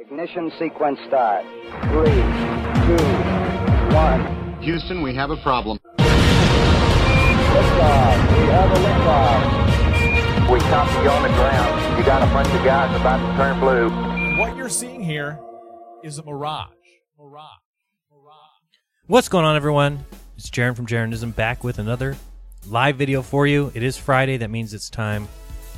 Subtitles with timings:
[0.00, 1.44] Ignition sequence start.
[1.90, 2.22] Three,
[2.86, 3.02] two,
[3.92, 4.56] one.
[4.62, 5.80] Houston, we have a problem.
[5.96, 6.14] Liftoff.
[8.38, 10.52] We have a liftoff.
[10.52, 11.98] We copy you on the ground.
[11.98, 14.38] You got a bunch of guys about to turn blue.
[14.38, 15.36] What you're seeing here
[16.04, 16.68] is a mirage.
[17.18, 17.42] Mirage.
[18.12, 18.78] Mirage.
[19.08, 20.06] What's going on, everyone?
[20.36, 22.16] It's Jaron from Jaronism back with another
[22.68, 23.72] live video for you.
[23.74, 24.36] It is Friday.
[24.36, 25.26] That means it's time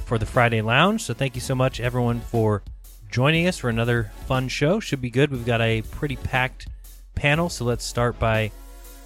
[0.05, 1.05] for the Friday Lounge.
[1.05, 2.63] So thank you so much, everyone, for
[3.11, 4.81] joining us for another fun show.
[4.81, 5.31] Should be good.
[5.31, 6.69] We've got a pretty packed
[7.15, 7.49] panel.
[7.49, 8.51] So let's start by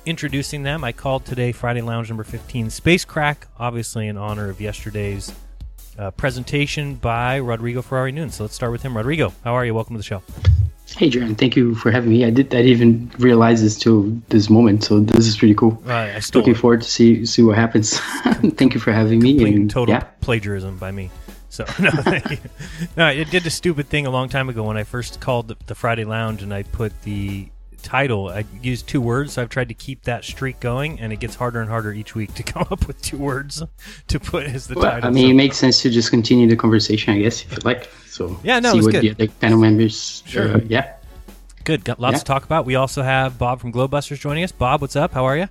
[0.06, 0.84] introducing them.
[0.84, 5.32] I called today Friday Lounge number 15 Space Crack, obviously in honor of yesterday's
[5.98, 8.30] uh, presentation by Rodrigo Ferrari Noon.
[8.30, 8.96] So let's start with him.
[8.96, 9.74] Rodrigo, how are you?
[9.74, 10.22] Welcome to the show.
[10.86, 12.24] Hey, Jaron, thank you for having me.
[12.24, 15.82] I did I didn't even realize this till this moment, so this is pretty cool.
[15.88, 16.58] Uh, I stole Looking it.
[16.58, 17.98] forward to see see what happens.
[18.56, 19.32] thank you for having me.
[19.34, 21.10] complete And total yeah, plagiarism by me.
[21.54, 22.38] So no, thank you.
[22.96, 25.56] No, I did a stupid thing a long time ago when I first called the,
[25.66, 27.48] the Friday Lounge and I put the
[27.83, 28.28] title.
[28.28, 31.36] I used two words, so I've tried to keep that streak going, and it gets
[31.36, 33.62] harder and harder each week to come up with two words
[34.08, 35.08] to put as the well, title.
[35.08, 37.58] I mean, So- it makes sense to just continue the conversation, I guess, if you
[37.62, 37.88] like.
[38.06, 39.02] So Yeah, no, see it's what good.
[39.02, 40.25] the other panel members.
[40.27, 40.56] Sure.
[40.56, 40.94] Uh, yeah.
[41.62, 41.84] good.
[41.84, 42.19] Got lots Yeah.
[42.19, 42.64] to talk about.
[42.66, 44.50] We also have Bob from GlobeBusters joining us.
[44.50, 45.12] Bob, what's up?
[45.12, 45.48] How are you?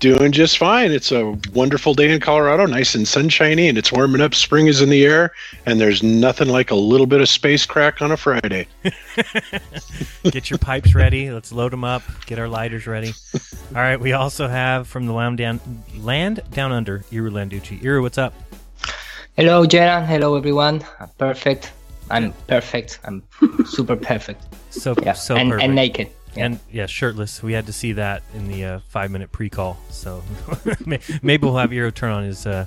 [0.00, 0.92] Doing just fine.
[0.92, 4.32] It's a wonderful day in Colorado, nice and sunshiny, and it's warming up.
[4.32, 5.32] Spring is in the air,
[5.66, 8.68] and there's nothing like a little bit of space crack on a Friday.
[10.22, 11.32] Get your pipes ready.
[11.32, 12.02] Let's load them up.
[12.26, 13.12] Get our lighters ready.
[13.74, 13.98] All right.
[14.00, 15.58] We also have from the land down,
[15.98, 17.80] land down under, Iru Landucci.
[17.82, 18.34] Iru, what's up?
[19.36, 20.06] Hello, Jaron.
[20.06, 20.84] Hello, everyone.
[21.00, 21.72] I'm perfect.
[22.08, 23.00] I'm perfect.
[23.02, 23.24] I'm
[23.66, 24.44] super perfect.
[24.70, 25.64] So Yeah, so and, perfect.
[25.64, 26.08] and naked.
[26.38, 27.42] And yeah, shirtless.
[27.42, 29.76] We had to see that in the uh, five minute pre call.
[29.90, 30.22] So
[30.86, 32.46] maybe we'll have Iru turn on his.
[32.46, 32.66] Uh,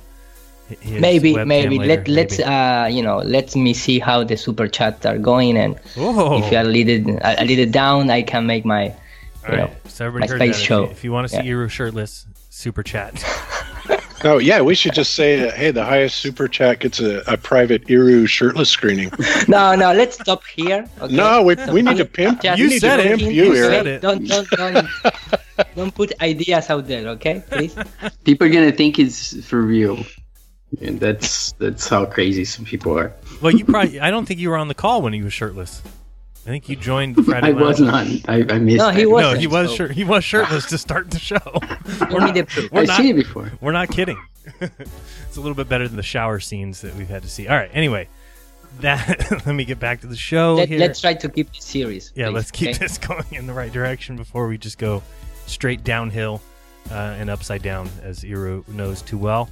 [0.79, 2.49] his maybe, maybe later, let let's maybe.
[2.49, 6.49] uh you know let me see how the super chats are going, and Oh, if
[6.49, 8.87] you are a little a, little down, I can make my
[9.45, 9.91] all you know right.
[9.91, 10.85] So everybody my space If show.
[10.85, 11.53] you, if you want to see Yeah.
[11.55, 13.21] Iru shirtless, super chat.
[14.23, 17.37] Oh yeah, we should just say, uh, hey, the highest super chat gets a, a
[17.37, 19.11] private Iru shirtless screening.
[19.47, 20.87] no no let's stop here.
[21.01, 21.15] Okay?
[21.15, 22.41] No, we, we need to pimp.
[22.41, 23.19] Just- You need said to it.
[23.19, 24.01] pimp You you, said it.
[24.01, 24.87] Don't don't don't
[25.75, 27.43] don't put ideas out there, okay?
[27.49, 27.75] Please.
[28.23, 30.03] People are gonna think it's for real.
[30.81, 33.11] And that's that's how crazy some people are.
[33.41, 33.99] well, you probably.
[33.99, 35.81] I don't think you were on the call when he was shirtless.
[36.45, 37.47] I think you joined the Friday.
[37.47, 37.79] I Lounge.
[37.79, 38.07] was not.
[38.27, 38.77] I, I missed.
[38.77, 41.37] No, he was- No, he was So- shir- he was shirtless to start the show.
[42.09, 42.71] Give me the proof.
[42.71, 43.51] We're I've not- seen it before.
[43.61, 44.17] We're not kidding.
[44.59, 47.47] it's a little bit better than the shower scenes that we've had to see.
[47.47, 47.69] All right.
[47.73, 48.07] Anyway,
[48.79, 50.79] that let me get back to the show Let, here.
[50.79, 52.11] let's try to keep this series.
[52.15, 52.77] yeah, please, let's keep okay?
[52.79, 55.03] this going in the right direction before we just go
[55.45, 56.41] straight downhill
[56.89, 59.47] uh, and upside down, as Iru knows too well.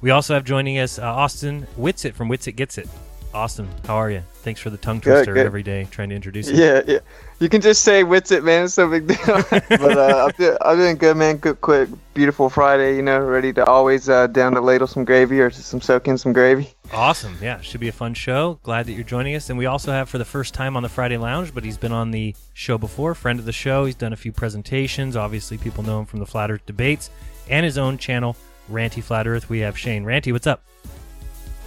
[0.00, 2.88] We also have joining us uh, Austin Witsit from Witsit Gets It.
[3.32, 4.22] Austin, how are you?
[4.42, 5.46] Thanks for the tongue twister good.
[5.46, 6.56] every day trying to introduce you.
[6.56, 6.98] Yeah, yeah.
[7.38, 9.18] You can just say "What's it, man." It's no big deal.
[9.50, 11.36] but uh, I'm, do- I'm doing good, man.
[11.36, 12.96] Good, quick, beautiful Friday.
[12.96, 16.18] You know, ready to always uh, down to ladle some gravy or some soak in
[16.18, 16.72] some gravy.
[16.92, 17.36] Awesome.
[17.40, 18.58] Yeah, should be a fun show.
[18.62, 19.48] Glad that you're joining us.
[19.48, 21.92] And we also have for the first time on the Friday Lounge, but he's been
[21.92, 23.84] on the show before, friend of the show.
[23.84, 25.16] He's done a few presentations.
[25.16, 27.10] Obviously, people know him from the Flat Earth debates
[27.48, 28.36] and his own channel,
[28.70, 29.48] Ranty Flat Earth.
[29.48, 30.04] We have Shane.
[30.04, 30.62] Ranty, what's up?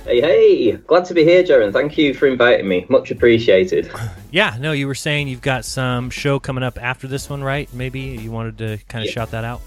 [0.05, 0.71] Hey, hey!
[0.73, 1.71] Glad to be here, Jaron.
[1.71, 2.85] Thank you for inviting me.
[2.89, 3.89] Much appreciated.
[4.33, 7.71] Yeah, no, you were saying you've got some show coming up after this one, right?
[7.71, 9.13] Maybe you wanted to kind of Yeah.
[9.13, 9.61] shout that out.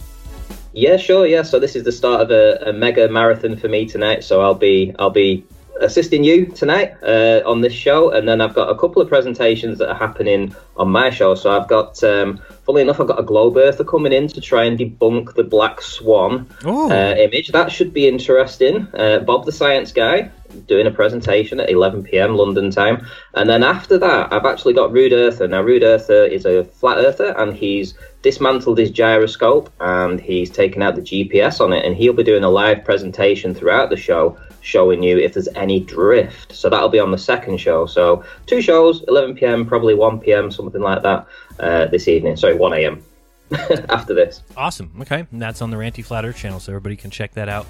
[0.72, 1.24] Yeah, sure.
[1.24, 1.42] Yeah.
[1.42, 4.24] So this is the start of a, a mega marathon for me tonight.
[4.24, 5.44] So I'll be I'll be
[5.80, 9.78] assisting you tonight uh, on this show, and then I've got a couple of presentations
[9.78, 11.34] that are happening on my show.
[11.34, 14.64] So I've got, um, funnily enough, I've got a globe earther coming in to try
[14.64, 17.48] and debunk the black swan Oh, uh, image.
[17.48, 18.86] That should be interesting.
[18.94, 20.30] Uh, Bob the Science Guy
[20.66, 22.36] doing a presentation at 11 p.m.
[22.36, 23.06] London time.
[23.34, 25.46] And then after that, I've actually got Rude Earther.
[25.48, 30.82] Now, Rude Earther is a flat earther and he's dismantled his gyroscope and he's taken
[30.82, 31.84] out the GPS on it.
[31.84, 35.80] And he'll be doing a live presentation throughout the show showing you if there's any
[35.80, 36.52] drift.
[36.52, 37.86] So that'll be on the second show.
[37.86, 41.26] So two shows, 11 p.m., probably 1 p.m., something like that
[41.60, 42.36] uh, this evening.
[42.36, 43.02] Sorry, 1 a.m.
[43.88, 44.42] after this.
[44.56, 44.92] awesome.
[45.00, 47.66] Okay, and that's on the Ranty Flat Earth channel, so everybody can check that out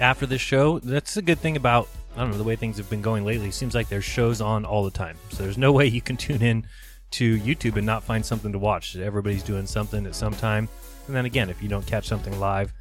[0.00, 0.78] after this show.
[0.78, 3.50] That's a good thing about I don't know the way things have been going lately.
[3.50, 6.42] Seems like there's shows on all the time, so there's no way you can tune
[6.42, 6.66] in
[7.10, 8.96] to YouTube and not find something to watch.
[8.96, 10.66] Everybody's doing something at some time,
[11.06, 12.72] and then again, if you don't catch something live,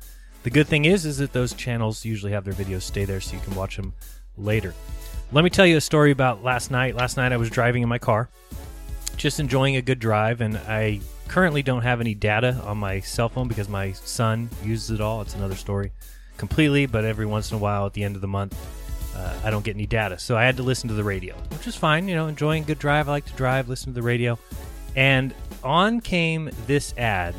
[0.43, 3.35] the good thing is is that those channels usually have their videos stay there, so
[3.35, 3.93] you can watch them
[4.37, 4.73] later.
[5.31, 6.95] Let me tell you a story about last night.
[6.95, 8.29] Last night I was driving in my car,
[9.17, 13.27] just enjoying a good drive, and I currently don't have any data on my cell
[13.27, 15.21] phone because my son uses it all.
[15.21, 15.91] It's another story
[16.37, 18.55] completely, but every once in a while at the end of the month,
[19.15, 20.17] uh, I don't get any data.
[20.19, 22.07] So I had to listen to the radio, which is fine.
[22.07, 23.09] You know, enjoying a good drive.
[23.09, 24.37] I like to drive, listen to the radio.
[24.95, 27.35] And on came this ad.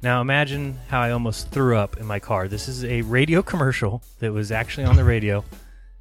[0.00, 2.46] Now imagine how I almost threw up in my car.
[2.46, 5.44] This is a radio commercial that was actually on the radio.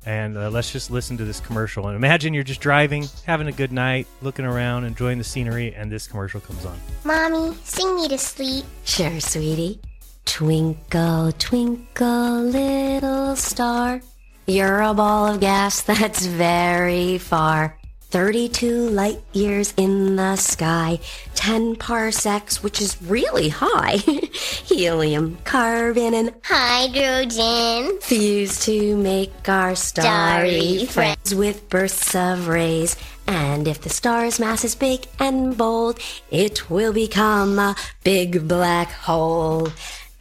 [0.06, 1.88] And uh, let's just listen to this commercial.
[1.88, 5.92] And imagine you're just driving, having a good night, looking around, enjoying the scenery, and
[5.92, 6.80] this commercial comes on.
[7.04, 8.66] Mommy, sing me to sleep.
[8.86, 9.82] Sure, sweetie.
[10.26, 14.02] Twinkle, twinkle, little star.
[14.46, 17.77] You're a ball of gas that's very far.
[18.10, 21.00] 32 light years in the sky,
[21.36, 23.98] 10 parsecs, which is really high.
[24.66, 32.96] Helium, carbon, and hydrogen fuse to make our starry Starry friends with bursts of rays.
[33.28, 36.00] And if the star's mass is big and bold,
[36.32, 39.68] it will become a big black hole.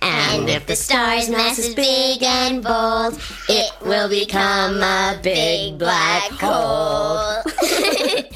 [0.02, 6.30] And if the star's mass is big and bold, it will become a big black
[6.32, 7.42] hole.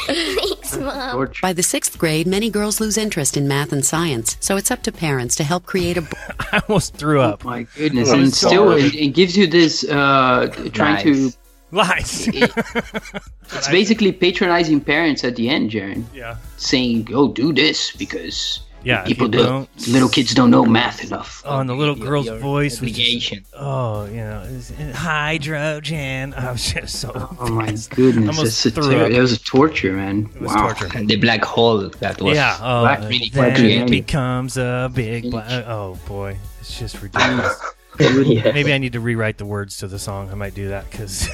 [0.07, 1.31] Thanks, Mom.
[1.43, 4.83] By the sixth grade, many girls lose interest in math and science, so it's up
[4.85, 6.07] to parents to help create a.
[6.53, 7.45] I almost threw up.
[7.45, 11.33] my goodness, and still it, it gives you this uh, trying to.
[11.73, 12.29] Lies.
[13.53, 16.05] It's basically patronizing parents at the end, Jaron.
[16.15, 16.37] Yeah.
[16.57, 21.43] Saying, go do this because Yeah, people do don't- little kids don't know math enough."
[21.45, 26.35] Oh, and the little Your- girl's your voice was just, oh, you know, it's- hydrogen.
[26.37, 27.11] I was just so.
[27.39, 30.31] Oh my goodness, Almost that's a threw ter- that was a torture, man.
[30.41, 30.73] was wow.
[30.73, 30.97] torture.
[30.97, 32.57] And the black hole that was yeah.
[32.61, 33.87] Oh, black- uh, really then creative.
[33.89, 35.31] it becomes a big.
[35.31, 37.55] Bla- oh boy, it's just ridiculous.
[38.01, 38.53] yeah.
[38.53, 40.31] Maybe I need to rewrite the words to the song.
[40.31, 41.29] I might do that because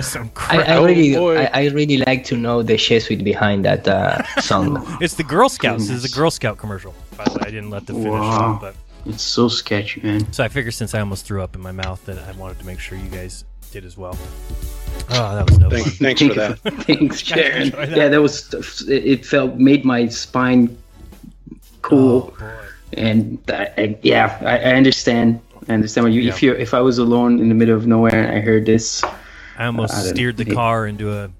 [0.06, 0.68] some I, crap.
[0.68, 1.36] I Oh, really, boy.
[1.38, 4.84] I, I really like to know the Jesuit behind that uh, song.
[5.00, 5.88] it's the Girl Scouts.
[5.88, 6.94] This is a Girl Scout commercial.
[7.16, 8.08] By the way, I didn't let the finish.
[8.10, 8.58] Wow.
[8.60, 8.74] But
[9.06, 10.32] It's so sketchy, man.
[10.32, 12.66] so I figured since I almost threw up in my mouth that I wanted to
[12.66, 14.16] make sure you guys did as well.
[15.10, 15.94] Oh, that was no Thank, fun.
[15.94, 16.58] thanks for that.
[16.84, 17.60] Thanks, Guys, Jaron.
[17.66, 17.96] enjoy that.
[17.96, 18.52] Yeah, that was.
[18.88, 20.76] It it felt made my spine
[21.82, 22.60] cool, Oh,
[22.94, 25.40] and I, I, yeah, I, I understand.
[25.68, 26.28] I understand what you.
[26.28, 29.02] If you if I was alone in the middle of nowhere and I heard this
[29.58, 31.30] I almost I don't steered the car into a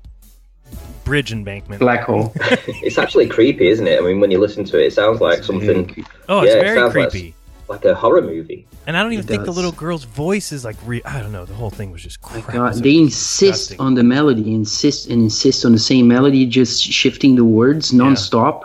[1.04, 1.80] bridge embankment.
[1.80, 2.32] black hole,
[2.84, 3.98] It's actually creepy, isn't it?
[3.98, 6.76] I mean, when you listen to it, it sounds like something Oh, it's Yeah, very
[6.76, 7.34] sounds like- creepy.
[7.68, 8.66] like a horror movie.
[8.86, 11.32] And I don't even It think the little girl's voice is like re- I don't
[11.32, 11.44] know.
[11.44, 12.48] The whole thing was just My crap.
[12.48, 13.80] Uh, it God, was they insist disgusting.
[13.80, 18.64] on the melody, insist and insist on the same melody, just shifting the words nonstop.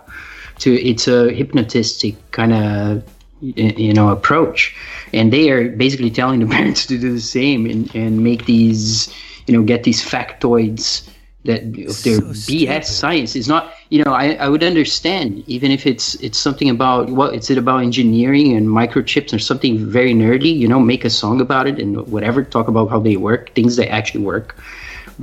[0.59, 3.03] To it's a hypnotistic kind of
[3.43, 4.75] you know approach,
[5.13, 9.13] and they are basically telling the parents to do the same and, and make these
[9.47, 11.09] you know get these factoids
[11.45, 11.73] that of
[12.03, 12.69] their So stupid.
[12.69, 13.35] BS science.
[13.35, 17.35] Is not you know I, I would understand even if it's it's something about what
[17.35, 21.41] is it about engineering and microchips or something very nerdy you know make a song
[21.41, 24.55] about it and whatever talk about how they work things that actually work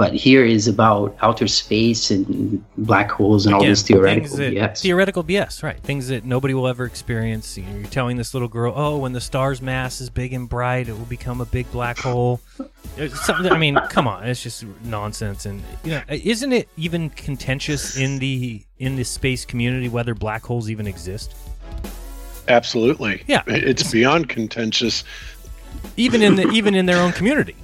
[0.00, 4.54] but here is about outer space and black holes and all this theoretical things that,
[4.54, 4.80] BS.
[4.80, 5.78] Theoretical BS, right?
[5.78, 7.58] Things that nobody will ever experience.
[7.58, 10.48] You know, you're telling this little girl, "Oh, when the star's mass is big and
[10.48, 12.40] bright, it will become a big black hole."
[12.96, 15.44] It's something- I mean, come on, it's just nonsense.
[15.44, 20.14] And you know, uh, isn't it even contentious in the in the space community whether
[20.14, 21.34] black holes even exist?
[22.48, 23.22] Absolutely.
[23.26, 23.42] Yeah.
[23.46, 25.04] It's beyond contentious.
[25.98, 27.54] Even in the even in their own community,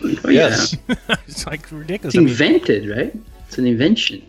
[0.24, 0.48] Oh, yeah.
[0.48, 0.76] Yes.
[1.26, 2.14] it's like ridiculous.
[2.14, 3.12] it's I mean, invented right
[3.46, 4.22] it's an invention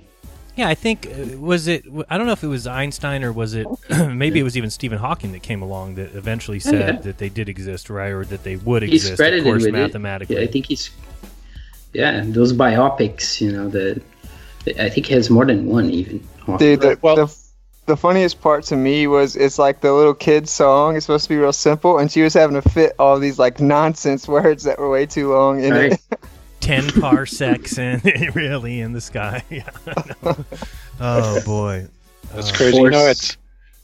[0.55, 1.85] Yeah, I think uh, was it.
[2.09, 3.67] I don't know if it was Einstein or was it
[4.09, 7.01] maybe it was even Stephen Hawking that came along that eventually Oh, said yeah.
[7.01, 10.35] that they did exist, right, or that they would he's exist, of course, with mathematically.
[10.35, 10.39] it.
[10.39, 10.89] Yeah, I think he's
[11.93, 14.01] yeah those biopics you know the
[14.79, 16.21] I think he has more than one even
[16.57, 17.35] Dude, the, Well- the,
[17.89, 20.95] the funniest part to me was it's like the little kid song.
[20.95, 23.59] It's supposed to be real simple, and she was having to fit all these like
[23.59, 25.91] nonsense words that were way too long in Right.
[25.93, 25.99] it.
[26.61, 28.03] Ten parsecs and
[28.35, 29.43] really in the sky.
[29.49, 30.45] Yeah, I know.
[30.99, 31.87] oh boy,
[32.33, 32.77] That's Uh, crazy.
[32.77, 33.37] You know, it's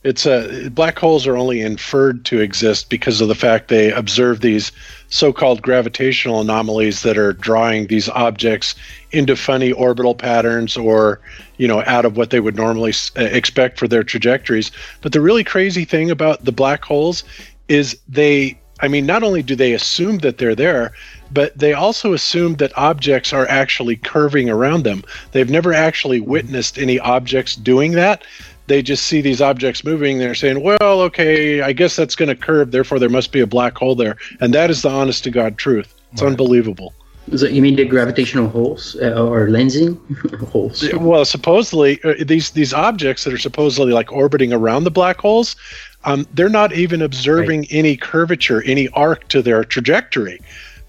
[0.06, 4.40] it's uh, black holes are only inferred to exist because of the fact they observe
[4.40, 4.72] these
[5.10, 8.76] so-called gravitational anomalies that are drawing these objects
[9.12, 11.20] into funny orbital patterns or
[11.58, 14.70] you know out of what they would normally uh, expect for their trajectories.
[15.02, 17.24] But the really crazy thing about the black holes
[17.68, 20.94] is they i mean not only do they assume that they're there
[21.32, 25.04] but they also assume that objects are actually curving around them.
[25.32, 28.24] They've never actually witnessed any objects doing that
[28.68, 32.36] they just see these objects moving they're saying well okay i guess that's going to
[32.36, 34.18] curve therefore there must be a black hole there.
[34.42, 35.94] And that is the honest to god truth.
[36.12, 36.94] It's unbelievable.
[37.36, 39.98] So you mean the gravitational holes uh, or lensing
[40.52, 40.88] holes?
[40.94, 45.56] well supposedly uh, these these objects that are supposedly like orbiting around the black holes
[46.04, 50.40] um, they're not even observing any curvature any arc to their trajectory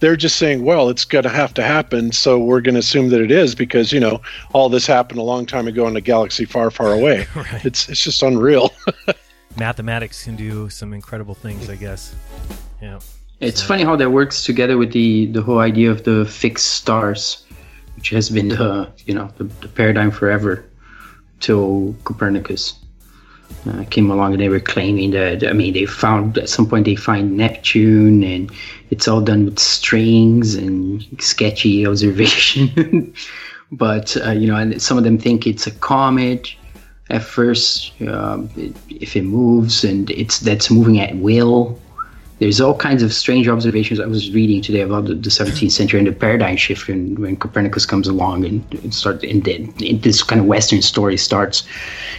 [0.01, 3.09] they're just saying, well, it's going to have to happen, so we're going to assume
[3.11, 4.21] that it is because you know
[4.53, 7.27] all this happened a long time ago in a galaxy far, far away.
[7.37, 7.65] Right.
[7.65, 8.73] It's it's just unreal.
[9.59, 12.15] Mathematics can do some incredible things, I guess.
[12.81, 12.99] Yeah.
[13.41, 17.45] It's funny how that works together with the the whole idea of the fixed stars,
[17.95, 20.65] which has been the you know the, the paradigm forever
[21.41, 22.75] till Copernicus
[23.69, 26.85] uh, came along and they were claiming that I mean they found at some point
[26.85, 28.51] they find Neptune and
[28.91, 33.13] it's all done with strings and sketchy observation,
[33.73, 36.55] but uh, you know and some of them think it's a comet
[37.11, 41.81] at first it, if it moves and it's that's moving at will.
[42.39, 43.99] There's all kinds of strange observations.
[43.99, 47.37] I was reading today about the, the 17th century and the paradigm shift and when
[47.37, 49.73] Copernicus comes along and, and start and then
[50.03, 51.67] this kind of Western story starts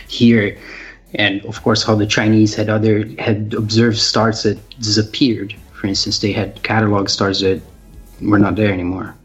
[0.08, 0.58] here.
[1.14, 5.56] And of course, how the Chinese had other had observed stars that disappeared.
[5.74, 7.62] For instance, they had catalog stars that
[8.22, 9.16] were not there anymore.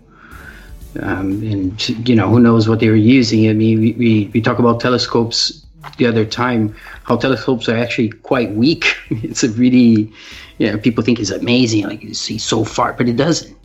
[1.00, 3.48] Um, and you know, who knows what they were using?
[3.48, 5.64] I mean, we, we, we talk about telescopes
[5.96, 6.74] the other time.
[7.04, 8.96] How telescopes are actually quite weak.
[9.10, 10.12] it's a really,
[10.58, 13.56] you know, people think it's amazing, like you see so far, but it doesn't.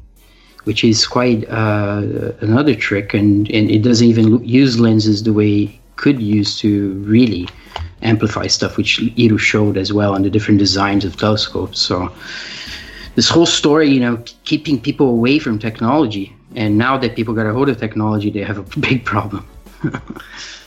[0.63, 5.63] Which is quite uh, another trick, and, and it doesn't even use lenses the way
[5.63, 7.47] it could use to really
[8.01, 11.79] amplify stuff, which Iru showed as well on the different designs of telescopes.
[11.79, 12.11] So
[13.15, 17.45] this whole story, you know, keeping people away from technology, and now that people got
[17.45, 19.45] a hold of technology, they have a big problem.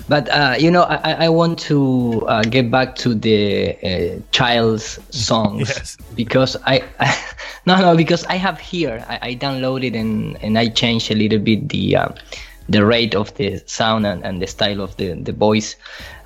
[0.09, 4.99] But uh, you know, I, I want to uh, get back to the uh, child's
[5.11, 5.97] songs Yes.
[6.17, 7.15] because I, I
[7.65, 11.39] no no because I have here I, I downloaded and and I changed a little
[11.39, 12.09] bit the uh,
[12.71, 15.77] the rate of the sound and, and the style of the the voice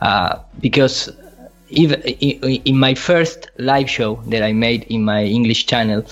[0.01, 1.11] uh, because
[1.75, 6.05] even in, my first live show that I made in my English channel.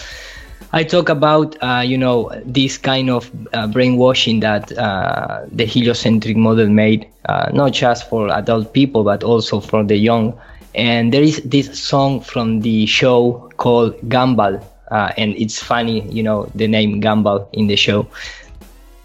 [0.74, 6.36] I talk about, uh, you know, this kind of uh, brainwashing that uh, the heliocentric
[6.36, 10.38] model made, uh, not just for adult people, but also for the young.
[10.74, 16.22] And there is this song from the show called Gumball, uh, and it's funny, you
[16.22, 18.08] know, the name Gumball in the show.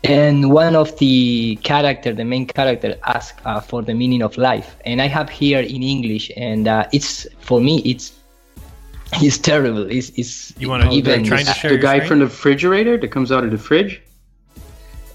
[0.04, 4.78] And one of the character, the main character, asks uh, for the meaning of life,
[4.86, 8.14] and I have here in English, and it's for me, it's
[9.14, 9.90] it's terrible.
[9.90, 12.08] It's, it's You wanna- even trying to share the guy screen?
[12.10, 14.02] from the refrigerator that comes out of the fridge.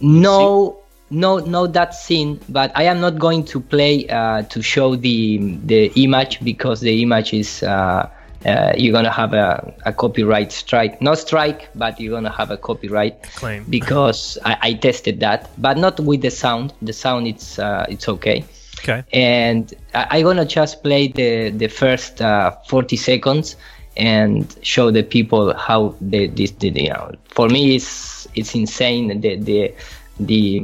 [0.00, 0.78] no
[1.10, 5.38] no no that scene but i am not going to play uh, to show the
[5.66, 8.08] the image because the image is uh,
[8.44, 12.56] uh, you're gonna have a, a copyright strike not strike but you're gonna have a
[12.56, 13.64] copyright Claim.
[13.68, 18.08] because I, I tested that but not with the sound the sound it's uh, it's
[18.08, 18.44] okay
[18.80, 19.04] Okay.
[19.12, 23.56] and I, I'm gonna just play the the first uh, 40 seconds
[23.96, 29.20] and show the people how they this the, you know for me it's it's insane
[29.20, 29.74] the the
[30.18, 30.62] the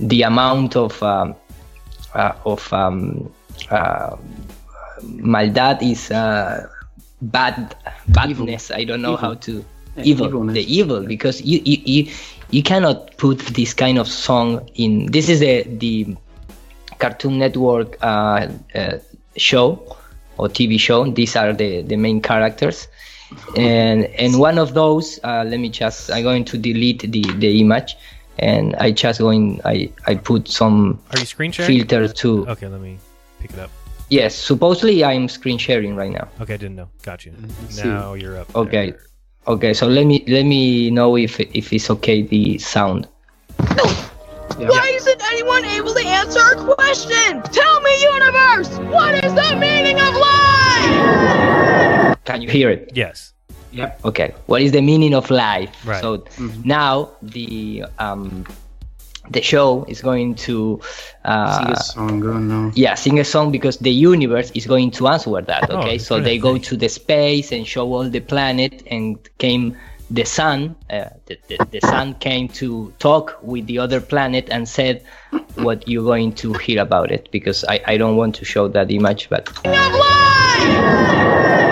[0.00, 1.34] the amount of um,
[2.14, 3.30] uh, of um,
[3.70, 4.16] uh,
[5.02, 6.66] maldad is uh,
[7.22, 7.74] bad
[8.08, 9.64] badness I don't know how to
[9.96, 10.54] Yeah, evil evilness.
[10.54, 12.12] the evil because you, you you
[12.50, 16.16] you cannot put this kind of song in this is the the
[16.98, 18.98] Cartoon Network uh, uh,
[19.36, 19.96] show
[20.38, 21.08] or TV show.
[21.10, 22.88] These are the, the main characters,
[23.56, 25.18] and and one of those.
[25.24, 26.10] Uh, let me just.
[26.10, 27.96] I'm going to delete the, the image,
[28.38, 29.60] and I just going.
[29.64, 31.78] I I put some Are you screen sharing?
[31.86, 32.46] filter to.
[32.48, 32.98] Okay, let me
[33.40, 33.70] pick it up.
[34.10, 36.28] Yes, supposedly I'm screen sharing right now.
[36.40, 36.88] Okay, I didn't know.
[37.02, 37.32] Got you.
[37.68, 37.86] see.
[37.86, 38.54] Now you're up.
[38.56, 39.00] Okay, there.
[39.46, 39.72] okay.
[39.72, 43.06] So let me let me know if if it's okay the sound.
[43.76, 43.84] no
[44.58, 47.40] Why isn't anyone able to answer a question?
[47.54, 52.18] Tell me, universe, what is the meaning of life?
[52.24, 52.90] Can you hear it?
[52.94, 53.32] Yes.
[53.72, 54.00] Yep.
[54.04, 54.34] Okay.
[54.46, 55.70] What is the meaning of life?
[55.86, 56.00] Right.
[56.02, 56.24] So
[56.64, 58.44] now the um
[59.30, 60.80] the show is going to
[61.24, 62.70] uh Sing a song, go no.
[62.74, 66.16] yeah sing a song because the universe is going to answer that Oh, okay so
[66.16, 66.24] good.
[66.26, 69.76] they go to the space and show all the planet and came
[70.10, 74.68] the sun uh, the, the, the sun came to talk with the other planet and
[74.68, 75.04] said
[75.54, 78.90] what you're going to hear about it because i, I don't want to show that
[78.90, 81.69] image but You guys,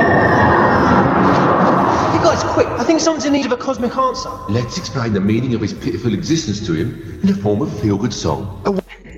[2.59, 2.81] quick!
[2.81, 4.31] I think someone's in need of a cosmic answer.
[4.49, 7.81] Let's explain the meaning of his pitiful existence to him in the form of a
[7.81, 8.43] feel-good song.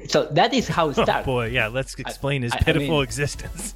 [0.09, 1.69] so that is how it Oh boy, yeah.
[1.69, 3.75] Let's explain his I- I pitiful mean- existence.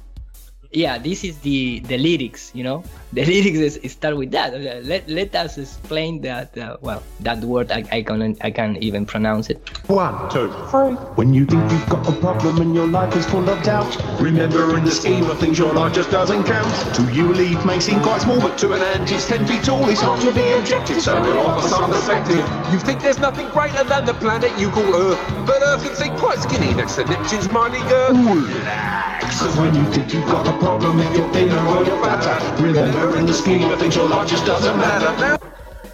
[0.75, 2.51] Yeah, this is the the lyrics.
[2.53, 4.53] You know, the lyrics is, is start with that.
[4.83, 6.57] Let let us explain that.
[6.57, 9.57] Uh, well, that word I, I can I can't even pronounce it.
[9.87, 10.93] One, two, three.
[11.15, 14.77] When you think you've got a problem and your life is full of doubt, remember
[14.77, 16.95] in the scheme of things your life just doesn't count.
[16.95, 19.87] To you a may seem quite small, but to an ant it's ten feet tall.
[19.89, 22.43] It's hard to be objective, so we'll offer some perspective.
[22.73, 26.15] You think there's nothing greater than the planet you call Earth, but Earth can seem
[26.17, 28.17] quite skinny next to Neptune's mighty Earth.
[28.17, 32.63] Relax, 'cause when you think you've got a problem and you're thinner or you're fatter,
[32.63, 35.37] remember in the scheme of things your life just doesn't matter.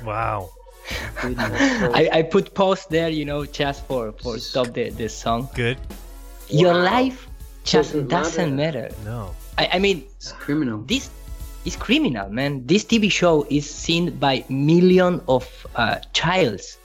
[0.06, 0.50] Wow.
[2.00, 5.50] I, I put pause there, you know, just for for stop the the song.
[5.54, 5.78] Good.
[6.48, 6.84] Your Wow.
[6.96, 7.20] life
[7.64, 8.88] just Doesn't doesn't, matter.
[9.06, 9.36] No.
[9.58, 10.80] I, I mean, it's criminal.
[10.88, 11.10] This
[11.66, 12.66] is criminal, man.
[12.66, 15.44] This TV show is seen by millions of
[15.76, 16.80] uh, childs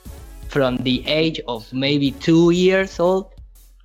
[0.50, 3.26] from the age of maybe two years old.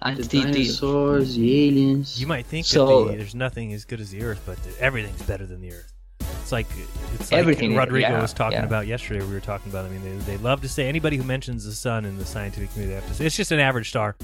[0.04, 2.20] And The the- the- dinosaurs, the aliens.
[2.20, 4.80] You might think So- that the, there's nothing as good as the Earth, but the,
[4.82, 5.92] everything's better than the Earth.
[6.42, 6.68] It's like
[7.16, 8.66] it's like Everything, Rodrigo yeah, was talking yeah.
[8.66, 9.24] about yesterday.
[9.26, 9.86] We were talking about.
[9.86, 12.72] I mean, they, they love to say anybody who mentions the sun in the scientific
[12.74, 14.16] community, they have to say it's just an average star.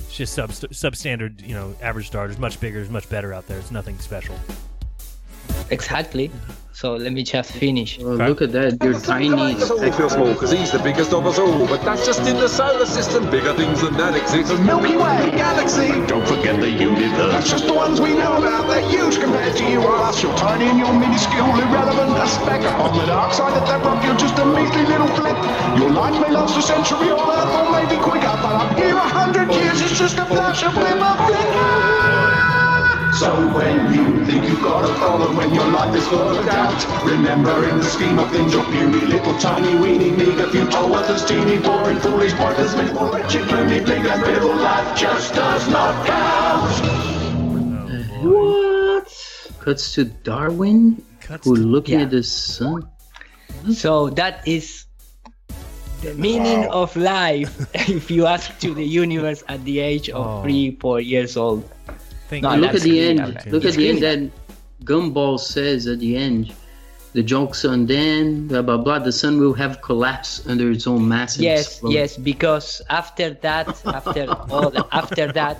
[0.00, 2.26] It's just sub substandard, you know, average star.
[2.26, 3.58] There's much bigger, there's much better out there.
[3.58, 4.36] It's nothing special.
[5.70, 6.30] Exactly.
[6.72, 7.98] So let me just finish.
[8.00, 8.82] Oh, look at that.
[8.82, 9.54] You're tiny.
[9.54, 12.48] They feel small because he's the biggest of us all, but that's just in the
[12.48, 13.28] solar system.
[13.28, 14.48] Bigger things than that exist.
[14.48, 15.90] The Milky Way galaxy.
[16.06, 17.32] Don't forget the universe.
[17.32, 18.68] That's just the ones we know about.
[18.68, 20.22] They're huge compared to you or us.
[20.22, 22.62] You're tiny and you're minuscule, irrelevant, a speck.
[22.80, 25.36] On the dark side of that rock, you're just a measly little flip.
[25.76, 29.08] Your life may last a century on Earth or maybe quicker, but up here a
[29.20, 32.69] hundred years is just a flash of flip of flicker.
[33.18, 37.04] So when you think you've got a problem, when your life is full of doubt,
[37.04, 41.58] remember in the scheme of things, you're puny little tiny weeny meager futile worthless teeny
[41.58, 46.80] boring foolish pointless miserable wretched gloomy big and brittle life just does not count.
[48.24, 49.08] What?
[49.60, 51.02] Cuts to Darwin,
[51.44, 52.04] who looking Yeah.
[52.06, 52.88] at the sun.
[53.74, 54.86] So that is
[56.02, 57.52] the meaning of life.
[57.90, 60.42] if you ask to the universe at the age of Oh.
[60.42, 61.68] three, four years old.
[62.30, 63.18] Think No, look at the end.
[63.18, 63.52] criminal.
[63.52, 63.98] Look It's at the end.
[63.98, 64.30] criminal.
[64.30, 66.54] That Gumball says at the end,
[67.12, 68.46] the joke's on then.
[68.46, 68.98] Blah blah blah.
[69.00, 71.36] The sun will have collapsed under its own mass.
[71.38, 71.90] Yes, explode.
[71.90, 75.58] yes, because after that, after all, after that,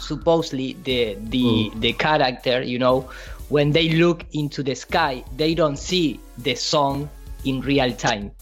[0.00, 1.78] supposedly the the hmm.
[1.78, 3.08] the character, you know,
[3.48, 7.08] when they look into the sky, they don't see the sun
[7.44, 8.32] in real time.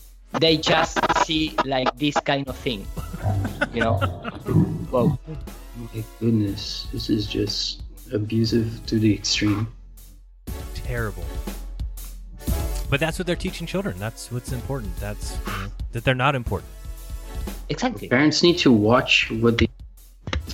[0.40, 0.96] They just
[1.28, 2.88] see like this kind of thing,
[3.74, 4.00] you know.
[4.90, 5.20] Well,
[5.78, 9.68] My goodness, this is just abusive to the extreme.
[10.74, 11.24] Terrible.
[12.90, 13.96] But that's what they're teaching children.
[13.98, 14.96] That's what's important.
[14.96, 16.70] That's you know, that they're not important.
[17.68, 18.08] exactly.
[18.08, 19.68] Parents need to watch what they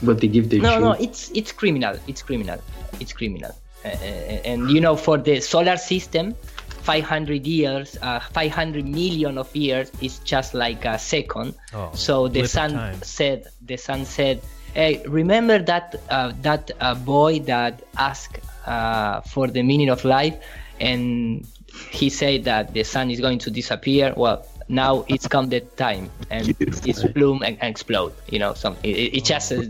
[0.03, 1.05] what they give their no no children.
[1.09, 2.59] it's it's criminal it's criminal
[3.01, 3.53] it's criminal
[3.85, 6.35] uh, and you know for the solar system
[6.83, 12.41] 500 years uh, 500 million of years is just like a second Oh, so the
[12.41, 13.01] blip sun time.
[13.03, 14.43] said the sun said
[14.75, 20.35] hey remember that uh, that uh, boy that asked uh, for the meaning of life
[20.81, 21.47] and
[21.91, 24.13] he said that the sun is going to disappear?
[24.17, 28.77] Well now it's come the time and it's bloom and, and explode you know some
[28.83, 29.63] it, it- just uh,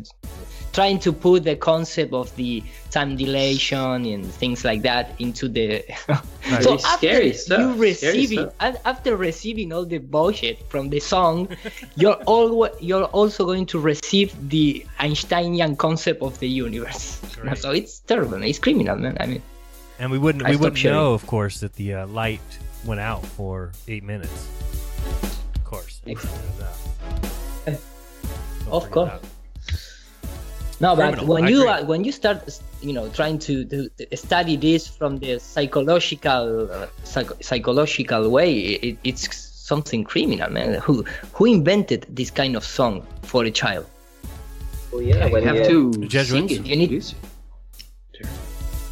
[0.75, 5.83] trying to put the concept of the time dilation and things like that into the
[6.61, 8.55] so after scary stuff, you scary receiving stuff.
[8.61, 11.49] and after receiving all the bullshit from the song
[11.97, 17.21] you're always you're also going to receive the einsteinian concept of the universe
[17.55, 19.43] so it's terrible it's criminal man i mean
[19.99, 20.99] And we wouldn't I we wouldn't sharing.
[20.99, 22.43] know, of course, that the uh, light
[22.85, 24.49] went out for eight minutes.
[25.55, 26.03] Of course.
[28.67, 29.34] Don't of forget course
[30.79, 30.87] that.
[30.87, 31.83] No, but when I you agree.
[31.83, 36.71] uh, when you start, you know, trying to, to, to study this from the psychological
[36.71, 40.75] uh, psych- psychological way, it, it's something criminal, man.
[40.81, 43.87] Who who invented this kind of song for a child?
[44.93, 46.55] Well, yeah, you have to Jesuits?
[46.55, 46.67] sing it.
[46.67, 47.15] You need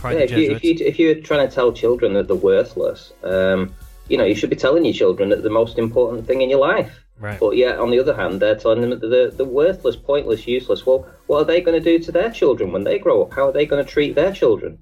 [0.00, 0.80] Probably Yeah, if, you, if, Jesuits.
[0.80, 3.72] you, if you're trying to tell children that they're worthless, um,
[4.08, 6.58] you know, you should be telling your children that the most important thing in your
[6.58, 7.01] life.
[7.22, 7.38] Right.
[7.38, 10.84] But yeah, on the other hand, they're telling them that they're, they're worthless, pointless, useless.
[10.84, 13.32] Well, what are they going to do to their children when they grow up?
[13.32, 14.80] How are they going to treat their children?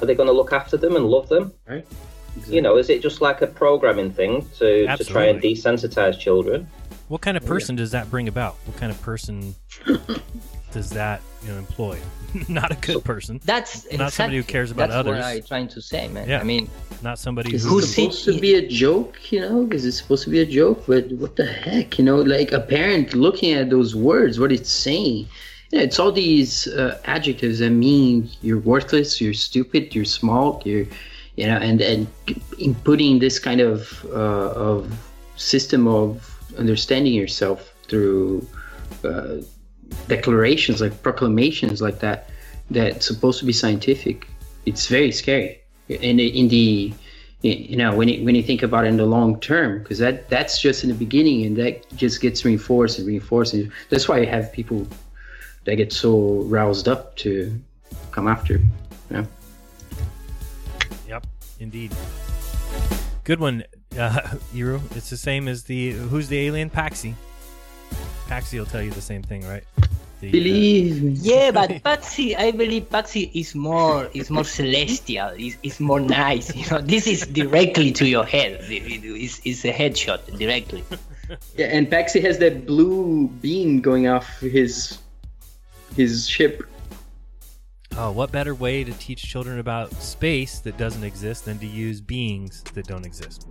[0.00, 1.52] Are they going to look after them and love them?
[1.68, 1.84] Right.
[2.36, 2.54] Exactly.
[2.54, 6.68] You know, is it just like a programming thing to, to try and desensitize children?
[7.08, 8.54] What kind of oh, person does that bring about?
[8.64, 9.56] What kind of person
[10.72, 11.98] does that you know employ?
[12.48, 13.40] not a good person.
[13.44, 15.18] That's not somebody who cares about that's others.
[15.18, 16.28] what I'm trying to say, man.
[16.28, 16.40] Yeah.
[16.40, 16.68] I mean,
[17.02, 19.68] not somebody Is who it supposed to be a joke, you know?
[19.70, 20.84] Is it supposed to be a joke?
[20.86, 22.16] But what the heck, you know?
[22.16, 25.28] Like a parent looking at those words, what it's saying,
[25.70, 30.86] Yeah, it's all these uh, adjectives that mean you're worthless, you're stupid, you're small, you're,
[31.36, 32.06] you know, and and
[32.58, 34.92] in putting this kind of uh, of
[35.36, 38.46] system of understanding yourself through
[39.04, 39.36] uh,
[40.08, 42.28] declarations like proclamations like that
[42.70, 44.26] that's supposed to be scientific.
[44.66, 45.60] It's very scary.
[45.88, 46.92] And in the
[47.42, 50.28] you know when you, when you think about it in the long term because that
[50.28, 54.18] that's just in the beginning and that just gets reinforced and reinforced and that's why
[54.20, 54.86] you have people
[55.64, 57.52] that get so roused up to
[58.12, 58.54] come after
[59.12, 59.26] you know?
[61.08, 61.26] Yep,
[61.60, 61.92] indeed.
[63.24, 63.64] Good one,
[63.98, 64.20] uh,
[64.54, 64.80] Iru.
[64.96, 67.14] It's the same as the who's the alien Paxi.
[68.28, 69.64] Paxi will tell you the same thing, right?
[70.20, 71.10] The, uh, Believe me.
[71.20, 75.28] Yeah, but Paxi, I believe Paxi is more is more celestial.
[75.38, 76.54] Is is more nice.
[76.54, 78.52] You know, this is directly to your head.
[78.70, 80.84] It- it- It's, it's a headshot directly.
[81.56, 84.98] Yeah, and Paxi has that blue beam going off his
[85.96, 86.62] his ship.
[87.96, 92.00] Oh, what better way to teach children about space that doesn't exist than to use
[92.00, 93.46] beings that don't exist?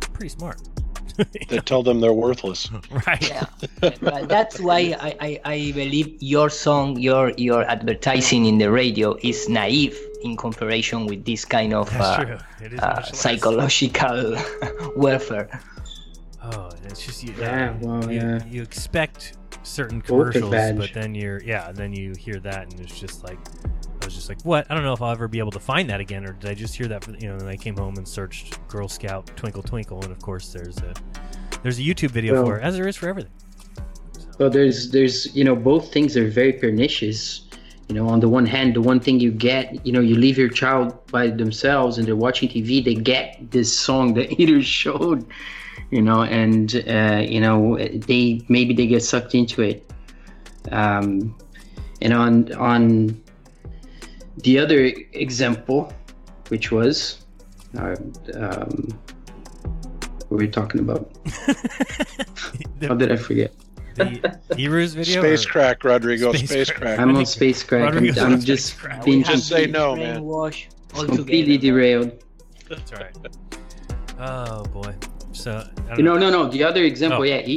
[0.00, 0.58] Pretty smart.
[1.48, 2.70] that tell them they're worthless.
[3.06, 3.28] right.
[3.28, 3.46] Yeah.
[4.00, 9.16] But that's why I, I, I believe your song, your your advertising in the radio
[9.22, 12.38] is naive in comparison with this kind of uh, true.
[12.60, 14.36] It is uh, psychological
[14.96, 15.48] warfare.
[16.42, 17.34] Oh, it's just you.
[17.38, 18.44] Yeah, well, you, yeah.
[18.46, 23.22] you expect certain commercials, but then you're yeah, then you hear that and it's just
[23.24, 23.77] like I
[24.08, 24.66] was just like, what?
[24.70, 26.54] I don't know if I'll ever be able to find that again, or did I
[26.54, 27.04] just hear that?
[27.04, 30.20] For, you know, and I came home and searched Girl Scout Twinkle Twinkle, and of
[30.22, 30.94] course there's a
[31.62, 33.32] there's a YouTube video Well- for it, as there is for everything.
[34.38, 37.42] Well, there's there's you know both things are very pernicious.
[37.88, 40.36] You know, on the one hand, the one thing you get, you know, you leave
[40.36, 45.26] your child by themselves and they're watching TV, they get this song that Iru showed,
[45.90, 49.90] you know, and uh, you know they maybe they get sucked into it.
[50.70, 51.36] Um,
[52.00, 53.20] and on on
[54.42, 55.92] the other example,
[56.48, 57.24] which was,
[57.78, 57.94] uh,
[58.34, 58.88] um,
[60.28, 61.10] what were we talking about?
[62.82, 63.52] How did I forget?
[63.96, 65.22] The Heroes video.
[65.22, 66.32] Space or- crack, Rodrigo.
[66.32, 66.80] Space Space, crack.
[66.80, 66.98] crack.
[67.00, 67.88] I'm on space crack.
[67.88, 69.02] I'm, Rodrigo's I'm just space crack.
[69.02, 69.24] binging.
[69.26, 70.22] Just say no, man.
[70.22, 71.78] Brainwash all completely together.
[71.80, 72.24] derailed.
[72.68, 73.16] That's right.
[74.20, 74.94] Oh boy.
[75.44, 75.52] So
[75.96, 76.16] You know.
[76.18, 76.48] no, no.
[76.48, 77.32] The other example, Oh.
[77.32, 77.56] yeah, he,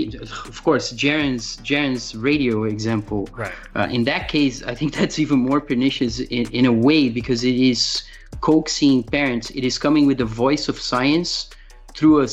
[0.53, 3.21] of course, Jaron's Jaron's radio example.
[3.43, 3.53] Right.
[3.75, 7.43] Uh, in that case, I think that's even more pernicious in, in a way because
[7.43, 8.03] it is
[8.41, 9.49] coaxing parents.
[9.51, 11.49] It is coming with the voice of science
[11.95, 12.27] through a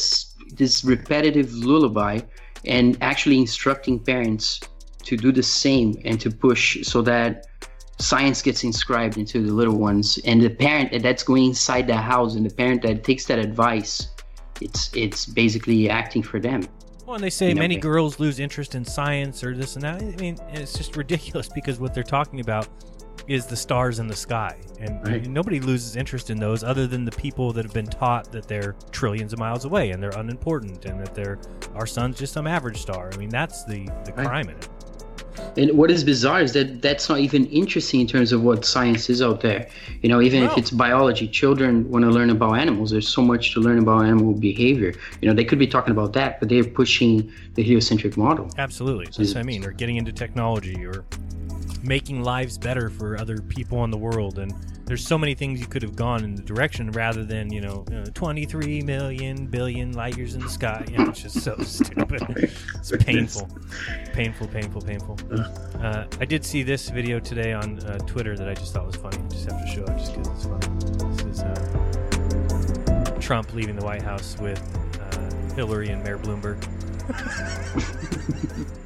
[0.60, 2.20] this repetitive lullaby
[2.64, 4.60] and actually instructing parents
[5.04, 7.46] to do the same and to push so that
[7.98, 12.34] science gets inscribed into the little ones and the parent that's going inside the house
[12.36, 14.08] and the parent that takes that advice
[14.60, 16.62] it's it's basically acting for them
[17.06, 19.76] Well, and they say You know, many they- girls lose interest in science or this
[19.76, 20.02] and that.
[20.02, 22.68] I mean, it's just ridiculous because what they're talking about
[23.26, 25.26] is the stars in the sky, and Right.
[25.26, 28.74] nobody loses interest in those other than the people that have been taught that they're
[28.90, 31.38] trillions of miles away and they're unimportant and that they're
[31.74, 33.10] our sun's just some average star.
[33.12, 34.26] I mean, that's the the Right.
[34.26, 34.68] crime in it.
[35.56, 39.10] And what is bizarre is that that's not even interesting in terms of what science
[39.10, 39.68] is out there.
[40.02, 42.90] You know even if it's biology children want to learn about animals.
[42.90, 44.94] There's so much to learn about animal behavior.
[45.20, 48.50] You know they could be talking about that but they're pushing the heliocentric model.
[48.58, 49.64] Absolutely, that's what I mean.
[49.64, 51.04] Or getting into technology, or
[51.88, 54.38] making lives better for other people in the world.
[54.38, 54.52] And
[54.84, 57.84] there's so many things you could have gone in the direction rather than you know,
[57.92, 60.84] uh, 23 million billion light years in the sky.
[60.90, 62.22] You know, it's just so stupid.
[62.28, 63.48] It's painful,
[64.12, 65.18] painful, painful, painful.
[65.82, 68.96] Uh, I did see this video today on uh, Twitter that I just thought was
[68.96, 69.18] funny.
[69.18, 71.16] I Just have to show it just because it's funny.
[71.16, 74.60] This is uh, Trump leaving the White House with
[75.00, 76.62] uh, Hillary and Mayor Bloomberg.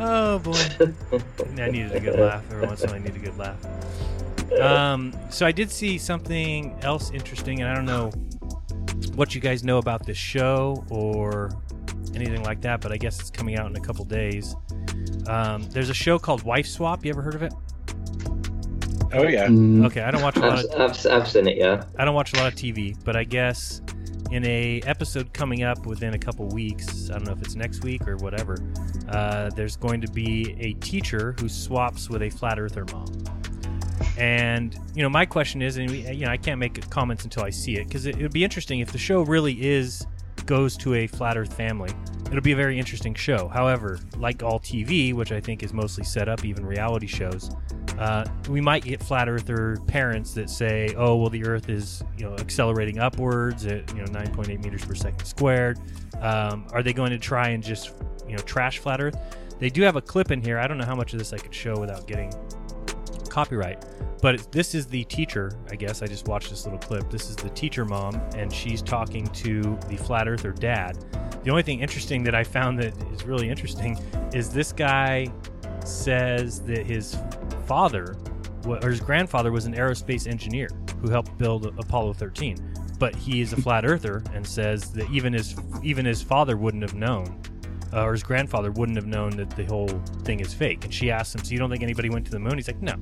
[0.00, 0.52] Oh boy,
[1.62, 2.42] I needed a good laugh.
[2.50, 4.60] Every once in a while, I need a good laugh.
[4.60, 8.10] Um, so I did see something else interesting, and I don't know
[9.14, 11.50] what you guys know about this show or
[12.14, 14.54] anything like that, but I guess it's coming out in a couple days.
[15.26, 17.04] Um, there's a show called Wife Swap.
[17.04, 17.52] You ever heard of it?
[19.12, 19.46] Oh yeah.
[19.46, 21.84] Mm, Okay, I don't watch a lot I've, of I've, I've seen it, yeah.
[21.98, 23.80] I don't watch a lot of TV, but I guess
[24.30, 27.84] in a episode coming up within a couple weeks, I don't know if it's next
[27.84, 28.56] week or whatever,
[29.08, 33.06] uh, there's going to be a teacher who swaps with a flat earther mom.
[34.18, 37.44] And you know, my question is, and we- you know, I can't make comments until
[37.44, 40.06] I see it because it, would be interesting if the show really is
[40.46, 41.90] goes to a flat Earth family.
[42.26, 43.48] It'll be a very interesting show.
[43.48, 47.50] However, like all TV, which I think is mostly set up, even reality shows,
[47.98, 52.24] uh, we might get flat earther parents that say, "Oh, well, the Earth is you
[52.24, 55.78] know accelerating upwards at you know 9.8 meters per second squared."
[56.20, 57.92] Um, are they going to try and just
[58.26, 59.16] you know trash flat Earth?
[59.58, 60.58] they do have a clip in here.
[60.58, 62.32] I don't know how much of this I could show without getting
[63.28, 63.84] copyright.
[64.20, 66.02] But this is the teacher, I guess.
[66.02, 67.10] I just watched this little clip.
[67.10, 71.04] This is the teacher mom, and she's talking to the flat earther dad.
[71.42, 73.98] The only thing interesting that I found that is really interesting
[74.32, 75.28] is this guy
[75.86, 77.16] says that his
[77.66, 78.16] father
[78.66, 80.68] or his grandfather was an aerospace engineer
[81.00, 82.56] who helped build Apollo 13.
[82.98, 86.82] But he is a flat earther and says that even his even his father wouldn't
[86.82, 87.40] have known
[87.94, 89.88] uh, or his grandfather wouldn't have known that the whole
[90.24, 90.84] thing is fake.
[90.84, 92.82] And she asked him, "So you don't think anybody went to the moon?" He's like,
[92.82, 92.96] "No."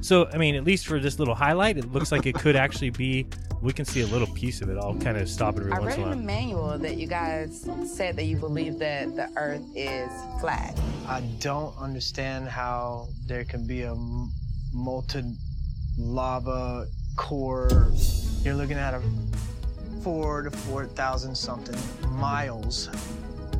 [0.00, 2.90] So I mean, at least for this little highlight, it looks like it could actually
[2.90, 3.26] be.
[3.62, 4.76] We can see a little piece of it.
[4.76, 6.98] I'll kind of stop it every I once read in a in the manual that
[6.98, 10.78] you guys said that you believe that the Earth is flat.
[11.08, 14.30] I don't understand how there can be a m-
[14.74, 15.38] molten
[15.98, 17.90] lava core.
[18.42, 19.00] You're looking at a
[20.02, 21.78] four to four thousand something
[22.18, 22.90] miles.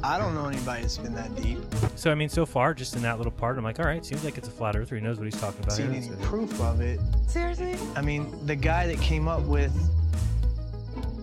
[0.04, 1.58] I don't know anybody that's been that deep.
[1.96, 4.22] So I mean, so far, just in that little part, I'm like, all right, seems
[4.22, 4.96] like it's a flat earther.
[4.96, 5.72] He knows what he's talking about.
[5.72, 6.02] Seen here.
[6.02, 7.00] any So- proof of it?
[7.26, 7.76] Seriously?
[7.96, 9.72] I mean, the guy that came up with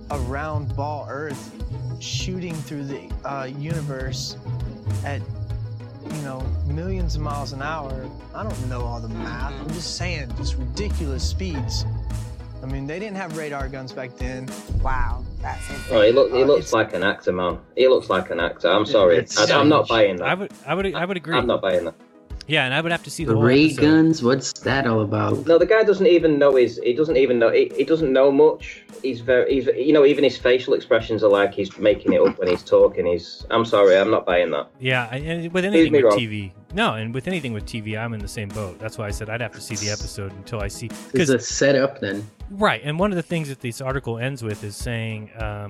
[0.10, 1.52] a round ball Earth
[2.02, 4.36] shooting through the uh, universe
[5.06, 5.22] at
[6.04, 8.10] you know millions of miles an hour.
[8.34, 9.54] I don't know all the math.
[9.62, 11.86] I'm just saying, just ridiculous speeds.
[12.64, 14.50] I mean, they didn't have radar guns back then.
[14.84, 17.60] Wow, that's Oh, he, look, he Uh, looks it's- like an actor, man.
[17.76, 18.70] He looks like an actor.
[18.70, 19.26] I'm sorry.
[19.38, 20.28] I, I'm not buying that.
[20.28, 21.36] I would, I would, I would agree.
[21.38, 21.96] I'm not buying that.
[22.48, 23.82] Yeah, and I would have to see the The ray episode.
[23.82, 25.46] guns, what's that all about?
[25.46, 26.80] No, the guy doesn't even know his.
[26.84, 27.52] He doesn't even know.
[27.52, 28.84] He, he doesn't know much.
[29.02, 29.54] He's very.
[29.54, 29.68] He's.
[29.68, 33.06] You know, even his facial expressions are like he's making it up when he's talking.
[33.06, 33.46] He's.
[33.52, 33.98] I'm sorry.
[33.98, 34.68] I'm not buying that.
[34.80, 36.18] Yeah, and with anything with wrong.
[36.18, 38.80] TV, no, and with anything with TV, I'm in the same boat.
[38.80, 40.90] That's why I said I'd have to see the episode until I see.
[41.12, 42.28] Because it's a setup then.
[42.50, 45.70] Right, and one of the things that this article ends with is saying, um,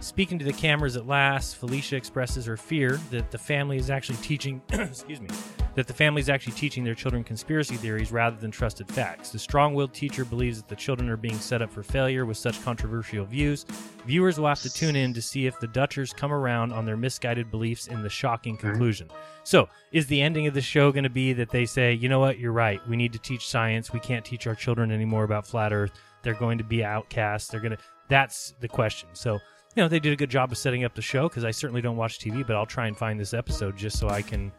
[0.00, 4.18] speaking to the cameras at last, Felicia expresses her fear that the family is actually
[4.18, 5.28] teaching, excuse me,
[5.74, 9.30] that the family is actually teaching their children conspiracy theories rather than trusted facts.
[9.30, 12.62] The strong-willed teacher believes that the children are being set up for failure with such
[12.64, 13.64] controversial views.
[14.06, 16.96] Viewers will have to tune in to see if the Dutchers come around on their
[16.96, 19.08] misguided beliefs in the shocking conclusion.
[19.44, 22.20] So, is the ending of the show going to be that they say, you know
[22.20, 22.80] what, you're right.
[22.88, 23.92] We need to teach science.
[23.92, 25.92] We can't teach our children anymore about flat Earth.
[26.22, 27.48] They're going to be outcasts.
[27.48, 27.82] They're going to.
[28.08, 29.08] That's the question.
[29.12, 29.38] So,
[29.74, 31.80] you know, they did a good job of setting up the show because I certainly
[31.80, 34.52] don't watch TV, but I'll try and find this episode just so I can.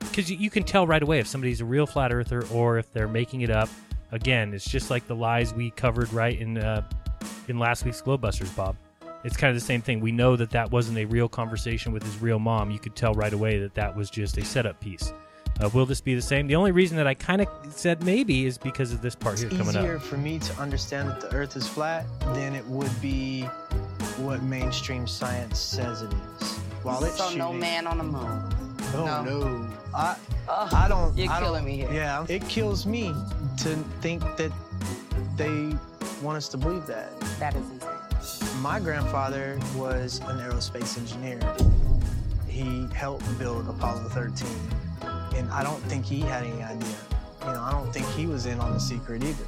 [0.00, 2.92] Because you, you can tell right away if somebody's a real flat earther or if
[2.92, 3.68] they're making it up.
[4.10, 6.82] Again, it's just like the lies we covered right in uh,
[7.48, 8.76] in last week's GlobeBusters, Bob.
[9.24, 10.00] It's kind of the same thing.
[10.00, 12.70] We know that that wasn't a real conversation with his real mom.
[12.70, 15.12] You could tell right away that that was just a setup piece.
[15.62, 16.46] Uh, will this be the same?
[16.48, 19.46] The only reason that I kind of said maybe is because of this part here
[19.48, 22.90] It's coming easier for me to understand that the Earth is flat than it would
[23.00, 23.42] be
[24.18, 26.56] what mainstream science says it is.
[26.82, 28.42] While it's so no man on the moon.
[28.94, 29.22] Oh No.
[29.22, 30.16] no, I
[30.48, 31.16] Ugh, I don't.
[31.16, 31.92] you're I don't- killing me here.
[31.92, 33.14] Yeah, it kills me
[33.58, 34.50] to think that
[35.36, 35.72] they
[36.20, 37.18] want us to believe that.
[37.38, 38.60] That is insane.
[38.62, 41.38] My grandfather was an aerospace engineer.
[42.48, 44.48] He helped build Apollo 13,
[45.36, 46.88] and I don't think he had any idea.
[47.40, 49.44] You know, I don't think he was in on the secret either.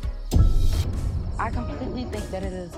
[1.38, 2.72] I completely think that it is.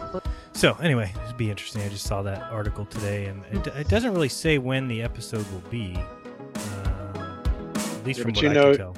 [0.52, 1.82] So anyway, it'd be interesting.
[1.82, 5.44] I just saw that article today, and it, it doesn't really say when the episode
[5.52, 5.94] will be.
[5.94, 7.42] Um,
[7.76, 8.96] at least Yeah, from what you I know, can tell.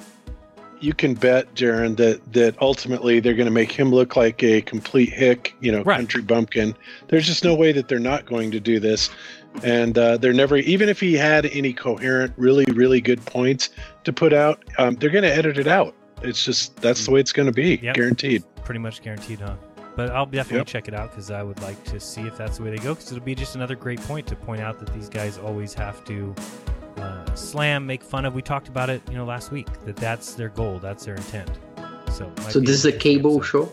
[0.81, 4.61] you can bet, Jaron, that that ultimately they're going to make him look like a
[4.63, 6.77] complete hick, you know, country bumpkin.
[7.09, 9.11] There's just no way that they're not going to do this,
[9.63, 10.57] and uh, they're never.
[10.59, 13.71] Even if he had any coherent, really, really good points
[14.05, 15.95] to put out, um, they're going to edit it out.
[16.23, 17.95] It's just that's the way it's going to be, Yep.
[17.95, 18.45] guaranteed.
[18.65, 19.55] Pretty much guaranteed, huh?
[19.97, 20.67] But I'll definitely Yep.
[20.67, 22.95] check it out because I would like to see if that's the way they go.
[22.95, 26.05] Because it'll be just another great point to point out that these guys always have
[26.05, 26.35] to
[26.99, 28.35] uh, slam, make fun of.
[28.35, 29.67] We talked about it, you know, last week.
[29.85, 31.51] That that's their goal, that's their intent.
[32.13, 33.47] So, So this is a cable episode.
[33.67, 33.73] show?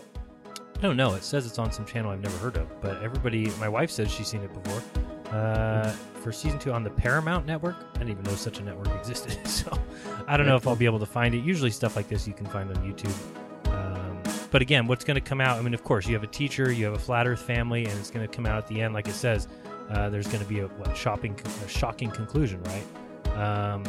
[0.78, 1.14] I don't know.
[1.14, 4.10] It says it's on some channel I've never heard of, but everybody, my wife says
[4.12, 4.82] she's seen it before.
[5.30, 5.90] Uh,
[6.22, 9.38] for season two on the Paramount Network, I didn't even know such a network existed.
[9.46, 9.78] So
[10.28, 11.38] I don't know if I'll be able to find it.
[11.38, 13.14] Usually stuff like this you can find on YouTube.
[13.72, 15.58] Um, but again, what's going to come out?
[15.58, 17.98] I mean, of course, you have a teacher, you have a flat Earth family, and
[17.98, 19.48] it's going to come out at the end, like it says.
[19.90, 23.36] Uh, there's going to be a what, shopping, a shocking conclusion, right?
[23.36, 23.84] Um,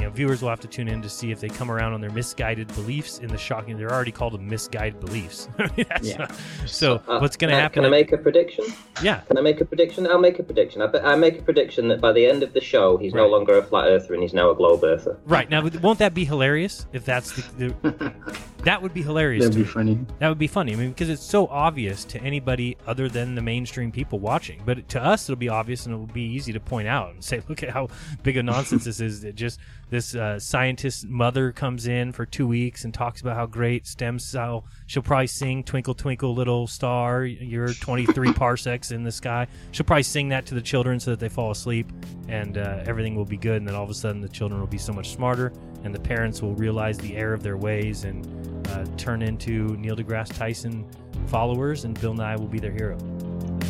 [0.00, 2.00] you know, viewers will have to tune in to see if they come around on
[2.00, 3.76] their misguided beliefs in the shocking.
[3.76, 5.48] They're already called them misguided beliefs.
[5.58, 6.16] I mean, that's Yeah.
[6.18, 6.32] not-
[6.66, 7.74] so Uh, what's going to happen?
[7.82, 8.64] Can I make a prediction?
[9.02, 9.20] Yeah.
[9.20, 10.06] Can I make a prediction?
[10.06, 10.80] I'll make a prediction.
[10.80, 13.26] I, bet I make a prediction that by the end of the show, he's no
[13.28, 15.18] longer a flat earther and he's now a globe earther.
[15.26, 17.74] Right now, won't that be hilarious if that's the?
[17.92, 18.12] the
[18.64, 19.44] That would be hilarious.
[19.46, 19.98] That'd be funny.
[20.18, 20.74] That would be funny.
[20.74, 24.60] I mean, because it's so obvious to anybody other than the mainstream people watching.
[24.66, 27.40] But to us, it'll be obvious and it'll be easy to point out and say,
[27.48, 27.88] "Look at how
[28.22, 29.60] big a nonsense this is." It just
[29.90, 34.18] this uh, scientist mother comes in for two weeks and talks about how great stem
[34.18, 34.64] cell.
[34.86, 39.48] She'll probably sing "Twinkle Twinkle Little Star." You're 23 parsecs in the sky.
[39.72, 41.88] She'll probably sing that to the children so that they fall asleep,
[42.28, 43.56] and uh, everything will be good.
[43.56, 45.52] And then all of a sudden, the children will be so much smarter,
[45.84, 48.26] and the parents will realize the error of their ways and
[48.68, 50.86] uh, turn into Neil deGrasse Tyson
[51.26, 52.96] followers, and Bill Nye will be their hero.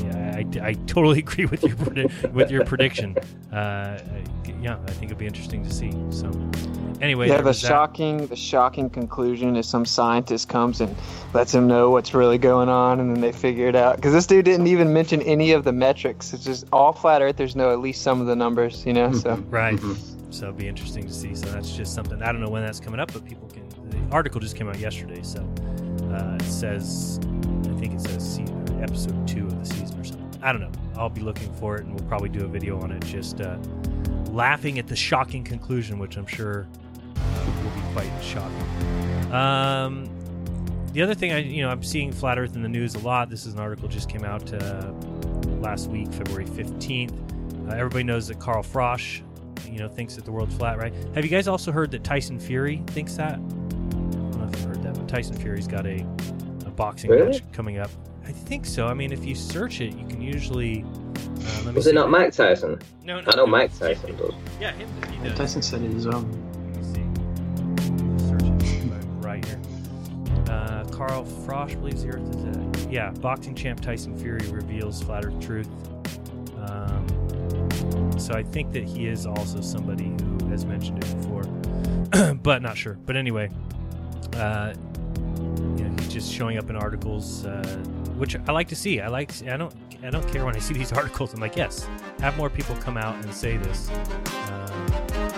[0.05, 3.17] Yeah, I, I totally agree with your with your prediction.
[3.53, 3.99] Uh,
[4.61, 5.93] yeah, I think it'll be interesting to see.
[6.11, 6.31] So,
[7.01, 7.69] anyway, yeah, the was that.
[7.69, 10.95] shocking, the shocking conclusion is some scientist comes and
[11.33, 13.97] lets him know what's really going on, and then they figure it out.
[13.97, 16.33] Because this dude didn't even mention any of the metrics.
[16.33, 17.37] It's just all flat Earth.
[17.37, 19.13] There's no at least some of the numbers, you know.
[19.13, 19.79] So Right.
[20.31, 21.35] So it'll be interesting to see.
[21.35, 22.23] So that's just something.
[22.23, 23.69] I don't know when that's coming up, but people can.
[23.91, 25.41] The article just came out yesterday, so
[26.13, 27.21] uh, it says.
[27.23, 28.41] I think it says
[28.83, 30.41] episode two of the season or something.
[30.43, 30.73] I don't know.
[30.97, 33.05] I'll be looking for it, and we'll probably do a video on it.
[33.05, 33.59] Just uh,
[34.31, 36.67] laughing at the shocking conclusion, which I'm sure
[37.15, 39.33] will be quite shocking.
[39.33, 40.09] Um,
[40.93, 43.31] the other thing I, you know, I'm seeing flat Earth in the news a lot.
[43.31, 44.93] This is an article just came out uh,
[45.61, 47.69] last week, February 15th.
[47.69, 49.23] Uh, everybody knows that Carl Froch,
[49.71, 50.93] you know, thinks that the world's flat, right?
[51.15, 53.39] Have you guys also heard that Tyson Fury thinks that?
[55.11, 56.07] Tyson Fury's got a,
[56.67, 57.33] a boxing Really?
[57.33, 57.91] match coming up.
[58.25, 58.87] I think so.
[58.87, 60.85] I mean, if you search it, you can usually.
[60.85, 61.91] Uh, let me Was see.
[61.91, 62.79] it not Mike Tyson?
[63.03, 63.47] No, no, I know no.
[63.47, 64.33] Mike Tyson does.
[64.61, 64.89] Yeah, him.
[65.21, 65.37] He does.
[65.37, 66.25] Tyson said it as well.
[68.29, 68.43] Search
[69.21, 69.61] right here.
[70.49, 72.45] Uh, Carl Froch believes the Earth is
[72.87, 73.11] a yeah.
[73.11, 75.69] Boxing champ Tyson Fury reveals flat Earth truth.
[76.59, 77.05] Um,
[78.17, 82.77] so I think that he is also somebody who has mentioned it before, but not
[82.77, 82.95] sure.
[83.07, 83.51] But anyway,
[84.35, 84.75] uh,
[85.77, 87.63] you know, he's just showing up in articles, uh,
[88.17, 89.01] which I like to see.
[89.01, 89.33] I like.
[89.47, 89.73] I don't.
[90.03, 91.35] I don't care when I see these articles.
[91.35, 91.87] I'm like, yes,
[92.21, 93.91] have more people come out and say this.
[94.49, 94.87] Um,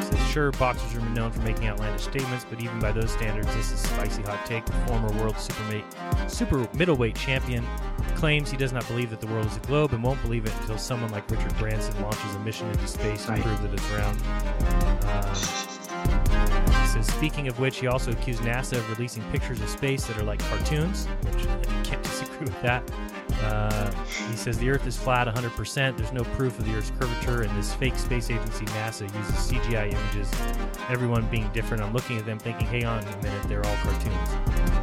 [0.01, 3.73] says, sure, boxers are known for making outlandish statements, but even by those standards, this
[3.73, 4.65] is a spicy hot take.
[4.65, 7.67] The former world supermate, super middleweight champion
[8.15, 10.53] claims he does not believe that the world is a globe and won't believe it
[10.61, 13.43] until someone like Richard Branson launches a mission into space to Right.
[13.43, 14.21] prove that it's round.
[15.27, 15.35] Um,
[16.93, 20.25] says, speaking of which, he also accused NASA of releasing pictures of space that are
[20.25, 22.91] like cartoons, which I can't disagree with that.
[23.43, 23.91] Uh,
[24.29, 25.97] he says the Earth is flat 100%.
[25.97, 29.93] There's no proof of the Earth's curvature, and this fake space agency NASA uses CGI
[29.93, 30.31] images,
[30.89, 31.83] everyone being different.
[31.83, 34.29] I'm looking at them thinking, hey, on a minute, they're all cartoons.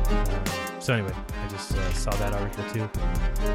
[0.08, 1.14] Uh, so, anyway,
[1.44, 2.90] I just uh, saw that article too.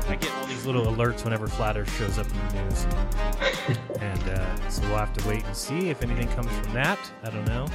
[0.08, 2.84] I get all these little alerts whenever Flat Earth shows up in the news.
[4.00, 6.98] and uh, so we'll have to wait and see if anything comes from that.
[7.22, 7.66] I don't know.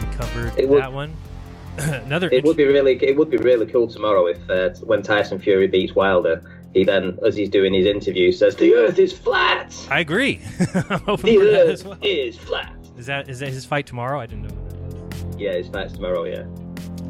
[0.00, 1.12] We covered It would- that one.
[1.78, 5.38] Another It would be really, it would be really cool tomorrow if uh, when Tyson
[5.38, 9.74] Fury beats Wilder, he then, as he's doing his interview, says the Earth is flat.
[9.90, 10.40] I agree.
[10.58, 11.98] The that Earth well.
[12.00, 12.74] is flat.
[12.96, 14.18] Is that is that his fight tomorrow?
[14.18, 15.08] I didn't know.
[15.38, 16.24] Yeah, his fight's tomorrow.
[16.24, 16.46] Yeah.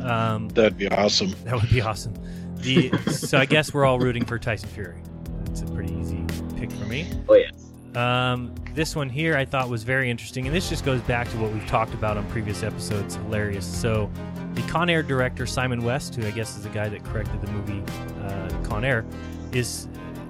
[0.02, 1.34] Um, That'd be awesome.
[1.44, 2.14] That would be awesome.
[2.56, 5.00] The so I guess we're all rooting for Tyson Fury.
[5.46, 6.24] It's a pretty easy
[6.56, 7.08] pick for me.
[7.28, 7.50] Oh yeah.
[7.96, 11.36] Um, this one here I thought was very interesting, and this just goes back to
[11.38, 13.16] what we've talked about on previous episodes.
[13.16, 13.64] Hilarious.
[13.66, 14.10] So,
[14.52, 17.50] the Con Air director Simon West, who I guess is the guy that corrected the
[17.50, 17.82] movie
[18.22, 19.06] uh, Con Air,
[19.52, 19.88] is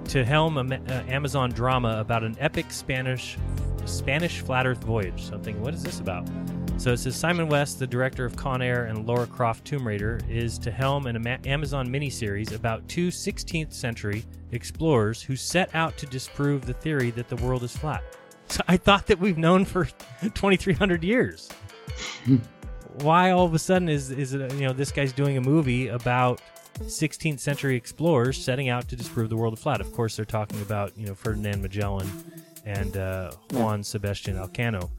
[0.08, 0.72] to helm an
[1.08, 3.36] Amazon drama about an epic Spanish
[3.84, 5.24] Spanish flat Earth voyage.
[5.24, 5.60] Something.
[5.60, 6.28] What is this about?
[6.78, 10.20] So it says Simon West, the director of Con Air and Lara Croft Tomb Raider,
[10.28, 15.96] is to helm an Ama- Amazon miniseries about two 16th century explorers who set out
[15.98, 18.04] to disprove the theory that the world is flat.
[18.48, 19.86] So I thought that we've known for
[20.22, 21.48] 2,300 years.
[23.00, 25.88] Why all of a sudden is is it, you know this guy's doing a movie
[25.88, 26.40] about
[26.80, 29.80] 16th century explorers setting out to disprove the world flat?
[29.80, 32.08] Of course, they're talking about you know Ferdinand Magellan
[32.66, 34.90] and uh, Juan Sebastian Elcano.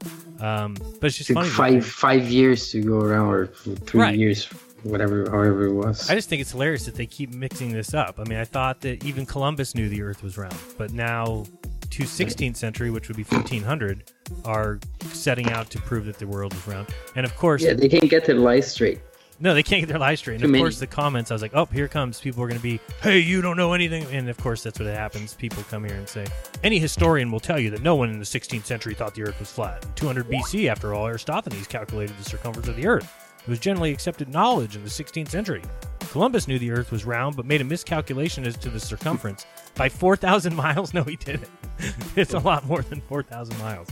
[0.42, 1.50] Um, but it's just Took funny.
[1.50, 4.18] five five years to go around, or three Right.
[4.18, 4.46] years,
[4.84, 6.10] whatever, however it was.
[6.10, 8.20] I just think it's hilarious that they keep mixing this up.
[8.20, 11.46] I mean, I thought that even Columbus knew the Earth was round, but now,
[11.90, 14.12] to 16th century, which would be 1500,
[14.46, 14.80] are
[15.12, 16.88] setting out to prove that the world is round.
[17.16, 19.00] And of course, yeah, they can't get their lies straight.
[19.40, 20.36] No, they can't get their live stream.
[20.36, 20.62] And Too of many.
[20.64, 22.20] course, the comments, I was like, oh, here comes.
[22.20, 24.04] People are going to be, hey, you don't know anything.
[24.12, 25.34] And of course, that's what happens.
[25.34, 26.26] People come here and say,
[26.64, 29.40] any historian will tell you that no one in the 16th century thought the Earth
[29.40, 29.86] was flat.
[29.86, 33.14] In 200 BC, after all, Aristophanes calculated the circumference of the Earth.
[33.42, 35.62] It was generally accepted knowledge in the 16th century.
[36.10, 39.46] Columbus knew the Earth was round, but made a miscalculation as to the circumference
[39.76, 40.94] by 4,000 miles.
[40.94, 41.50] No, he didn't.
[42.16, 43.88] it's a lot more than 4,000 miles.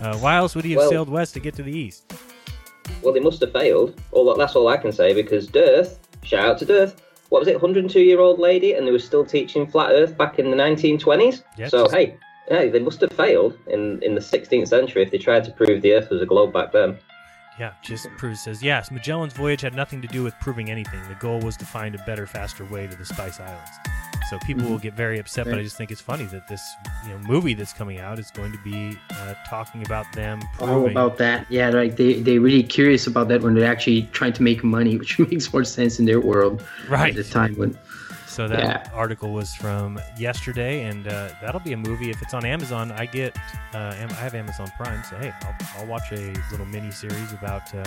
[0.00, 2.12] Uh, why else would he have Well- sailed west to get to the east?
[3.02, 4.00] Well, they must have failed.
[4.12, 6.96] All that's all I can say because Dearth shout out to Dirth.
[7.28, 10.38] What was it, 102 year old lady, and they were still teaching flat Earth back
[10.38, 11.42] in the 1920s.
[11.56, 12.16] Yeah, so hey,
[12.48, 15.82] hey, they must have failed in in the 16th century if they tried to prove
[15.82, 16.98] the Earth was a globe back then.
[17.58, 18.90] Yeah, just proves says yes.
[18.90, 21.00] Magellan's voyage had nothing to do with proving anything.
[21.08, 23.70] The goal was to find a better, faster way to the Spice Islands.
[24.30, 24.70] So people Mhm.
[24.70, 26.60] will get very upset, but I just think it's funny that this
[27.04, 30.86] you know movie that's coming out is going to be uh, talking about them all
[30.88, 31.46] about that.
[31.48, 34.96] Yeah, like they they really curious about that when they're actually trying to make money,
[34.98, 37.10] which makes more sense in their world Right.
[37.10, 37.78] at the time when.
[38.36, 38.90] So that Yeah.
[38.92, 42.10] article was from yesterday, and uh, that'll be a movie.
[42.10, 43.34] If it's on Amazon, I get
[43.72, 47.74] uh, I have Amazon Prime, so hey, I'll, I'll watch a little mini series about
[47.74, 47.82] uh,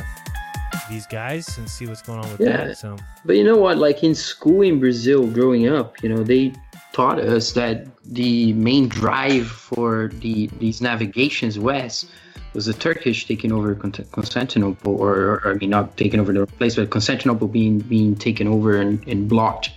[0.89, 2.65] these guys and see what's going on with Yeah.
[2.65, 2.77] that.
[2.79, 3.77] So But you know what?
[3.77, 6.53] Like in school in Brazil, growing up, you know, they
[6.93, 12.07] taught us that the main drive for the these navigations west
[12.55, 16.47] was the Turkish taking over Con- Constantinople, or, or I mean, not taking over the
[16.47, 19.69] place, but Constantinople being being taken over and, and blocked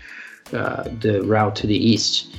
[0.53, 2.35] uh, the route to the east,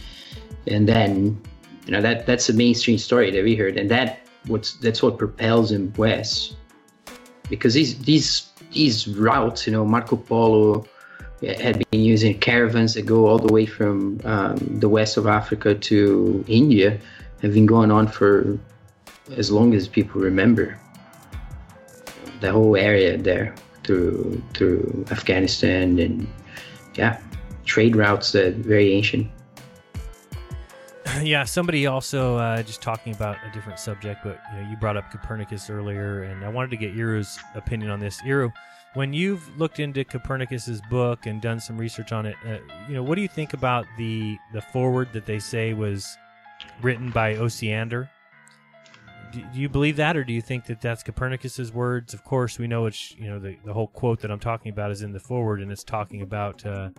[0.67, 1.41] and then
[1.85, 5.17] you know that that's the mainstream story that we heard, and that what's that's what
[5.17, 6.55] propels him west.
[7.49, 10.85] Because these these these routes, you know, Marco Polo
[11.41, 15.75] had been using caravans that go all the way from um, the west of Africa
[15.75, 16.97] to India,
[17.41, 18.57] have been going on for
[19.35, 20.79] as long as people remember.
[22.39, 26.27] The whole area there through through Afghanistan and
[26.95, 27.19] yeah,
[27.65, 29.29] trade routes that very ancient.
[31.21, 34.97] yeah, somebody also uh, just talking about a different subject, but you know, you brought
[34.97, 38.21] up Copernicus earlier, and I wanted to get Iru's opinion on this.
[38.21, 38.51] Iru,
[38.93, 42.57] when you've looked into Copernicus's book and done some research on it, uh,
[42.87, 46.17] you know, what do you think about the the foreword that they say was
[46.81, 48.09] written by Osiander?
[49.31, 52.13] Do, do you believe that, or do you think that that's Copernicus's words?
[52.13, 54.91] Of course, we know it's you know the the whole quote that I'm talking about
[54.91, 56.65] is in the foreword, and it's talking about.
[56.65, 56.89] Uh,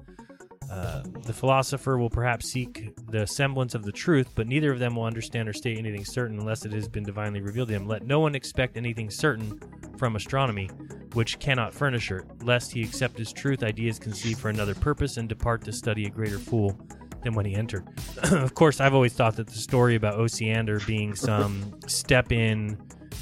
[0.70, 4.96] uh, the philosopher will perhaps seek the semblance of the truth, but neither of them
[4.96, 7.86] will understand or state anything certain unless it has been divinely revealed to him.
[7.86, 9.60] Let no one expect anything certain
[9.98, 10.66] from astronomy,
[11.12, 15.28] which cannot furnish it, lest he accept as truth ideas conceived for another purpose and
[15.28, 16.78] depart to study a greater fool
[17.22, 17.86] than when he entered.
[18.32, 22.78] of course, I've always thought that the story about Osiander being some step in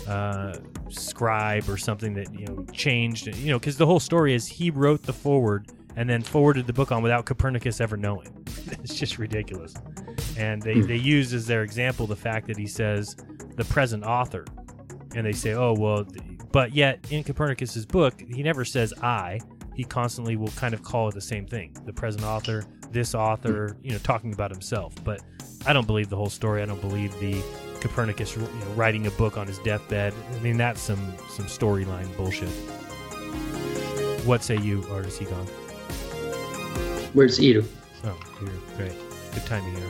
[0.09, 4.47] uh, scribe or something that you know changed, you know, because the whole story is
[4.47, 8.29] he wrote the foreword and then forwarded the book on without Copernicus ever knowing.
[8.83, 9.75] it's just ridiculous.
[10.37, 10.87] And they, Hmm.
[10.87, 13.17] they use as their example the fact that he says
[13.57, 14.45] the present author.
[15.15, 16.07] And they say, oh, well,
[16.53, 19.41] but yet in Copernicus's book, he never says I.
[19.75, 23.77] He constantly will kind of call it the same thing the present author, this author,
[23.83, 24.95] you know, talking about himself.
[25.03, 25.23] But
[25.67, 26.63] I don't believe the whole story.
[26.63, 27.43] I don't believe the
[27.81, 30.13] Copernicus you know, writing a book on his deathbed.
[30.35, 32.49] I mean, that's some, some storyline bullshit.
[34.27, 35.19] What say you, or is
[37.15, 37.65] Where's Iru?
[38.05, 38.95] Oh, you're great.
[39.35, 39.89] Good timing here.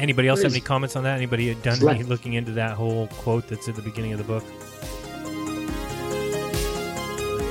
[0.00, 1.16] Anybody else have any comments on that?
[1.16, 4.44] Anybody done any looking into that whole quote that's at the beginning of the book?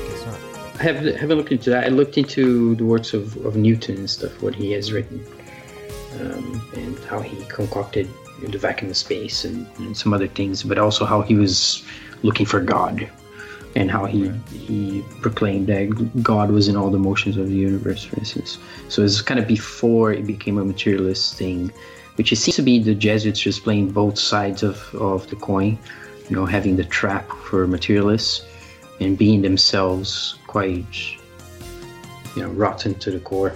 [0.08, 0.80] Guess not.
[0.80, 1.84] I have haven't looked into that.
[1.84, 5.24] I looked into the works of, of Newton and stuff, what he has written,
[6.20, 8.08] um, and how he concocted
[8.42, 11.84] the vacuum of space and, and some other things, but also how he was
[12.22, 13.10] looking for God,
[13.76, 18.04] and how he he proclaimed that God was in all the motions of the universe,
[18.04, 18.58] for instance.
[18.88, 21.70] So it's kind of before it became a materialist thing,
[22.16, 25.78] which it seems to be the Jesuits just playing both sides of, of the coin,
[26.30, 28.46] you know, having the trap for materialists
[28.98, 30.96] and being themselves quite,
[32.34, 33.54] you know, rotten to the core.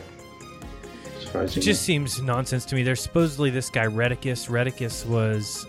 [1.33, 2.83] It just seems nonsense to me.
[2.83, 4.51] There's supposedly this guy Rheticus.
[4.51, 5.65] Rheticus was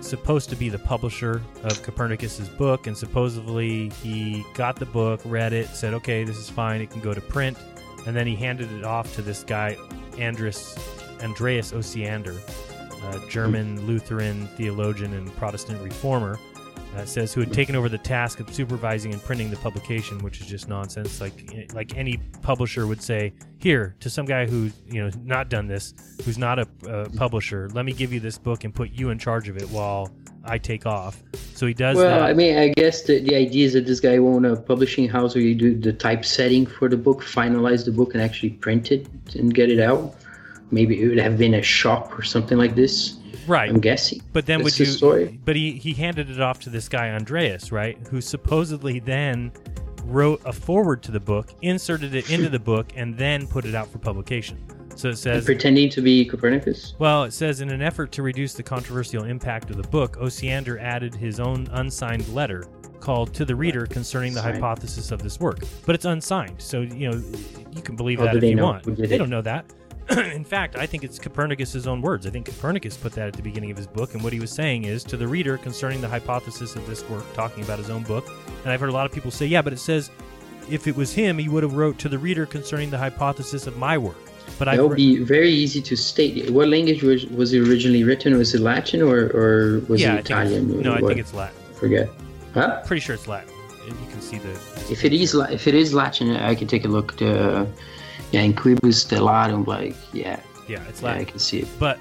[0.00, 5.52] supposed to be the publisher of Copernicus's book, and supposedly he got the book, read
[5.52, 6.80] it, said, "Okay, this is fine.
[6.80, 7.58] It can go to print,"
[8.06, 9.76] and then he handed it off to this guy,
[10.20, 10.76] Andreas
[11.22, 12.38] Osiander,
[13.12, 16.38] a German Lutheran theologian and Protestant reformer.
[16.94, 20.40] Uh, says who had taken over the task of supervising and printing the publication, which
[20.40, 21.20] is just nonsense.
[21.20, 25.66] Like like any publisher would say, here to some guy who you know not done
[25.66, 25.92] this,
[26.24, 29.18] who's not a uh, publisher, let me give you this book and put you in
[29.18, 30.10] charge of it while
[30.46, 31.22] I take off.
[31.54, 32.30] So he does well, that.
[32.30, 35.34] I mean, I guess the, the idea is that this guy own a publishing house
[35.34, 39.06] where you do the typesetting for the book, finalize the book, and actually print it
[39.34, 40.14] and get it out.
[40.70, 43.15] Maybe it would have been a shop or something like this.
[43.46, 43.70] Right.
[43.70, 44.20] I'm guessing.
[44.32, 44.92] But then That's would you?
[44.92, 45.38] story.
[45.44, 47.98] But he he handed it off to this guy Andreas, right?
[48.10, 49.52] Who supposedly then
[50.04, 53.74] wrote a foreword to the book, inserted it into the book, and then put it
[53.74, 54.58] out for publication.
[54.94, 56.94] So it And says pretending to be Copernicus.
[56.98, 60.80] Well, it says in an effort to reduce the controversial impact of the book, Osiander
[60.80, 62.66] added his own unsigned letter
[63.00, 64.54] called "To the Reader Concerning the Signed.
[64.54, 66.60] Hypothesis of This Work," but it's unsigned.
[66.62, 67.22] So you know
[67.74, 68.64] you can believe How that if you know?
[68.64, 68.84] want.
[68.96, 69.18] They it?
[69.18, 69.66] don't know that.
[70.10, 72.26] In fact, I think it's Copernicus's own words.
[72.26, 74.52] I think Copernicus put that at the beginning of his book, and what he was
[74.52, 78.04] saying is to the reader concerning the hypothesis of this work, talking about his own
[78.04, 78.30] book.
[78.62, 80.10] And I've heard a lot of people say, "Yeah, but it says
[80.70, 83.76] if it was him, he would have wrote to the reader concerning the hypothesis of
[83.76, 84.16] my work."
[84.58, 86.50] But I that would be very easy to state.
[86.50, 88.36] What language was, was it originally written?
[88.38, 90.80] Was it Latin or, or was yeah, it Italian?
[90.82, 91.56] no, I think it's Latin.
[91.74, 92.08] Forget.
[92.54, 92.80] Huh?
[92.86, 93.52] Pretty sure it's Latin.
[93.86, 94.50] You can see the.
[94.90, 97.16] If it is if it is Latin, I can take a look.
[97.18, 97.66] To,
[98.32, 101.68] yeah, in Quibus stellatum, like yeah, Yeah, it's yeah, I can see it.
[101.78, 101.98] But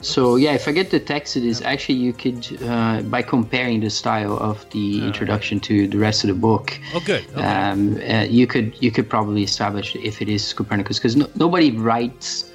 [0.00, 3.80] So yeah, if I get the text, it is actually you could uh, by comparing
[3.80, 6.78] the style of the introduction to the rest of the book.
[6.94, 7.24] oh, good.
[7.34, 7.42] Okay.
[7.42, 11.70] Um, uh, you could you could probably establish if it is Copernicus because no, nobody
[11.86, 12.50] writes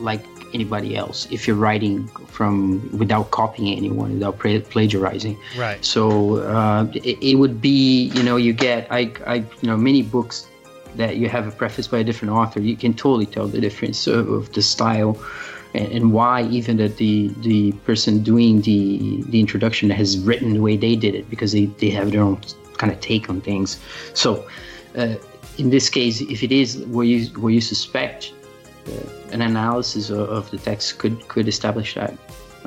[0.00, 0.20] like
[0.52, 1.26] anybody else.
[1.32, 2.06] If you're writing
[2.36, 2.54] from
[2.98, 5.80] without copying anyone, without pla- plagiarizing, Right.
[5.84, 10.02] so uh, it, it would be you know you get I I you know many
[10.02, 10.46] books
[10.96, 12.60] that you have a preface by a different author.
[12.60, 15.16] You can totally tell the difference of, of the style.
[15.74, 20.60] And, and why even that the the person doing the the introduction has written the
[20.60, 22.40] way they did it because they, they have their own
[22.78, 23.80] kind of take on things
[24.14, 24.46] so
[24.96, 25.14] uh,
[25.58, 28.32] in this case if it is where you where you suspect
[28.86, 32.16] uh, an analysis of, of the text could could establish that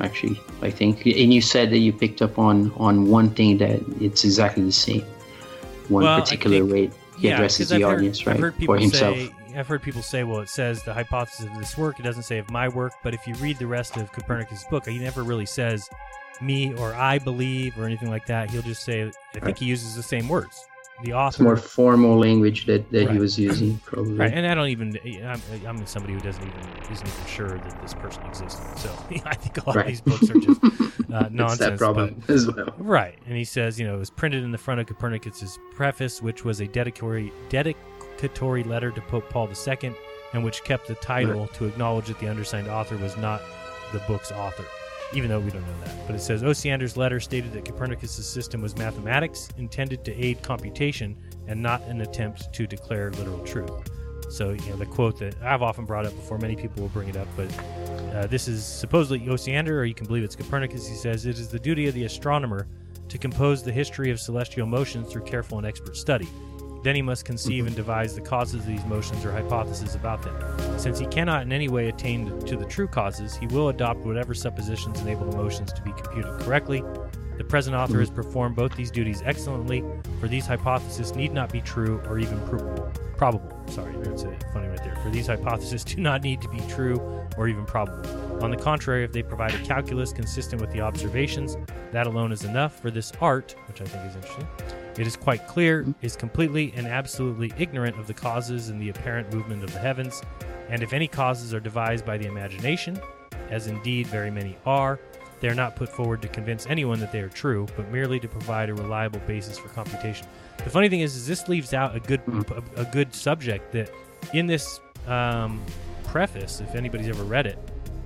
[0.00, 3.80] actually i think and you said that you picked up on on one thing that
[4.00, 5.04] it's exactly the same
[5.88, 8.56] one Well, particular think- way he yeah, addresses I've the heard- audience I've right heard
[8.56, 11.76] people or himself Say, I've heard people say, well, it says the hypothesis of this
[11.76, 11.98] work.
[11.98, 12.92] It doesn't say of my work.
[13.02, 15.88] But if you read the rest of Copernicus' book, he never really says
[16.40, 18.50] me or I believe or anything like that.
[18.50, 19.58] He'll just say, I think Right.
[19.58, 20.64] he uses the same words.
[21.04, 24.68] The it's more formal language that, that he was using probably Right, and I don't
[24.68, 24.98] even.
[25.24, 28.78] I'm, I'm somebody who doesn't even isn't even sure that this person existed.
[28.78, 28.90] So
[29.24, 29.84] I think a lot Right.
[29.84, 31.78] of these books are just uh, It's that nonsense.
[31.78, 32.74] problem but- as well.
[32.78, 36.20] Right, and he says, you know, it was printed in the front of Copernicus's preface,
[36.20, 39.92] which was a dedicatory dedicatory letter to Pope Paul II,
[40.32, 43.40] and which kept the title to acknowledge that the undersigned author was not
[43.92, 44.64] the book's author.
[45.14, 48.60] Even though we don't know that, but it says Osiander's letter stated that Copernicus's system
[48.60, 53.70] was mathematics intended to aid computation and not an attempt to declare literal truth.
[54.28, 57.08] So, you know, the quote that I've often brought up before, many people will bring
[57.08, 57.50] it up, but
[58.14, 60.86] uh, this is supposedly Osiander, or you can believe it's Copernicus.
[60.86, 62.66] He says, It is the duty of the astronomer
[63.08, 66.28] to compose the history of celestial motions through careful and expert study.
[66.88, 67.82] Then he must conceive and mm-hmm.
[67.82, 70.78] devise the causes of these motions or hypotheses about them.
[70.78, 74.32] Since he cannot in any way attain to the true causes, he will adopt whatever
[74.32, 76.82] suppositions enable the motions to be computed correctly.
[77.36, 78.22] The present author has mm-hmm.
[78.22, 79.84] performed both these duties excellently,
[80.18, 82.90] for these hypotheses need not be true or even probable.
[83.18, 84.96] Probable, sorry, that's a funny right there.
[85.02, 86.98] For these hypotheses do not need to be true
[87.36, 88.42] or even probable.
[88.42, 91.58] On the contrary, if they provide a calculus consistent with the observations,
[91.92, 94.48] that alone is enough for this art, which I think is interesting.
[94.98, 99.32] It is quite clear, is completely and absolutely ignorant of the causes and the apparent
[99.32, 100.22] movement of the heavens,
[100.68, 103.00] and if any causes are devised by the imagination,
[103.48, 104.98] as indeed very many are,
[105.40, 108.28] they are not put forward to convince anyone that they are true, but merely to
[108.28, 110.26] provide a reliable basis for computation.
[110.56, 112.20] The funny thing is, is this leaves out a good
[112.76, 113.90] a, a good subject that
[114.34, 115.62] in this um,
[116.04, 117.58] preface, if anybody's ever read it,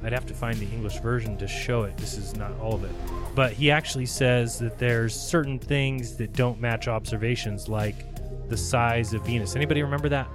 [0.05, 1.97] I'd have to find the English version to show it.
[1.97, 2.91] This is not all of it.
[3.35, 8.05] But he actually says that there's certain things that don't match observations, like
[8.49, 9.57] the size of Venus.
[9.57, 10.29] Anybody remember that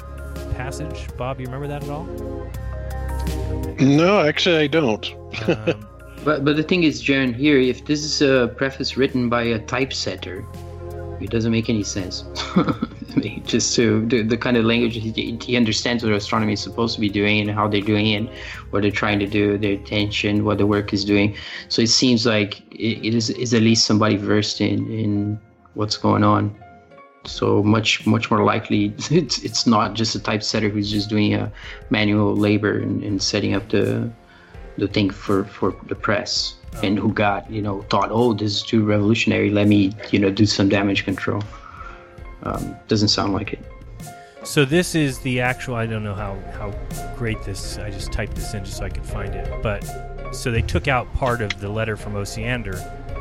[0.56, 1.08] passage?
[1.18, 2.06] Bob, you remember that at all?
[3.80, 5.14] No, actually, I don't.
[5.48, 5.88] Um,
[6.28, 9.60] But but the thing is, Jaron, here, if this is a preface written by a
[9.60, 10.46] typesetter,
[11.22, 12.26] it doesn't make any sense.
[13.46, 17.02] Just to the, the kind of language he, he understands what astronomy is supposed to
[17.02, 18.30] be doing and how they're doing it,
[18.72, 21.36] what they're trying to do, their intention, what the work is doing.
[21.70, 25.40] So it seems like it, it is, is at least somebody versed in, in
[25.74, 26.56] what's going on.
[27.26, 31.52] So much much more likely it's it's not just a typesetter who's just doing a
[31.90, 34.10] manual labor and, and setting up the
[34.78, 37.02] the thing for for the press and oh.
[37.02, 40.46] who got you know thought oh this is too revolutionary let me you know do
[40.46, 41.44] some damage control
[42.48, 43.60] um, doesn't sound like it
[44.44, 45.76] So this is the actual.
[45.76, 46.72] I don't know how how
[47.18, 47.78] great this.
[47.78, 49.48] I just typed this in just so I could find it.
[49.62, 49.84] But
[50.32, 52.78] so they took out part of the letter from Osiander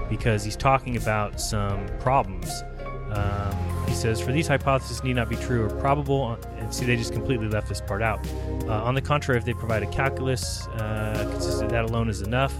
[0.08, 2.62] because he's talking about some problems.
[3.10, 3.56] Um,
[3.88, 7.12] he says, "For these hypotheses need not be true or probable." And see, they just
[7.12, 8.20] completely left this part out.
[8.68, 12.54] Uh, on the contrary, if they provide a calculus uh, consistent, that alone is enough.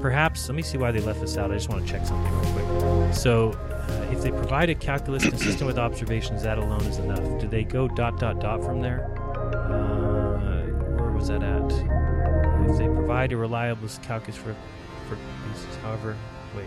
[0.00, 0.48] Perhaps.
[0.48, 1.50] Let me see why they left this out.
[1.52, 3.14] I just want to check something real quick.
[3.14, 3.77] So, uh,
[4.10, 7.40] if they provide a calculus consistent with observations, that alone is enough.
[7.40, 9.14] Do they go dot dot dot from there?
[9.54, 10.66] Uh,
[10.96, 11.72] where was that at?
[12.70, 14.54] If they provide a reliable calculus for
[15.08, 15.16] for
[15.82, 16.16] however,
[16.54, 16.66] wait.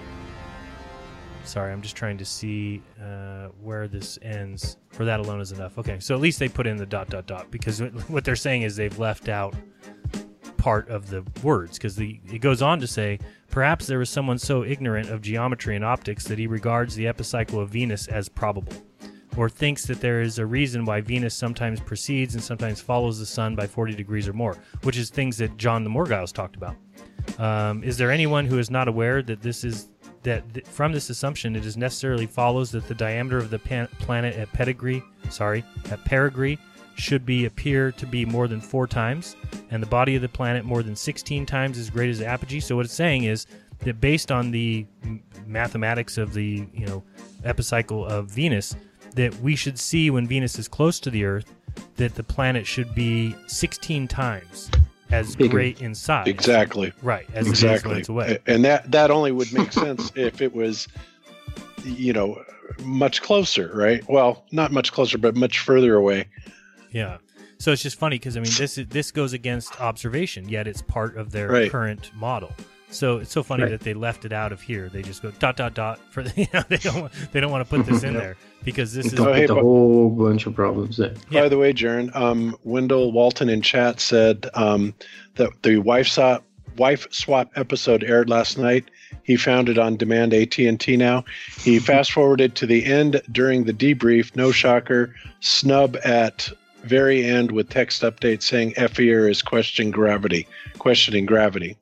[1.44, 4.78] sorry, I'm just trying to see uh, where this ends.
[4.90, 5.78] For that alone is enough.
[5.78, 8.64] Okay, so at least they put in the dot dot dot because what they're saying
[8.64, 9.56] is they've left out
[10.62, 13.18] part of the words because the it goes on to say
[13.50, 17.60] perhaps there is someone so ignorant of geometry and optics that he regards the epicycle
[17.60, 18.74] of Venus as probable
[19.36, 23.26] or thinks that there is a reason why Venus sometimes precedes and sometimes follows the
[23.26, 26.76] sun by 40 degrees or more, which is things that John the Morgiles talked about.
[27.40, 29.88] Um, is there anyone who is not aware that this is
[30.24, 33.88] that th- from this assumption it is necessarily follows that the diameter of the pan-
[33.98, 35.02] planet at pedigree,
[35.32, 36.60] sorry, at perigee
[37.02, 39.36] should be appear to be more than four times,
[39.70, 42.60] and the body of the planet more than 16 times as great as the apogee.
[42.60, 43.48] So what it's saying is
[43.80, 44.86] that based on the
[45.46, 47.04] mathematics of the you know
[47.44, 48.76] epicycle of Venus,
[49.16, 51.54] that we should see when Venus is close to the Earth
[51.96, 54.70] that the planet should be 16 times
[55.12, 55.50] as Bigger.
[55.52, 56.28] great in size.
[56.28, 56.94] Exactly.
[57.02, 57.28] Right.
[57.34, 58.04] As exactly.
[58.48, 60.88] And that that only would make sense if it was,
[61.84, 62.42] you know,
[62.84, 64.08] much closer, right?
[64.10, 66.28] Well, not much closer, but much further away.
[66.92, 67.18] Yeah.
[67.58, 70.82] So it's just funny because I mean this is, this goes against observation, yet it's
[70.82, 71.72] part of their Right.
[71.72, 72.52] current model.
[72.90, 73.70] So it's so funny Right.
[73.70, 74.90] that they left it out of here.
[74.90, 77.52] They just go dot dot dot for the, you know they don't want, they don't
[77.52, 78.22] want to put this in Yep.
[78.22, 81.14] there because this is Oh, hey, a whole bunch of problems there.
[81.32, 84.94] By the way, Jaron, um, Wendell Walton in chat said um,
[85.36, 86.44] that the wife swap
[86.78, 88.90] wife swap episode aired last night.
[89.24, 91.26] He found it on demand AT and T now.
[91.60, 94.36] He fast forwarded to the end during the debrief.
[94.36, 95.14] No shocker.
[95.42, 96.50] Snub at
[96.84, 100.48] very end with text update saying Effier is questioning gravity.
[100.78, 101.78] Questioning gravity.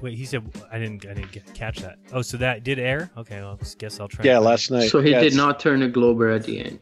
[0.00, 1.98] Wait, he said I didn't I didn't get, catch that.
[2.12, 3.10] Oh, so that did air?
[3.16, 4.24] Okay, well, I guess I'll try.
[4.24, 4.90] Yeah, last night.
[4.90, 6.80] So he Yeah, did not turn a glober at the end.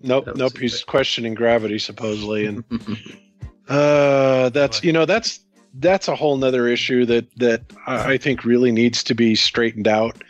[0.00, 0.54] Nope, nope.
[0.56, 0.60] it.
[0.60, 2.64] He's questioning gravity supposedly, and
[3.68, 5.40] uh, that's you know that's
[5.74, 9.88] that's a whole nother issue that that I I think really needs to be straightened
[9.88, 10.22] out.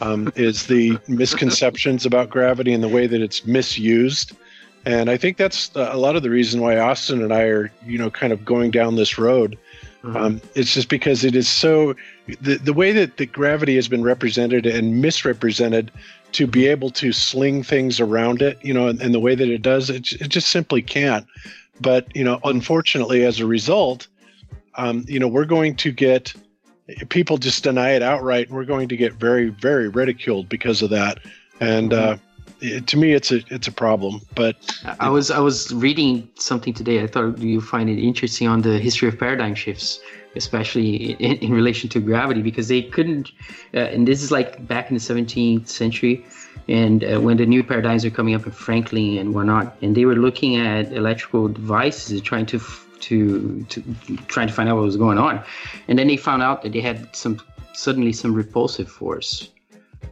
[0.00, 4.32] Um, is the misconceptions about gravity and the way that it's misused,
[4.88, 7.98] and I think that's a lot of the reason why Austin and I are you
[7.98, 9.58] know kind of going down this road.
[10.04, 11.94] Um, it's just because it is so
[12.40, 15.90] the the way that the gravity has been represented and misrepresented
[16.32, 19.48] to be able to sling things around it, you know, and, and the way that
[19.48, 21.26] it does, it, it just simply can't.
[21.80, 24.08] But you know, unfortunately, as a result,
[24.76, 26.32] um, you know, we're going to get
[27.10, 30.88] people just deny it outright, and we're going to get very, very ridiculed because of
[30.90, 31.18] that.
[31.60, 32.16] And uh,
[32.60, 34.20] it, to me, it's a it's a problem.
[34.34, 34.56] But
[35.00, 37.02] I was I was reading something today.
[37.02, 40.00] I thought you find it interesting on the history of paradigm shifts,
[40.36, 43.30] especially in, in relation to gravity, because they couldn't.
[43.74, 46.24] Uh, and this is like back in the 17th century,
[46.68, 50.04] and uh, when the new paradigms are coming up in Franklin and whatnot, and they
[50.04, 52.60] were looking at electrical devices and trying to
[53.00, 53.82] to to
[54.26, 55.42] trying to find out what was going on,
[55.86, 57.40] and then they found out that they had some
[57.72, 59.50] suddenly some repulsive force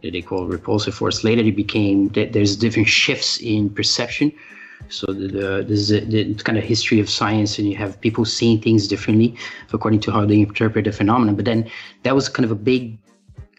[0.02, 1.24] that they call repulsive force.
[1.24, 4.32] Later, it became that there's different shifts in perception.
[4.88, 8.00] So the, the this is a, the kind of history of science, and you have
[8.00, 9.36] people seeing things differently
[9.72, 11.34] according to how they interpret the phenomenon.
[11.34, 11.70] But then
[12.02, 12.98] that was kind of a big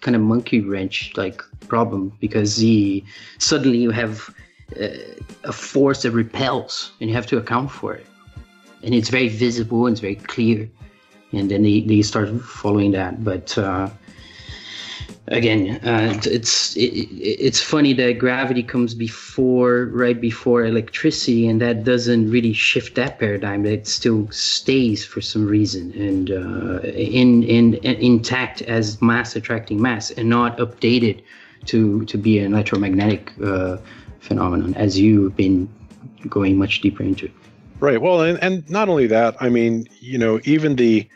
[0.02, 3.04] kind of monkey wrench like problem because the
[3.40, 4.30] suddenly you have
[4.80, 4.88] uh,
[5.44, 8.06] a force that repels, and you have to account for it,
[8.84, 10.70] and it's very visible and it's very clear.
[11.34, 13.58] And then they, they start following that, but.
[13.58, 13.90] Uh,
[15.30, 21.48] again uh, it's it's it, it- it's funny that gravity comes before right before electricity
[21.48, 26.80] and that doesn't really shift that paradigm it still stays for some reason and uh,
[26.82, 31.22] in, in in intact as mass attracting mass and not updated
[31.66, 33.78] to to be an electromagnetic uh,
[34.20, 35.68] phenomenon as you've been
[36.30, 37.30] going much deeper into
[37.80, 38.02] Right.
[38.02, 41.08] Well, and, and not only that, I mean, you know, even the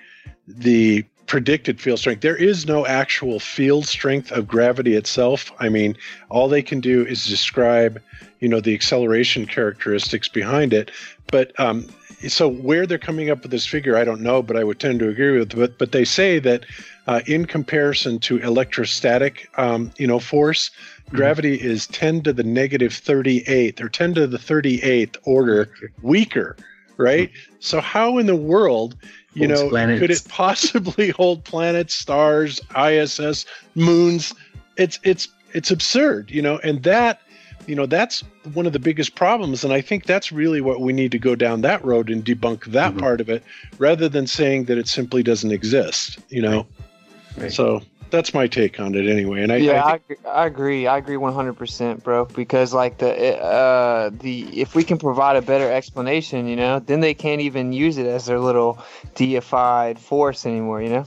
[0.47, 5.49] the predicted field strength, there is no actual field strength of gravity itself.
[5.59, 5.95] I mean,
[6.27, 8.01] all they can do is describe,
[8.41, 10.91] you know, the acceleration characteristics behind it.
[11.27, 11.87] But um,
[12.27, 14.99] so where they're coming up with this figure, I don't know, but I would tend
[14.99, 15.55] to agree with.
[15.55, 16.65] But but they say that
[17.07, 20.69] uh, in comparison to electrostatic, um, you know, force,
[21.11, 25.69] gravity is 10 to the negative 38th or 10 to the 38th order
[26.01, 26.57] weaker,
[26.97, 27.31] right?
[27.61, 28.97] So how in the world,
[29.33, 29.99] you know, planets.
[29.99, 34.33] could it possibly hold planets, stars, ISS, moons?
[34.77, 37.21] It's it's it's absurd, you know, and that
[37.67, 38.23] you know that's
[38.53, 41.35] one of the biggest problems and i think that's really what we need to go
[41.35, 42.99] down that road and debunk that mm-hmm.
[42.99, 43.43] part of it
[43.77, 46.65] rather than saying that it simply doesn't exist you know
[47.49, 47.81] so
[48.11, 50.87] that's my take on it anyway and i, yeah, I I, think, agree- I agree.
[50.87, 52.25] I agree 100%, bro.
[52.25, 56.99] Because like the uh the if we can provide a better explanation, you know, then
[56.99, 58.77] they can't even use it as their little
[59.15, 60.81] deified force anymore.
[60.81, 61.05] You know.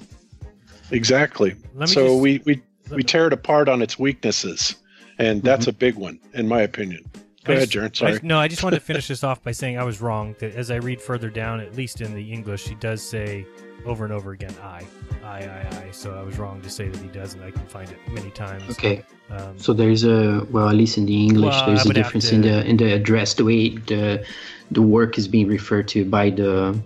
[0.91, 4.77] exactly Let me so just- we we we tear it apart on its weaknesses,
[5.19, 7.03] and that's a big one, in my opinion.
[7.45, 8.07] Go I ahead, just- Jaron.
[8.07, 8.21] I Sorry.
[8.23, 10.35] no, I just wanted to finish this off by saying I was wrong.
[10.41, 13.47] That as I read further down, at least in the English, she does say
[13.87, 14.85] over and over again, "I,
[15.25, 17.43] I, I, I." So I was wrong to say that he doesn't.
[17.43, 18.71] I can find it many times.
[18.71, 19.03] Okay.
[19.31, 22.35] Um, So there's a well, at least in the English, Well, there's a difference to-
[22.35, 24.25] in the in the address, the way the
[24.71, 26.79] the work is being referred to by the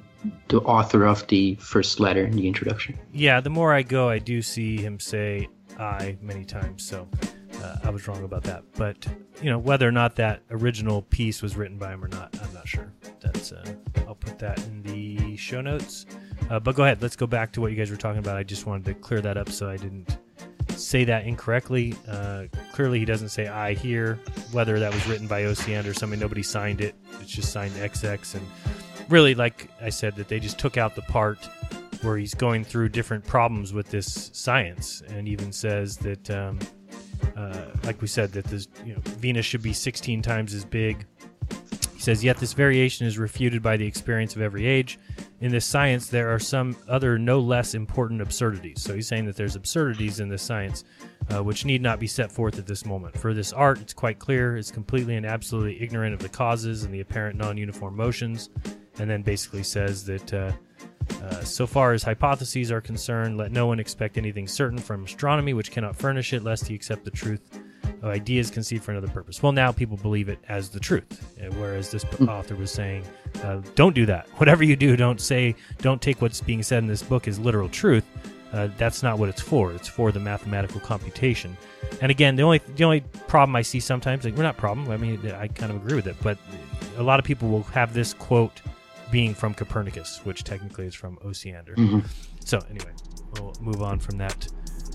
[0.48, 2.98] the author of the first letter in the introduction.
[3.12, 6.82] yeah, the more I go, I do see him say "I" many times.
[6.84, 7.08] So
[7.62, 8.62] uh, I was wrong about that.
[8.76, 9.06] But
[9.42, 12.52] you know, whether or not that original piece was written by him or not, I'm
[12.52, 12.92] not sure.
[13.20, 13.64] That's uh,
[14.08, 16.04] I'll put that in the show notes.
[16.50, 17.02] Uh, but go ahead.
[17.02, 18.36] Let's go back to what you guys were talking about.
[18.36, 20.18] I just wanted to clear that up so I didn't
[20.70, 21.94] say that incorrectly.
[22.08, 24.18] Uh, clearly, he doesn't say "I" here.
[24.52, 26.94] Whether that was written by OCN or somebody, nobody signed it.
[27.20, 28.34] It's just signed XX.
[28.36, 28.46] And
[29.08, 31.38] really, like I said, that they just took out the part
[32.02, 36.58] where he's going through different problems with this science, and even says that, um,
[37.36, 41.04] uh, like we said, that this you know Venus should be 16 times as big.
[41.98, 45.00] He says, yet this variation is refuted by the experience of every age.
[45.40, 48.80] In this science, there are some other no less important absurdities.
[48.80, 50.84] So he's saying that there's absurdities in this science,
[51.34, 53.18] uh, which need not be set forth at this moment.
[53.18, 56.94] For this art, it's quite clear, it's completely and absolutely ignorant of the causes and
[56.94, 58.48] the apparent non uniform motions.
[59.00, 60.52] And then basically says that uh,
[61.20, 65.52] uh, so far as hypotheses are concerned, let no one expect anything certain from astronomy,
[65.52, 67.60] which cannot furnish it, lest he accept the truth
[68.04, 69.42] ideas conceived for another purpose.
[69.42, 72.28] Well, now people believe it as the truth, uh, whereas this Hmm.
[72.28, 73.04] author was saying,
[73.42, 74.28] uh, don't do that.
[74.38, 77.68] Whatever you do, don't say, don't take what's being said in this book as literal
[77.68, 78.04] truth.
[78.52, 79.72] Uh, that's not what it's for.
[79.72, 81.54] It's for the mathematical computation.
[82.00, 84.90] And again, the only the only problem I see sometimes, like we're not problem.
[84.90, 86.38] I mean, I kind of agree with it, but
[86.96, 88.62] a lot of people will have this quote
[89.10, 91.74] being from Copernicus, which technically is from Osiander.
[91.76, 92.04] Mhm.
[92.42, 92.92] So anyway,
[93.34, 94.48] we'll move on from that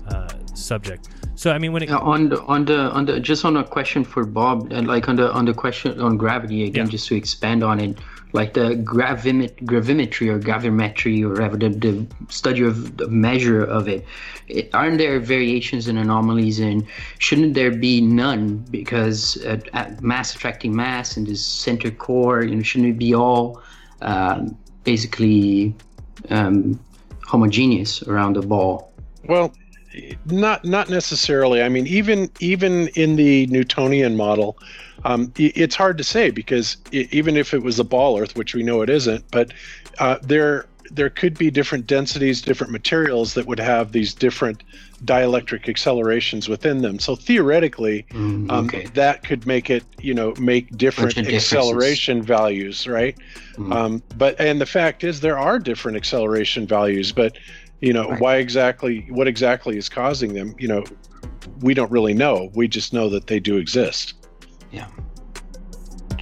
[0.08, 1.08] uh, subject.
[1.36, 3.64] So I mean, when it Now, on the on the on the just on a
[3.64, 7.16] question for Bob, and like on the on the question on gravity again, just to
[7.16, 7.98] expand on it,
[8.32, 13.88] like the gravimit gravimetry or gravimetry or whatever the, the study of the measure of
[13.88, 14.04] it,
[14.46, 16.86] it, aren't there variations and anomalies, and
[17.18, 22.54] shouldn't there be none because uh, at mass attracting mass and this center core, you
[22.54, 23.60] know, shouldn't it be all
[24.02, 25.74] um, basically
[26.30, 26.78] um,
[27.26, 28.92] homogeneous around the ball?
[29.26, 29.52] Well,
[30.26, 31.62] not not necessarily.
[31.62, 34.58] I mean, even even in the Newtonian model,
[35.04, 38.62] um, it's hard to say because even if it was a ball Earth, which we
[38.62, 39.52] know it isn't, but
[39.98, 44.62] uh, there there could be different densities, different materials that would have these different
[45.04, 46.98] dielectric accelerations within them.
[46.98, 48.86] So theoretically, um, okay.
[48.94, 51.52] that could make it, you know, make different Bunch of differences.
[51.52, 53.16] acceleration values, right?
[53.72, 57.36] Um, but and the fact is, there are different acceleration values, but
[57.80, 60.54] you know, why exactly, what exactly is causing them?
[60.58, 60.84] You know,
[61.60, 62.50] we don't really know.
[62.54, 64.14] We just know that they do exist.
[64.70, 64.88] Yeah.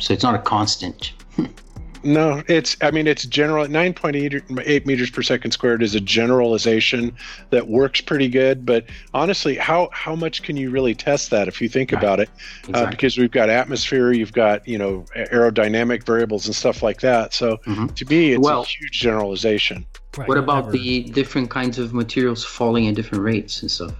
[0.01, 1.13] So it's not a constant.
[2.05, 2.77] No, it's.
[2.81, 3.69] I mean, it's general.
[3.69, 7.15] Nine point eight meters per second squared is a generalization
[7.51, 8.67] that works pretty good.
[8.67, 12.29] But honestly, how how much can you really test that if you think about it?
[12.75, 17.35] Uh, because we've got atmosphere, you've got you know aerodynamic variables and stuff like that.
[17.35, 19.87] So to me, it's Well- a huge generalization.
[20.17, 23.95] What about the different kinds of materials falling at different rates and stuff?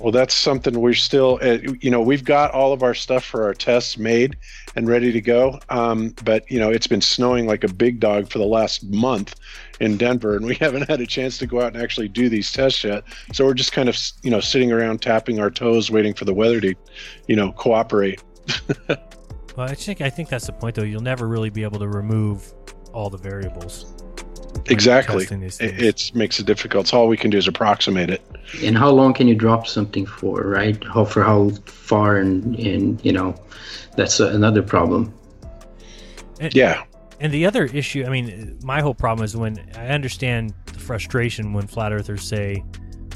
[0.00, 3.44] Well, that's something we're still, uh, you know, we've got all of our stuff for
[3.44, 4.36] our tests made
[4.76, 5.58] and ready to go.
[5.70, 9.36] Um, but, you know, it's been snowing like a big dog for the last month
[9.80, 12.52] in Denver, and we haven't had a chance to go out and actually do these
[12.52, 13.04] tests yet.
[13.32, 16.34] So we're just kind of, you know, sitting around tapping our toes, waiting for the
[16.34, 16.74] weather to,
[17.26, 18.22] you know, cooperate.
[19.56, 20.82] Well, I think I think that's the point, though.
[20.82, 22.52] You'll never really be able to remove
[22.92, 23.95] all the variables.
[24.56, 25.26] When Exactly.
[25.26, 26.88] testing It makes it difficult.
[26.88, 28.22] So all we can do is approximate it.
[28.62, 30.82] And how long can you drop something for, right?
[30.84, 33.34] How for how far and and you know,
[33.96, 35.12] that's another problem.
[36.40, 36.84] And, Yeah.
[37.18, 41.54] And the other issue, I mean, my whole problem is when I understand the frustration
[41.54, 42.62] when flat earthers say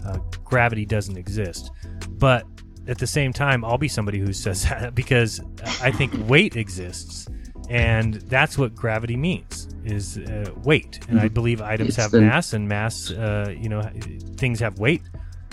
[0.06, 1.70] uh, gravity doesn't exist,
[2.08, 2.46] but
[2.88, 5.40] at the same time, I'll be somebody who says that because
[5.82, 7.28] I think weight exists,
[7.70, 10.98] and that's what gravity means is uh, weight.
[11.08, 11.34] And I Mhm.
[11.34, 13.80] believe items It's have the- mass, and mass, uh, you know,
[14.36, 15.02] things have weight.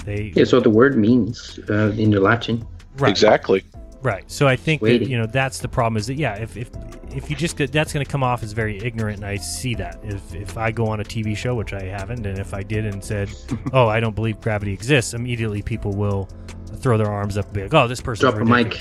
[0.03, 2.65] They Yeah, so the word means uh, in the Latin.
[2.97, 3.09] Right.
[3.11, 3.63] Exactly.
[4.01, 4.23] Right.
[4.27, 6.69] So I think that, you know that's the problem is that yeah if if
[7.15, 9.75] if you just get, that's going to come off as very ignorant and I see
[9.75, 12.63] that if if I go on a TV show which I haven't and if I
[12.63, 13.29] did and said
[13.73, 16.29] oh I don't believe gravity exists immediately people will
[16.77, 18.79] throw their arms up and be like, "Oh, this person's Drop a mic.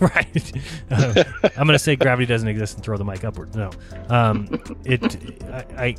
[0.00, 0.52] right?
[0.90, 1.24] Uh,
[1.56, 3.54] I'm going to say gravity doesn't exist and throw the mic upward.
[3.54, 3.70] No,
[4.08, 4.48] um,
[4.84, 5.42] it.
[5.50, 5.96] I, I,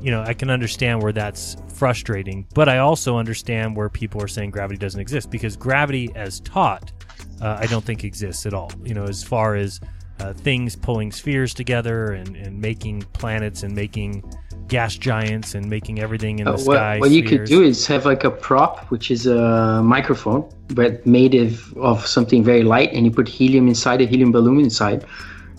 [0.00, 4.28] you know, I can understand where that's frustrating, but I also understand where people are
[4.28, 6.92] saying gravity doesn't exist because gravity, as taught,
[7.40, 8.70] uh, I don't think exists at all.
[8.84, 9.80] You know, as far as
[10.20, 14.24] uh, things pulling spheres together and, and making planets and making
[14.68, 16.94] gas giants and making everything in the Uh, sky.
[16.98, 20.44] what what you could do is have like a prop, which is a microphone,
[20.74, 24.60] but made of, of something very light, and you put helium inside, a helium balloon
[24.60, 25.04] inside,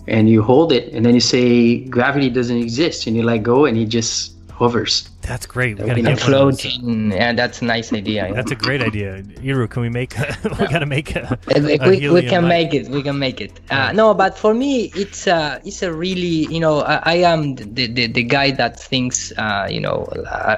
[0.06, 3.64] and you hold it, and then you say gravity doesn't exist, and you let go,
[3.64, 5.08] and it just hovers.
[5.22, 5.78] That's great.
[5.78, 6.60] We gotta get one of those.
[6.60, 7.12] Floating.
[7.12, 8.32] Yeah, that's a nice idea.
[8.32, 9.22] That's a great idea.
[9.48, 10.12] Iru, can we make?
[10.60, 11.38] we gotta make a.
[11.60, 12.48] We, a we, we can light.
[12.48, 12.88] make it.
[12.88, 13.52] We can make it.
[13.70, 17.54] Uh, no, but for me, it's uh, it's a really you know I, I am
[17.56, 20.06] the, the the guy that thinks uh, you know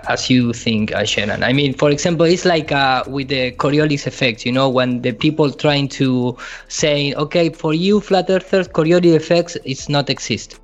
[0.09, 1.43] as you think, uh, Shannon.
[1.43, 4.45] I mean, for example, it's like uh, with the Coriolis effect.
[4.47, 6.37] You know, when the people trying to
[6.69, 10.59] say, okay, for you flat earthers, Coriolis effects is not exist.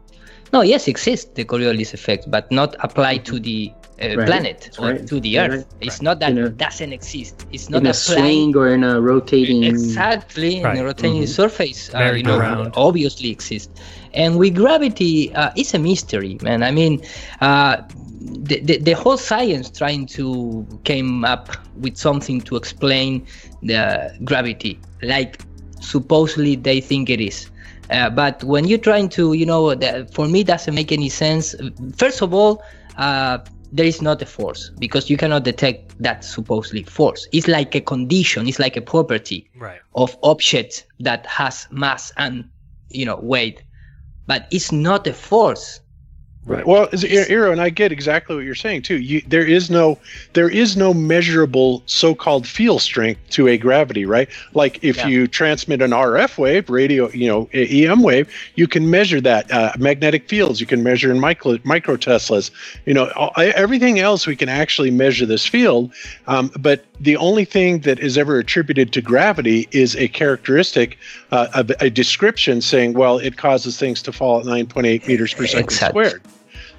[0.53, 4.78] No, yes, exists the Coriolis effect, but not applied to the uh, Right, planet that's
[4.78, 5.64] or right, to the you're Earth.
[5.64, 5.66] right.
[5.80, 7.46] It's not that a- it doesn't exist.
[7.51, 9.62] It's not in a swing or in a rotating.
[9.62, 10.72] exactly Right.
[10.72, 11.26] in a rotating Mhm.
[11.26, 12.72] surface uh, you Merry know, go-round.
[12.74, 13.70] obviously exist
[14.14, 17.01] and with gravity uh, it's a mystery man i mean
[17.40, 17.76] uh,
[18.20, 23.26] the, the, the whole science trying to came up with something to explain
[23.62, 25.40] the gravity like
[25.80, 27.51] supposedly they think it is
[27.91, 29.74] uh, but when you're trying to you know
[30.12, 31.55] for me doesn't make any sense.
[31.97, 32.62] First of all
[32.97, 33.39] uh,
[33.72, 37.28] there is not a force because you cannot detect that supposedly force.
[37.32, 39.80] It's like a condition it's like a property Right.
[39.95, 42.45] of object that has mass and
[42.91, 43.62] you know weight.
[44.26, 45.80] But it's not a force
[46.49, 46.66] Right.
[46.66, 48.96] Well, is- Iru, and I get exactly what you're saying too.
[48.99, 49.99] You, there is no,
[50.32, 54.28] there is no measurable so-called field strength to a gravity, right?
[54.55, 55.09] Like if Yeah.
[55.09, 59.51] you transmit an RF wave, radio, you know, a EM wave, you can measure that.
[59.53, 62.51] Uh, magnetic fields, you can measure in micro microteslas.
[62.86, 65.92] You know, all- everything else we can actually measure this field.
[66.26, 70.96] Um, but the only thing that is ever attributed to gravity is a characteristic,
[71.30, 75.46] uh, of a description saying, well, it causes things to fall at 9.8 meters per
[75.46, 76.05] second Exactly.
[76.05, 76.22] squared.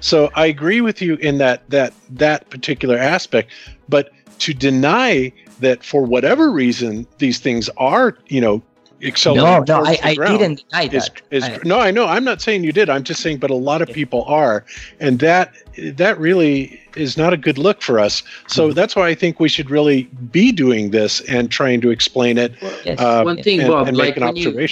[0.00, 3.50] So I agree with you in that that that particular aspect,
[3.88, 8.62] but to deny that for whatever reason these things are, you know,
[9.02, 9.50] accelerating.
[9.50, 10.88] no no towards i, I didn't deny
[11.30, 12.06] is- I- no, I know.
[12.06, 12.88] I'm not saying you did.
[12.90, 14.64] I'm just saying, but a lot of people are,
[14.98, 15.52] and that
[15.96, 18.22] that really is not a good look for us.
[18.46, 18.74] So Mm-hmm.
[18.74, 22.52] that's why I think we should really be doing this and trying to explain it.
[22.98, 24.68] uh, One thing, and, Bob, and like making when you-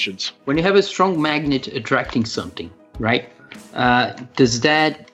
[0.46, 3.28] when you have a strong magnet attracting something, right?
[3.74, 5.07] Uh, does that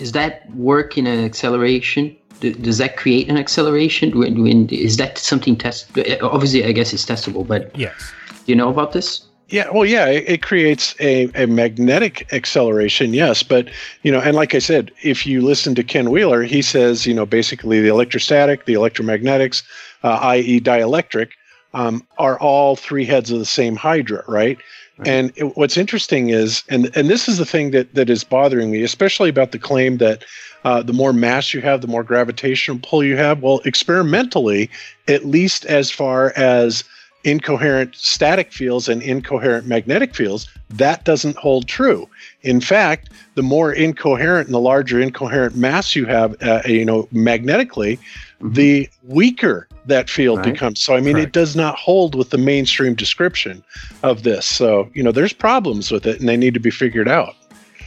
[0.00, 2.16] is that work in an acceleration?
[2.40, 4.18] D- Does that create an acceleration?
[4.18, 5.90] When, when is that something test?
[6.22, 8.12] Obviously, I guess it's testable, but yes.
[8.46, 9.26] Do you know about this?
[9.48, 13.42] Yeah, well, yeah, it, it creates a, a magnetic acceleration, yes.
[13.42, 13.68] But,
[14.02, 17.14] you know, and like I said, if you listen to Ken Wheeler, he says, you
[17.14, 19.62] know, basically the electrostatic, the electromagnetics,
[20.02, 21.30] uh, i.e., dielectric,
[21.74, 24.58] um, are all three heads of the same hydra, right?
[25.04, 28.70] And it, what's interesting is, and and this is the thing that that is bothering
[28.70, 30.24] me, especially about the claim that
[30.64, 33.42] uh, the more mass you have, the more gravitational pull you have.
[33.42, 34.70] Well, experimentally,
[35.08, 36.84] at least as far as
[37.24, 42.08] incoherent static fields and incoherent magnetic fields, that doesn't hold true.
[42.42, 47.08] In fact, the more incoherent and the larger incoherent mass you have, uh, you know,
[47.12, 47.98] magnetically,
[48.44, 50.52] the weaker that field Right.
[50.52, 50.82] becomes.
[50.82, 53.64] So, I mean, it does not hold with the mainstream description
[54.02, 54.46] of this.
[54.46, 57.34] So, you know, there's problems with it and they need to be figured out.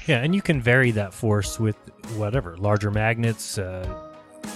[0.07, 1.75] Yeah, and you can vary that force with
[2.15, 3.87] whatever larger magnets, uh,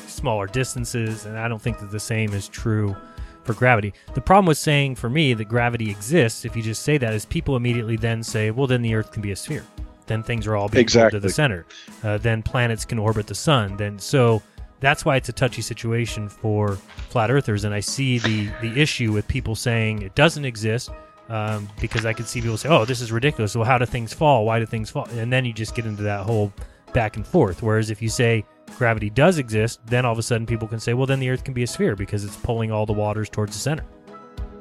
[0.08, 2.96] smaller distances, and I don't think that the same is true
[3.44, 3.94] for gravity.
[4.14, 7.26] The problem with saying for me that gravity exists, if you just say that, is
[7.26, 9.66] people immediately then say, well, then the Earth can be a sphere.
[10.08, 11.66] Then things are all being pulled to the center.
[12.04, 13.78] Uh, then planets can orbit the sun.
[13.78, 14.42] Then so
[14.82, 16.76] that's why it's a touchy situation for
[17.10, 17.64] flat earthers.
[17.64, 20.90] And I see the the issue with people saying it doesn't exist
[21.30, 24.14] um, because I could see people say, "Oh, this is ridiculous." Well, how do things
[24.14, 24.44] fall?
[24.44, 25.08] Why do things fall?
[25.12, 26.52] And then you just get into that whole
[26.92, 27.64] back and forth.
[27.64, 28.44] Whereas if you say
[28.78, 31.44] gravity does exist, then all of a sudden people can say, "Well, then the Earth
[31.44, 33.86] can be a sphere because it's pulling all the waters towards the center."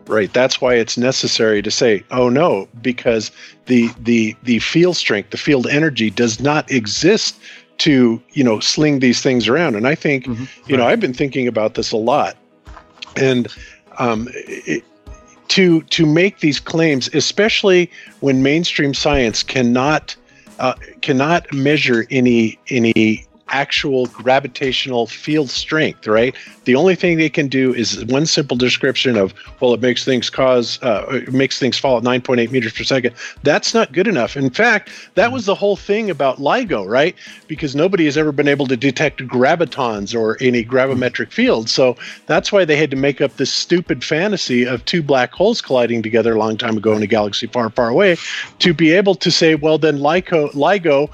[0.07, 0.33] Right.
[0.33, 3.31] That's why it's necessary to say, "Oh no," because
[3.67, 7.37] the the the field strength, the field energy, does not exist
[7.81, 9.75] to you know sling these things around.
[9.75, 10.27] And I think
[10.67, 12.37] you know I've been thinking about this a lot,
[13.17, 13.49] and
[13.99, 14.85] um, it,
[15.49, 20.15] to to make these claims, especially when mainstream science cannot
[20.59, 26.35] uh, cannot measure any any actual gravitational field strength, right?
[26.65, 30.31] The only thing they can do is one simple description of, well, it makes things
[30.31, 33.15] cause, uh, it makes things fall at 9.8 meters per second.
[33.43, 34.37] That's not good enough.
[34.37, 37.15] In fact, that was the whole thing about LIGO, right?
[37.49, 41.73] Because nobody has ever been able to detect gravitons or any gravimetric fields.
[41.73, 41.97] So
[42.27, 46.03] that's why they had to make up this stupid fantasy of two black holes colliding
[46.03, 48.17] together a long time ago in a galaxy far, far away
[48.61, 51.11] to be able to say, well, then LIGO, LIGO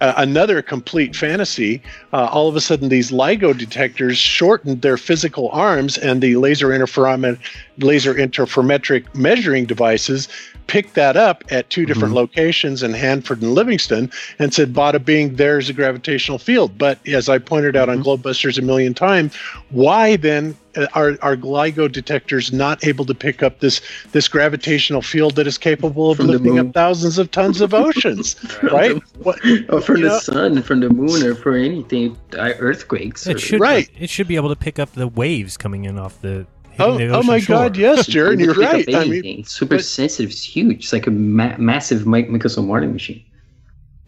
[0.00, 1.82] uh, another complete fantasy.
[2.12, 6.68] Uh, all of a sudden, these LIGO detectors shortened their physical arms, and the laser
[6.68, 7.38] interferometric,
[7.78, 10.28] laser interferometric measuring devices
[10.68, 15.34] picked that up at two different locations in Hanford and Livingston and said, bada bing,
[15.34, 16.78] there's a gravitational field.
[16.78, 19.34] But as I pointed out on GlobeBusters a million times,
[19.70, 23.80] why then uh, are, are LIGO detectors not able to pick up this
[24.12, 28.36] this gravitational field that is capable of From lifting up thousands of tons of oceans,
[28.62, 29.02] right?
[29.18, 29.38] What,
[29.70, 33.26] or from the know- sun, from the moon, or for anything, uh, earthquakes.
[33.26, 33.60] It or- should
[33.98, 36.46] It should be able to pick up the waves coming in off the.
[36.78, 37.56] Oh- oh my shore.
[37.56, 38.94] God, yes, Jaron, you're can pick right.
[38.94, 39.40] I mean, anything.
[39.40, 40.30] It's super sensitive.
[40.30, 40.84] It's huge.
[40.84, 43.24] It's like a ma- massive Mike Michelson Martin machine.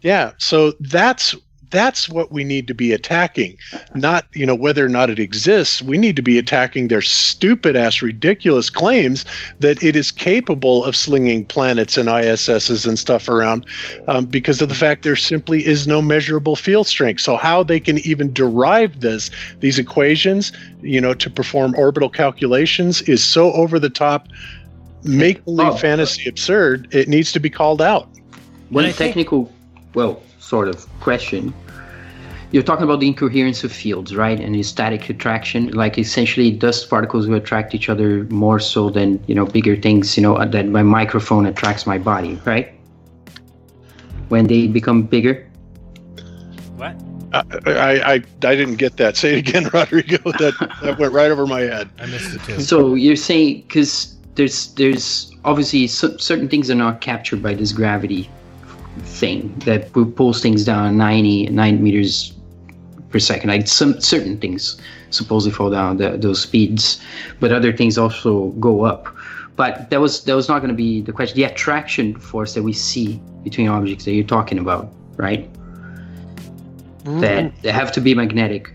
[0.01, 1.35] Yeah, so that's
[1.71, 3.57] that's what we need to be attacking.
[3.95, 5.81] Not, you know, whether or not it exists.
[5.81, 9.25] We need to be attacking their stupid ass ridiculous claims
[9.59, 13.65] that it is capable of slinging planets and ISSs and stuff around
[14.07, 17.21] um, because of the fact there simply is no measurable field strength.
[17.21, 20.51] So how they can even derive this these equations,
[20.81, 24.27] you know, to perform orbital calculations is so over the top
[25.03, 26.93] make believe fantasy absurd.
[26.93, 28.07] It needs to be called out.
[28.69, 29.51] One technical,
[29.93, 30.21] well,
[30.51, 31.53] sort of question.
[32.51, 34.37] You're talking about the incoherence of fields, right?
[34.37, 39.09] And the static attraction, like essentially dust particles will attract each other more so than,
[39.27, 42.67] you know, bigger things, you know, that my microphone attracts my body, right?
[44.27, 45.35] When they become bigger.
[46.75, 46.95] What?
[47.33, 48.15] I, I, I
[48.51, 49.15] I didn't get that.
[49.15, 50.19] Say it again, Rodrigo.
[50.43, 51.87] That that went right over my head.
[51.97, 52.59] I missed it too.
[52.59, 57.71] So you're saying because there's there's obviously cer- certain things are not captured by this
[57.71, 58.29] gravity
[58.99, 62.33] thing that pulls things down 90 nine meters
[63.09, 63.49] per second.
[63.49, 64.79] Like some certain things
[65.09, 67.01] supposedly fall down the, those speeds,
[67.39, 69.13] but other things also go up.
[69.55, 71.35] But that was that was not going to be the question.
[71.35, 75.51] The attraction force that we see between objects that you're talking about, right?
[77.03, 77.19] Mm-hmm.
[77.19, 78.73] That they have to be magnetic.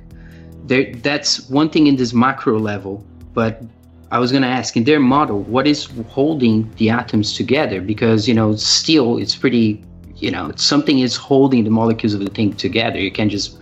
[0.66, 3.04] There, that's one thing in this macro level.
[3.32, 3.62] But
[4.10, 7.80] I was going to ask in their model, what is holding the atoms together?
[7.80, 9.82] Because you know, steel, it's pretty,
[10.16, 12.98] you know, something is holding the molecules of the thing together.
[12.98, 13.58] You can't just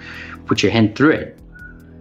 [0.46, 1.38] put your hand through it.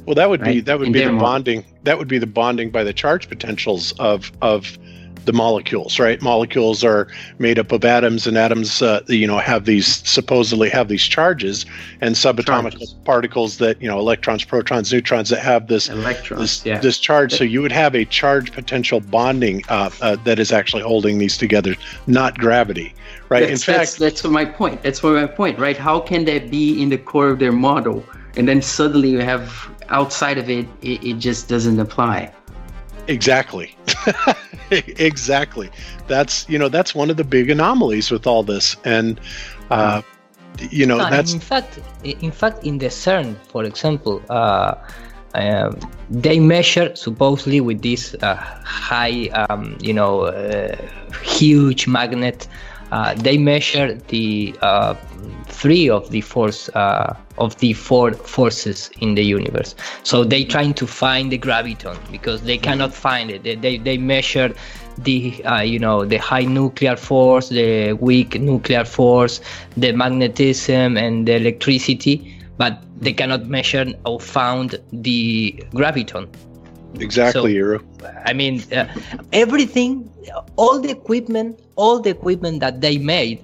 [0.06, 1.66] Well, that would be that would be the bonding.
[1.84, 4.78] That would be the bonding by the charge potentials of of
[5.26, 6.22] the molecules, right?
[6.22, 7.08] Molecules are
[7.40, 11.66] made up of atoms, and atoms, uh, you know, have these supposedly have these charges,
[12.02, 16.80] and subatomic particles that you know, electrons, protons, neutrons that have this electrons, this, yeah.
[16.80, 17.34] this charge.
[17.34, 21.38] So you would have a charge potential bonding uh, uh, that is actually holding these
[21.38, 21.76] together,
[22.08, 22.94] not gravity,
[23.30, 23.48] right?
[23.48, 24.84] That's, In fact, that's, that's my point.
[24.84, 25.78] That's my point, right?
[25.78, 28.04] How can that be in the core of their model,
[28.36, 32.32] and then suddenly you have outside of it, it, it just doesn't apply.
[33.08, 33.76] Exactly.
[34.72, 35.70] exactly.
[36.08, 39.20] That's you know that's one of the big anomalies with all this, and
[39.70, 40.02] uh,
[40.72, 44.76] you know No, that's in fact, in fact, in the CERN, for example, uh,
[45.36, 45.80] um,
[46.10, 50.76] they measure supposedly with this uh, high, um, you know, uh,
[51.24, 52.48] huge magnet.
[52.94, 54.94] Uh, they measure the uh,
[55.48, 59.74] three of the force uh, of the four forces in the universe.
[60.04, 63.42] So they trying to find the graviton because they cannot find it.
[63.42, 64.54] They they, they measure
[65.00, 69.42] the uh, you know the high nuclear force, the weak nuclear force,
[69.76, 76.28] the magnetism, and the electricity, but they cannot measure or found the graviton.
[77.00, 77.82] exactly So-.
[78.26, 78.86] I mean, uh,
[79.32, 80.10] everything,
[80.56, 83.44] all the equipment, all the equipment that they made,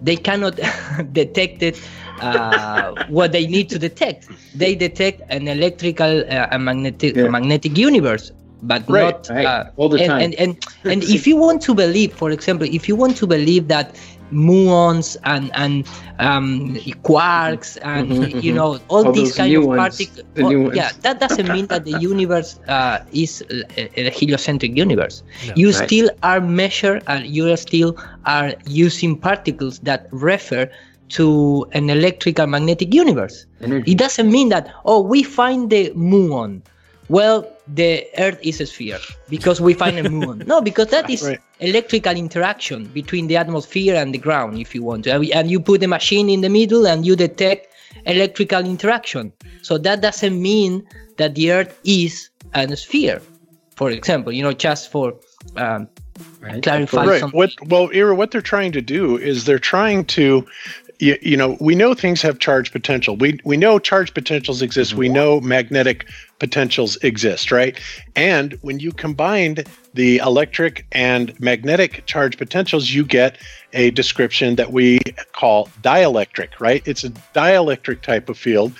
[0.00, 0.58] they cannot
[1.12, 1.80] detect it.
[2.18, 8.30] Uh, what they need to detect, they detect an electrical uh, magnetic magnetic universe,
[8.62, 10.20] but Right, not right, uh, all the and, time.
[10.20, 10.56] And and,
[10.88, 13.96] and if you want to believe, for example, if you want to believe that
[14.32, 15.86] muons and and
[16.18, 18.52] um, quarks and Mhm, you mhm.
[18.52, 22.58] know all, All these kind of particles, the yeah, that doesn't mean that the universe
[22.68, 25.22] uh, is a, a heliocentric universe.
[25.40, 25.54] No.
[25.54, 25.72] you Right.
[25.72, 30.68] still are measure and you are still are using particles that refer
[31.10, 33.46] to an electrical magnetic universe.
[33.60, 33.92] Energy.
[33.92, 36.62] It doesn't mean that oh we find the muon.
[37.08, 38.98] Well, the Earth is a sphere
[39.28, 40.42] because we find a moon.
[40.46, 41.40] no, because that is Right.
[41.60, 45.12] electrical interaction between the atmosphere and the ground, if you want to.
[45.12, 47.68] And you put a machine in the middle and you detect
[48.06, 49.32] electrical interaction.
[49.62, 50.86] So that doesn't mean
[51.16, 53.22] that the Earth is a sphere.
[53.76, 55.14] For example, you know, just for
[55.56, 55.88] um,
[56.62, 57.20] clarify right.
[57.20, 60.46] some What well, Iru, what they're trying to do is they're trying to
[60.98, 63.16] you, you know, we know things have charge potential.
[63.16, 64.94] We we know charge potentials exist.
[64.94, 65.14] We mm-hmm.
[65.14, 66.06] know magnetic
[66.38, 67.78] potentials exist, right?
[68.14, 69.58] And when you combine
[69.94, 73.38] the electric and magnetic charge potentials, you get
[73.72, 75.00] a description that we
[75.32, 76.82] call dielectric, right?
[76.86, 78.72] It's a dielectric type of field.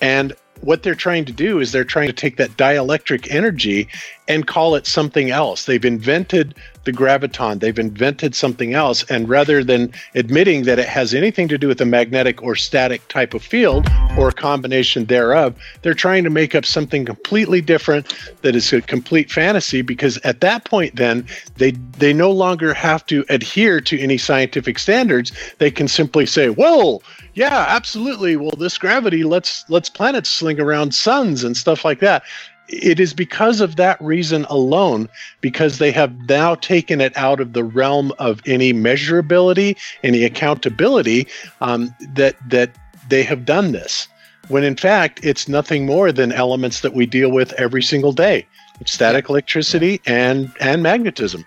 [0.00, 3.88] And what they're trying to do is they're trying to take that dielectric energy
[4.28, 5.66] and call it something else.
[5.66, 6.54] They've invented
[6.84, 9.04] the graviton, they've invented something else.
[9.04, 13.06] And rather than admitting that it has anything to do with a magnetic or static
[13.08, 18.14] type of field or a combination thereof, they're trying to make up something completely different
[18.42, 21.26] that is a complete fantasy because at that point then
[21.56, 25.32] they they no longer have to adhere to any scientific standards.
[25.58, 27.02] They can simply say, well,
[27.34, 28.36] yeah, absolutely.
[28.36, 32.24] Well, this gravity lets lets planets sling around suns and stuff like that.
[32.68, 35.08] It is because of that reason alone,
[35.40, 41.26] because they have now taken it out of the realm of any measurability, any accountability,
[41.60, 42.70] um, that that
[43.08, 44.08] they have done this.
[44.48, 48.46] When in fact, it's nothing more than elements that we deal with every single day:
[48.80, 51.44] it's static electricity and and magnetism.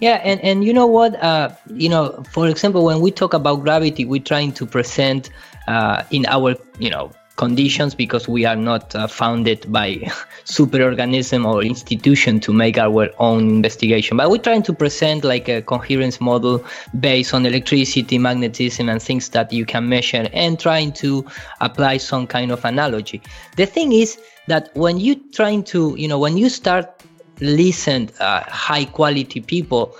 [0.00, 1.20] Yeah, and, and you know what?
[1.20, 5.30] Uh, you know, for example, when we talk about gravity, we're trying to present
[5.66, 9.94] uh, in our, you know, conditions because we are not uh, founded by
[10.44, 14.18] superorganism or institution to make our own investigation.
[14.18, 16.62] But we're trying to present like a coherence model
[17.00, 21.24] based on electricity, magnetism, and things that you can measure, and trying to
[21.60, 23.22] apply some kind of analogy.
[23.56, 24.18] The thing is
[24.48, 27.02] that when you trying to, you know, when you start
[27.40, 29.96] listen uh, high quality people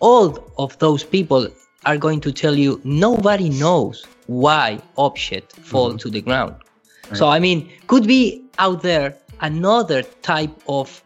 [0.00, 1.48] all of those people
[1.86, 6.54] are going to tell you nobody knows why objects fall to the ground
[7.14, 11.02] so i mean could be out there another type of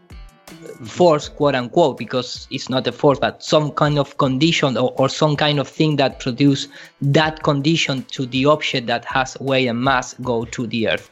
[0.84, 5.08] force quote unquote because it's not a force but some kind of condition or, or
[5.08, 6.68] some kind of thing that produce
[7.00, 11.10] that condition to the object that has weight and mass go to the earth.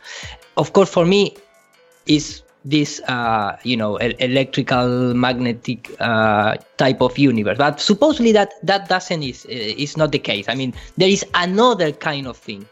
[0.56, 1.36] Of course for me
[2.06, 7.58] is this uh, you know e- electrical magnetic uh, type of universe.
[7.58, 10.48] But supposedly that that doesn't is is not the case.
[10.48, 12.66] I mean there is another kind of thing.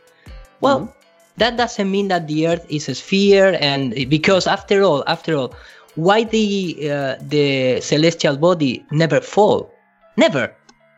[0.60, 0.94] Well
[1.36, 5.54] that doesn't mean that the earth is a sphere and because after all after all
[5.94, 9.70] why the uh, the celestial body never fall?
[10.16, 10.54] Never.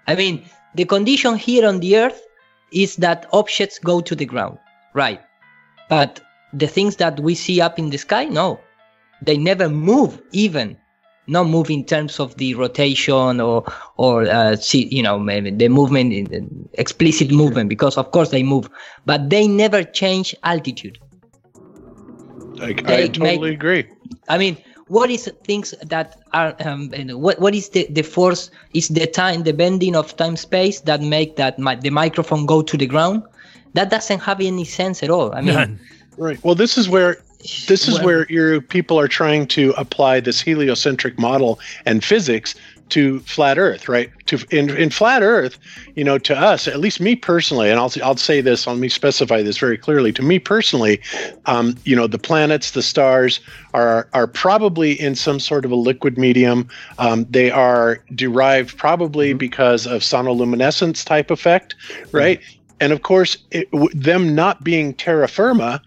[0.07, 2.21] I mean the condition here on the earth
[2.73, 4.59] is that objects go to the ground
[4.95, 5.21] right?
[5.89, 6.21] But
[6.53, 8.61] the things that we see up in the sky no.
[9.23, 10.77] They never move even
[11.27, 13.65] not move in terms of the rotation or
[13.97, 16.13] or uh, see, you know maybe the movement
[16.75, 18.69] explicit movement because of course they move
[19.07, 20.99] but they never change altitude
[22.61, 23.85] I, I totally make- agree.
[24.29, 24.57] i mean
[24.89, 29.43] what is things that are um, what what is the the force is the time
[29.43, 33.23] the bending of time space that make that mi- the microphone go to the ground
[33.75, 35.79] that doesn't have any sense at all i mean
[36.17, 36.39] Right.
[36.45, 37.17] Well, this is where
[37.67, 42.55] this is where your people are trying to apply this heliocentric model and physics
[42.91, 44.11] to flat Earth, right?
[44.27, 45.59] To in, in flat Earth,
[45.95, 48.89] you know, to us, at least me personally, and I'll I'll say this, let me
[48.89, 50.13] specify this very clearly.
[50.13, 51.01] To me personally,
[51.47, 53.41] um, you know, the planets, the stars
[53.73, 56.69] are are probably in some sort of a liquid medium.
[56.99, 61.75] Um, they are derived probably because of sonoluminescence type effect,
[62.13, 62.41] right?
[62.81, 65.81] And of course, it, them not being terra firma,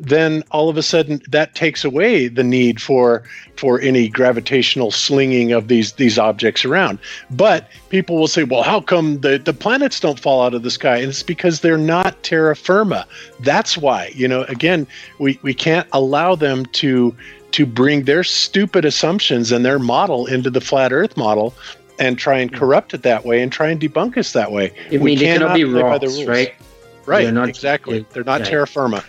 [0.00, 3.22] then all of a sudden that takes away the need for
[3.56, 6.98] for any gravitational slinging of these these objects around.
[7.30, 10.70] But people will say, well, how come the the planets don't fall out of the
[10.70, 10.96] sky?
[10.96, 13.06] And it's because they're not terra firma.
[13.40, 14.12] That's why.
[14.14, 14.86] You know, again,
[15.18, 17.14] we we can't allow them to
[17.52, 21.54] to bring their stupid assumptions and their model into the flat Earth model.
[21.98, 22.58] And try and mm.
[22.58, 24.72] corrupt it that way, and try and debunk us that way.
[24.90, 26.28] I we mean, they cannot cannot be play by the rocks, rules.
[26.28, 26.54] right?
[27.06, 28.04] Right, They're not- exactly.
[28.12, 28.46] They're not yeah.
[28.46, 29.04] terra firma.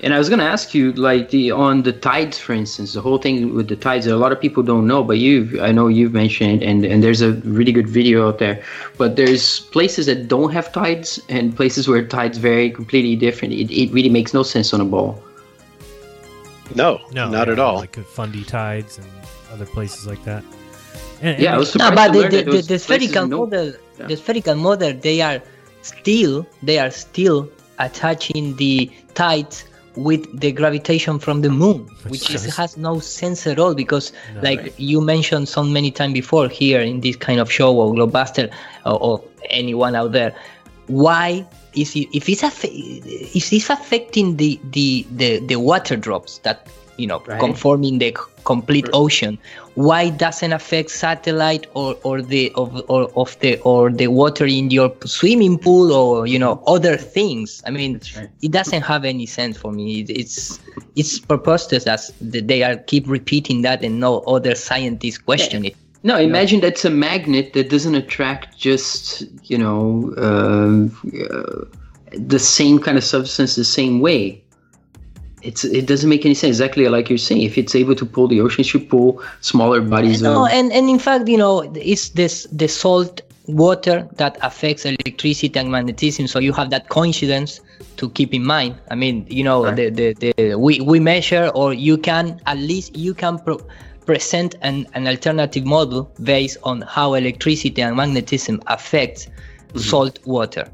[0.00, 3.18] And I was gonna ask you, like the on the tides, for instance, the whole
[3.18, 4.06] thing with the tides.
[4.06, 7.20] A lot of people don't know, but you've I know you've mentioned, and and there's
[7.20, 8.62] a really good video out there.
[8.96, 13.54] But there's places that don't have tides, and places where tides vary completely different.
[13.54, 15.20] It, it really makes no sense on a ball.
[16.76, 17.76] No, No, not yeah, at all.
[17.76, 19.06] Like Fundy Tides and
[19.52, 20.44] other places like that.
[21.22, 23.38] And, Yeah, I and- was no, but to the, learn the, the, the spherical know-
[23.46, 24.06] model, Yeah.
[24.06, 25.42] the spherical model, they are
[25.82, 29.64] still they are still attaching the tides
[29.96, 31.78] with the gravitation from the moon,
[32.08, 34.42] which is, has no sense at all because, No.
[34.42, 34.74] like Right.
[34.78, 38.50] you mentioned so many times before here in this kind of show or GlobeBuster
[38.86, 40.34] or, or anyone out there,
[40.86, 42.70] why is i- if it's affe-
[43.40, 46.66] if it's affecting the the the, the water drops that
[46.98, 47.40] you know Right.
[47.40, 48.12] conforming the
[48.44, 49.38] complete ocean
[49.74, 54.70] why doesn't affect satellite or or the of or of the or the water in
[54.70, 57.62] your swimming pool or you know other things?
[57.66, 58.00] I mean
[58.42, 60.00] it doesn't have any sense for me.
[60.00, 60.58] It- it's
[60.96, 65.76] it's preposterous as th- they are keep repeating that and no other scientists question it.
[66.02, 70.90] No, imagine that's a magnet that doesn't attract just you know um,
[71.30, 71.64] uh,
[72.16, 74.42] the same kind of substance the same way.
[75.48, 76.56] It's it doesn't make any sense.
[76.56, 77.42] Exactly like you're saying.
[77.42, 80.52] If it's able to pull the ocean, it should pull smaller bodies No, of.
[80.52, 85.70] and, and in fact, you know, it's this the salt water that affects electricity and
[85.70, 86.26] magnetism.
[86.26, 87.60] So you have that coincidence
[87.96, 88.76] to keep in mind.
[88.90, 92.94] I mean, you know, the, the, the we, we measure or you can at least
[92.94, 93.64] you can pro-
[94.04, 99.78] present an, an alternative model based on how electricity and magnetism affects mm-hmm.
[99.78, 100.68] salt water.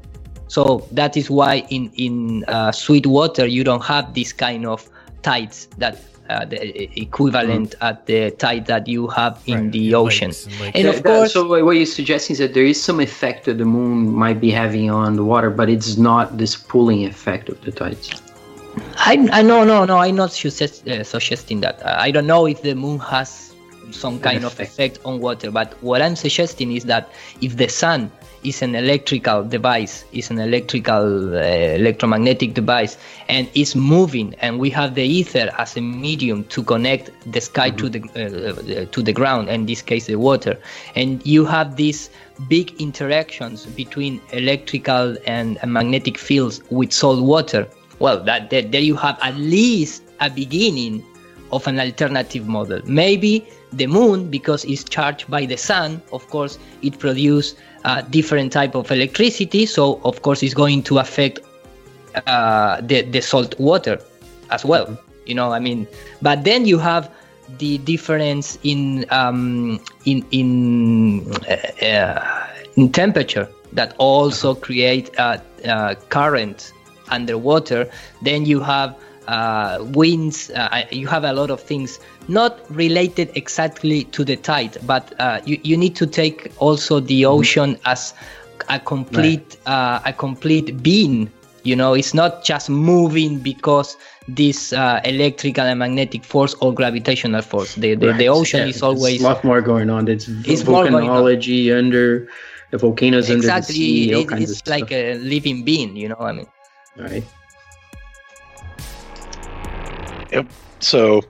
[0.47, 4.87] So that is why in in uh, sweet water you don't have this kind of
[5.23, 5.97] tides that
[6.29, 6.59] uh, the
[6.99, 10.31] equivalent at the tide that you have in the ocean.
[10.73, 12.99] And That- of that- course, so what what you're suggesting is that there is some
[12.99, 17.05] effect that the moon might be having on the water, but it's not this pulling
[17.05, 18.09] effect of the tides.
[18.97, 21.81] I, I no no no I'm not suggest, uh, suggesting that.
[21.83, 23.53] Uh, I don't know if the moon has
[23.91, 27.09] some kind of effect on water, but what I'm suggesting is that
[27.41, 28.11] if the sun
[28.45, 32.97] is an electrical device, is an electrical uh, electromagnetic device,
[33.27, 37.69] and is moving, and we have the ether as a medium to connect the sky
[37.71, 40.57] to the uh, uh, to the ground, in this case the water,
[40.95, 42.09] and you have these
[42.47, 47.67] big interactions between electrical and, and magnetic fields with salt water.
[47.99, 51.03] Well that, that there you have at least a beginning
[51.51, 52.81] of an alternative model.
[52.85, 57.55] Maybe the moon because it's charged by the sun of course it produces
[57.85, 59.65] a different type of electricity.
[59.65, 61.39] So of course it's going to affect
[62.27, 63.99] uh, the, the salt water
[64.51, 65.87] as well you know i mean?
[66.21, 67.11] But then you have
[67.57, 75.95] the difference in um, in in uh, uh, in temperature that also create a, uh,
[76.09, 76.71] current
[77.09, 77.89] underwater.
[78.21, 78.95] Then you have
[79.27, 80.49] uh, winds.
[80.51, 85.39] Uh, you have a lot of things not related exactly to the tide, but uh,
[85.45, 88.13] you you need to take also the ocean as
[88.69, 91.29] a complete uh, a complete being.
[91.63, 93.97] You know, it's not just moving because
[94.27, 97.73] this uh, electrical and magnetic force or gravitational force.
[97.75, 100.07] The the, the ocean Yeah, is always a lot more going on.
[100.07, 102.27] It's, It's volcanology under
[102.71, 103.75] the volcanoes under the exactly.
[103.75, 104.13] sea.
[104.13, 105.95] All it- it's like a living being.
[105.95, 106.47] You know, I mean.
[106.97, 107.23] Right.
[110.35, 110.47] Yep.
[110.79, 111.21] So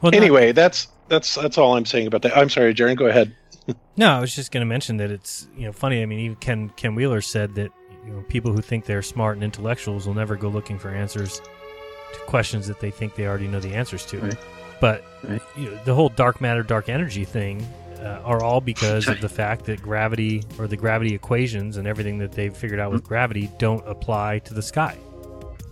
[0.00, 2.36] Well, not- anyway, that's that's that's all I'm saying about that.
[2.36, 2.96] I'm sorry, Jaron.
[2.96, 3.34] Go ahead.
[3.96, 6.02] No, I was just going to mention that it's you know funny.
[6.02, 7.70] I mean, even Ken Ken Wheeler said that
[8.04, 11.40] you know people who think they're smart and intellectuals will never go looking for answers
[12.12, 14.18] to questions that they think they already know the answers to.
[14.18, 14.34] Right.
[14.80, 15.40] But Right.
[15.56, 17.64] you know, the whole dark matter, dark energy thing
[18.00, 22.18] uh, are all because of the fact that gravity or the gravity equations and everything
[22.18, 24.98] that they've figured out with gravity don't apply to the sky.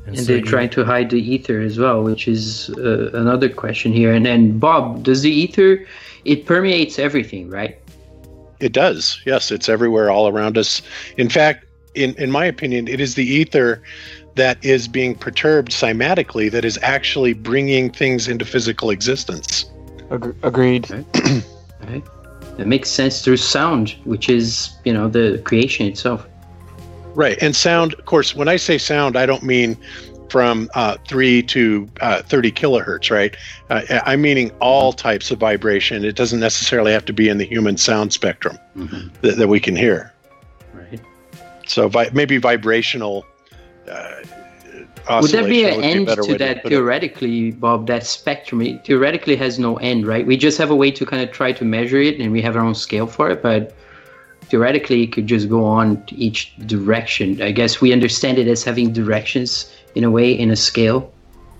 [0.06, 3.48] And, so they're you- trying to hide the ether as well, which is uh, another
[3.48, 4.12] question here.
[4.12, 5.86] And then, Bob, does the ether
[6.24, 7.78] it permeates everything, right?
[8.60, 9.20] It does.
[9.26, 10.82] Yes, it's everywhere, all around us.
[11.16, 11.64] In fact,
[11.94, 13.82] in in my opinion, it is the ether
[14.34, 19.66] that is being perturbed cymatically that is actually bringing things into physical existence.
[20.42, 20.88] agreed.
[20.90, 22.02] Right.
[22.58, 26.26] It makes sense through sound, which is you know the creation itself.
[27.14, 27.38] Right.
[27.42, 29.76] And sound, of course, when I say sound, I don't mean
[30.32, 33.36] from uh, 3 to uh, 30 kilohertz, right?
[33.68, 36.06] Uh, I'm meaning all types of vibration.
[36.06, 38.58] It doesn't necessarily have to be in the human sound spectrum
[39.20, 40.10] that, that we can hear.
[40.72, 41.00] Right.
[41.66, 43.26] So vi- maybe vibrational.
[43.86, 44.22] Uh,
[45.20, 46.68] Would there be an end way to that it.
[46.68, 47.86] theoretically, Bob?
[47.86, 50.26] That spectrum it theoretically has no end, right?
[50.26, 52.56] We just have a way to kind of try to measure it, and we have
[52.56, 53.42] our own scale for it.
[53.42, 53.74] But
[54.52, 57.40] theoretically, it could just go on each direction.
[57.40, 61.10] I guess we understand it as having directions in a way in a scale.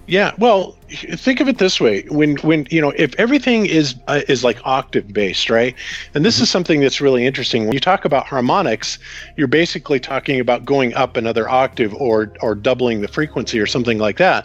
[0.06, 4.20] Yeah, well, think of it this way: when when you know, if everything is uh,
[4.28, 5.74] is like octave based, right?
[6.12, 7.64] And this is something that's really interesting.
[7.64, 8.98] When you talk about harmonics,
[9.38, 13.98] you're basically talking about going up another octave or or doubling the frequency or something
[13.98, 14.44] like that.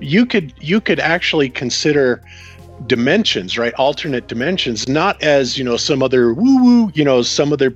[0.00, 2.20] You could you could actually consider
[2.86, 3.74] dimensions, right?
[3.74, 7.74] Alternate dimensions, not as you know some other woo woo, you know, some other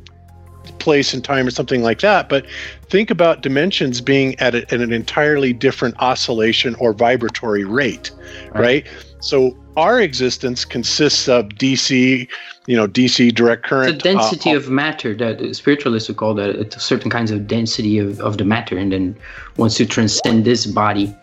[0.78, 2.28] place and time or something like that.
[2.28, 2.46] But
[2.88, 8.10] think about dimensions being at, a, at an entirely different oscillation or vibratory rate,
[8.54, 8.86] right?
[9.20, 12.28] So our existence consists of DC,
[12.66, 13.94] you know, DC direct current.
[13.94, 16.50] It's a density uh, of matter that spiritualists would call that.
[16.50, 19.16] It's certain kinds of density of, of the matter, and then
[19.56, 21.14] once you transcend this body,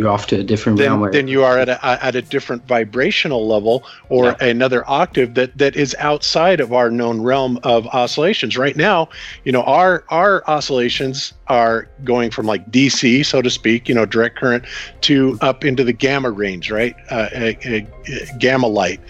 [0.00, 0.92] you're off to a different realm.
[0.92, 5.34] then, Where, then you are at a, at a different vibrational level or another octave
[5.34, 8.56] that, that is outside of our known realm of oscillations.
[8.56, 9.10] Right now,
[9.44, 14.06] you know, our our oscillations are going from like DC, so to speak, you know,
[14.06, 14.64] direct current,
[15.02, 16.96] to up into the gamma range, right?
[17.10, 19.00] Uh, a, a- a gamma light.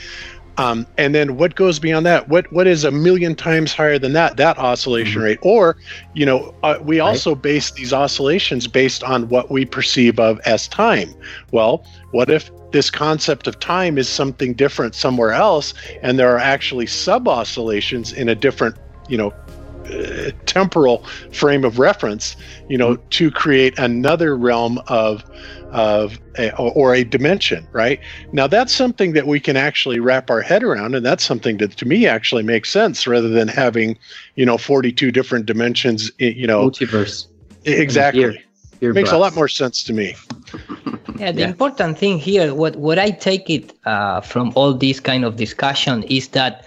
[0.61, 2.29] Um, and then what goes beyond that?
[2.29, 4.37] What what is a million times higher than that?
[4.37, 5.79] That oscillation rate, or
[6.13, 10.69] you know, uh, we also base these oscillations based on what we perceive of as
[10.69, 11.15] time.
[11.51, 15.73] Well, what if this concept of time is something different somewhere else,
[16.03, 18.77] and there are actually sub oscillations in a different,
[19.09, 19.33] you know,
[19.93, 22.37] uh, temporal frame of reference,
[22.69, 25.25] you know, to create another realm of
[25.73, 28.01] of a, or a dimension, right?
[28.33, 31.77] Now that's something that we can actually wrap our head around, and that's something that
[31.77, 33.99] to me actually makes sense rather than having,
[34.35, 36.11] you know, forty-two different dimensions.
[36.19, 37.27] You know, multiverse.
[37.65, 38.23] Exactly.
[38.23, 38.35] Ear-
[38.81, 38.95] earbuds.
[38.95, 40.17] makes a lot more sense to me.
[41.19, 45.25] Yeah, the important thing here, what what I take it uh, from all this kind
[45.25, 46.65] of discussion is that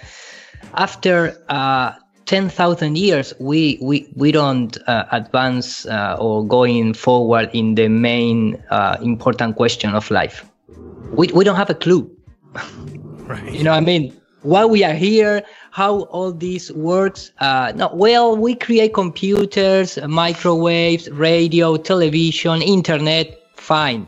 [0.76, 1.94] after uh,
[2.26, 7.88] ten thousand years, we we we don't uh, advance uh, or going forward in the
[7.88, 10.46] main uh, important question of life.
[11.12, 12.10] We we don't have a clue.
[13.24, 13.54] Right.
[13.54, 17.32] You know, what I mean, why we are here, how all this works.
[17.40, 23.40] Uh, no, well, we create computers, microwaves, radio, television, internet.
[23.56, 24.08] Fine.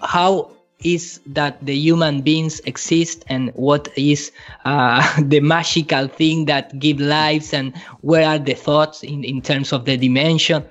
[0.00, 0.52] How
[0.84, 4.32] is that the human beings exist, and what is
[4.64, 9.72] uh, the magical thing that give lives, and where are the thoughts in, in terms
[9.72, 10.64] of the dimension?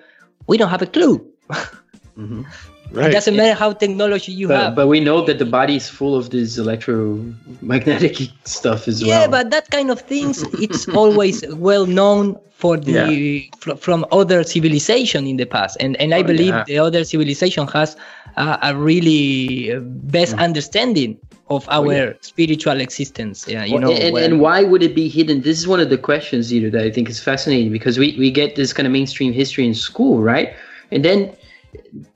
[0.47, 1.25] We don't have a clue.
[2.91, 4.75] It doesn't matter how technology you but, have.
[4.75, 9.21] but we know that the body is full of this electromagnetic stuff as yeah well.
[9.21, 14.43] Yeah, but that kind of things it's always well known for the fr- from other
[14.43, 16.63] civilization in the past and and i Oh, believe yeah.
[16.67, 17.95] the other civilization has
[18.37, 21.17] uh, a really uh, best understanding
[21.49, 21.87] of our Mm.
[21.87, 22.13] Oh, yeah.
[22.21, 25.41] spiritual existence yeah you Well, know and, where- and why would it be hidden?
[25.41, 28.29] This is one of the questions, Ida, that I think is fascinating because we, we
[28.31, 30.53] get this kind of mainstream history in school, right?
[30.91, 31.19] And then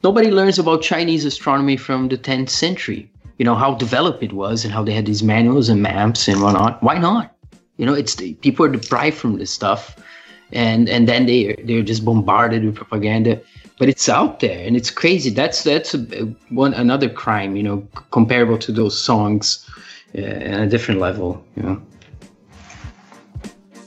[0.03, 3.09] nobody learns about Chinese astronomy from the 10th century.
[3.38, 6.41] You know how developed it was and how they had these manuals and maps and
[6.41, 6.81] whatnot.
[6.84, 7.35] Why not?
[7.77, 9.95] You know, it's people are deprived from this stuff,
[10.51, 13.41] and and then they they're just bombarded with propaganda.
[13.80, 15.31] But it's out there and it's crazy.
[15.31, 15.97] That's that's a,
[16.49, 17.55] one another crime.
[17.55, 19.67] You know, comparable to those songs
[20.15, 21.43] uh, on a different level.
[21.55, 21.81] You know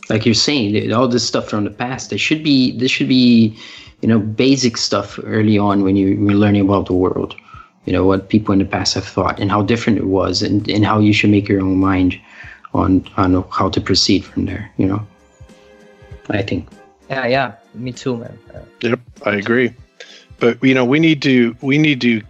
[0.09, 2.11] like you're saying, all this stuff from the past.
[2.11, 3.59] There should be this should be,
[4.07, 7.35] you know, basic stuff early on when you, you're learning about the world.
[7.87, 10.69] You know what people in the past have thought and how different it was, and,
[10.71, 12.17] and how you should make your own mind
[12.73, 14.71] on on how to proceed from there.
[14.77, 15.07] You know,
[16.31, 16.69] I think.
[17.11, 19.75] yeah yeah me too man Uh, Yep, I agree.
[20.39, 22.23] But you know, we need to we need to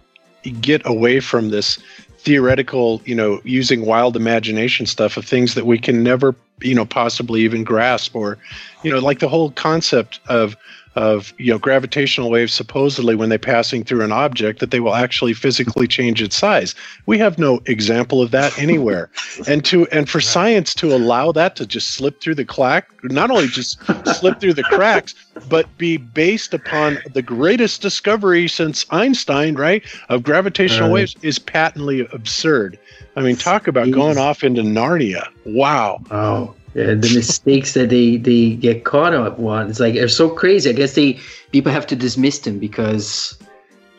[0.61, 1.77] get away from this
[2.17, 6.85] theoretical, you know, using wild imagination stuff of things that we can never, you know,
[6.85, 8.39] possibly even grasp or
[8.81, 10.55] you know, like the whole concept of
[10.97, 14.95] of you know gravitational waves supposedly when they're passing through an object that they will
[14.95, 16.73] actually physically change its size.
[17.05, 19.09] We have no example of that anywhere.
[19.47, 23.29] And to and for science to allow that to just slip through the crack not
[23.29, 23.79] only just
[24.15, 25.13] slip through the cracks
[25.47, 30.93] but be based upon the greatest discovery since einstein right of gravitational Right.
[30.95, 32.79] waves is patently absurd.
[33.15, 35.27] I mean talk about going off into narnia.
[35.45, 36.01] Wow.
[36.09, 39.69] Oh, yeah, the mistakes that they they get caught up on.
[39.69, 40.69] It's like they're so crazy.
[40.69, 41.19] I guess they
[41.51, 43.35] people have to dismiss them because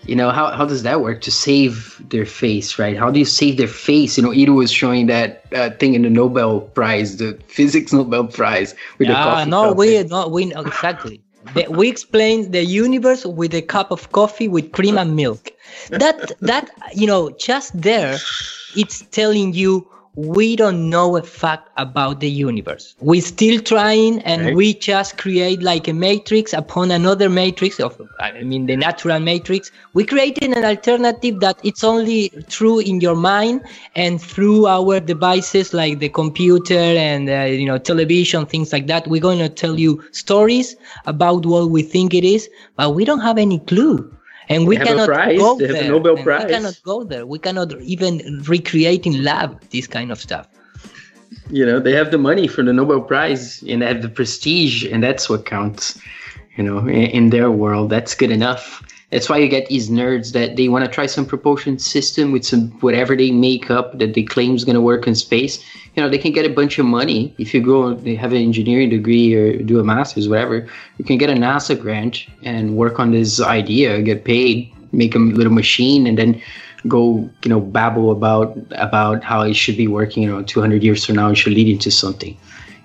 [0.07, 2.97] you know how how does that work to save their face, right?
[2.97, 4.17] How do you save their face?
[4.17, 8.29] You know, Ida was showing that uh, thing in the Nobel Prize, the physics Nobel
[8.29, 9.77] Prize, with the yeah, coffee no, cup.
[9.77, 11.21] we no, we exactly.
[11.55, 15.51] The- we explain the universe with a cup of coffee with cream and milk.
[15.91, 18.19] That that you know, just there,
[18.77, 19.89] it's telling you
[20.19, 22.97] we don't know a fact about the universe.
[23.01, 24.55] We're still trying, and Right.
[24.57, 29.71] we just create like a matrix upon another matrix of, I mean, the natural matrix.
[29.95, 33.63] We created an alternative that it's only true in your mind
[33.95, 39.07] and through our devices like the computer and uh, you know television, things like that.
[39.07, 40.75] We're going to tell you stories
[41.07, 44.11] about what we think it is, but we don't have any clue.
[44.49, 45.91] And we They have a cannot prize, go they have a there.
[45.91, 46.45] Nobel Prize.
[46.45, 47.27] We cannot go there.
[47.27, 50.49] We cannot even recreate in lab this kind of stuff.
[51.51, 54.85] You know, they have the money for the Nobel Prize and they have the prestige,
[54.85, 55.99] and that's what counts.
[56.57, 58.83] You know, in, in their world, that's good enough.
[59.11, 62.45] That's why you get these nerds that they want to try some propulsion system with
[62.45, 65.65] some whatever they make up that they claim is going to work in space.
[65.95, 67.95] You know, they can get a bunch of money if you go.
[67.95, 70.69] They have an engineering degree or do a master's, whatever.
[70.99, 75.19] You can get a NASA grant and work on this idea, get paid, make a
[75.19, 76.43] little machine, and then
[76.87, 81.05] go you know babble about about how it should be working you know 200 years
[81.05, 82.37] from now it should lead into something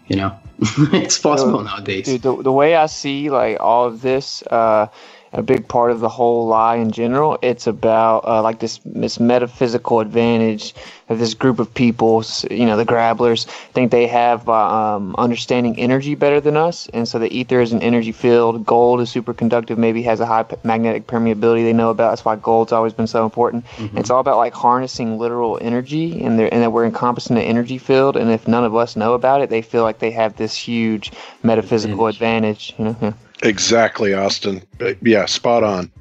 [0.07, 0.35] you know
[0.93, 4.87] it's possible So, nowadays Dude, the, the way I see like all of this, uh,
[5.33, 9.19] a big part of the whole lie in general, it's about uh, like this this
[9.19, 10.73] metaphysical advantage
[11.07, 15.77] that this group of people, you know, the Grabblers, think they have by um, understanding
[15.79, 18.65] energy better than us, and so the ether is an energy field.
[18.65, 22.11] Gold is superconductive, maybe has a high p- magnetic permeability they know about.
[22.11, 23.65] That's why gold's always been so important.
[23.97, 28.15] It's all about like harnessing literal energy, and and that we're encompassing the energy field.
[28.17, 31.11] And if none of us know about it, they feel like they have this huge
[31.41, 32.73] metaphysical advantage.
[32.77, 32.95] You know.
[33.01, 33.13] Yeah.
[33.43, 34.61] Exactly, Austin.
[35.01, 35.91] Yeah, spot on.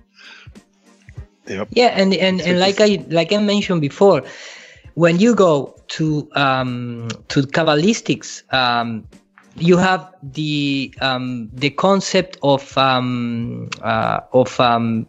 [1.48, 1.68] Yep.
[1.72, 4.22] Yeah, and, and, and like I like I mentioned before,
[4.94, 9.04] when you go to um, to Kabbalistics, um,
[9.56, 15.06] you have the um, the concept of um, uh, of um,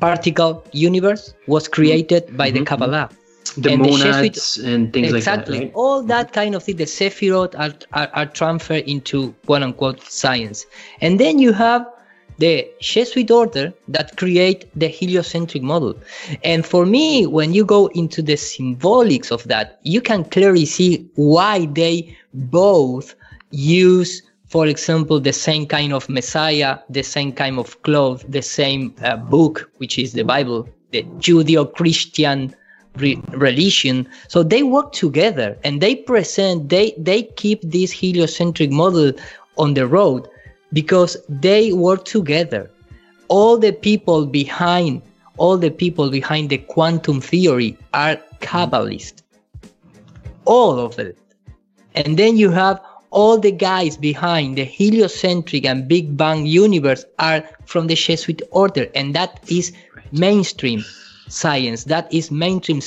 [0.00, 3.10] particle universe was created by the Kabbalah.
[3.54, 5.58] The And monads Jesuit- and things exactly.
[5.58, 5.72] like that right?
[5.74, 10.66] All that kind of thing, the Sephirot are, are, are transferred into quote unquote science.
[11.00, 11.86] And then you have
[12.38, 15.94] the Jesuit order that create the heliocentric model.
[16.42, 21.06] And for me, when you go into the symbolics of that, you can clearly see
[21.16, 23.14] why they both
[23.50, 28.94] use, for example, the same kind of Messiah, the same kind of cloth, the same
[29.02, 32.54] uh, book, which is the Bible, the Judeo-Christian
[32.96, 34.08] re- religion.
[34.28, 39.12] So they work together and they present, they, they keep this heliocentric model
[39.58, 40.28] on the road
[40.72, 42.70] because they work together.
[43.28, 45.02] All the people behind,
[45.36, 49.22] all the people behind the quantum theory are Kabbalists.
[50.44, 51.16] All of it.
[51.94, 52.80] And then you have
[53.10, 58.86] all the guys behind the heliocentric and Big Bang universe are from the Jesuit order,
[58.94, 59.72] and that is
[60.12, 60.84] mainstream
[61.30, 61.84] science.
[61.84, 62.80] That is mainstream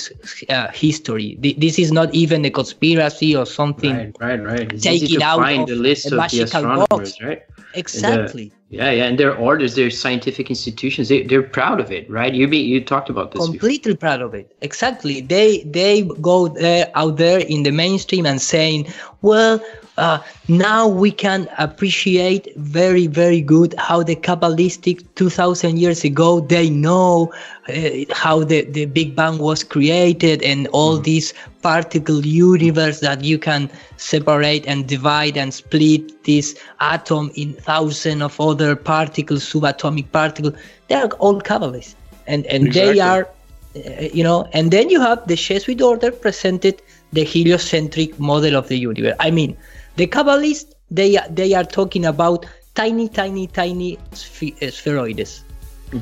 [0.50, 1.38] uh, history.
[1.40, 3.96] This is not even a conspiracy or something.
[3.96, 4.74] Right, right, right.
[4.74, 7.22] It's Take it to out find of the list of the astronomers, box.
[7.22, 7.44] right?
[7.74, 8.44] Exactly.
[8.44, 12.10] And, uh, yeah, yeah, and their orders, their scientific institutions, they, they're proud of it,
[12.10, 12.34] right?
[12.34, 13.48] You be, you talked about this.
[13.48, 13.64] before.
[13.64, 18.42] completely proud of it exactly they they go there out there in the mainstream and
[18.42, 18.86] saying
[19.22, 19.60] well
[19.98, 26.70] uh, now we can appreciate very very good how the kabbalistic 2000 years ago they
[26.70, 27.32] know
[27.70, 33.38] uh, how the, the big bang was created and all this particle universe that you
[33.38, 40.56] can separate and divide and split this atom in thousands of other particles subatomic particles
[40.88, 41.96] they are all kabbalists.
[42.28, 42.94] And and Exactly.
[42.94, 43.28] they are
[43.76, 48.68] uh, you know and then you have the jesuit order presented the heliocentric model of
[48.70, 49.16] the universe.
[49.20, 49.56] I mean
[49.96, 52.46] the kabbalists they are- they are talking about
[52.76, 55.42] tiny tiny tiny sphe- uh, spheroids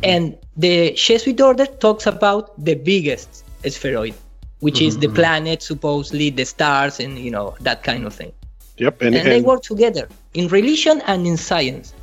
[0.03, 4.13] and the jesuit order talks about the biggest spheroid
[4.59, 8.31] which is the planet supposedly the stars and you know that kind of thing
[8.77, 9.01] Yep.
[9.01, 11.93] and, And, they work together in religion and in science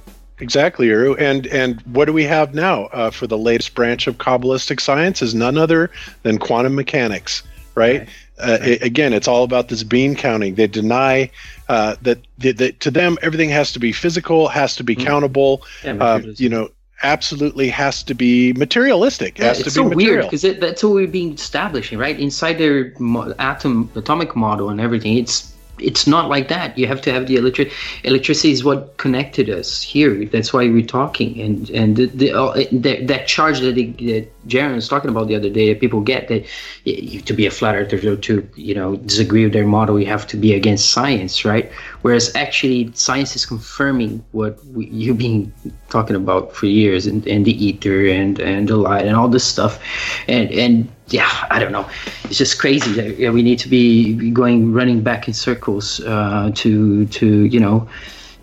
[0.40, 1.16] exactly, Iru.
[1.18, 5.20] And and what do we have now uh, for the latest branch of Kabbalistic science
[5.22, 5.90] is none other
[6.22, 7.42] than quantum mechanics,
[7.74, 8.08] right?
[8.40, 10.54] Uh, a- again, it's all about this bean counting.
[10.54, 11.30] They deny
[11.68, 15.62] uh, that, that, that to them everything has to be physical, has to be countable.
[15.84, 16.70] Yeah, uh, you know,
[17.02, 19.38] absolutely has to be materialistic.
[19.38, 20.26] Yeah, has it's to so be weird material.
[20.26, 22.18] because it, that's what we've been establishing, right?
[22.18, 26.76] Inside their mo- atom atomic model and everything, it's it's not like that.
[26.78, 27.72] You have to have the electric
[28.04, 30.24] electricity is what connected us here.
[30.26, 34.74] That's why we're talking, and and the, the, uh, that that charge that, that Jaron
[34.74, 36.46] was talking about the other day that people get that
[36.84, 40.06] you, to be a flat earther to, to you know disagree with their model, you
[40.06, 41.70] have to be against science, right?
[42.02, 45.52] Whereas actually, science is confirming what we, you've been
[45.88, 49.44] talking about for years, and, and the ether and and the light and all this
[49.44, 49.82] stuff,
[50.28, 51.88] and and yeah, I don't know,
[52.24, 56.50] it's just crazy that yeah, we need to be going running back in circles uh,
[56.54, 57.88] to to you know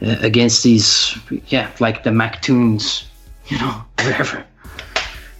[0.01, 1.17] uh, against these
[1.47, 3.05] yeah like the McToons,
[3.47, 4.45] you know whatever.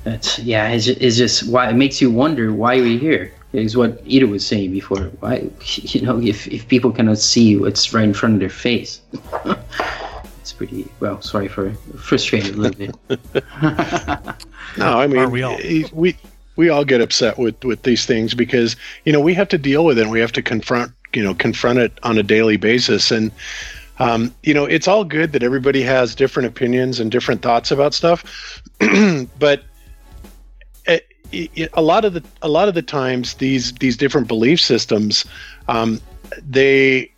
[0.04, 3.32] That's yeah, it's just, it's just why it makes you wonder why we're here.
[3.54, 5.06] Is what Ida was saying before.
[5.22, 9.02] Why you know if if people cannot see what's right in front of their face.
[10.42, 11.22] it's pretty well.
[11.22, 13.16] Sorry for frustrated a little bit.
[14.78, 15.58] No, I mean we all?
[15.94, 16.18] we
[16.56, 18.76] we all get upset with with these things because
[19.06, 20.04] you know we have to deal with it.
[20.04, 23.12] and We have to confront you know confront it on a daily basis.
[23.12, 23.32] And
[23.98, 27.94] Um, you know, it's all good that everybody has different opinions and different thoughts about
[27.94, 28.62] stuff,
[29.40, 29.64] but
[31.32, 35.26] it, a lot of the a lot of the times these these different belief systems,
[35.68, 36.02] um,
[36.48, 37.12] they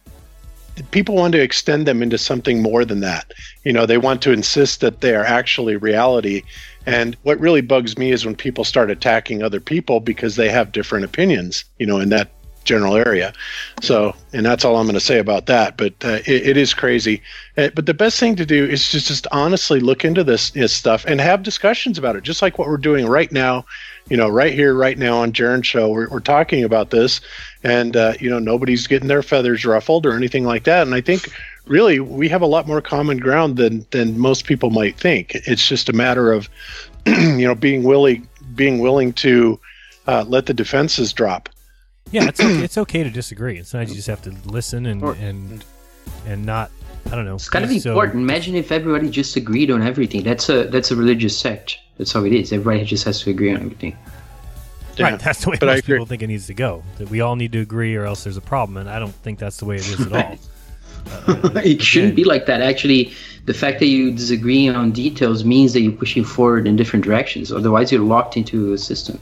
[0.91, 3.33] people want to extend them into something more than that.
[3.63, 6.43] You know, they want to insist that they are actually reality.
[6.87, 10.71] And what really bugs me is when people start attacking other people because they have
[10.71, 12.31] different opinions, you know, in that
[12.63, 13.33] general area.
[13.81, 15.75] So, and that's all I'm going to say about that.
[15.75, 17.21] But uh, it, it is crazy.
[17.57, 20.73] Uh, but the best thing to do is just, just honestly look into this, this
[20.73, 23.65] stuff and have discussions about it, just like what we're doing right now.
[24.09, 27.19] You know, right here, right now on Jaron Show, we're, we're talking about this,
[27.63, 30.87] and uh, you know, nobody's getting their feathers ruffled or anything like that.
[30.87, 31.29] And I think
[31.67, 35.35] really we have a lot more common ground than than most people might think.
[35.35, 36.49] It's just a matter of
[37.05, 39.59] you know being willing being willing to
[40.07, 41.49] uh, let the defenses drop.
[42.11, 43.61] Yeah, it's okay, it's okay to disagree.
[43.63, 45.65] Sometimes you just have to listen and and
[46.25, 46.71] and not.
[47.07, 47.35] I don't know.
[47.35, 48.21] It's kind of be so- important.
[48.21, 50.23] Imagine if everybody just agreed on everything.
[50.23, 51.79] That's a that's a religious sect.
[51.97, 52.51] That's how it is.
[52.53, 53.97] Everybody just has to agree on everything.
[54.99, 56.83] Right, that's the way but I most people think it needs to go.
[56.97, 58.77] That we all need to agree, or else there's a problem.
[58.77, 60.37] And I don't think that's the way it is at all.
[61.63, 62.61] it shouldn't be like that.
[62.61, 63.13] Actually,
[63.45, 67.51] the fact that you disagree on details means that you're pushing forward in different directions.
[67.51, 69.19] Otherwise, you're locked into a system.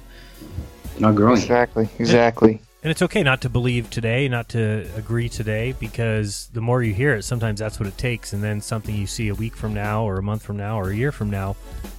[0.94, 1.38] You're not growing.
[1.38, 1.90] Exactly.
[2.00, 2.62] Exactly.
[2.86, 6.94] And it's okay not to believe today, not to agree today, because the more you
[6.94, 8.34] hear it, sometimes that's what it takes.
[8.34, 10.92] And then something you see a week from now, or a month from now, or
[10.92, 11.56] a year from now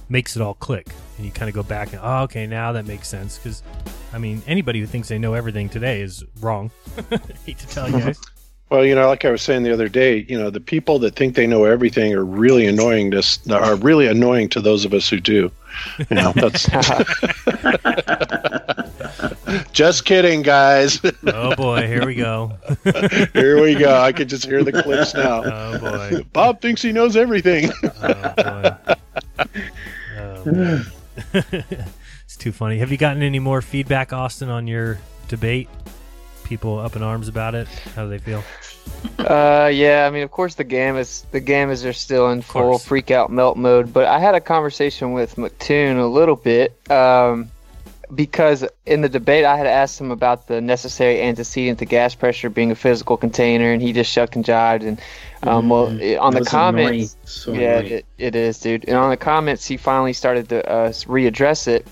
[0.07, 0.87] makes it all click.
[1.17, 3.37] And you kind of go back and, oh, okay, now that makes sense.
[3.37, 3.63] Because,
[4.13, 6.71] I mean, anybody who thinks they know everything today is wrong.
[7.45, 8.19] Hate to tell you guys.
[8.69, 11.15] Well, you know, like I was saying the other day, you know, the people that
[11.15, 13.11] think they know everything are really annoying.
[13.11, 15.49] To are really annoying to those of us who do.
[16.09, 16.65] You know, that's
[19.71, 20.99] just kidding, guys.
[21.27, 22.57] Oh, boy, here we go.
[23.33, 24.01] here we go.
[24.01, 25.43] I can just hear the clips now.
[25.45, 27.71] Oh boy, Bob thinks he knows everything.
[28.01, 28.75] Oh, boy.
[30.19, 30.83] Oh,
[32.25, 32.79] it's too funny.
[32.79, 35.69] Have you gotten any more feedback, Austin, on your debate?
[36.47, 37.67] People up in arms about it.
[37.95, 38.41] How do they feel?
[39.19, 40.05] Uh, yeah.
[40.07, 43.57] I mean, of course, the gammas the gammas are still in full freak out melt
[43.57, 43.91] mode.
[43.91, 47.49] But I had a conversation with McToon a little bit, um,
[48.15, 52.49] because in the debate I had asked him about the necessary antecedent to gas pressure
[52.49, 54.87] being a physical container, and he just shucked and jived.
[54.87, 55.01] And
[55.43, 56.73] um, well, it- on the was annoying.
[56.85, 58.85] comments, So yeah, it, it is, dude.
[58.87, 61.85] And on the comments, he finally started to uh, readdress it.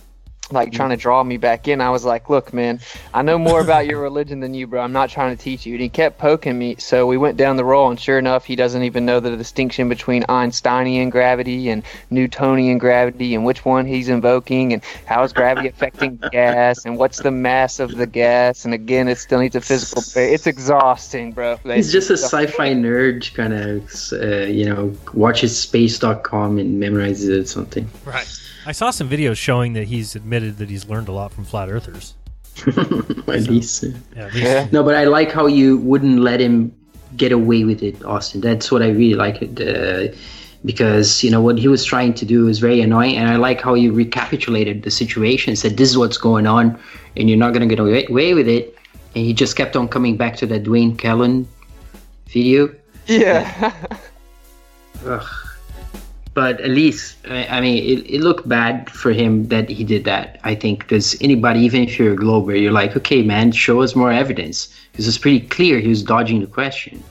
[0.51, 2.79] Like trying to draw me back in, I was like, "Look, man,
[3.13, 4.81] I know more about your religion than you, bro.
[4.81, 7.55] I'm not trying to teach you." And he kept poking me, so we went down
[7.57, 7.89] the roll.
[7.89, 13.33] And sure enough, he doesn't even know the distinction between Einsteinian gravity and Newtonian gravity,
[13.33, 17.79] and which one he's invoking, and how is gravity affecting gas, and what's the mass
[17.79, 18.65] of the gas.
[18.65, 20.03] And again, it still needs a physical.
[20.15, 21.57] It's exhausting, bro.
[21.63, 27.39] He's just a sci-fi nerd, kind of, uh, you know, watches space.com and memorizes it
[27.39, 27.89] or something.
[28.05, 28.27] Right.
[28.65, 31.69] I saw some videos showing that he's admitted that he's learned a lot from flat
[31.69, 32.15] earthers.
[32.67, 33.83] At least.
[33.83, 36.73] uh, Yeah, at least- No, but I like how you wouldn't let him
[37.17, 38.41] get away with it, Austin.
[38.41, 39.41] That's what I really like.
[39.59, 40.07] Uh,
[40.63, 43.61] because you know what he was trying to do is very annoying, and I like
[43.61, 46.79] how you recapitulated the situation, said this is what's going on,
[47.15, 48.75] and you're not gonna get away, away with it,
[49.15, 51.47] and he just kept on coming back to that Dwayne Callan
[52.29, 52.73] video.
[53.05, 53.71] Yeah.
[55.05, 55.23] Ugh.
[56.35, 60.37] But at least, I, mean, it, it looked bad for him that he did that.
[60.43, 63.95] I think because anybody, even if you're a Glober, you're like, okay, man, show us
[63.95, 67.01] more evidence because it's pretty clear he was dodging the question.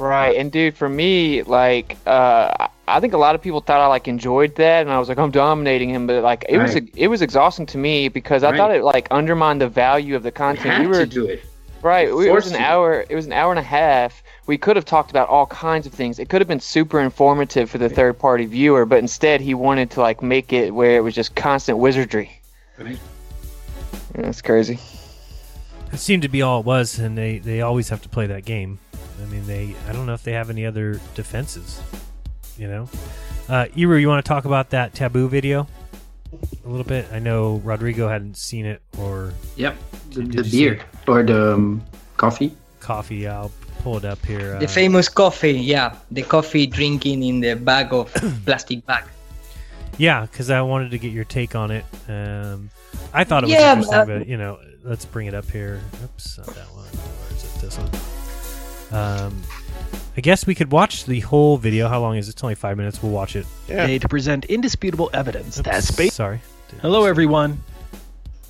[0.00, 3.86] Right, and dude, for me, like, uh, I- think a lot of people thought I
[3.86, 7.06] like enjoyed that, and I was like, I'm dominating him, but like, it was it
[7.06, 8.56] was exhausting to me because I Right.
[8.56, 10.74] thought it like undermined the value of the content.
[10.74, 11.44] had we were to do it.
[11.82, 12.08] right.
[12.08, 13.06] It was an hour.
[13.08, 14.23] It was an hour and a half.
[14.46, 16.18] We could have talked about all kinds of things.
[16.18, 19.90] It could have been super informative for the third party viewer, but instead he wanted
[19.92, 22.30] to like make it where it was just constant wizardry.
[22.78, 22.98] Right.
[24.14, 24.78] Yeah, that's crazy.
[25.92, 28.44] It seemed to be all it was, and they, they always have to play that
[28.44, 28.78] game.
[29.22, 31.80] I mean, they I don't know if they have any other defenses.
[32.58, 32.88] You know,
[33.48, 35.66] uh, Iru, you want to talk about that taboo video
[36.64, 37.06] a little bit?
[37.12, 39.76] I know Rodrigo hadn't seen it, or Yep,
[40.10, 41.82] the, Did the beer or the um,
[42.16, 42.54] coffee.
[42.80, 43.26] coffee.
[43.26, 43.50] I'll
[43.84, 44.58] pull it up here.
[44.58, 48.12] The uh, famous coffee, yeah, the coffee drinking in the bag of
[48.46, 49.04] plastic bag.
[49.98, 51.84] Yeah, because I wanted to get your take on it.
[52.08, 52.70] Um,
[53.12, 55.80] I thought it was Yeah, interesting, but- but you know, let's bring it up here.
[56.02, 56.86] Oops, not that one.
[56.86, 57.60] Where is it?
[57.60, 59.00] This one.
[59.00, 59.42] Um,
[60.16, 61.88] I guess we could watch the whole video.
[61.88, 62.32] How long is it?
[62.34, 63.02] It's only five minutes.
[63.02, 63.46] We'll watch it.
[63.66, 66.14] Today to present indisputable evidence that space.
[66.14, 66.40] Sorry.
[66.80, 67.60] Hello, everyone.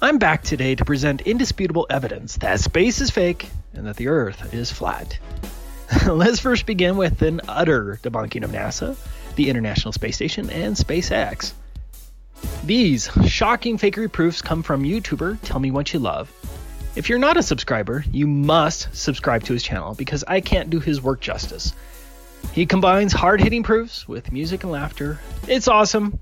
[0.01, 4.55] I'm back today to present indisputable evidence that space is fake and that the Earth
[4.55, 5.19] is flat.
[6.07, 8.97] Let's first begin with an utter debunking of NASA,
[9.37, 11.53] the International Space Station, and SpaceX.
[12.65, 16.33] These shocking fakery proofs come from YouTuber Tell Me What You Love.
[16.97, 20.81] If you're not a subscriber, you must subscribe to his channel because I can't do
[20.81, 21.75] his work justice.
[22.53, 25.19] He combines hard hitting proofs with music and laughter.
[25.49, 26.19] It's awesome.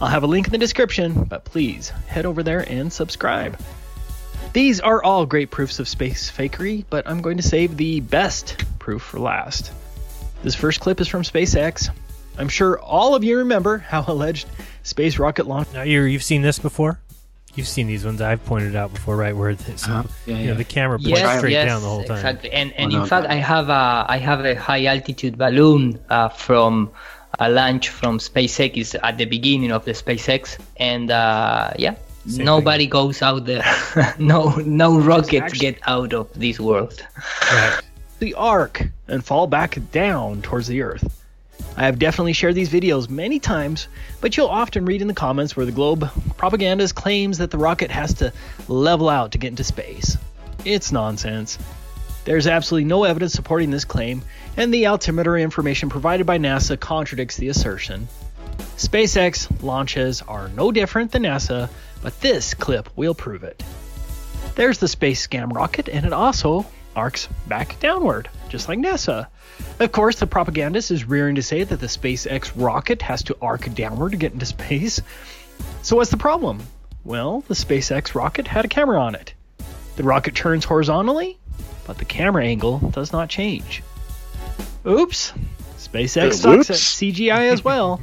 [0.00, 3.58] I'll have a link in the description, but please head over there and subscribe.
[4.52, 8.64] These are all great proofs of space fakery, but I'm going to save the best
[8.80, 9.70] proof for last.
[10.42, 11.88] This first clip is from SpaceX.
[12.36, 14.48] I'm sure all of you remember how alleged
[14.82, 15.68] space rocket launch.
[15.72, 16.98] Now, you you've seen this before?
[17.54, 19.36] You've seen these ones I've pointed out before, right?
[19.36, 20.04] Where it's, Uh-huh.
[20.26, 20.58] Yeah, you know, yeah.
[20.58, 22.16] the camera points Yes, straight yes, down the whole time.
[22.16, 25.36] Exactly, and and Oh, no, in fact, I have a I have a high altitude
[25.38, 26.90] balloon uh, from
[27.38, 31.94] a launch from SpaceX at the beginning of the SpaceX, and uh, yeah,
[32.26, 33.64] Same nobody goes out there.
[34.18, 37.06] no no rockets get out of this world.
[37.50, 37.80] Right.
[38.18, 41.16] the arc and fall back down towards the Earth.
[41.76, 43.88] I have definitely shared these videos many times,
[44.20, 47.90] but you'll often read in the comments where the globe propagandist claims that the rocket
[47.90, 48.32] has to
[48.68, 50.18] level out to get into space.
[50.64, 51.58] It's nonsense.
[52.24, 54.22] There's absolutely no evidence supporting this claim,
[54.56, 58.08] and the altimeter information provided by NASA contradicts the assertion.
[58.76, 61.70] SpaceX launches are no different than NASA,
[62.02, 63.62] but this clip will prove it.
[64.54, 66.66] There's the space scam rocket, and it also
[66.96, 69.26] arcs back downward, just like NASA.
[69.78, 73.72] Of course, the propagandist is rearing to say that the SpaceX rocket has to arc
[73.74, 75.00] downward to get into space.
[75.82, 76.60] So, what's the problem?
[77.04, 79.34] Well, the SpaceX rocket had a camera on it.
[79.96, 81.38] The rocket turns horizontally,
[81.86, 83.82] but the camera angle does not change.
[84.86, 85.32] Oops!
[85.78, 86.76] SpaceX Uh, sucks at.
[86.76, 88.00] CGI as well,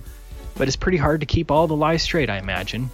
[0.56, 2.90] but it's pretty hard to keep all the lies straight, I imagine.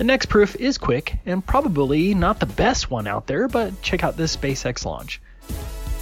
[0.00, 4.02] The next proof is quick and probably not the best one out there, but check
[4.02, 5.20] out this SpaceX launch.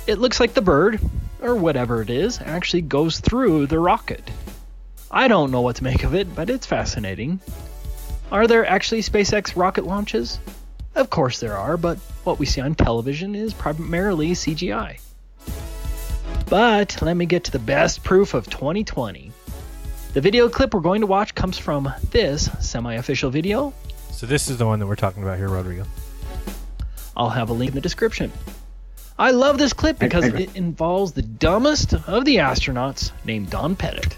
[0.07, 1.01] It looks like the bird,
[1.43, 4.23] or whatever it is, actually goes through the rocket.
[5.11, 7.41] I don't know what to make of it, but it's fascinating.
[8.31, 10.39] Are there actually SpaceX rocket launches?
[10.95, 15.01] Of course there are, but what we see on television is primarily CGI.
[16.49, 19.33] But let me get to the best proof of 2020.
[20.13, 23.75] The video clip we're going to watch comes from this semi official video
[24.11, 25.85] So this is the one that we're talking about here, Rodrigo.
[27.17, 28.33] I'll have a link in the description.
[29.19, 34.17] I love this clip because it involves the dumbest of the astronauts named Don Pettit.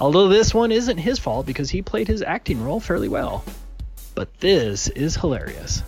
[0.00, 3.44] Although this one isn't his fault because he played his acting role fairly well.
[4.14, 5.82] But this is hilarious.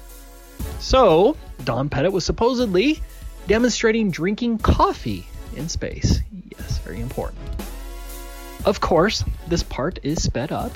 [0.79, 3.03] So, Don Pettit was supposedly
[3.49, 5.27] demonstrating drinking coffee
[5.57, 6.21] in space.
[6.57, 7.41] Yes, very important.
[8.65, 10.71] Of course, this part is sped up.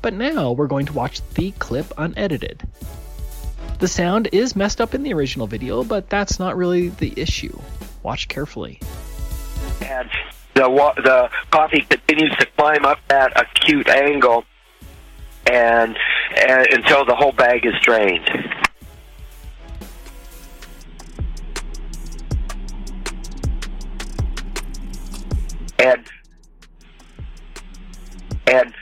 [0.00, 2.62] But now we're going to watch the clip unedited.
[3.78, 7.58] The sound is messed up in the original video, but that's not really the issue.
[8.02, 8.80] Watch carefully.
[9.80, 10.08] and
[10.54, 14.44] the the coffee continues to climb up that acute angle,
[15.46, 15.96] and,
[16.36, 18.28] and until the whole bag is drained.
[25.78, 26.04] And
[28.46, 28.74] and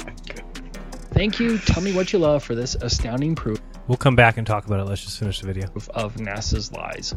[1.17, 1.57] Oh Thank you.
[1.59, 4.79] Tell me what you love for this astounding proof We'll come back and talk about
[4.79, 4.85] it.
[4.85, 5.67] Let's just finish the video.
[5.93, 7.13] of NASA's lies.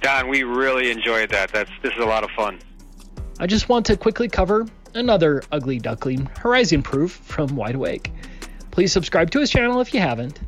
[0.00, 1.52] Don, we really enjoyed that.
[1.52, 2.58] That's this is a lot of fun.
[3.38, 8.12] I just want to quickly cover another ugly duckling horizon proof from Wide Awake.
[8.70, 10.38] Please subscribe to his channel if you haven't.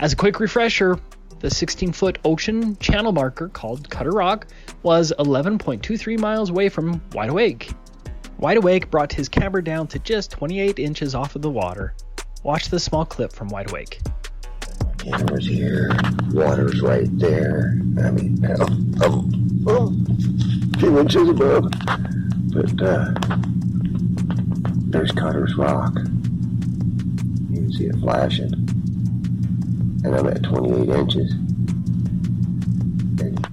[0.00, 0.98] As a quick refresher,
[1.40, 4.46] the 16 foot ocean channel marker called Cutter Rock
[4.82, 7.70] was 11.23 miles away from Wide Awake.
[8.38, 11.94] Wide Awake brought his camera down to just 28 inches off of the water.
[12.42, 14.00] Watch this small clip from Wide Awake.
[14.98, 15.90] Camera's here,
[16.32, 17.74] water's right there.
[18.02, 18.94] I mean, I'm
[19.66, 19.92] oh,
[20.74, 21.70] a few inches above.
[22.52, 23.14] But, uh,
[24.94, 25.92] there's Cutter's Rock.
[25.96, 28.52] You can see it flashing.
[30.04, 31.32] And I'm at 28 inches.
[33.20, 33.48] And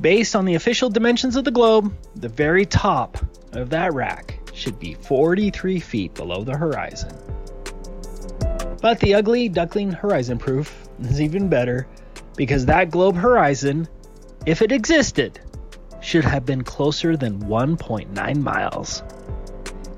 [0.00, 3.18] Based on the official dimensions of the globe, the very top
[3.52, 7.16] of that rack should be 43 feet below the horizon.
[8.82, 11.86] But the ugly duckling horizon proof is even better
[12.36, 13.86] because that globe horizon,
[14.44, 15.38] if it existed,
[16.00, 19.04] should have been closer than 1.9 miles.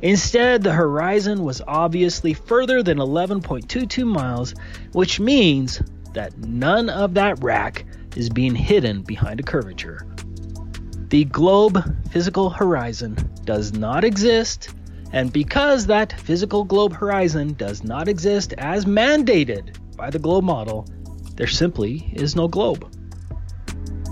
[0.03, 4.55] Instead, the horizon was obviously further than 11.22 miles,
[4.93, 5.81] which means
[6.13, 7.87] that none of that rack
[8.17, 10.07] is being hidden behind a curvature.
[11.09, 14.75] The globe physical horizon does not exist,
[15.15, 20.89] and because that physical globe horizon does not exist as mandated by the globe model,
[21.37, 22.93] there simply is no globe.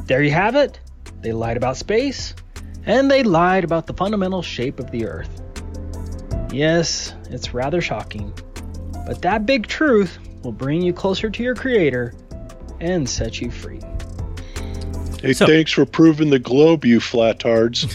[0.06, 0.78] There you have it.
[1.20, 2.36] They lied about space,
[2.86, 5.42] and they lied about the fundamental shape of the Earth.
[6.52, 8.32] Yes, it's rather shocking,
[9.04, 12.14] but that big truth will bring you closer to your Creator
[12.80, 13.80] and set you free.
[15.20, 17.88] Hey, thanks for proving the globe, you flatards.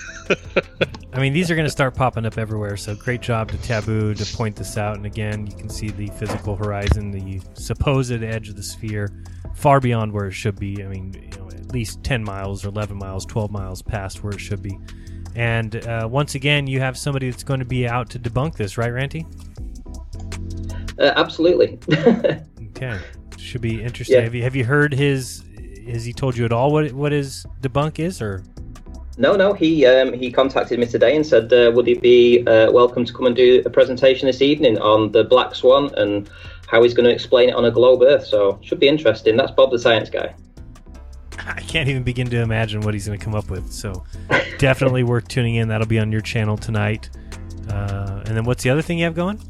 [1.12, 2.76] I mean, these are going to start popping up everywhere.
[2.76, 4.96] So great job to Taboo to point this out.
[4.96, 9.10] And again, you can see the physical horizon, the supposed edge of the sphere,
[9.54, 10.82] far beyond where it should be.
[10.84, 14.32] I mean, you know, at least 10 miles or 11 miles, 12 miles past where
[14.32, 14.78] it should be.
[15.34, 18.76] And uh, once again, you have somebody that's going to be out to debunk this,
[18.78, 19.24] right, Ranty?
[20.98, 21.78] Uh, absolutely.
[22.78, 22.96] Okay,
[23.36, 24.18] should be interesting.
[24.18, 24.22] Yeah.
[24.22, 25.42] Have you have you heard his?
[25.88, 28.44] Has he told you at all what what his debunk is, or
[29.18, 29.52] No, no.
[29.52, 33.12] He um, he contacted me today and said, uh, would he be uh, welcome to
[33.12, 36.30] come and do a presentation this evening on the Black Swan and
[36.68, 38.24] how he's going to explain it on a globe Earth.
[38.24, 39.36] So should be interesting.
[39.36, 40.34] That's Bob the Science Guy.
[41.36, 43.72] I can't even begin to imagine what he's going to come up with.
[43.72, 44.04] So
[44.58, 45.68] definitely worth tuning in.
[45.68, 47.10] That'll be on your channel tonight.
[47.68, 49.40] Uh, and then what's the other thing you have going?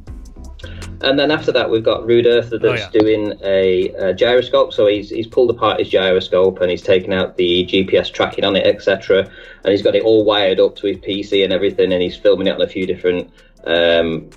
[1.01, 2.91] And then after that, we've got Rude Earth that's Oh, yeah.
[2.91, 4.73] doing a, a gyroscope.
[4.73, 8.57] So he's he's pulled apart his gyroscope and he's taken out the GPS tracking on
[8.57, 9.31] it, etc.
[9.65, 11.93] And he's got it all wired up to his PC and everything.
[11.93, 13.31] And he's filming it on a few different,
[13.65, 14.29] um,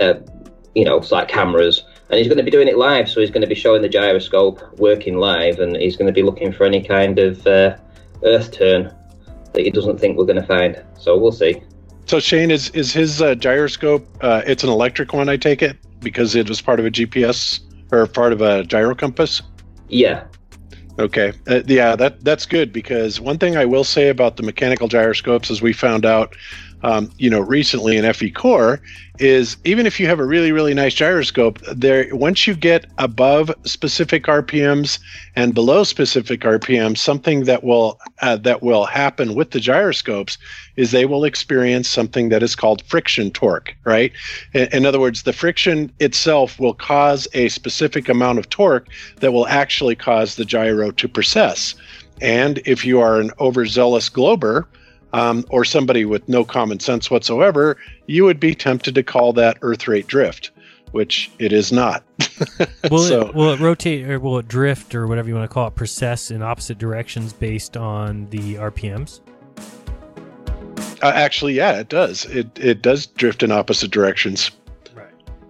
[0.00, 0.14] uh,
[0.74, 1.84] you know, it's like cameras.
[2.10, 3.08] And he's going to be doing it live.
[3.08, 6.22] So he's going to be showing the gyroscope working live, and he's going to be
[6.22, 7.76] looking for any kind of uh,
[8.24, 8.92] Earth turn
[9.52, 10.82] that he doesn't think we're going to find.
[10.98, 11.62] So we'll see.
[12.06, 14.06] So Shane, is is his uh, gyroscope?
[14.22, 17.60] Uh, it's an electric one, I take it, because it was part of a GPS
[17.90, 19.42] or part of a gyro compass.
[19.88, 20.24] Yeah.
[20.98, 21.32] Okay.
[21.46, 25.50] Uh, yeah, that that's good because one thing I will say about the mechanical gyroscopes,
[25.50, 26.34] is we found out,
[26.82, 28.80] um, you know, recently in FE Core,
[29.18, 33.50] is even if you have a really really nice gyroscope, there once you get above
[33.64, 35.00] specific RPMs
[35.34, 40.38] and below specific RPMs, something that will uh, that will happen with the gyroscopes
[40.76, 43.74] is they will experience something that is called friction torque.
[43.84, 44.12] Right.
[44.54, 49.32] In, in other words, the friction itself will cause a specific amount of torque that
[49.32, 51.74] will actually cause the gyro to precess.
[52.20, 54.68] And if you are an overzealous glober,
[55.12, 57.76] um, or somebody with no common sense whatsoever,
[58.06, 60.50] you would be tempted to call that Earth rate drift,
[60.92, 62.04] which it is not.
[62.90, 65.52] Will so, it will it rotate or will it drift or whatever you want to
[65.52, 69.20] call it, precess in opposite directions based on the RPMs?
[71.02, 72.24] uh, actually, yeah, it does.
[72.26, 74.50] It it does drift in opposite directions.
[74.94, 75.06] Right.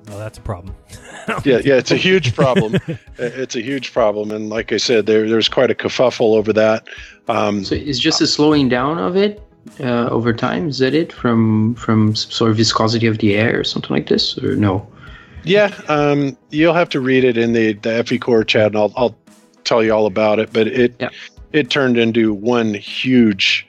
[0.09, 0.75] Well, that's a problem.
[1.45, 2.77] yeah, yeah, it's a huge problem.
[3.19, 6.87] it's a huge problem, and like I said, there there's quite a kerfuffle over that.
[7.29, 9.43] Um, So it's just a slowing down of it
[9.81, 10.69] uh, over time.
[10.69, 14.09] Is that it from from some sort of viscosity of the air or something like
[14.09, 14.87] this, or no?
[15.45, 18.93] Yeah, um, you'll have to read it in the the FE Core chat, and I'll
[18.97, 19.17] I'll
[19.65, 20.53] tell you all about it.
[20.53, 21.01] But it
[21.53, 23.67] it turned into one huge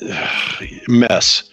[0.88, 1.50] mess.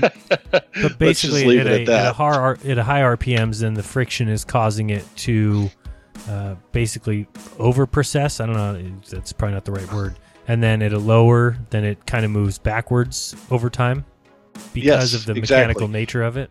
[0.00, 0.14] But
[0.52, 2.06] Let's just basically, leave at, it a, at that.
[2.06, 5.70] at a high at a high RPMs, then the friction is causing it to
[6.28, 7.26] uh, basically
[7.58, 8.40] over precess.
[8.40, 9.00] I don't know.
[9.10, 10.16] That's probably not the right word.
[10.48, 14.04] And then at a lower, then it kind of moves backwards over time
[14.72, 15.66] because Yes, of the exactly.
[15.66, 16.50] mechanical nature of it.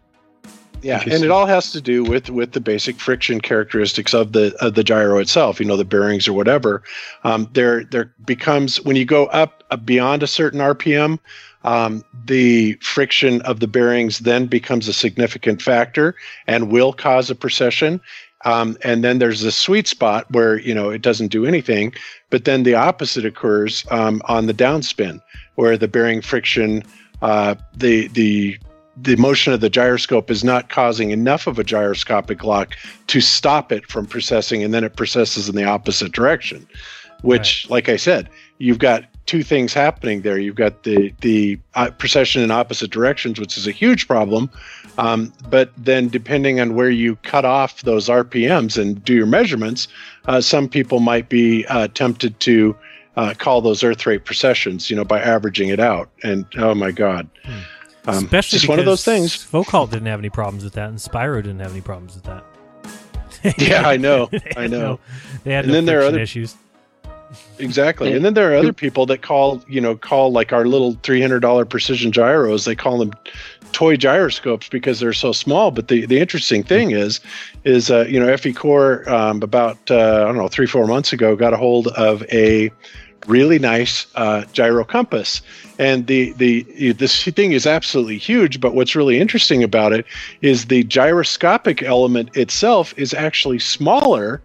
[0.81, 4.55] Yeah, and it all has to do with with the basic friction characteristics of the
[4.61, 5.59] of the gyro itself.
[5.59, 6.83] You know, the bearings or whatever.
[7.23, 11.17] Um, there there becomes when you go up uh, beyond a certain RPM,
[11.63, 16.13] um, the friction of the bearings then becomes a significant factor
[16.45, 17.99] and will cause a precession.
[18.45, 21.93] Um, and then there's a sweet spot where you know it doesn't do anything,
[22.29, 25.19] but then the opposite occurs um, on the downspin,
[25.55, 26.83] where the bearing friction,
[27.21, 28.57] uh, the the
[28.97, 32.75] the motion of the gyroscope is not causing enough of a gyroscopic lock
[33.07, 36.67] to stop it from precessing, and then it precesses in the opposite direction.
[37.21, 40.37] Which, like I said, you've got two things happening there.
[40.37, 44.49] You've got the the uh, precession in opposite directions, which is a huge problem.
[44.97, 49.87] Um, but then, depending on where you cut off those RPMs and do your measurements,
[50.25, 52.75] uh, some people might be uh, tempted to
[53.17, 56.09] uh, call those Earth rate precessions, you know, by averaging it out.
[56.23, 57.27] And oh my God,
[58.07, 59.35] um, Especially just one of those things.
[59.35, 62.45] Foucault didn't have any problems with that, and Spyro didn't have any problems with that.
[63.57, 64.79] yeah, I know, I know.
[64.79, 64.99] no-
[65.43, 66.55] they had and no then there are other issues.
[67.59, 68.13] Exactly.
[68.13, 71.69] And then there are other people that call, you know, call like our little $300
[71.69, 73.13] precision gyros, they call them
[73.71, 75.71] toy gyroscopes because they're so small.
[75.71, 77.19] But the, the interesting thing is,
[77.63, 81.13] is, uh, you know, FE Core um, about, uh, I don't know, three, four months
[81.13, 82.71] ago got a hold of a
[83.27, 85.41] really nice uh, gyro compass.
[85.79, 88.59] And the, the, this thing is absolutely huge.
[88.59, 90.05] But what's really interesting about it
[90.41, 94.41] is the gyroscopic element itself is actually smaller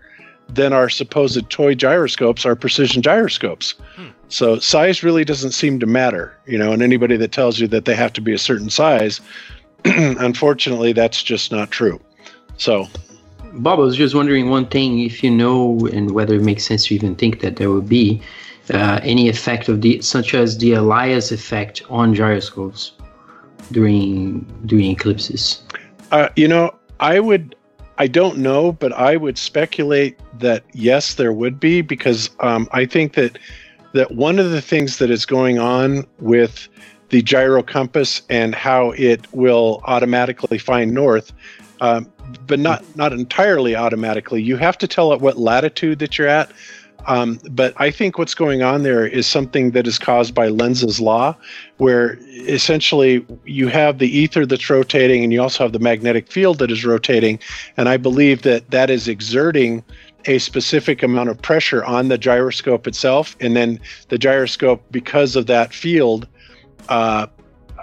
[0.55, 3.75] than our supposed toy gyroscopes, our precision gyroscopes.
[4.29, 7.85] So size really doesn't seem to matter, you know, and anybody that tells you that
[7.85, 9.21] they have to be a certain size,
[9.85, 12.01] unfortunately, that's just not true.
[12.57, 12.89] So,
[13.55, 16.87] Bob, I was just wondering one thing if you know and whether it makes sense
[16.87, 18.23] to even think that there would be
[18.73, 22.93] uh, any effect of the such as the Allais effect on gyroscopes
[23.73, 25.63] during during eclipses.
[26.13, 27.57] uh, you know, I would,
[28.01, 32.87] I don't know, but I would speculate that yes, there would be because um, I
[32.87, 33.39] think that
[33.93, 36.67] that one of the things that is going on with
[37.11, 41.31] the gyro compass and how it will automatically find north,
[41.83, 42.11] um,
[42.47, 44.43] but not not entirely automatically.
[44.43, 46.51] You have to tell it what latitude that you're at.
[47.07, 51.01] Um, but I think what's going on there is something that is caused by Lenz's
[51.01, 51.35] law,
[51.79, 56.59] where essentially you have the ether that's rotating and you also have the magnetic field
[56.59, 57.39] that is rotating.
[57.77, 59.83] And I believe that that is exerting
[60.27, 63.37] a specific amount of pressure on the gyroscope itself.
[63.41, 66.29] And then the gyroscope, because of that field,
[66.89, 67.27] uh,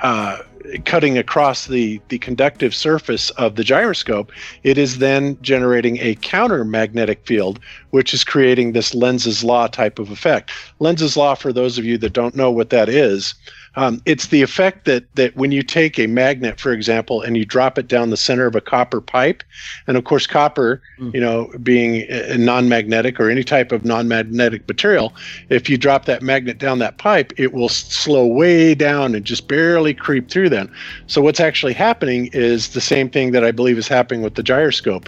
[0.01, 0.39] uh,
[0.85, 4.31] cutting across the, the conductive surface of the gyroscope,
[4.63, 7.59] it is then generating a counter magnetic field,
[7.91, 10.51] which is creating this Lenz's law type of effect.
[10.79, 13.33] Lenz's law, for those of you that don't know what that is,
[13.77, 17.45] um, it's the effect that that when you take a magnet, for example, and you
[17.45, 19.43] drop it down the center of a copper pipe,
[19.85, 20.81] and of course, copper,
[21.13, 25.13] you know, being a a non-magnetic or any type of non-magnetic material,
[25.49, 29.47] if you drop that magnet down that pipe, it will slow way down and just
[29.47, 30.49] barely creep through.
[30.49, 30.73] Then,
[31.05, 34.43] so what's actually happening is the same thing that I believe is happening with the
[34.43, 35.07] gyroscope.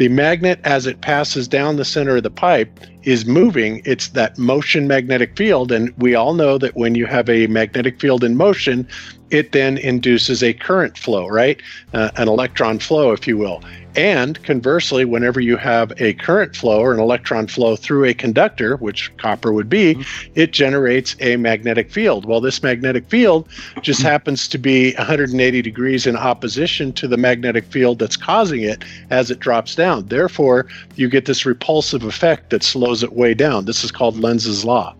[0.00, 3.82] The magnet, as it passes down the center of the pipe, is moving.
[3.84, 5.70] It's that motion magnetic field.
[5.70, 8.88] And we all know that when you have a magnetic field in motion,
[9.28, 11.60] it then induces a current flow, right?
[11.92, 13.62] Uh, an electron flow, if you will.
[13.96, 18.76] And conversely, whenever you have a current flow or an electron flow through a conductor,
[18.76, 20.04] which copper would be,
[20.34, 22.24] it generates a magnetic field.
[22.24, 23.48] Well, this magnetic field
[23.82, 28.84] just happens to be 180 degrees in opposition to the magnetic field that's causing it
[29.10, 30.06] as it drops down.
[30.06, 33.64] Therefore, you get this repulsive effect that slows it way down.
[33.64, 34.94] This is called Lenz's law.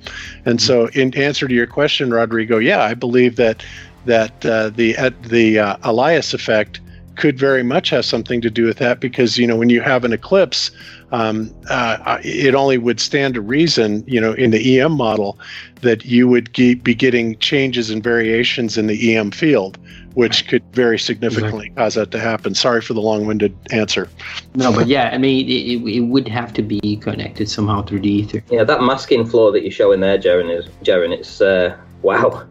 [0.44, 3.64] And so, in answer to your question, Rodrigo, yeah, I believe that
[4.06, 6.80] that uh, the uh, the uh, Allais effect
[7.20, 10.04] could very much have something to do with that because you know when you have
[10.04, 10.70] an eclipse
[11.12, 15.38] um, uh, it only would stand to reason you know in the em model
[15.82, 19.78] that you would ge- be getting changes and variations in the em field
[20.14, 24.08] which could very significantly cause that to happen sorry for the long-winded answer
[24.54, 28.00] No, but yeah, I mean, it, it, it would have to be connected somehow through
[28.00, 28.42] the ether.
[28.50, 31.12] Yeah, that masking floor that you're showing there, Jaron, is Jaron.
[31.12, 32.46] It's uh, wow.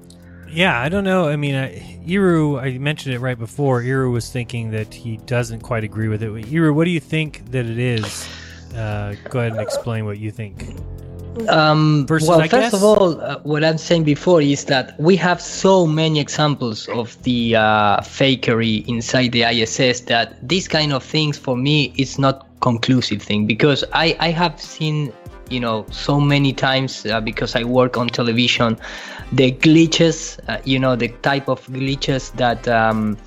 [0.51, 1.29] Yeah, I don't know.
[1.29, 3.81] I mean, I, Iru, I mentioned it right before.
[3.81, 6.31] Iru was thinking that he doesn't quite agree with it.
[6.31, 8.27] Iru, what do you think that it is?
[8.75, 10.75] Uh, go ahead and explain what you think.
[11.47, 14.99] Um, Versus, well, I first guess- of all, uh, what I'm saying before is that
[14.99, 20.91] we have so many examples of the uh, fakery inside the ISS that this kind
[20.91, 25.13] of things for me is not conclusive thing because I, I have seen
[25.49, 28.77] you know so many times uh, because I work on television
[29.31, 33.17] the glitches uh, you know the type of glitches that um,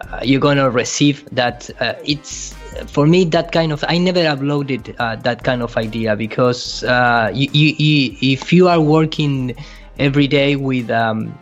[0.00, 2.54] uh, you're gonna receive that uh, it's
[2.86, 7.30] for me that kind of i never uploaded uh, that kind of idea because uh,
[7.34, 9.54] you, you, you, if you are working
[9.98, 11.34] every day with um,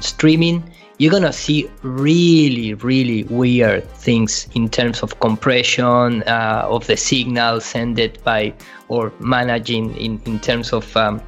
[0.00, 0.62] streaming
[0.98, 7.60] you're gonna see really really weird things in terms of compression uh, of the signal
[7.60, 8.52] sent by
[8.88, 11.20] or managing in, in terms of um,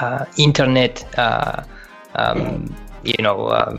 [0.00, 1.62] uh, internet uh,
[2.14, 3.76] um, you know uh,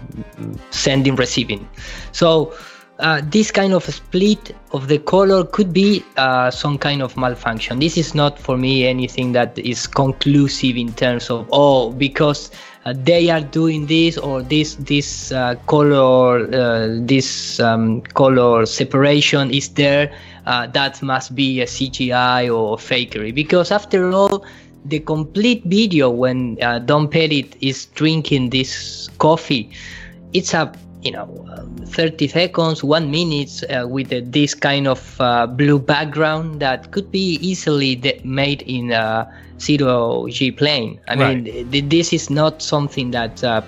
[0.72, 1.68] sending receiving
[2.12, 2.54] so
[3.00, 7.80] uh, this kind of split of the color could be uh, some kind of malfunction.
[7.80, 12.52] This is not for me anything that is conclusive in terms of oh because
[12.86, 19.52] uh, they are doing this or this this uh, color uh, this um, color separation
[19.52, 20.14] is there.
[20.46, 24.46] Uh, that must be a CGI or fakery because after all
[24.86, 29.72] the complete video when uh, Don Pettit is drinking this coffee,
[30.34, 30.74] it's a
[31.04, 31.28] you know
[31.58, 36.92] um, 30 seconds, one minute uh, with uh, this kind of uh, blue background that
[36.92, 39.28] could be easily de- made in a
[39.60, 41.00] zero G plane.
[41.08, 41.44] I Right.
[41.44, 43.44] mean, th- this is not something that.
[43.44, 43.62] Uh,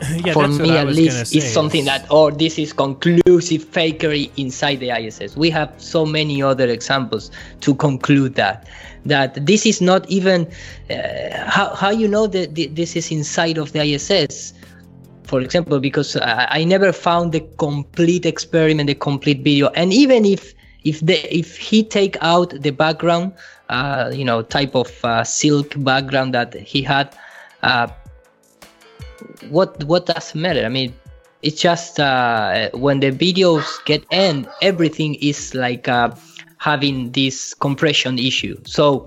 [0.24, 4.92] Yeah, for me, at least, is something that, or this is conclusive fakery inside the
[4.92, 5.36] ISS.
[5.36, 7.32] We have so many other examples
[7.62, 8.68] to conclude that
[9.06, 10.46] that this is not even
[10.88, 10.94] uh,
[11.50, 14.54] how how you know that thi- this is inside of the ISS.
[15.28, 20.24] For example, because I, I never found the complete experiment, the complete video, and even
[20.24, 23.34] if if the if he take out the background,
[23.68, 27.14] uh, you know, type of uh, silk background that he had,
[27.62, 27.88] uh,
[29.50, 30.64] what what does matter?
[30.64, 30.94] I mean,
[31.42, 36.10] it's just uh, when the videos get end, everything is like uh,
[36.56, 38.58] having this compression issue.
[38.64, 39.06] So,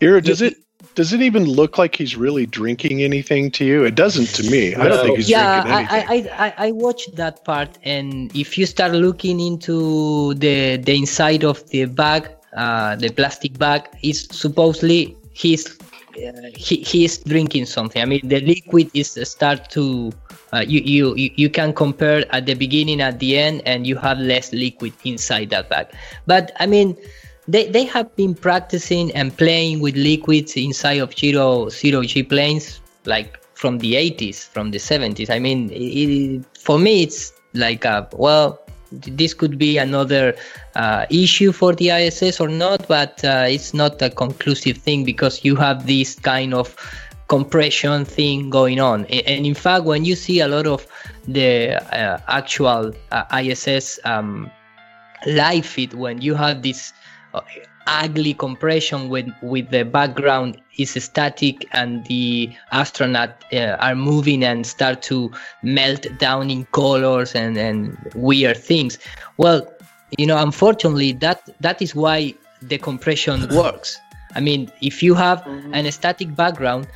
[0.00, 0.56] Iru, does it
[0.96, 3.84] does it even look like he's really drinking anything to you?
[3.84, 4.74] It doesn't to me.
[4.74, 6.30] I don't think he's yeah, drinking anything.
[6.32, 10.96] I, I, I, I watched that part, and if you start looking into the the
[10.96, 15.78] inside of the bag, uh, the plastic bag, is supposedly he's
[16.16, 18.00] uh, he, he is drinking something.
[18.00, 20.10] I mean, the liquid is start to
[20.54, 23.96] uh, you, you you you can compare at the beginning at the end, and you
[23.96, 25.88] have less liquid inside that bag.
[26.24, 26.96] But I mean,
[27.48, 32.80] they they have been practicing and playing with liquids inside of zero zero G planes
[33.04, 35.30] like from the 80s, from the 70s.
[35.30, 38.60] I mean, it, for me, it's like a, well.
[38.92, 40.36] This could be another
[40.76, 45.44] uh, issue for the ISS or not, but uh, it's not a conclusive thing because
[45.44, 46.76] you have this kind of
[47.26, 49.04] compression thing going on.
[49.06, 50.86] And in fact, when you see a lot of
[51.26, 54.48] the uh, actual uh, ISS um,
[55.26, 56.92] live feed, when you have this
[57.86, 64.66] ugly compression with with the background is static and the astronaut uh, are moving and
[64.66, 65.30] start to
[65.62, 68.98] melt down in colors and and weird things.
[69.36, 69.72] Well
[70.18, 73.98] you know unfortunately that that is why the compression works.
[74.34, 76.88] I mean if you have an static background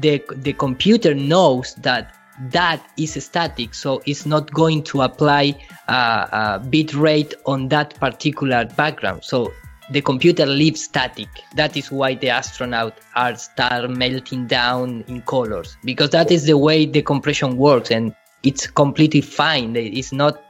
[0.00, 2.12] the the computer knows that
[2.50, 5.54] that is static so it's not going to apply
[5.88, 9.24] uh, uh, bit rate on that particular background.
[9.24, 9.52] So
[9.90, 11.28] the computer leaves static.
[11.54, 16.58] That is why the astronaut are start melting down in colors because that is the
[16.58, 19.76] way the compression works and it's completely fine.
[19.76, 20.42] It's not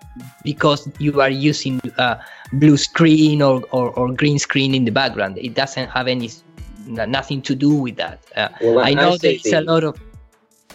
[0.45, 2.17] because you are using uh,
[2.55, 5.37] blue screen or, or, or green screen in the background.
[5.39, 6.31] It doesn't have any
[6.87, 8.21] nothing to do with that.
[8.35, 10.01] Uh, Well, I- know I see there's a the- lot of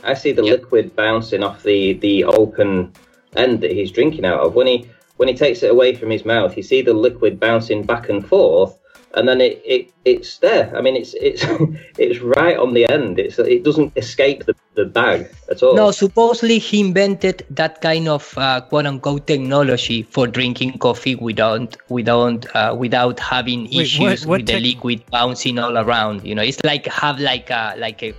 [0.03, 2.91] I see the liquid bouncing off the the open
[3.35, 4.55] end that he's drinking out of.
[4.55, 4.87] When he
[5.21, 8.27] when he takes it away from his mouth, you see the liquid bouncing back and
[8.27, 8.75] forth,
[9.13, 10.75] and then it, it it's there.
[10.75, 11.45] I mean, it's it's
[11.99, 13.19] it's right on the end.
[13.19, 15.75] It's it doesn't escape the, the bag at all.
[15.75, 21.77] No, supposedly he invented that kind of uh, quote unquote technology for drinking coffee without
[21.89, 26.25] without uh, without having Wait, issues what- what with the liquid bouncing all around.
[26.25, 28.15] You know, it's like have like a like a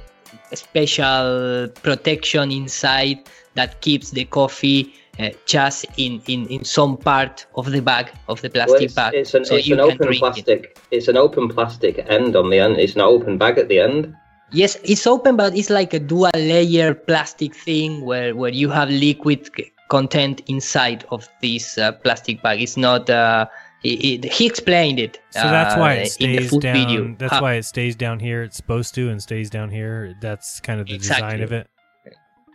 [0.55, 3.19] special protection inside
[3.55, 8.41] that keeps the coffee uh, just in, in in some part of the bag of
[8.41, 10.21] the Well, plastic it's, bag, it's an, so it's you an can open drink it.
[10.21, 10.79] plastic.
[10.91, 12.79] It's an open plastic end on the end.
[12.79, 14.15] It's an open bag at the end.
[14.53, 18.91] Yes, it's open, but it's like a dual layer plastic thing where, where you have
[18.91, 19.49] liquid
[19.89, 22.61] content inside of this uh, plastic bag.
[22.63, 23.09] It's not.
[23.09, 23.47] Uh,
[23.83, 25.19] it, it- he explained it.
[25.31, 26.75] So that's why uh, it in the stays food down.
[26.77, 27.15] video.
[27.19, 28.43] That's How- why it stays down here.
[28.43, 30.15] It's supposed to, and stays down here.
[30.21, 31.69] That's kind of the design of it.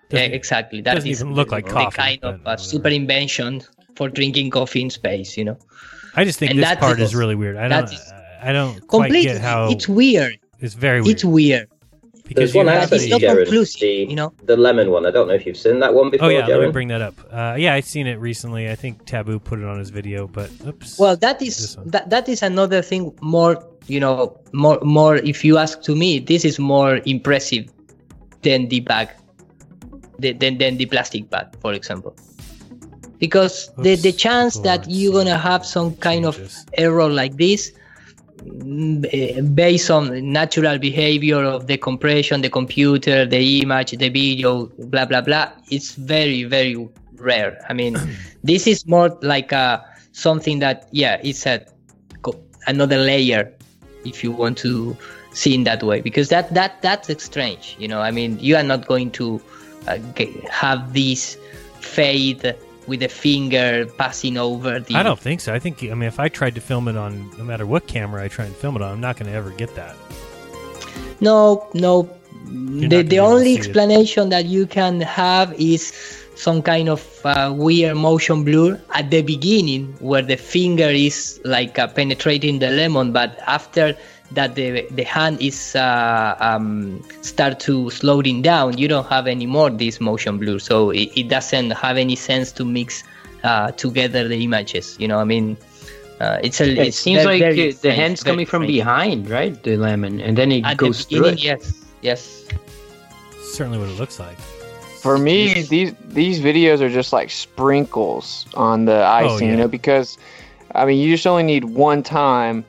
[0.09, 0.81] Yeah, exactly.
[0.81, 3.61] That doesn't is even look like the coffee, kind of uh, super invention
[3.95, 5.37] for drinking coffee in space.
[5.37, 5.57] You know.
[6.15, 7.57] I just think And this part is is- really weird.
[7.57, 7.91] I don't.
[7.91, 9.23] is I don't quite Complete.
[9.23, 10.37] get how It's weird.
[10.59, 11.15] It's very weird.
[11.15, 11.67] It's weird.
[12.35, 13.47] There's one you I have sent the- you, Jared.
[13.49, 14.33] The, you know?
[14.43, 15.05] the lemon one.
[15.05, 17.01] I don't know if you've seen that one before, Oh yeah, let me bring that
[17.01, 17.15] up.
[17.31, 18.69] Uh, yeah, I've seen it recently.
[18.69, 20.99] I think Taboo put it on his video, but oops.
[20.99, 25.57] Well, that is that, that is another thing more, you know, more more if you
[25.57, 27.71] ask to me, this is more impressive
[28.41, 29.09] than the bag
[30.19, 32.15] than than, the plastic bag, for example.
[33.19, 36.39] Because the the chance that you're gonna have some kind of
[36.73, 37.71] error like this
[38.43, 44.67] mm, eh, based on natural behavior of the compression, the computer, the image, the video,
[44.91, 47.57] blah blah blah, it's very very rare.
[47.69, 47.97] I mean,
[48.43, 51.65] this is more like a something that yeah, it's a
[52.67, 53.51] another layer
[54.05, 54.95] if you want to
[55.33, 57.75] see in that way because that that that's strange.
[57.79, 59.56] You know, I mean, you are not going to uh,
[60.51, 61.37] have this
[61.79, 62.55] fade
[62.87, 64.95] with a finger passing over the.
[64.95, 65.53] I don't think so.
[65.53, 68.23] I think I mean if I tried to film it on no matter what camera
[68.23, 69.95] I try and film it on, I'm not going to ever get that.
[71.19, 72.09] No, no.
[72.49, 73.57] You're The, the only see it.
[73.59, 75.91] explanation that you can have is
[76.35, 81.77] some kind of uh, weird motion blur at the beginning where the finger is like
[81.79, 83.97] uh, penetrating the lemon, but after
[84.31, 89.45] that the the hand is uh, um, start to slowing down, you don't have any
[89.45, 90.59] more this motion blur.
[90.59, 93.03] So it, it doesn't have any sense to mix
[93.43, 94.97] uh, together the images.
[94.99, 95.55] You know, I mean,
[96.19, 96.69] uh, it's a.
[96.69, 98.77] it it's seems very- like very uh, the strange, hand's very coming from strange.
[98.79, 99.63] behind, right?
[99.63, 101.43] The lemon, and then it At the goes through it.
[101.43, 102.45] yes, yes.
[103.53, 104.37] Certainly what it looks like.
[105.01, 109.53] For me, these these videos are just like sprinkles on the icing, yeah.
[109.53, 110.17] you know, because
[110.75, 112.65] I mean, you just only need one time,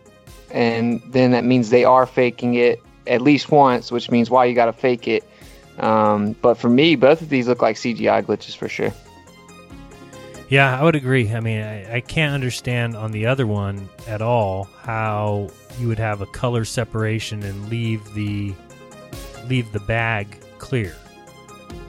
[0.50, 4.54] and then that means they are faking it at least once, which means why you
[4.54, 5.24] got to fake it.
[5.78, 8.92] Um, but for me, both of these look like CGI glitches for sure.
[10.48, 11.30] Yeah, I would agree.
[11.32, 15.98] I mean, I, I can't understand on the other one at all how you would
[15.98, 18.54] have a color separation and leave the
[19.46, 20.96] leave the bag clear.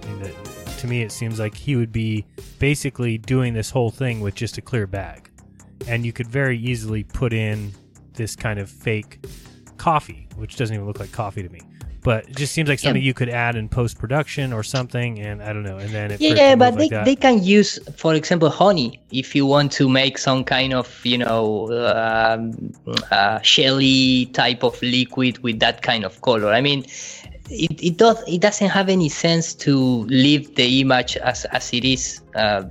[0.04, 0.34] I mean,
[0.78, 2.26] to me, it seems like he would be
[2.60, 5.30] basically doing this whole thing with just a clear bag,
[5.88, 7.72] and you could very easily put in
[8.20, 9.26] this kind of fake
[9.78, 11.62] coffee, which doesn't even look like coffee to me.
[12.02, 15.44] But it just seems like something you could add in post production or something, and
[15.44, 15.78] I don't know.
[15.78, 17.04] And then for Yeah, but they, that.
[17.04, 21.18] they can use, for example, honey if you want to make some kind of, you
[21.18, 22.72] know, um,
[23.12, 26.54] uh, shelly type of liquid with that kind of color.
[26.54, 26.86] I mean,
[27.52, 31.84] it, it does it doesn't have any sense to leave the image as, as it
[31.84, 32.64] is uh,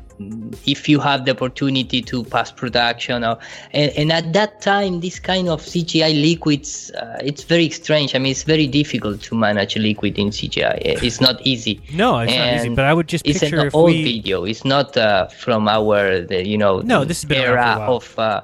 [0.66, 3.38] if you have the opportunity to pass production or
[3.72, 8.18] and, and at that time this kind of CGI liquids uh, it's very strange I
[8.18, 12.52] mean it's very difficult to manage liquid in CGI it's not easy No, it's not
[12.54, 15.68] easy, but I would just it's picture an old we- video it's not uh, from
[15.68, 17.96] our the, you know No, this has been around era for a while.
[17.96, 18.40] of uh,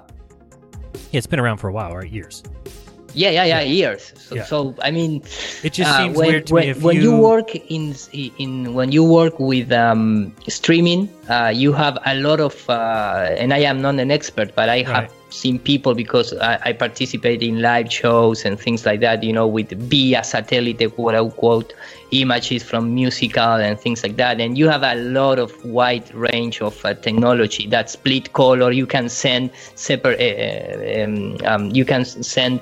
[1.12, 2.11] Yeah, it's been around for a while, right?
[2.11, 2.43] Years.
[3.14, 4.12] Yeah, yeah, yeah, years.
[4.16, 4.44] So, Yeah.
[4.44, 5.22] so I mean,
[5.62, 7.94] It just uh, seems when, weird to when, me if when you, you- work in
[8.38, 13.52] in when you work with um, streaming, uh, you have a lot of, uh, and
[13.52, 17.60] I am not an expert, but I have seen people because I, I participate in
[17.62, 19.22] live shows and things like that.
[19.22, 21.72] You know, with via satellite, quote unquote,
[22.22, 26.60] images from musical and things like that, and you have a lot of wide range
[26.62, 28.70] of uh, technology that split color.
[28.72, 32.60] You can send separate, uh, um, um, you can send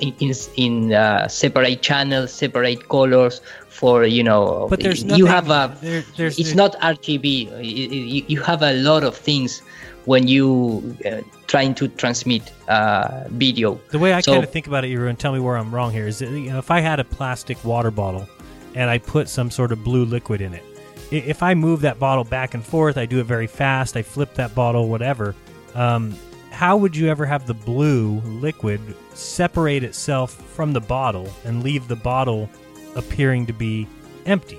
[0.00, 4.66] in in, uh, separate channels, separate colors for you know.
[4.70, 5.76] But there's you have a.
[5.82, 7.26] there- there's- it's not RGB.
[7.62, 9.62] You, you- you have a lot of things
[10.04, 13.78] when you uh, trying to transmit uh, video.
[13.90, 15.72] The way I So- kind of think about it, you and tell me where I'm
[15.74, 18.26] wrong here, is that, you know, if I had a plastic water bottle
[18.74, 20.64] and I put some sort of blue liquid in it,
[21.10, 24.34] if I move that bottle back and forth, I do it very fast, I flip
[24.34, 25.34] that bottle, whatever,
[25.74, 26.14] um,
[26.50, 28.80] how would you ever have the blue liquid
[29.14, 32.48] separate itself from the bottle and leave the bottle
[32.94, 33.86] appearing to be
[34.26, 34.58] empty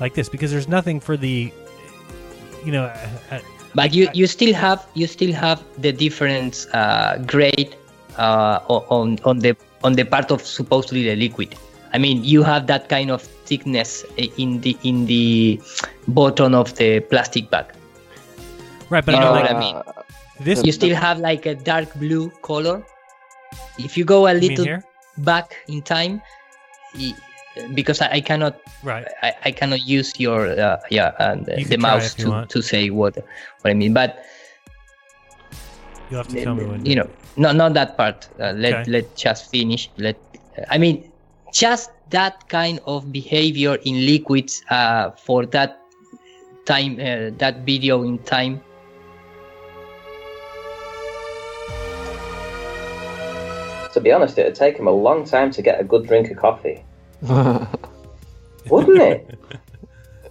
[0.00, 0.28] like this?
[0.28, 1.52] Because there's nothing for the,
[2.64, 3.40] you know, uh, uh,
[3.74, 7.76] but you you still have you still have the different uh, grade
[8.16, 9.54] uh, on on the
[9.84, 11.54] on the part of supposedly the liquid.
[11.92, 15.60] I mean, you have that kind of thickness in the in the
[16.08, 17.66] bottom of the plastic bag.
[18.90, 19.76] right, but you I know mean, what I mean.
[20.40, 22.82] This you still have like a dark blue color.
[23.78, 24.78] If you go a little
[25.18, 26.20] back in time,
[27.74, 32.14] because I, cannot right I, I cannot use your uh, yeah and You the mouse
[32.16, 32.50] to, want.
[32.50, 34.18] to say what what I mean, but
[36.10, 36.84] you'll have to tell me when.
[36.84, 38.28] you know not not that part.
[38.38, 38.90] Uh, let Okay.
[38.90, 39.90] let just finish.
[39.96, 40.16] Let
[40.68, 41.10] I mean
[41.56, 45.80] just that kind of behavior in liquids uh, for that
[46.66, 48.60] time uh, that video in time
[53.92, 56.36] To be honest, it'd take him a long time to get a good drink of
[56.36, 56.84] coffee.
[57.22, 59.38] Wouldn't it?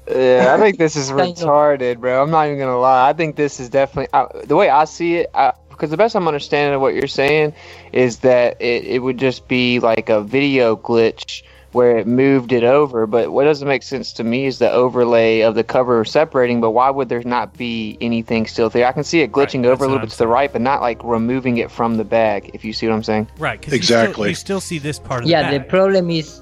[0.07, 2.21] Yeah, I think this is retarded, bro.
[2.21, 3.09] I'm not even gonna lie.
[3.09, 5.31] I think this is definitely uh, the way I see it.
[5.33, 7.53] I, because the best I'm understanding of what you're saying
[7.91, 12.63] is that it, it would just be like a video glitch where it moved it
[12.63, 13.05] over.
[13.05, 16.61] But what doesn't make sense to me is the overlay of the cover separating.
[16.61, 18.87] But why would there not be anything still there?
[18.87, 21.03] I can see it glitching over a little bit to the right, but not like
[21.03, 22.51] removing it from the bag.
[22.53, 23.29] If you see what I'm saying?
[23.37, 25.53] Right, because You, still, you still see this part of yeah the bag.
[25.53, 25.59] Yeah.
[25.59, 26.41] the problem is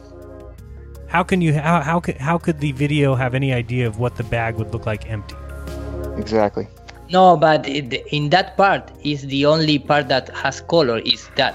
[1.08, 4.16] How can you how how could how could the video have any idea of what
[4.16, 5.36] the bag would look like empty?
[6.18, 6.68] exactly.
[7.14, 10.98] No, but it, in that part is the only part that has color.
[10.98, 11.54] Is that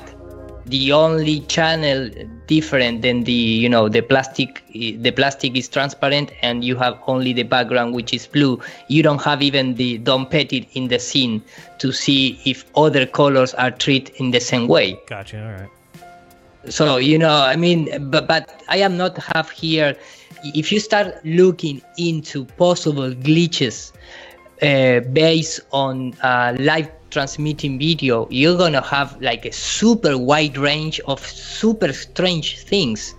[0.67, 2.09] the only channel
[2.47, 4.63] different than the you know the plastic?
[4.73, 8.61] The plastic is transparent, and you have only the background which is blue.
[8.87, 11.43] You don't have even the Don Pettit in the scene
[11.79, 14.97] to see if other colors are treated in the same way.
[15.09, 15.43] Gotcha.
[15.43, 16.71] All right.
[16.71, 19.97] So you know, I mean, but but I am not have here.
[20.55, 23.91] If you start looking into possible glitches
[24.63, 31.01] uh, based on uh, live transmitting video, you're gonna have like a super wide range
[31.07, 33.15] of super strange things.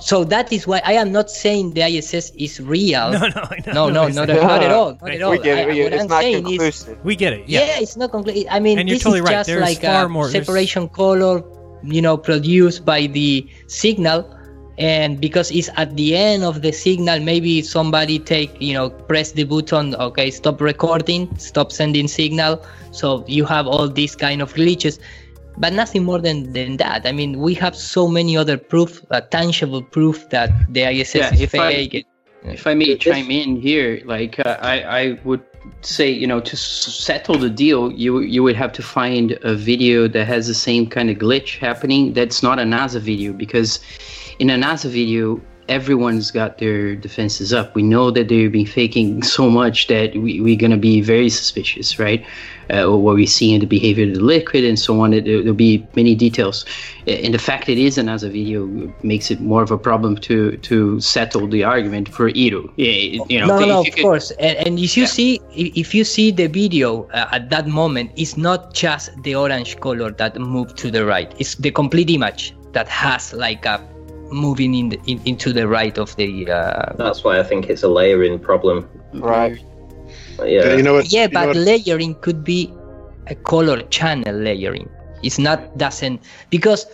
[0.00, 3.12] So that is why I am not saying the ISS is real.
[3.12, 3.72] No, no, I know.
[3.72, 5.30] no, no, not, not at all, not at all.
[5.30, 5.62] We get it.
[5.62, 5.84] I- we get it.
[5.84, 7.04] what It's I'm not saying is, conclusive.
[7.04, 7.48] We get it.
[7.48, 7.78] yeah, Yeah.
[7.80, 8.48] it's not complete.
[8.50, 9.32] I mean, And you're this totally is right.
[9.32, 11.44] just There's like far a more- there's- separation color,
[11.84, 14.26] you know, produced by the signal.
[14.78, 19.32] And because it's at the end of the signal, maybe somebody take, you know, press
[19.32, 22.64] the button, okay, stop recording, stop sending signal.
[22.90, 24.98] So you have all these kind of glitches,
[25.58, 27.06] but nothing more than, than that.
[27.06, 31.34] I mean, we have so many other proof, uh, tangible proof that the ISS Yeah,
[31.34, 31.58] is if I-
[31.88, 32.06] fake.
[32.44, 35.42] If I may chime in here, like uh, I, I would
[35.82, 39.54] say, you know, to s- settle the deal, you you would have to find a
[39.54, 42.14] video that has the same kind of glitch happening.
[42.14, 43.78] That's not a NASA video because
[44.42, 47.76] in a NASA video, everyone's got their defenses up.
[47.76, 52.00] We know that they've been faking so much that we, we're gonna be very suspicious,
[52.00, 52.26] right?
[52.68, 55.12] Uh, what we see in the behavior of the liquid and so on.
[55.12, 56.64] There, there'll be many details,
[57.06, 58.66] and the fact it is a NASA video
[59.04, 62.68] makes it more of a problem to to settle the argument for Iru.
[62.74, 64.32] Yeah, you know, no, no, of could- course.
[64.40, 68.10] And, and if you see, if if you see the video uh, at that moment,
[68.16, 71.30] it's not just the orange color that moved to the right.
[71.38, 73.78] It's the complete image that has like a
[74.32, 76.50] moving in, the, in into the right of the.
[76.50, 78.88] Uh, That's why I think it's a layering problem.
[79.14, 79.58] Right.
[80.38, 80.74] Yeah.
[80.74, 81.12] You know what?
[81.12, 82.72] yeah, you know but what- layering could be
[83.28, 84.88] a color channel layering.
[85.22, 86.86] It's not doesn't because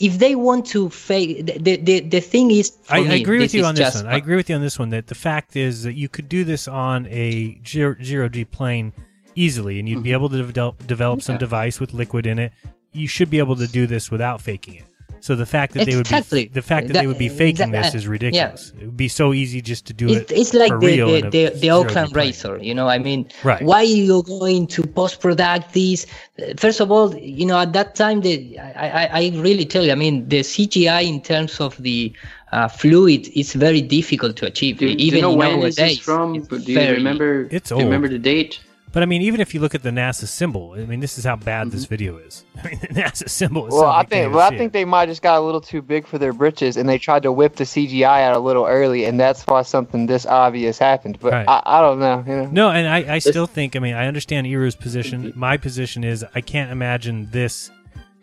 [0.00, 2.70] if they want to fake the the, the, the thing is.
[2.82, 4.12] For I, I agree with you on this just one.
[4.12, 6.42] I agree with you on this one that the fact is that you could do
[6.42, 8.92] this on a zero G plane
[9.36, 11.44] easily, and you'd be able to develop, develop some Mm-hmm.
[11.44, 11.46] Yeah.
[11.46, 12.52] device with liquid in it.
[12.92, 14.84] You should be able to do this without faking it.
[15.20, 16.44] So the fact that they would Exactly.
[16.44, 18.10] be the fact that, That- they would be faking that- this is yeah.
[18.10, 18.72] ridiculous.
[18.80, 20.32] It would be so easy just to do It, it.
[20.40, 22.26] it's like for the real in the, the, the zero-G Oakland plane.
[22.26, 22.88] Racer, you know.
[22.88, 23.62] I mean, Right.
[23.62, 26.06] why are you going to post product this?
[26.40, 29.84] Uh, First of all, you know, at that time, the I, I, I really tell
[29.84, 32.12] you, I mean, the CGI in terms of the
[32.52, 34.78] uh, fluid is very difficult to achieve.
[34.78, 36.32] Do, do even you know when nowadays, is this from?
[36.42, 37.46] Do you very- remember?
[37.50, 37.78] It's old.
[37.80, 38.58] do you remember the date?
[38.92, 41.24] But I mean, even if you look at the NASA symbol, I mean, this is
[41.24, 41.76] how bad Mm-hmm.
[41.76, 42.44] this video is.
[42.64, 43.72] I mean, the NASA symbol is.
[43.74, 44.72] Well, I something you can't think well, I think it.
[44.72, 47.30] they might just got a little too big for their britches, and they tried to
[47.32, 51.18] whip the CGI out a little early, and that's why something this obvious happened.
[51.20, 51.48] But Right.
[51.48, 52.24] I, I don't know.
[52.26, 52.48] You know.
[52.50, 53.76] No, and I, I still think.
[53.76, 55.32] I mean, I understand Iru's position.
[55.36, 57.70] My position is I can't imagine this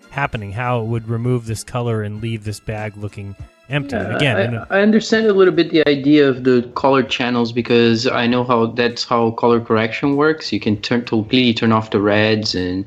[0.09, 0.51] happening.
[0.51, 3.35] How it would remove this color and leave this bag looking
[3.69, 4.35] empty Yeah, again.
[4.37, 8.25] I, and- I understand a little bit the idea of the color channels because I
[8.27, 10.51] know how that's how color correction works.
[10.53, 12.85] You can turn completely turn off the reds and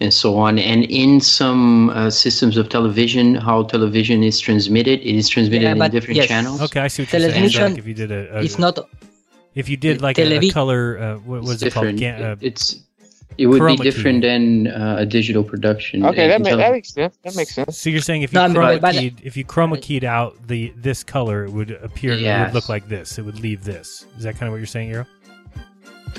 [0.00, 0.58] and so on.
[0.58, 5.84] And in some uh, systems of television, how television is transmitted, it is transmitted Yeah,
[5.84, 6.28] in different yes.
[6.28, 6.60] channels.
[6.62, 7.32] okay, I see what you're saying.
[7.32, 8.78] Television Like if you did a, a It's not.
[9.54, 11.96] if you did like a, a color, uh, what was it called?
[11.98, 12.80] Ga- uh, it's
[13.38, 14.28] it would chroma be different key.
[14.28, 16.04] than uh, a digital production.
[16.04, 17.16] Okay, that, ma- that makes sense.
[17.22, 17.78] That makes sense.
[17.78, 21.02] So you're saying if you No, chroma keyed, if you chroma keyed out the this
[21.04, 22.12] color, it would appear.
[22.12, 23.18] It would look like this.
[23.18, 24.06] It would leave this.
[24.16, 25.06] Is that kind of what you're saying, Iru?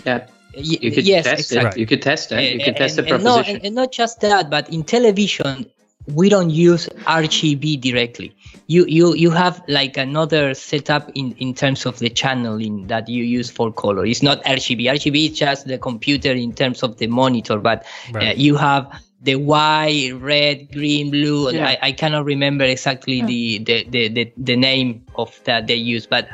[0.06, 1.80] yeah, you could yes, test exactly.
[1.80, 1.82] it.
[1.82, 2.44] You could test that.
[2.44, 3.56] You could test the and, and no, proposition.
[3.58, 5.66] and, and not just that, but in television,
[6.08, 8.36] we don't use RGB directly.
[8.68, 13.24] You you you have like another setup in in terms of the channeling that you
[13.24, 14.06] use for color.
[14.06, 14.86] It's not RGB.
[14.86, 17.86] RGB is just the computer in terms of the monitor, but
[18.16, 18.92] uh, you have
[19.24, 21.50] the white, red, green, blue.
[21.50, 21.68] Yeah.
[21.68, 26.06] I, I cannot remember exactly the, the, the, the, the name of that they use,
[26.06, 26.28] but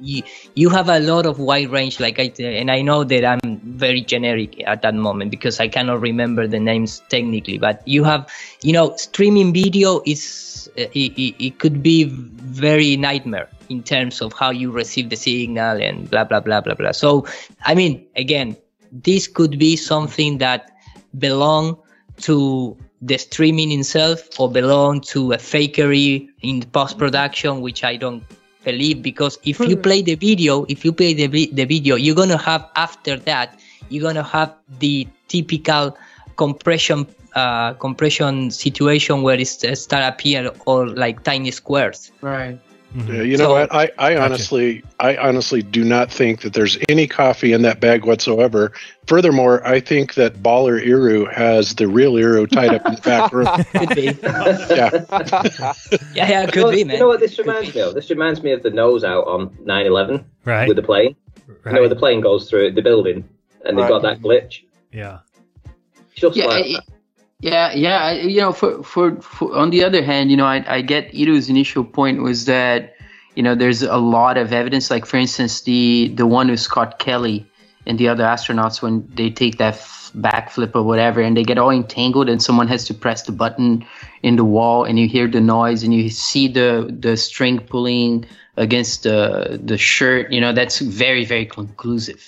[0.00, 0.22] you,
[0.54, 1.98] you have a lot of wide range.
[1.98, 6.00] Like I, and I know that I'm very generic at that moment because I cannot
[6.00, 8.30] remember the names technically, but you have,
[8.62, 14.22] you know, streaming video is, uh, it, it, it could be very nightmare in terms
[14.22, 16.92] of how you receive the signal and blah, blah, blah, blah, blah.
[16.92, 17.26] So,
[17.64, 18.56] I mean, again,
[18.92, 20.70] this could be something that
[21.18, 21.78] belong
[22.18, 28.24] to the streaming itself or belong to a fakery in post production, which I don't
[28.64, 32.38] believe because if you play the video, if you play the, the video, you're gonna
[32.38, 35.96] have after that, you're gonna have the typical
[36.36, 42.10] compression uh, compression situation where it's uh, start appear all like tiny squares.
[42.22, 42.58] Right.
[42.94, 43.14] Mm-hmm.
[43.14, 43.74] Yeah, you know So- what?
[43.74, 48.04] I, I honestly, I honestly do not think that there's any coffee in that bag
[48.06, 48.72] whatsoever.
[49.06, 53.32] Furthermore, I think that Baller Iru has the real Iru tied up in the back
[53.32, 53.46] room.
[53.72, 54.04] Could be.
[54.74, 55.72] yeah.
[56.14, 57.94] Yeah, yeah, You could know, be, you know what this reminds me of?
[57.94, 60.66] This reminds me of the nose out on 9/11 Right.
[60.68, 61.14] with the plane.
[61.48, 63.28] You know where the plane goes through the building
[63.64, 63.88] and they've Right.
[63.90, 64.62] got that glitch.
[64.92, 65.18] Yeah.
[66.14, 66.78] Just yeah, like I-
[67.40, 67.98] yeah, yeah.
[67.98, 71.12] I- You know, for, for for on the other hand, you know, I I get
[71.14, 72.94] Iru's initial point was that
[73.34, 74.90] you know there's a lot of evidence.
[74.90, 77.46] Like for instance, the the one with Scott Kelly
[77.86, 81.58] and the other astronauts when they take that f- backflip or whatever, and they get
[81.58, 83.84] all entangled, and someone has to press the button
[84.26, 86.70] in the wall, and you hear the noise, and you see the
[87.04, 88.24] the string pulling
[88.56, 89.20] against the
[89.70, 90.32] the shirt.
[90.34, 92.20] You know, that's very very conclusive.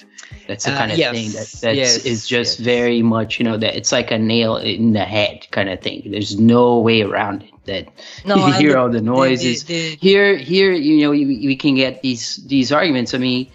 [0.47, 3.45] That's the Uh, kind of yes, thing that that's yes, is just very much you
[3.49, 5.99] know that it's like a nail in the head kind of thing.
[6.13, 7.53] There's no way around it.
[7.69, 7.85] That
[8.25, 9.65] No, you hear the- all the the- noises.
[9.65, 13.13] the- here, here, you know, we, we can get these these arguments.
[13.15, 13.47] I mean,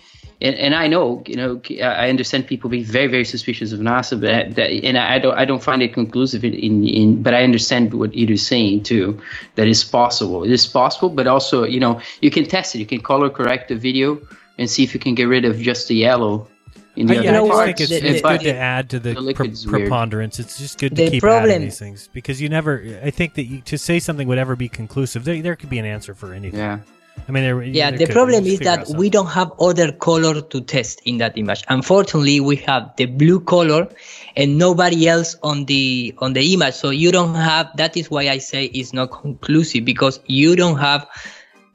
[0.43, 4.19] and, and I know, you know, I understand people be very very suspicious of NASA,
[4.19, 7.43] but that, and I don't I don't find it conclusive in, in, in but I
[7.43, 9.19] understand what Iru's saying too.
[9.55, 10.43] that it's possible.
[10.43, 12.79] It is possible, but also you know you can test it.
[12.79, 14.19] You can color correct the video
[14.59, 16.47] and see if you can get rid of just the yellow.
[16.95, 17.65] In the I, other yeah, I just parts.
[17.65, 20.39] think it's, And- it's good to add to the, the pre- preponderance.
[20.39, 22.99] It's just good to The keep adding these things because you never.
[23.03, 25.23] I think that you, to say something would ever be conclusive.
[25.23, 26.59] There, there could be an answer for anything.
[26.59, 26.79] Yeah.
[27.27, 28.13] I mean, there, Yeah, there the could.
[28.13, 31.63] problem is that we don't have other color to test in that image.
[31.69, 33.87] Unfortunately, we have the blue color
[34.35, 36.73] and nobody else on the on the image.
[36.73, 40.77] So you don't have that is why I say it's not conclusive because you don't
[40.79, 41.07] have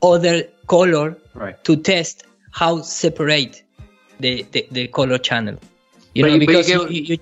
[0.02, 1.56] other color Right.
[1.64, 3.62] to test how separate
[4.20, 5.56] the, the, the color channel.
[6.14, 7.18] You But know, you- but you because get- you, you,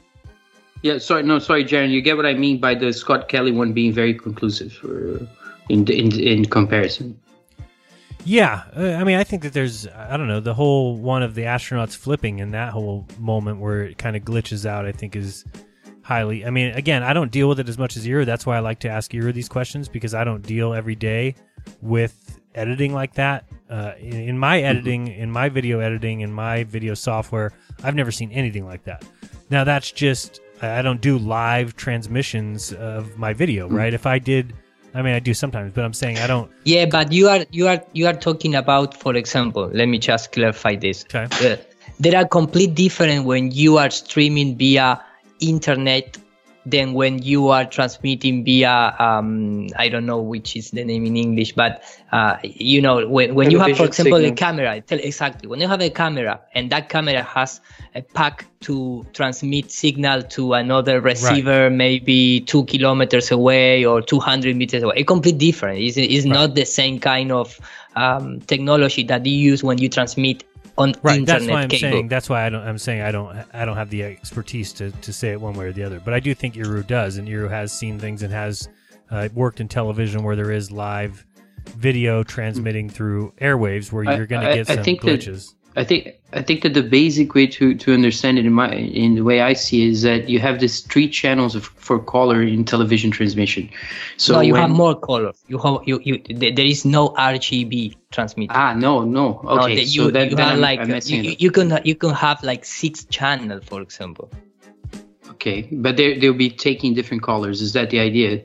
[0.82, 1.90] Yeah, sorry, no, sorry, Jaron.
[1.90, 5.24] You get what I mean by the Scott Kelly one being very conclusive uh,
[5.68, 7.18] in in in comparison.
[8.26, 11.36] Yeah, uh, I mean, I think that there's, I don't know, the whole one of
[11.36, 14.84] the astronauts flipping and that whole moment where it kind of glitches out.
[14.84, 15.44] I think is
[16.02, 16.44] highly.
[16.44, 18.26] I mean, again, I don't deal with it as much as Iru.
[18.26, 21.36] That's why I like to ask Iru these questions because I don't deal every day
[21.80, 23.44] with editing like that.
[23.70, 27.52] Uh, in, in my editing, in my video editing, in my video software,
[27.84, 29.04] I've never seen anything like that.
[29.50, 33.94] Now that's just I I don't do live transmissions of my video, right?
[33.94, 34.52] If I did,
[34.96, 36.50] I mean, I do sometimes, but I'm saying I don't.
[36.64, 40.32] Yeah, but you are you are you are talking about, for example, let me just
[40.32, 41.04] clarify this.
[41.04, 41.28] Okay.
[41.44, 41.56] Uh,
[42.00, 45.04] there are complete different when you are streaming via
[45.40, 46.16] internet
[46.66, 51.16] than when you are transmitting via um, I don't know which is the name in
[51.16, 51.82] English, but
[52.12, 54.36] uh, you know when, when you have, for Television example, a signal.
[54.36, 54.80] camera.
[54.80, 57.60] Tell, exactly when you have a camera and that camera has
[57.94, 64.82] a pack to transmit signal to another receiver, maybe two kilometers away or 200 meters
[64.82, 64.94] away.
[64.96, 65.78] It's complete different.
[65.78, 67.60] It's, it's not the same kind of
[67.94, 70.44] um, technology that you use when you transmit
[70.78, 71.80] on Right, internet that's why I'm cable.
[71.92, 72.08] saying.
[72.08, 72.62] That's why I don't.
[72.66, 73.44] I'm saying I don't.
[73.52, 76.00] I don't have the expertise to, to say it one way or the other.
[76.00, 78.68] But I do think Iru does, and Iru has seen things and has
[79.10, 81.24] uh, worked in television where there is live
[81.76, 85.54] video transmitting through airwaves, where I- you're going to get I some think that- glitches.
[85.76, 89.14] I think I think that the basic way to, to understand it in my in
[89.14, 92.42] the way I see it is that you have these three channels of, for color
[92.42, 93.68] in television transmission.
[94.16, 95.32] So no, you when, have more color.
[95.48, 98.54] You have you, you there is no RGB transmitter.
[98.56, 99.40] Ah, no, no.
[99.44, 101.94] No, Okay, so you, that- you then have I'm- like I'm you, you can you
[101.94, 104.30] can have like six channel, for example.
[105.32, 107.60] Okay, but they they'll be taking different colors.
[107.60, 108.42] Is that the idea?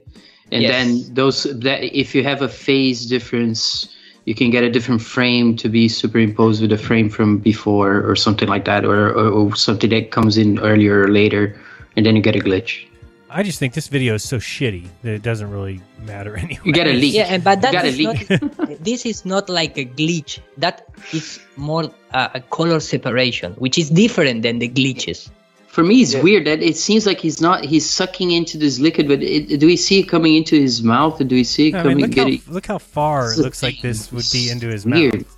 [0.52, 0.72] And Yes.
[0.72, 3.88] then those that if you have a phase difference,
[4.26, 8.16] you can get a different frame to be superimposed with a frame from before or
[8.16, 11.60] something like that, or or, or something that comes in earlier or later,
[11.96, 12.86] and then you get a glitch.
[13.34, 16.60] I just think this video is so shitty that it doesn't really matter anyway.
[16.66, 17.14] You get a leak.
[17.14, 18.80] Yeah, but You that got is not.
[18.84, 20.40] this is not like a glitch.
[20.58, 25.30] That is more uh, a color separation, which is different than the glitches.
[25.72, 27.64] For me, it's weird that it seems like he's not.
[27.64, 31.22] He's sucking into this liquid, but it, do we see it coming into his mouth,
[31.22, 31.98] or do we see it I coming?
[31.98, 35.14] mean, look how, look how far it looks like this would be into his weird.
[35.14, 35.38] mouth.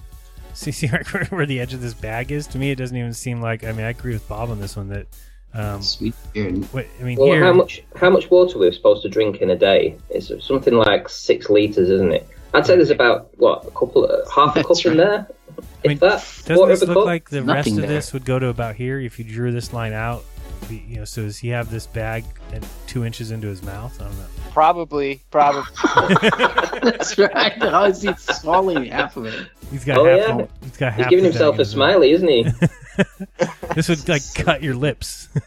[0.55, 2.47] See, see where, where the edge of this bag is?
[2.47, 3.63] To me, it doesn't even seem like.
[3.63, 5.05] I mean, I agree with Bob on this one that.
[5.53, 6.15] Um, Sweet.
[6.71, 7.43] What, I mean, Well, here.
[7.43, 9.95] how much how much water we're supposed to drink in a day?
[10.09, 12.27] It's something like six liters, isn't it?
[12.55, 15.27] I'd say there's about what a couple, of, half a cup in there.
[15.83, 17.87] I mean, that, Doesn't this look like the rest of there.
[17.87, 20.23] this would go to about here if you drew this line out?
[20.69, 22.23] You know, so does he have this bag
[22.53, 23.99] at two inches into his mouth?
[23.99, 24.25] I don't know.
[24.51, 25.63] Probably, probably.
[26.81, 27.61] That's right.
[27.61, 29.47] How is he swallowing half of it?
[29.71, 30.17] He's got Oh half.
[30.17, 31.89] yeah, the- he's got he's half giving himself a in his mouth.
[31.91, 32.45] smiley, isn't he?
[33.75, 35.27] This would like cut your lips.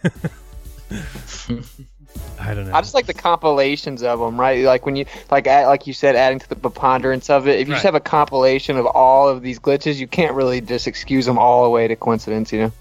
[2.38, 2.74] I don't know.
[2.74, 4.64] I just like the compilations of them, right?
[4.64, 7.60] Like when you like like you said, adding to the preponderance of it.
[7.60, 10.86] If you just have a compilation of all of these glitches, you can't really just
[10.86, 12.72] excuse them all away to coincidence, you know.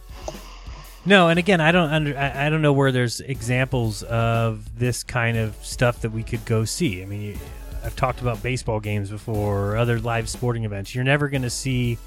[1.06, 5.04] No, and again, I don't under, I, I don't know where there's examples of this
[5.04, 7.04] kind of stuff that we could go see.
[7.04, 7.38] I mean,
[7.84, 10.96] I've talked about baseball games before or other live sporting events.
[10.96, 12.00] You're never going to see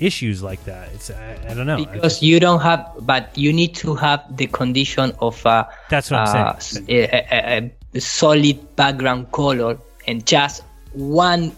[0.00, 0.88] issues like that.
[0.94, 1.76] It's I, I don't know.
[1.78, 6.10] I because you don't have but you need to have the condition of a That's
[6.10, 6.84] what I'm uh, saying.
[6.84, 10.62] s- a, a- a solid background color and just
[10.92, 11.52] one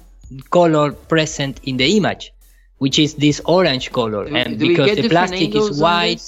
[0.50, 2.32] color present in the image
[2.78, 5.78] which is this orange color Do and do we because get the plastic is on
[5.80, 6.22] white?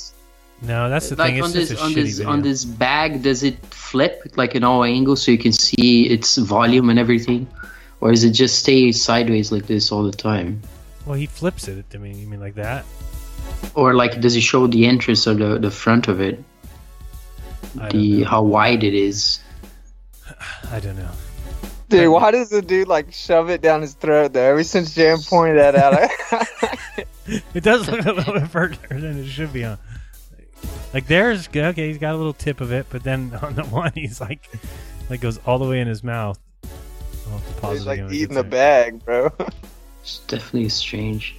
[0.62, 1.38] No, that's the like thing.
[1.38, 2.30] It's on just this a on shitty this video.
[2.32, 6.36] on this bag, does it flip like in all angles so you can see its
[6.38, 7.46] volume and everything,
[8.00, 10.62] or does it just stay sideways like this all the time?
[11.06, 11.84] Well, he flips it.
[11.94, 12.84] I mean, you mean like that?
[13.74, 16.42] Or like does he show the entrance or the the front of it?
[17.90, 19.40] The how wide it is.
[20.70, 21.10] I don't know.
[21.88, 24.50] Dude, why does the dude like shove it down his throat though?
[24.50, 27.04] Ever since Jam pointed that out, I-
[27.54, 29.78] It does look a little bit further than it should be on.
[30.92, 33.92] Like there's okay, he's got a little tip of it, but then on the one
[33.94, 34.48] he's like,
[35.10, 36.38] like goes all the way in his mouth.
[37.26, 39.30] I'll have to pause he's like again eating the bag, bro.
[40.04, 41.34] It's definitely strange.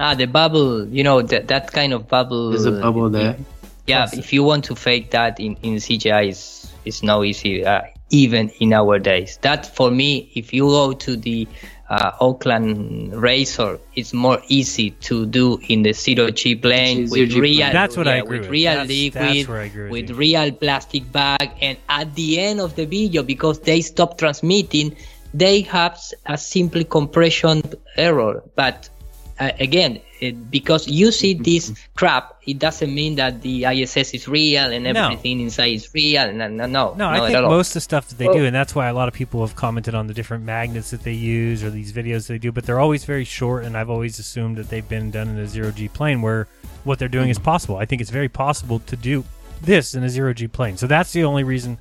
[0.00, 3.36] ah the bubble you know that that kind of bubble There's a bubble there.
[3.86, 7.82] yeah if you want to fake that in, in cgi is is no easy uh,
[8.10, 11.46] even in our days that for me if you go to the
[11.86, 17.28] uh, Oakland Razor, it's more easy to do in the zero G plane It's with
[17.30, 17.72] G real, plane.
[17.76, 18.56] That's what I yeah, agree with with.
[18.56, 22.40] real That's- liquid, that's where I agree with with real plastic bag, and at the
[22.40, 24.96] end of the video, because they stop transmitting,
[25.34, 27.60] they have a simple compression
[27.96, 28.42] error.
[28.54, 28.88] But
[29.40, 34.28] uh, again, it, because you see this crap, it doesn't mean that the ISS is
[34.28, 35.06] real and No.
[35.06, 36.32] everything inside is real.
[36.32, 36.94] No, no, no.
[36.94, 38.94] No, I think most of the stuff that they Well- do, and that's why a
[38.94, 42.28] lot of people have commented on the different magnets that they use or these videos
[42.28, 45.28] they do, but they're always very short, and I've always assumed that they've been done
[45.28, 46.46] in a zero G plane where
[46.84, 47.76] what they're doing is possible.
[47.76, 49.24] I think it's very possible to do
[49.62, 50.76] this in a zero G plane.
[50.76, 51.78] So that's the only reason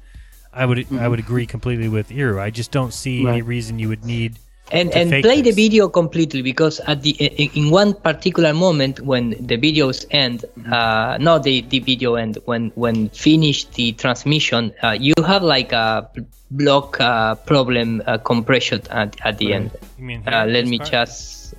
[0.55, 2.39] I would I would agree completely with Iru.
[2.39, 4.37] I just don't see any reason you would need
[4.71, 8.53] and to and fake play the video completely because at the in in one particular
[8.53, 13.91] moment when the videos end uh not the the video end when when finish the
[13.93, 16.09] transmission uh, you have like a
[16.51, 20.91] block uh, problem uh, compression at, at the end You mean uh, let me part?
[20.91, 21.53] just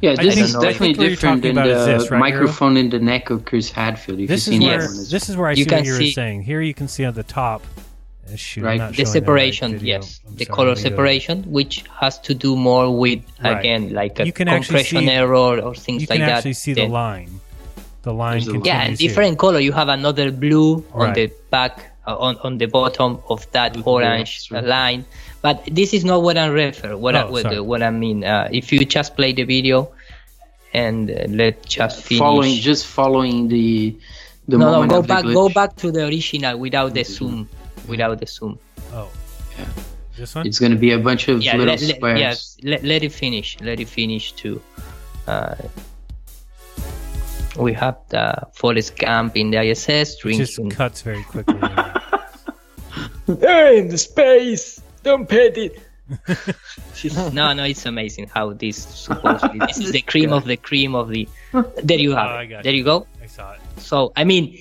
[0.00, 0.60] Yeah, this is know.
[0.60, 2.26] definitely I think what you're different than the this, right, Iru?
[2.26, 4.18] microphone in the neck of Chris Hadfield.
[4.20, 5.10] If This you've is seen where one.
[5.14, 6.38] this is where I You see what can you were see- saying.
[6.42, 7.60] Here you can see on the top.
[8.32, 8.78] Uh, shoot, Right.
[8.78, 9.98] the showing right separation video.
[9.98, 13.58] yes I'm the sorry, color let separation which has to do more with Right.
[13.58, 16.54] again like a You can compression see- error or things You like can that actually
[16.54, 17.30] see the Then- line.
[18.02, 18.64] The line There's line.
[18.64, 19.08] yeah and here.
[19.08, 21.74] different color you have another blue on the back
[22.06, 24.64] uh, on, on the bottom of that orange right.
[24.64, 25.04] line
[25.42, 27.60] but this is not what i refer what I, Oh, what, sorry.
[27.60, 29.90] what i mean uh, if you just play the video
[30.72, 33.94] and uh, let just finish following just following the
[34.48, 35.34] the no no go back glitch.
[35.34, 37.48] go back to the original without the zoom
[37.88, 38.58] without the zoom
[38.92, 39.08] Oh,
[40.16, 40.46] this one.
[40.46, 42.20] It's gonna be a bunch of yeah little let, let, squares.
[42.20, 44.60] yes let, let it finish let it finish too
[45.26, 45.54] uh,
[47.58, 51.58] we have the Forest Camp in the ISS It just cuts very quickly.
[53.26, 54.80] Hey, in the space!
[55.02, 55.78] Don't pet it!
[57.34, 61.10] no, no, it's amazing how this supposedly this is the cream of the cream of
[61.10, 61.28] the.
[61.84, 62.46] There you have Oh, it.
[62.46, 62.78] got There you.
[62.78, 63.06] you go.
[63.22, 63.60] I saw it.
[63.76, 64.58] So I mean,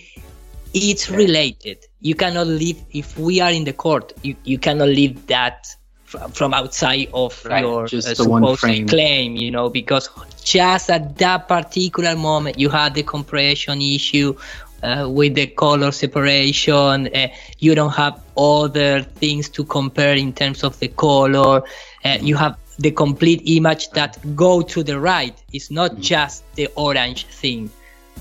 [0.74, 1.87] it's related.
[2.02, 4.14] You cannot leave if we are in the court.
[4.24, 5.68] You you cannot leave that
[6.04, 8.88] fr- from outside of Right, your just uh, the one supposed frame.
[8.88, 9.36] claim.
[9.36, 10.10] You know, because
[10.44, 14.36] just at that particular moment you had the compression issue.
[14.84, 20.64] Uh, with the color separation, uh, you don't have other things to compare in terms
[20.64, 21.64] of the color.
[22.06, 25.36] Uh, you have the complete image that go to the right.
[25.52, 27.72] It's not just the orange thing.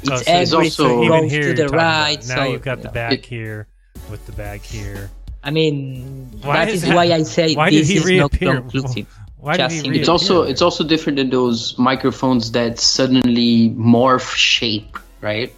[0.03, 2.29] It's Oh, so everything also- even here to the talking about right.
[2.29, 3.09] Now so you've got the yeah.
[3.09, 3.67] bag here
[4.11, 5.11] with the bag here.
[5.43, 8.05] I mean, Why that is is that- why I say why did this he is
[8.05, 8.55] reappear?
[8.55, 9.07] not conclusive.
[9.39, 10.01] Why did he?
[10.01, 15.53] It's also it's also different than those microphones that suddenly morph shape, right?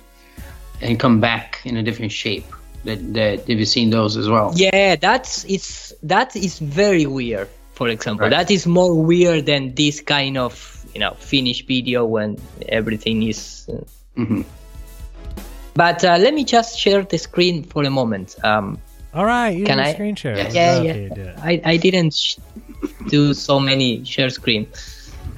[0.82, 2.44] And come back in a different shape.
[2.84, 4.52] That that have you seen those as well?
[4.54, 7.48] Yeah, that's it's that is very weird.
[7.72, 8.36] For example, Right.
[8.36, 10.52] that is more weird than this kind of
[10.92, 12.36] you know finished video when
[12.68, 13.64] everything is.
[13.72, 13.80] Uh,
[14.18, 14.40] Uh, hmm
[15.74, 18.34] but uh, let me just share the screen for a moment.
[18.42, 18.78] Um,
[19.14, 20.36] All right, you Can can I- screen share.
[20.36, 20.52] Yes.
[20.52, 21.40] yeah, yeah.
[21.40, 22.36] I, I didn't sh-
[23.08, 24.66] do so many share screen.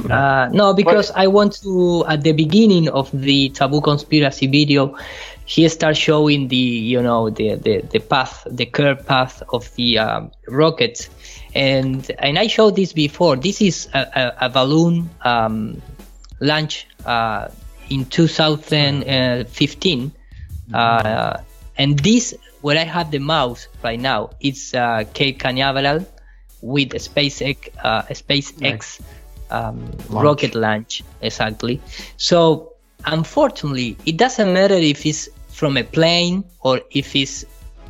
[0.09, 4.97] Uh, no, because I want to at the beginning of the Taboo conspiracy video
[5.45, 9.99] he starts showing the you know the the, the path the curved path of the
[9.99, 11.11] um, rockets
[11.57, 15.83] and and i showed this before this is a, a, a balloon um,
[16.39, 17.49] launch uh,
[17.91, 20.13] in 2015
[20.73, 21.37] uh,
[21.79, 26.07] and this where i have the mouse right now it's uh, cape canaveral
[26.63, 29.01] with SpaceX, uh, SpaceX
[29.51, 30.25] um, Launch.
[30.25, 31.81] rocket launch exactly.
[32.17, 32.73] So
[33.07, 37.45] unfortunately, it doesn't matter if it's from a plane or if it's,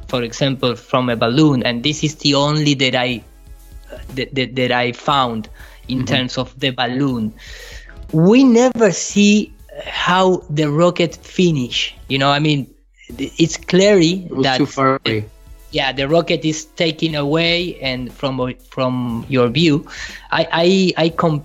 [0.09, 1.62] for example, from a balloon.
[1.62, 3.22] And this is the only that I
[4.14, 5.48] that, that, that I found
[5.89, 7.35] in terms of the balloon.
[8.12, 9.52] We never see
[9.85, 11.94] how the rocket finish.
[12.09, 12.66] You know, I mean,
[13.19, 15.24] it's clearly It that too far away.
[15.73, 18.39] yeah the rocket is taken away and from
[18.70, 19.86] from your view
[20.31, 21.43] i i i com-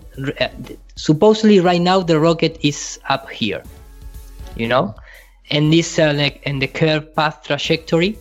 [0.95, 3.62] supposedly right now the rocket is up here
[4.56, 4.94] you know
[5.52, 8.18] and this uh, like in the curved path trajectory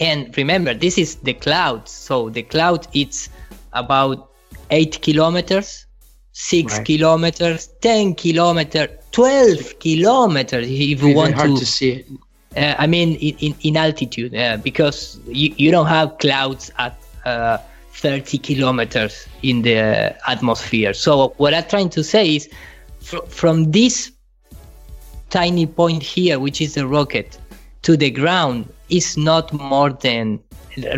[0.00, 3.28] and remember this is the cloud so the cloud it's
[3.72, 4.30] about
[4.70, 5.86] 8 kilometers
[6.32, 6.86] 6 Right.
[6.86, 12.06] kilometers 10 kilometers 12 kilometers if you Very want hard to to see it.
[12.56, 16.94] uh, I mean, in, in, in altitude, uh, because you, you don't have clouds at
[17.24, 17.58] uh,
[17.92, 20.94] 30 kilometers in the atmosphere.
[20.94, 22.48] So, what I'm trying to say is
[23.00, 24.12] fr- from this
[25.30, 27.38] tiny point here, which is the rocket,
[27.82, 30.40] to the ground, is not more than,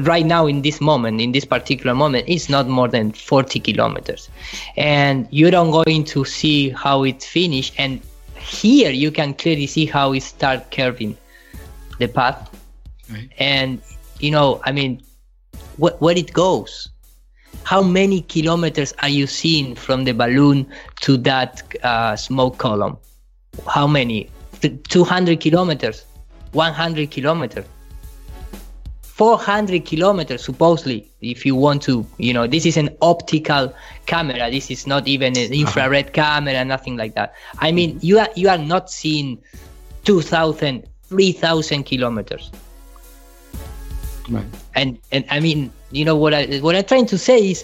[0.00, 4.28] right now, in this moment, in this particular moment, it's not more than 40 kilometers.
[4.76, 7.72] And you don't going to see how it finish.
[7.78, 8.00] And
[8.38, 11.16] here you can clearly see how it start curving
[11.98, 12.50] the path.
[13.38, 13.80] And
[14.20, 15.02] you know i mean
[15.76, 16.88] wh- where it goes.
[17.62, 20.66] How many kilometers are you seeing from the balloon
[21.00, 22.98] to that uh, smoke column?
[23.66, 24.28] How many?
[24.60, 26.04] 200 kilometers?
[26.52, 27.64] 100 kilometers
[29.14, 33.72] 400 kilometers supposedly if you want to you know this is an optical
[34.06, 34.50] camera.
[34.50, 35.54] This is not even an uh-huh.
[35.54, 37.32] infrared camera nothing like that.
[37.60, 39.38] I mean you are you are not seeing
[40.04, 42.50] 2000 3000 kilometers.
[44.30, 44.46] Right.
[44.74, 47.62] and and i mean you know what i what i'm trying to say is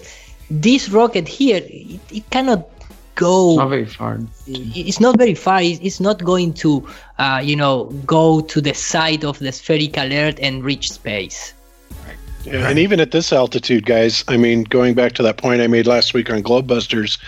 [0.51, 2.69] this rocket here it, it cannot
[3.15, 4.19] go Not very far.
[4.47, 6.87] it's not very far it's, it's not going to
[7.19, 11.53] uh, you know go to the side of the spherical earth and reach space
[12.43, 15.67] Yeah, and even at this altitude, guys, I mean, going back to that point I
[15.67, 17.19] made last week on GlobeBusters,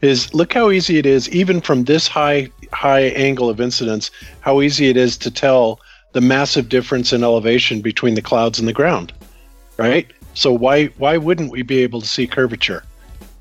[0.00, 4.10] is look how easy it is, even from this high high angle of incidence,
[4.40, 5.78] how easy it is to tell
[6.12, 9.12] the massive difference in elevation between the clouds and the ground,
[9.76, 10.10] right?
[10.34, 12.82] So why why wouldn't we be able to see curvature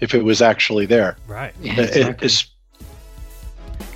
[0.02, 1.16] if it was actually there?
[1.28, 1.54] Right.
[1.62, 2.26] Yeah, exactly.
[2.26, 2.48] it's-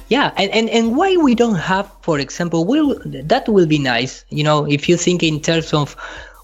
[0.07, 4.23] yeah and, and and why we don't have for example will that will be nice
[4.29, 5.95] you know if you think in terms of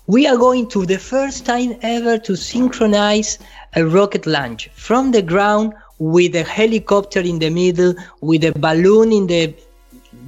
[0.07, 3.38] we are going to the first time ever to synchronize
[3.75, 9.11] a rocket launch from the ground with a helicopter in the middle with a balloon
[9.11, 9.53] in the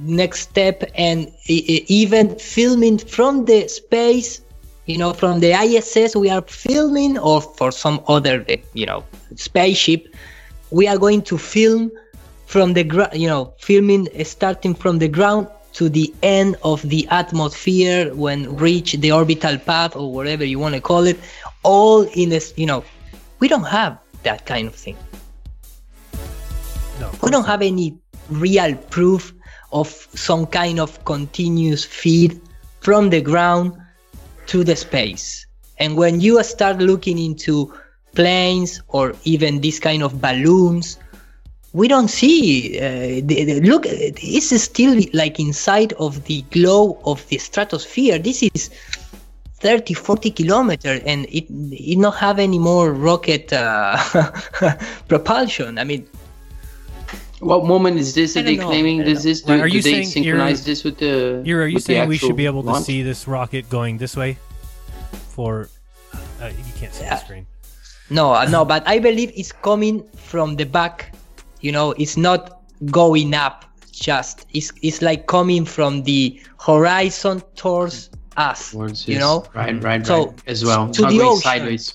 [0.02, 4.40] next step and even filming from the space
[4.86, 9.04] you know from the iss we are filming or for some other eh, you know
[9.34, 10.14] spaceship
[10.70, 11.90] we are going to film
[12.46, 16.82] from the ground you know filming uh, starting from the ground to the end of
[16.88, 21.18] the atmosphere when reach the orbital path or whatever you want to call it
[21.62, 22.84] all in this you know
[23.40, 24.96] we don't have that kind of thing
[27.00, 27.10] No.
[27.22, 27.98] we don't have any
[28.30, 29.32] real proof
[29.72, 32.40] of some kind of continuous feed
[32.80, 33.74] from the ground
[34.46, 35.46] to the space.
[35.78, 37.72] And when you start looking into
[38.14, 40.98] planes or even this kind of balloons,
[41.72, 42.78] we don't see.
[42.78, 48.18] Uh, the, the, look, it's still like inside of the glow of the stratosphere.
[48.18, 48.70] This is
[49.58, 53.98] 30, 40 kilometers, and it it not have any more rocket uh,
[55.08, 55.78] propulsion.
[55.78, 56.06] I mean,
[57.44, 59.42] What moment is this I that they don't claiming I this is?
[59.42, 61.42] Do, Right, are do you they saying synchronize this with the?
[61.44, 62.86] You're, are you saying we should be able to launch?
[62.86, 64.38] see this rocket going this way?
[65.34, 65.68] For
[66.40, 67.46] uh, you can't see the screen.
[68.10, 71.14] No, uh, no, but I believe it's coming from the back.
[71.60, 73.64] You know, it's not going up.
[73.92, 78.72] Just it's it's like coming from the horizon towards us.
[78.72, 80.90] Towards you his- know, right, right, So, right, as well.
[80.90, 81.42] To not the going ocean.
[81.42, 81.94] sideways.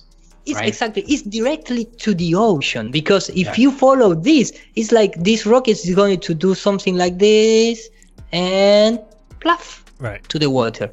[0.50, 0.68] It's right?
[0.68, 3.56] exactly it's directly to the ocean because if Yeah.
[3.58, 7.90] you follow this, it's like this rocket is going to do something like this
[8.32, 9.00] and
[9.40, 10.24] pluff Right.
[10.30, 10.92] to the water.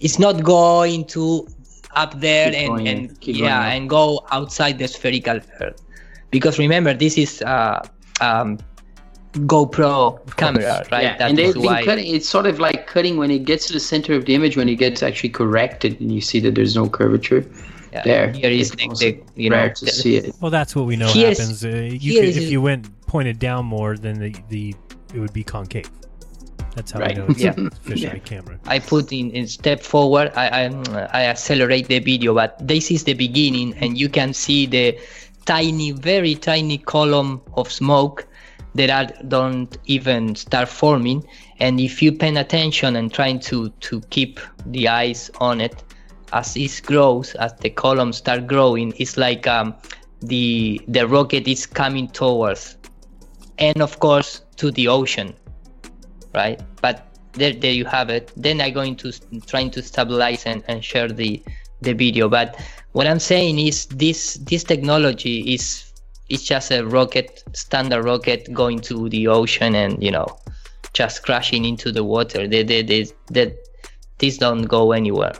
[0.00, 1.46] It's not going to
[1.94, 5.82] up there Keep and, going, and yeah and go outside the spherical earth
[6.30, 7.82] because remember this is uh,
[8.20, 8.58] um,
[9.34, 11.02] GoPro camera, right?
[11.02, 12.06] Yeah, That and they've been cutting.
[12.14, 14.68] It's sort of like cutting when it gets to the center of the image when
[14.68, 17.44] it gets actually corrected, and you see that there's no curvature
[17.92, 18.32] Yeah, there.
[18.32, 20.34] here is It's the- also the- you know, rare to the- see it.
[20.40, 21.64] Well, that's what we know Here's- happens.
[21.64, 24.74] Uh, you here's- could, if you went pointed down more, then the, the
[25.14, 25.90] it would be concave.
[26.76, 27.50] That's how Right, we know it's yeah.
[27.50, 27.54] a
[27.88, 28.18] fisheye Yeah.
[28.18, 28.58] camera.
[28.66, 30.30] I put in, in step forward.
[30.36, 30.64] I, I
[31.12, 34.96] I accelerate the video, but this is the beginning, and you can see the
[35.46, 38.24] tiny, very tiny column of smoke
[38.76, 41.24] that are, don't even start forming.
[41.58, 45.74] And if you pay attention and trying to to keep the eyes on it,
[46.32, 49.74] as it grows, as the columns start growing, it's like um,
[50.20, 52.76] the the rocket is coming towards,
[53.58, 55.34] and of course to the ocean
[56.34, 56.60] right?
[56.80, 58.32] But there, there you have it.
[58.36, 59.12] Then I'm going to
[59.46, 61.42] trying to stabilize and, and share the
[61.82, 62.28] the video.
[62.28, 62.60] But
[62.92, 65.92] what I'm saying is this this technology is
[66.28, 70.26] it's just a rocket, standard rocket going to the ocean and you know
[70.92, 72.46] just crashing into the water.
[72.46, 73.54] They they they, they
[74.18, 75.32] this don't go anywhere.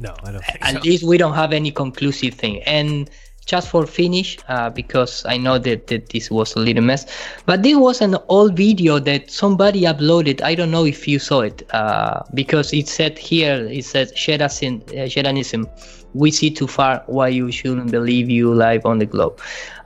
[0.00, 0.80] No, I don't think At so.
[0.80, 2.62] least we don't have any conclusive thing.
[2.64, 3.10] And
[3.46, 7.06] just for finish, uh, because I know that, that this was a little mess,
[7.46, 10.40] but this was an old video that somebody uploaded.
[10.40, 14.82] I don't know if you saw it, uh, because it said here, it says Sheranism,
[14.88, 15.68] uh, Sheranism,
[16.14, 19.38] we see too far why you shouldn't believe you live on the globe.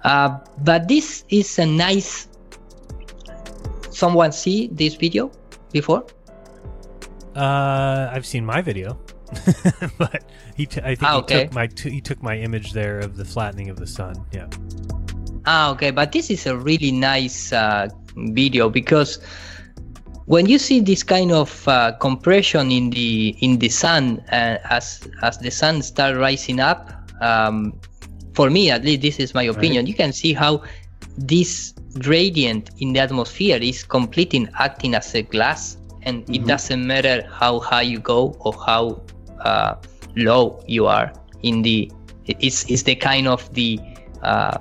[0.05, 2.28] Uh, but this is a nice.
[3.90, 5.32] Someone see this video
[5.72, 6.06] before?
[7.35, 8.97] Uh, I've seen my video,
[9.98, 10.24] but
[10.56, 11.44] he t- I think Ah, he okay.
[11.44, 14.14] took my t- he took my image there of the flattening of the sun.
[14.32, 14.46] Yeah.
[15.46, 19.18] Ah, okay, but this is a really nice uh, video because
[20.26, 25.09] when you see this kind of uh, compression in the in the sun uh, as
[25.22, 26.92] as the sun start rising up,
[27.22, 27.72] um,
[28.34, 29.86] for me at least, this is my opinion.
[29.86, 30.62] You can see how
[31.16, 36.46] this gradient in the atmosphere is completing acting as a glass, and it Mhm.
[36.46, 39.00] doesn't matter how high you go or how
[39.40, 39.77] uh,
[40.16, 41.12] low you are
[41.43, 41.90] in the.
[42.27, 43.81] It's it's the kind of the
[44.23, 44.59] uh,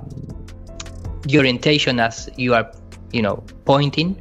[1.22, 2.70] the orientation as you are
[3.12, 4.20] you know pointing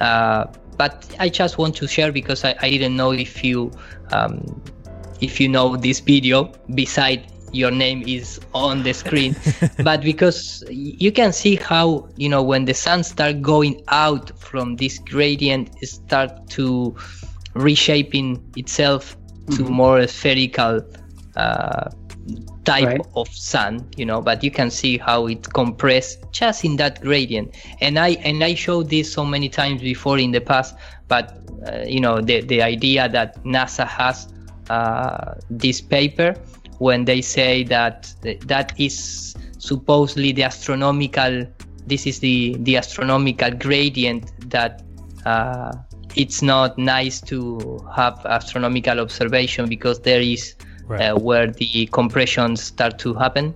[0.00, 0.44] uh,
[0.76, 3.70] but i just want to share because i, I didn't know if you
[4.12, 4.62] um,
[5.20, 9.34] if you know this video beside your name is on the screen
[9.82, 14.76] but because you can see how you know when the sun start going out from
[14.76, 16.94] this gradient start to
[17.54, 19.16] reshaping itself
[19.50, 19.68] to Mhm.
[19.68, 20.80] more spherical
[21.36, 21.90] uh,
[22.64, 27.00] type of sun you know but you can see how it compressed just in that
[27.00, 30.74] gradient and i and i showed this so many times before in the past
[31.08, 34.28] but uh, you know the the idea that nasa has
[34.70, 36.34] uh, this paper
[36.78, 38.12] when they say that
[38.46, 41.44] that is supposedly the astronomical
[41.86, 44.82] this is the the astronomical gradient that
[45.24, 45.72] uh,
[46.16, 50.54] it's not nice to have astronomical observation because there is
[50.90, 53.54] uh, where the compressions start to happen.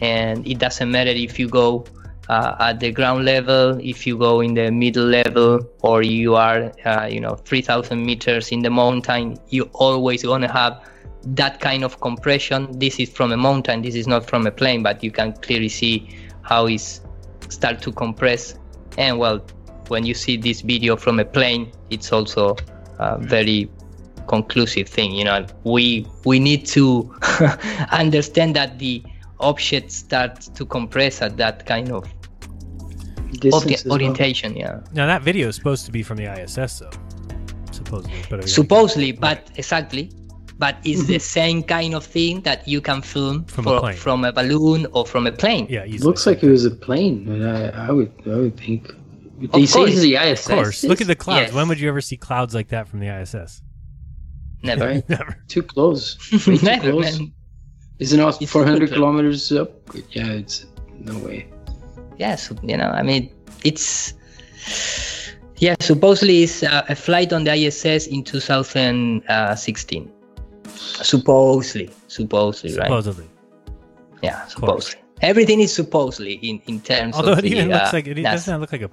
[0.00, 1.84] And it doesn't matter if you go
[2.28, 6.70] uh, at the ground level if you go in the middle level or you are
[6.84, 10.80] uh, you know 3000 meters in the mountain you always gonna have
[11.24, 12.78] that kind of compression.
[12.78, 15.68] This is from a mountain this is not from a plane but you can clearly
[15.68, 16.08] see
[16.42, 17.00] how it's
[17.48, 18.54] start to compress.
[18.98, 19.40] And well
[19.90, 22.56] when you see this video from a plane it's also
[22.98, 23.70] a very
[24.28, 27.14] conclusive thing you know we we need to
[27.92, 29.02] understand that the
[29.40, 32.04] object starts to compress at that kind of
[33.40, 33.92] Distance ori- as well.
[33.92, 36.90] orientation yeah Now that video is supposed to be from the ISS, though.
[37.70, 40.10] Supposedly, but supposedly but exactly
[40.58, 41.12] but it's mm-hmm.
[41.12, 43.96] the same kind of thing that you can film From a for- plane.
[43.96, 47.24] from a balloon or from a plane yeah, it Looks like it was a plane,
[47.24, 48.92] but I, I would I would think.
[49.40, 49.90] They say course.
[49.92, 50.48] it's the ISS.
[50.48, 50.84] Of course.
[50.84, 51.46] Look at the clouds.
[51.46, 51.52] Yes.
[51.54, 53.62] When would you ever see clouds like that from the ISS?
[54.62, 55.36] never Never.
[55.48, 56.16] Too close.
[56.46, 57.18] Way too Never, close.
[57.20, 57.32] man.
[58.00, 59.70] Isn't it It's 400 kilometers up?
[60.10, 60.66] Yeah, it's
[61.00, 61.46] no way.
[62.18, 63.30] yes you know i mean
[63.62, 64.12] it's
[65.58, 70.10] yeah supposedly it's uh, a flight on the iss in 2016
[70.74, 73.26] supposedly supposedly right Supposedly.
[74.22, 77.92] yeah supposedly everything is supposedly in in terms Although of it the, even uh, looks
[77.92, 78.22] like it NASA.
[78.22, 78.90] doesn't that look like a,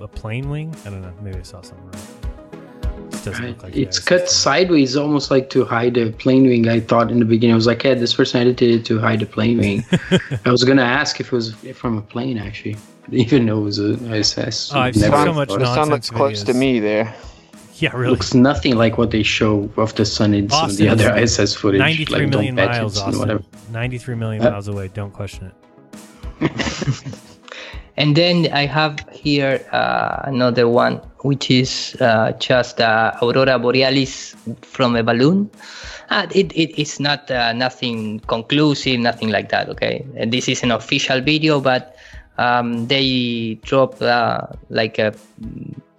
[0.00, 0.74] a, a plane wing.
[0.84, 1.12] I don't know.
[1.22, 3.08] Maybe I saw something wrong.
[3.12, 4.04] It doesn't look like the It's ISS.
[4.04, 6.68] cut sideways, almost like to hide a plane wing.
[6.68, 9.22] I thought in the beginning, I was like, "Yeah, this person edited it to hide
[9.22, 9.84] a plane wing."
[10.44, 12.36] I was gonna ask if it was from a plane.
[12.38, 12.74] Actually,
[13.06, 14.72] I didn't even know it was an ISS.
[14.74, 17.14] Oh, I've seen so much thought- The sun looks close to me there.
[17.76, 18.10] Yeah, really.
[18.10, 21.54] Looks nothing like what they show of the sun in some of the other ISS
[21.54, 21.80] footage.
[21.80, 23.18] 93 like million miles, and Austin.
[23.18, 23.42] whatever.
[23.72, 24.88] 93 million Uh, miles away.
[24.88, 25.50] Don't question
[26.40, 26.50] it.
[27.96, 34.34] And then I have here uh, another one, which is uh, just uh, aurora borealis
[34.62, 35.48] from a balloon.
[36.10, 39.68] Uh, it, it it's not uh, nothing conclusive, nothing like that.
[39.68, 41.94] Okay, and this is an official video, but
[42.36, 45.14] um, they drop uh, like a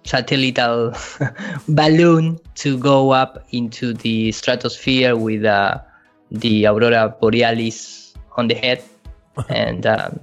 [0.06, 0.58] satellite
[1.68, 5.78] balloon to go up into the stratosphere with uh,
[6.30, 8.82] the aurora borealis on the head,
[9.48, 10.18] and um,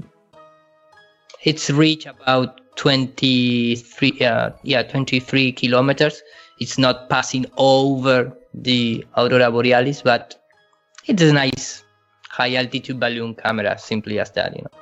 [1.44, 6.24] it's reached about 23 uh, yeah 23 kilometers
[6.60, 10.42] it's not passing over the aurora borealis but
[11.06, 11.84] it's a nice
[12.30, 14.80] high altitude balloon camera simply as that you know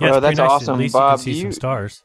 [0.00, 0.50] Yeah, Oh, that's nice.
[0.50, 1.10] awesome, At least Bob.
[1.10, 2.02] you can see do some you- stars.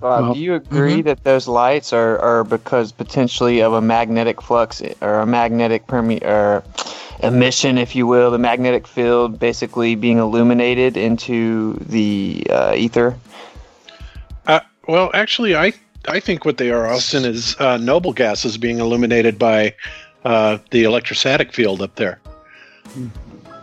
[0.00, 1.04] Bob, Well, do you agree mhm.
[1.04, 6.22] that those lights are, are because potentially of a magnetic flux or a magnetic perme-
[6.22, 6.62] or
[7.22, 13.16] emission, if you will, the magnetic field basically being illuminated into the uh, ether?
[14.46, 15.72] Uh, well, actually, I
[16.08, 19.74] I think what they are, Austin, is uh, noble gases being illuminated by
[20.24, 22.20] uh, the electrostatic field up there.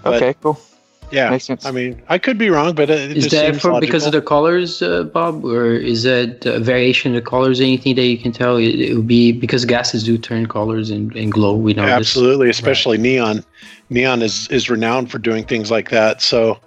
[0.03, 0.59] But- Okay, cool.
[1.13, 1.63] Yeah, Makes sense.
[1.63, 4.07] I mean, I could be wrong, but it, it Is just that seems for, because
[4.07, 7.61] of the colors, uh, Bob, or is that a variation of the colors?
[7.61, 8.57] Anything that you can tell?
[8.57, 11.55] It, it would be because gases do turn colors and, and glow.
[11.55, 11.91] We know this.
[11.91, 13.43] Absolutely, especially neon.
[13.91, 16.19] Neon is is renowned for doing things like that.
[16.19, 16.57] So,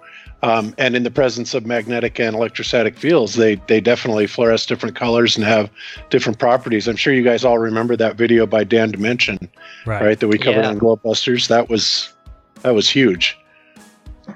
[0.43, 4.95] um, and in the presence of magnetic and electrostatic fields, they they definitely fluoresce different
[4.95, 5.69] colors and have
[6.09, 6.87] different properties.
[6.87, 9.49] I'm sure you guys all remember that video by Dan Dimension,
[9.85, 10.17] Right.
[10.17, 10.69] that we covered Yeah.
[10.69, 11.49] on GlobeBusters.
[11.49, 12.13] That was
[12.61, 13.37] that was huge.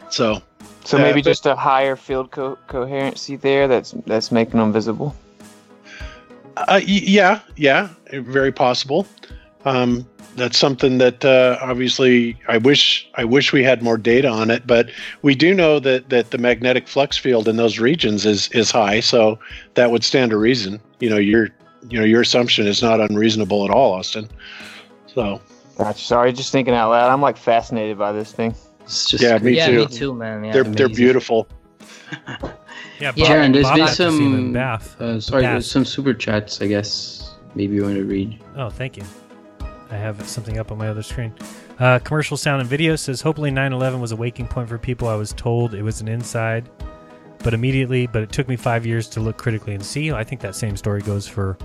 [0.10, 0.42] So,
[0.84, 5.16] So uh, maybe just a higher field co- coherency there that's that's making them visible.
[6.58, 9.08] Uh, y- yeah, yeah, very possible.
[9.66, 14.50] Um, that's something that uh, obviously I wish I wish we had more data on
[14.50, 14.90] it, but
[15.22, 19.02] we do know that that the magnetic flux field in those regions is is high,
[19.02, 19.38] so
[19.76, 20.80] that would stand to reason.
[21.00, 21.50] You know, your
[21.90, 24.30] you know your assumption is not unreasonable at all, Austin.
[25.08, 25.42] So
[25.78, 26.00] Gotcha.
[26.00, 27.12] Sorry, just thinking out loud.
[27.12, 28.54] I'm like fascinated by this thing.
[28.84, 29.78] It's just yeah, me yeah too.
[29.78, 30.52] me too man yeah.
[30.54, 31.48] They're they're beautiful.
[33.00, 34.54] Yeah, Yeah, Jaron, there's Bob been got to see them in some.
[34.54, 35.02] Bath.
[35.02, 35.66] Uh, sorry, Bath.
[35.66, 36.62] some super chats.
[36.62, 38.40] I guess maybe you want to read.
[38.56, 39.04] Oh, thank you.
[39.90, 41.34] I have something up on my other screen.
[41.80, 45.08] Uh, commercial sound and video says hopefully 9/11 was a waking point for people.
[45.08, 46.70] I was told it was an inside,
[47.40, 50.12] but immediately, but it took me five years to look critically and see.
[50.12, 51.58] I think that same story goes for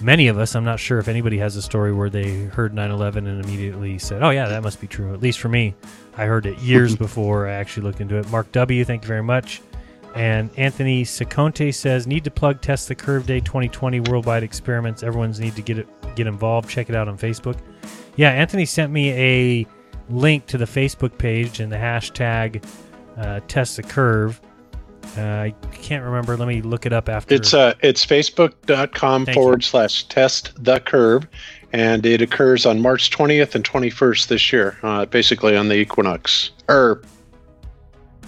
[0.00, 0.54] many of us.
[0.54, 4.22] I'm not sure if anybody has a story where they heard 9/11 and immediately said,
[4.22, 5.74] "Oh yeah, that must be true." At least for me,
[6.16, 8.30] I heard it years before I actually looked into it.
[8.30, 9.60] Mark W, thank you very much.
[10.14, 15.02] And Anthony Seconte says, "Need to plug test the Curve Day 2020 worldwide experiments.
[15.02, 16.68] Everyone's need to get it get involved.
[16.68, 17.56] Check it out on Facebook."
[18.16, 19.66] Yeah, Anthony sent me a
[20.08, 22.64] link to the Facebook page and the hashtag
[23.16, 24.40] uh, Test the Curve.
[25.16, 26.36] Uh, I can't remember.
[26.36, 27.34] Let me look it up after.
[27.34, 31.26] It's uh it's facebook.com Thank forward slash test the curve,
[31.72, 36.50] and it occurs on March 20th and 21st this year, uh, basically on the equinox
[36.68, 37.02] or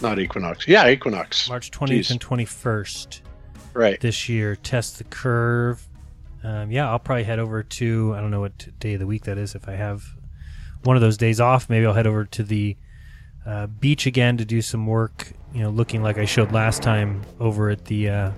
[0.03, 1.49] not equinox, yeah, equinox.
[1.49, 2.11] March 20th Jeez.
[2.11, 3.21] and 21st
[3.73, 4.01] Right.
[4.01, 4.57] this year.
[4.57, 5.87] Test the curve.
[6.45, 9.25] Um, yeah, I'll probably head over to I don't know what day of the week
[9.25, 9.55] that is.
[9.55, 10.05] If I have
[10.85, 12.77] one of those days off, maybe I'll head over to the
[13.45, 15.33] uh, beach again to do some work.
[15.53, 18.31] You know, looking like I showed last time over at the uh,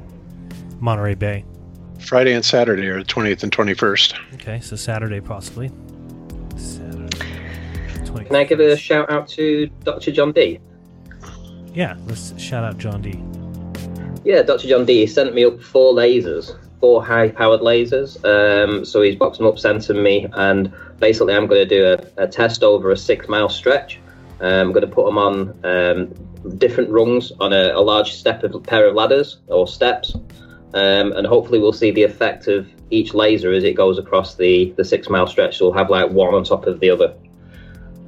[0.80, 1.44] Monterey Bay.
[2.00, 4.34] Friday and Saturday are the 20th and 21st.
[4.34, 5.70] Okay, so Saturday possibly.
[6.56, 7.18] Saturday.
[8.04, 8.24] 20.
[8.26, 10.12] Can I give a shout out to Dr.
[10.12, 10.60] John D?
[11.74, 13.22] Yeah, let's shout out John D.
[14.24, 14.68] Yeah, Dr.
[14.68, 18.22] John D sent me up four lasers, four high powered lasers.
[18.24, 21.84] Um, so he's boxed them up, sent them me, and basically I'm going to do
[22.18, 23.98] a, a test over a six mile stretch.
[24.40, 26.14] Um, I'm going to put them on um,
[26.58, 30.14] different rungs on a, a large step of pair of ladders or steps,
[30.74, 34.72] um, and hopefully we'll see the effect of each laser as it goes across the,
[34.76, 35.58] the six mile stretch.
[35.58, 37.14] So we'll have like one on top of the other.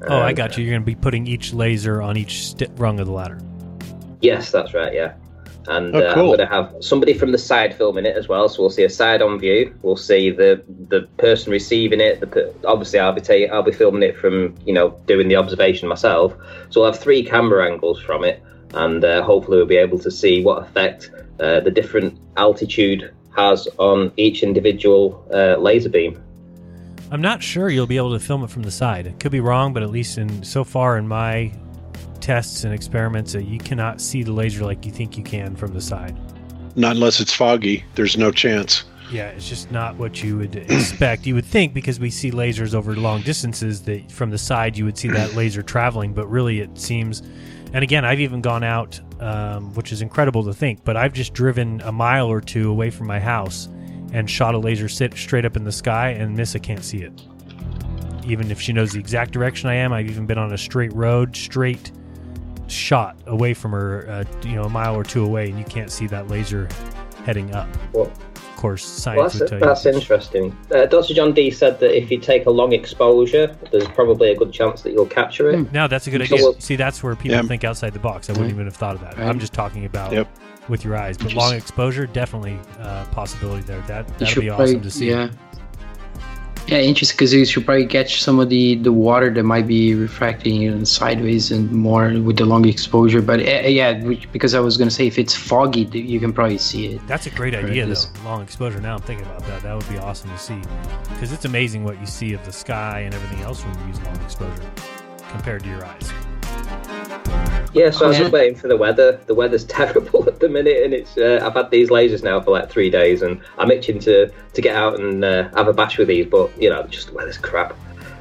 [0.09, 0.65] Oh, I Um, got you.
[0.65, 3.39] You're going to be putting each laser on each st- rung of the ladder.
[4.23, 4.95] Yes, that's right.
[4.95, 5.13] Yeah,
[5.69, 8.49] and Oh, uh, I'm going to have somebody from the side filming it as well.
[8.49, 9.75] So we'll see a side on view.
[9.83, 12.21] We'll see the the person receiving it.
[12.21, 15.37] The per- obviously I'll be ta- I'll be filming it from you know doing the
[15.37, 16.35] observation myself.
[16.71, 18.43] So we'll have three camera angles from it,
[18.75, 23.69] and uh, hopefully we'll be able to see what effect uh, the different altitude has
[23.79, 26.23] on each individual uh, laser beam.
[27.13, 29.07] I'm not sure you'll be able to film it from the side.
[29.07, 31.53] It could be wrong, but at least in so far in my
[32.21, 35.73] tests and experiments, that you cannot see the laser like you think you can from
[35.73, 36.17] the side.
[36.77, 37.85] Not unless it's foggy.
[37.95, 38.85] There's no chance.
[39.11, 41.27] Yeah, it's just not what you would expect.
[41.27, 44.85] You would think because we see lasers over long distances that from the side you
[44.85, 47.23] would see that laser traveling, but really it seems.
[47.73, 50.85] And again, I've even gone out um, which is incredible to think.
[50.85, 53.69] But I've just driven a mile or two away from my house
[54.13, 57.13] and shot a laser sit straight up in the sky, and Missa can't see it.
[58.27, 60.93] Even if she knows the exact direction I am, I've even been on a straight
[60.95, 61.93] road, straight
[62.71, 65.91] shot away from her, uh, you know, a mile or two away, and you can't
[65.91, 66.69] see that laser
[67.25, 67.69] heading up.
[67.93, 69.65] Well, of course, Well, science that's would tell you.
[69.65, 70.57] that's interesting.
[70.75, 71.15] Uh, Dr.
[71.15, 74.83] John D said that if you take a long exposure, there's probably a good chance
[74.83, 75.73] that you'll capture it.
[75.73, 76.45] No, that's a good So idea.
[76.47, 77.43] we'll- See, that's where people Yeah.
[77.43, 78.29] think outside the box.
[78.29, 78.55] I wouldn't Mhm.
[78.55, 79.17] even have thought of that.
[79.19, 79.27] Right.
[79.27, 80.29] I'm just talking about Yep.
[80.69, 81.17] with your eyes.
[81.17, 83.83] But long exposure, definitely uh, possibility there.
[83.87, 85.09] That that'd be probably- awesome to see.
[85.11, 85.29] Yeah.
[86.71, 89.93] Yeah, interesting because you should probably catch some of the, the water that might be
[89.97, 93.21] refracting you know, sideways and more with the long exposure.
[93.21, 93.95] But uh, yeah,
[94.31, 97.07] because I was gonna say if it's foggy, you can probably see it.
[97.09, 98.23] That's a great idea, this- though.
[98.23, 98.81] Long exposure.
[98.81, 99.63] Now I'm thinking about that.
[99.63, 100.61] That would be awesome to see,
[101.09, 104.01] because it's amazing what you see of the sky and everything else when you use
[104.03, 104.71] long exposure
[105.33, 107.00] compared to your eyes.
[107.73, 108.25] Yeah, so I was Yeah.
[108.25, 109.21] just waiting for the weather.
[109.27, 111.17] The weather's terrible at the minute, and it's.
[111.17, 114.61] Uh, I've had these lasers now for like three days, and I'm itching to to
[114.61, 116.27] get out and uh, have a bash with these.
[116.27, 117.73] But you know, just the weather's crap.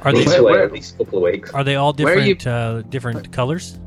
[0.02, 1.52] Are I need they- to wait where- at least a couple of weeks?
[1.52, 3.78] Are they all Where are you- different uh, different colors?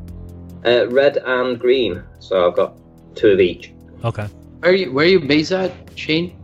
[0.66, 2.04] Uh, red and green.
[2.20, 2.76] So I've got
[3.16, 3.72] two of each.
[4.04, 4.28] Okay.
[4.60, 6.36] Where are you where are you based at, Shane?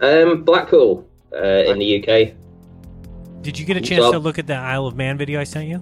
[0.00, 2.34] Um, Blackpool uh, in the UK.
[3.42, 5.44] Did you get a chance Well- to look at the Isle of Man video I
[5.44, 5.80] sent you?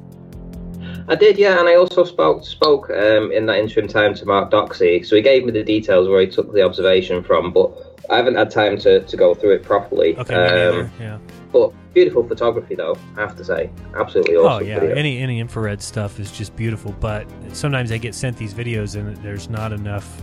[1.08, 4.50] I did, yeah, and I also spoke spoke um, in that interim time to Mark
[4.50, 7.72] Doxey, so he gave me the details where he took the observation from, but
[8.10, 10.16] I haven't had time to, to go through it properly.
[10.16, 11.18] Okay, neither, yeah.
[11.52, 14.64] But beautiful photography, though, I have to say, absolutely awesome.
[14.64, 14.96] Oh yeah, video.
[14.96, 16.92] any any infrared stuff is just beautiful.
[17.00, 20.22] But sometimes I get sent these videos and there's not enough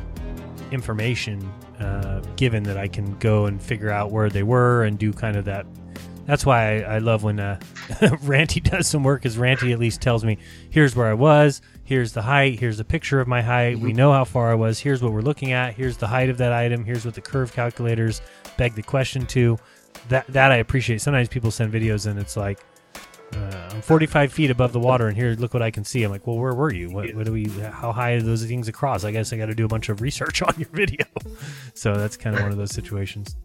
[0.71, 1.41] information
[1.79, 5.37] uh, given that I can go and figure out where they were and do kind
[5.37, 5.65] of that.
[6.31, 7.59] That's why I, I love when uh,
[8.23, 9.21] Ranty does some work.
[9.21, 10.37] Because Ranty at least tells me,
[10.69, 13.77] here's where I was, here's the height, here's a picture of my height.
[13.77, 14.79] We know how far I was.
[14.79, 15.73] Here's what we're looking at.
[15.73, 16.85] Here's the height of that item.
[16.85, 18.21] Here's what the curve calculators
[18.55, 19.57] beg the question to.
[20.07, 21.01] That that I appreciate.
[21.01, 22.59] Sometimes people send videos and it's like,
[23.35, 26.01] uh, I'm 45 feet above the water, and here, look what I can see.
[26.03, 26.91] I'm like, well, where were you?
[26.91, 27.49] What, what do we?
[27.49, 29.03] How high are those things across?
[29.03, 31.05] I guess I got to do a bunch of research on your video.
[31.73, 33.35] so that's kind of one of those situations.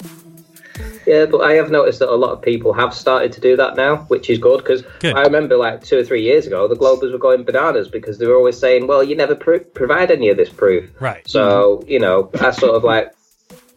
[1.07, 3.77] Yeah, but I have noticed that a lot of people have started to do that
[3.77, 7.13] now, which is good because I remember like two or three years ago, the Globers
[7.13, 10.37] were going bananas because they were always saying, "Well, you never pr- provide any of
[10.37, 11.23] this proof." Right.
[11.29, 13.13] So you know, I sort of like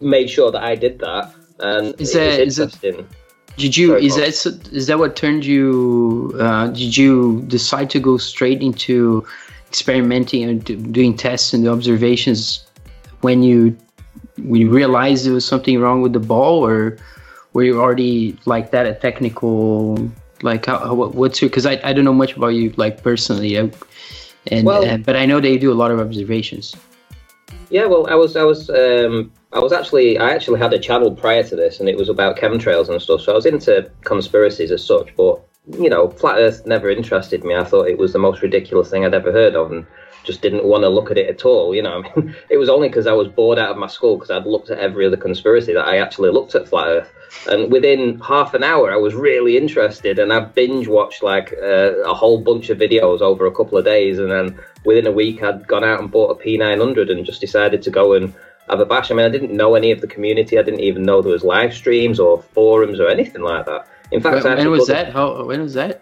[0.02, 3.08] made sure that I did that, and Is it that- was is that- interesting.
[3.58, 4.52] Did you Sorry, is Paul.
[4.53, 6.34] that that what turned you?
[6.40, 9.26] Uh, did you decide to go straight into
[9.68, 12.66] experimenting and do, doing tests and the observations
[13.22, 13.76] when you
[14.43, 16.98] when you realized there was something wrong with the ball, or
[17.53, 20.09] were you already like that a technical?
[20.42, 21.50] Like how, how what- what's your?
[21.50, 23.72] Because I, I don't know much about you like personally, I,
[24.48, 26.76] and Well- uh, but I know they do a lot of observations.
[27.69, 31.11] Yeah, well, I was, I was, um, I was actually, I actually had a channel
[31.11, 33.22] prior to this, and it was about chemtrails and stuff.
[33.22, 35.40] So I was into conspiracies as such, but
[35.77, 37.56] you know, flat Earth never interested me.
[37.56, 39.85] I thought it was the most ridiculous thing I'd ever heard of, and
[40.24, 41.74] just didn't want to look at it at all.
[41.74, 44.16] You know, I mean, it was only because I was bored out of my school
[44.16, 47.14] because I'd looked at every other conspiracy that I actually looked at flat Earth.
[47.48, 51.98] And within half an hour, I was really interested, and I binge watched like uh,
[52.04, 54.20] a whole bunch of videos over a couple of days.
[54.20, 57.82] And then within a week, I'd gone out and bought a P900 and just decided
[57.84, 58.34] to go and
[58.70, 59.12] have a bash.
[59.12, 60.58] I mean, I didn't know any of the community.
[60.58, 63.88] I didn't even know there was live streams or forums or anything like that.
[64.12, 65.14] In fact, When, I when was that?
[65.14, 66.02] How when was that?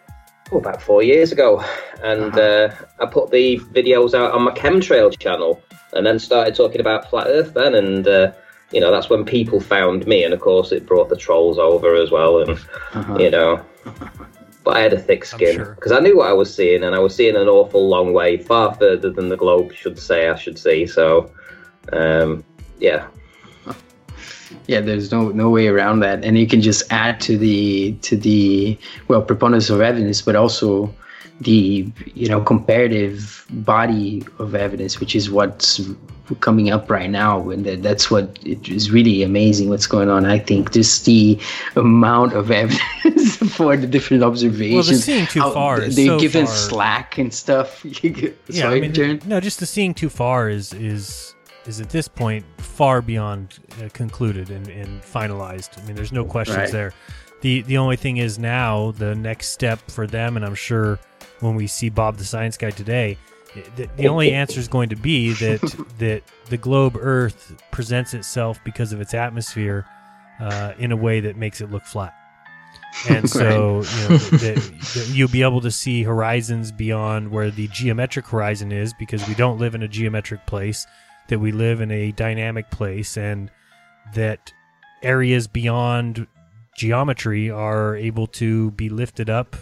[0.52, 1.64] Oh, about four years ago,
[2.04, 2.70] and uh,
[3.00, 5.62] I put the videos out on my chemtrail channel,
[5.94, 7.54] and then started talking about flat Earth.
[7.54, 8.32] Then, and uh,
[8.72, 11.96] you know, that's when people found me, and of course, it brought the trolls over
[11.96, 13.64] as well, and you know.
[14.64, 17.00] But I had a thick skin because I knew what I was seeing, and I
[17.00, 20.60] was seeing an awful long way, far further than the globe should say I should
[20.60, 20.86] see.
[20.86, 21.32] So,
[21.94, 22.44] um,
[22.78, 23.08] yeah,
[24.68, 28.16] Yeah, there's no no way around that, and you can just add to the to
[28.16, 28.78] the
[29.08, 30.94] well preponderance of evidence, but also
[31.42, 35.82] the you know comparative body of evidence, which is what's
[36.42, 40.26] coming up right now, and that, that's what it is really amazing what's going on.
[40.26, 41.40] I think just the
[41.76, 44.74] amount of evidence for the different observations.
[44.74, 47.86] well, the seeing too how far is They so given far- slack and stuff.
[48.04, 51.34] yeah, Sorry, I mean, no, just the seeing too far is is
[51.68, 55.82] is at this point far beyond uh, concluded and, and finalized.
[55.82, 56.72] I mean, there's no questions Right.
[56.72, 56.94] there.
[57.42, 61.00] the The only thing is now the next step for them, and I'm sure
[61.40, 63.18] when we see Bob the Science Guy today,
[63.76, 65.62] the, the only answer is going to be that
[66.00, 69.86] that the globe Earth presents itself because of its atmosphere
[70.40, 72.14] uh, in a way that makes it look flat.
[73.10, 74.54] and so you know, the,
[74.96, 79.36] the, you'll be able to see horizons beyond where the geometric horizon is because we
[79.36, 80.88] don't live in a geometric place
[81.30, 83.52] that we live in a dynamic place and
[84.14, 84.54] that
[85.04, 86.28] areas beyond
[86.78, 89.56] geometry are able to be lifted up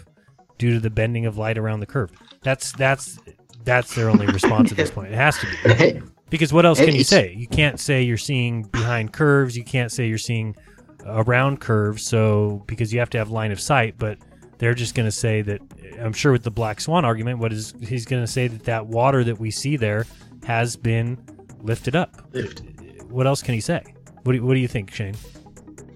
[0.58, 2.10] due to the bending of light around the curve.
[2.42, 3.18] That's that's
[3.64, 5.12] that's their only response at this point.
[5.12, 6.02] It has to be.
[6.28, 7.34] Because what else can you say?
[7.36, 9.56] You can't say you're seeing behind curves.
[9.56, 10.56] You can't say you're seeing
[11.04, 12.04] around curves.
[12.04, 14.18] So because you have to have line of sight but
[14.58, 15.60] they're just going to say that
[16.00, 18.86] i'm sure with the black swan argument what is he's going to say that that
[18.86, 20.06] water that we see there
[20.44, 21.18] has been
[21.66, 22.22] lifted up
[23.10, 23.82] what else can he say
[24.22, 25.14] what do you, what do you think shane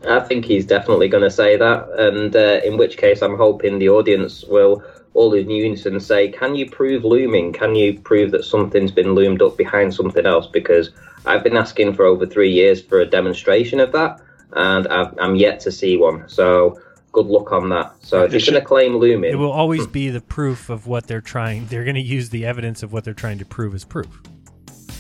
[0.09, 3.79] I think he's definitely going to say that, and uh, in which case, I'm hoping
[3.79, 4.83] the audience will
[5.13, 7.53] all in unison say, "Can you prove looming?
[7.53, 10.91] Can you prove that something's been loomed up behind something else?" Because
[11.27, 14.21] I've been asking for over three years for a demonstration of that,
[14.55, 16.27] and I've, I'm yet to see one.
[16.29, 16.81] So
[17.13, 17.93] good luck on that.
[18.01, 21.09] So if you're going to claim looming, it will always be the proof of what
[21.09, 23.85] they're trying they're going to use the evidence of what they're trying to prove as
[23.85, 24.23] proof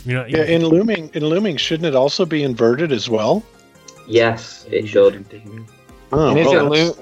[0.05, 3.43] you know Yeah, in looming, in looming, shouldn't it also be inverted as well?
[4.07, 5.25] yes, it should.
[6.13, 6.97] Oh, and is well, it loo-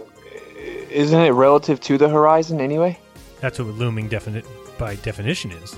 [0.91, 2.99] isn't it relative to the horizon anyway?
[3.41, 4.44] that's what looming definite
[4.78, 5.77] by definition is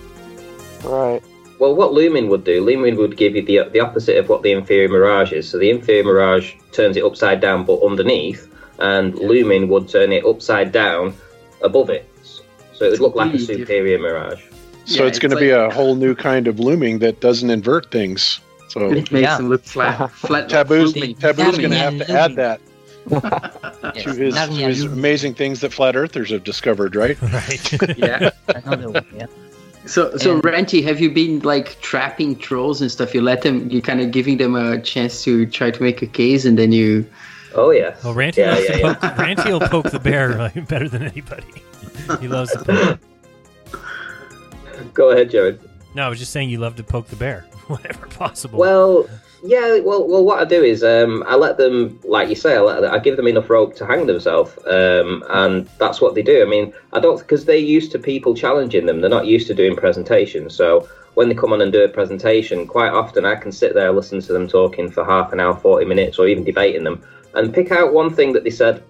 [0.83, 1.23] Right.
[1.59, 4.51] Well, what looming would do, looming would give you the the opposite of what the
[4.53, 5.47] inferior mirage is.
[5.49, 10.25] So the inferior mirage turns it upside down, but underneath, and looming would turn it
[10.25, 11.13] upside down
[11.61, 12.09] above it.
[12.73, 14.43] So it would look like a Completely superior mirage.
[14.91, 18.41] So it's going to be a whole new kind of looming that doesn't invert things.
[18.69, 20.11] So It makes them look flat.
[20.13, 21.17] flat Taboo's looming.
[21.17, 22.61] Taboo's going to have to add that
[23.95, 27.21] Yes, to his, to his amazing things that flat earthers have discovered, right?
[27.33, 27.99] right.
[27.99, 28.31] Yeah.
[28.49, 29.27] Another one, yeah.
[29.87, 33.15] So, so And- Ranty, have you been like trapping trolls and stuff?
[33.15, 36.07] You let them, you kind of giving them a chance to try to make a
[36.07, 37.07] case, and then you.
[37.55, 37.97] Oh yeah.
[38.05, 38.95] well ranty, Yeah, loves yeah, yeah.
[38.95, 41.53] Poke, ranty will poke the bear uh, like, better than anybody
[42.21, 43.01] he loves to poke
[44.95, 45.59] Go ahead, Jaron.
[45.95, 49.09] no i was just saying you love to poke the bear whenever possible Well,
[49.43, 49.79] yeah.
[49.79, 52.85] Well, well, what I do is um, I let them, like you say, I, let,
[52.85, 56.43] I give them enough rope to hang themselves, um, and that's what they do.
[56.43, 59.01] I mean, I don't because they're used to people challenging them.
[59.01, 60.55] They're not used to doing presentations.
[60.55, 63.93] So when they come on and do a presentation, quite often I can sit there,
[63.93, 67.03] listen to them talking for half an hour, forty minutes, or even debating them,
[67.35, 68.83] and pick out one thing that they said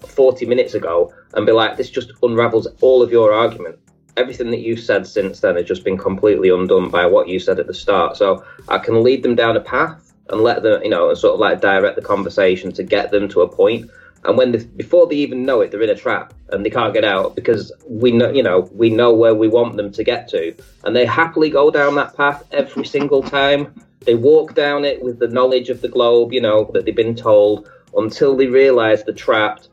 [0.00, 3.78] forty minutes ago, and be like, this just unravels all of your argument
[4.16, 7.58] everything that you've said since then has just been completely undone by what you said
[7.58, 8.16] at the start.
[8.16, 11.34] So I can lead them down a path and let them, you know, and sort
[11.34, 13.90] of like direct the conversation to get them to a point.
[14.24, 16.94] And when they, before they even know it, they're in a trap and they can't
[16.94, 20.28] get out because we know, you know, we know where we want them to get
[20.28, 23.74] to, and they happily go down that path every single time.
[24.00, 27.14] They walk down it with the knowledge of the globe, you know, that they've been
[27.14, 29.68] told until they realise they're trapped,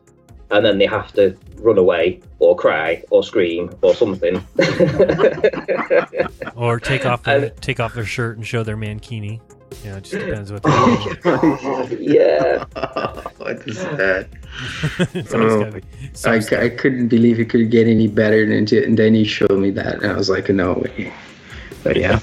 [0.51, 4.35] and then they have to run away or cry or scream or something.
[6.55, 9.39] or take off their, And- take off their shirt and show their mankini
[9.83, 11.97] you know it just depends what they're doing.
[12.01, 12.65] yeah.
[13.37, 14.27] what is that?
[15.13, 18.07] It's always gotta be oh, some I, c- I couldn't believe it could get any
[18.07, 21.13] better than to, and then he showed me that, and I was like, no way.
[21.83, 22.19] But yeah.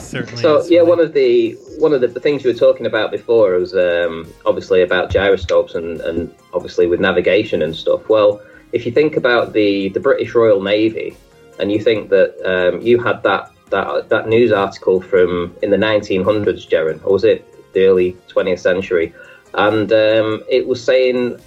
[0.00, 3.10] Certainly So yeah, one of the one of the, the things you were talking about
[3.10, 8.08] before was um, obviously about gyroscopes and, and obviously with navigation and stuff.
[8.08, 8.40] Well,
[8.72, 11.16] if you think about the, the British Royal Navy,
[11.58, 15.76] and you think that um, you had that, that that news article from in the
[15.76, 19.12] 1900s, Jaron, or was it the early 20th century?
[19.54, 21.40] And um, it was saying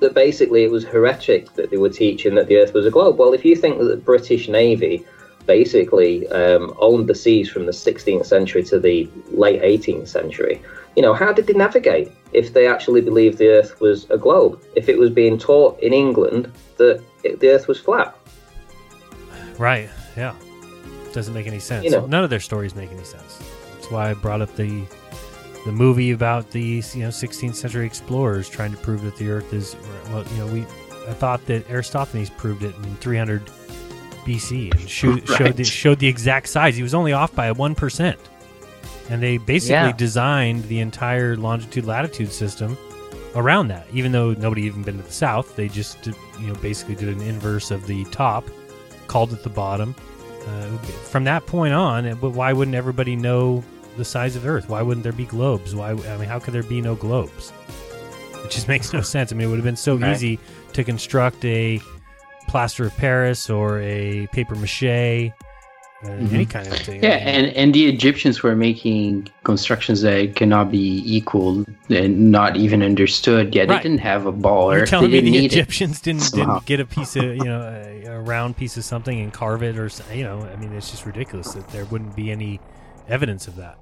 [0.00, 3.18] that basically it was heretic that they were teaching that the Earth was a globe.
[3.18, 5.04] Well, if you think that the British Navy
[5.50, 10.62] basically um, owned the seas from the 16th century to the late 18th century.
[10.94, 14.62] You know, how did they navigate if they actually believed the Earth was a globe?
[14.76, 18.16] If it was being taught in England that it, the Earth was flat?
[19.58, 19.90] Right.
[20.16, 20.36] Yeah.
[21.12, 21.84] Doesn't make any sense.
[21.84, 22.06] You know.
[22.06, 23.42] None of their stories make any sense.
[23.74, 24.84] That's why I brought up the
[25.66, 29.52] the movie about the you know 16th century explorers trying to prove that the Earth
[29.52, 29.74] is
[30.12, 30.24] well.
[30.32, 30.60] You know, we
[31.08, 33.50] I thought that Aristophanes proved it in 300
[34.34, 36.76] And showed showed, the, showed the exact size.
[36.76, 38.18] He was only off by one percent,
[39.08, 39.92] and they basically Yeah.
[39.92, 42.76] designed the entire longitude latitude system
[43.34, 43.86] around that.
[43.92, 47.08] Even though nobody even been to the south, they just did, you know basically did
[47.08, 48.44] an inverse of the top,
[49.06, 49.94] called it the bottom.
[50.46, 50.68] Uh,
[51.10, 53.62] from that point on, uh, but why wouldn't everybody know
[53.98, 54.68] the size of Earth?
[54.70, 55.74] Why wouldn't there be globes?
[55.74, 55.90] Why?
[55.90, 57.52] I mean, how could there be no globes?
[58.44, 59.32] It just makes no sense.
[59.32, 60.12] I mean, it would have been so Right.
[60.12, 60.38] easy
[60.72, 61.78] to construct a
[62.50, 64.82] plaster of Paris or a paper mache
[66.02, 66.32] uh, Mhm.
[66.32, 67.02] any kind of thing.
[67.02, 72.82] Yeah, and, and the Egyptians were making constructions that cannot be equal and not even
[72.82, 73.54] understood.
[73.54, 73.82] Yeah, they Right.
[73.82, 76.54] didn't have a ball You're or telling they me didn't the Egyptians it didn't somehow.
[76.54, 79.62] didn't get a piece of you know a, a round piece of something and carve
[79.62, 82.60] it or you know I mean it's just ridiculous that there wouldn't be any
[83.08, 83.76] evidence of that.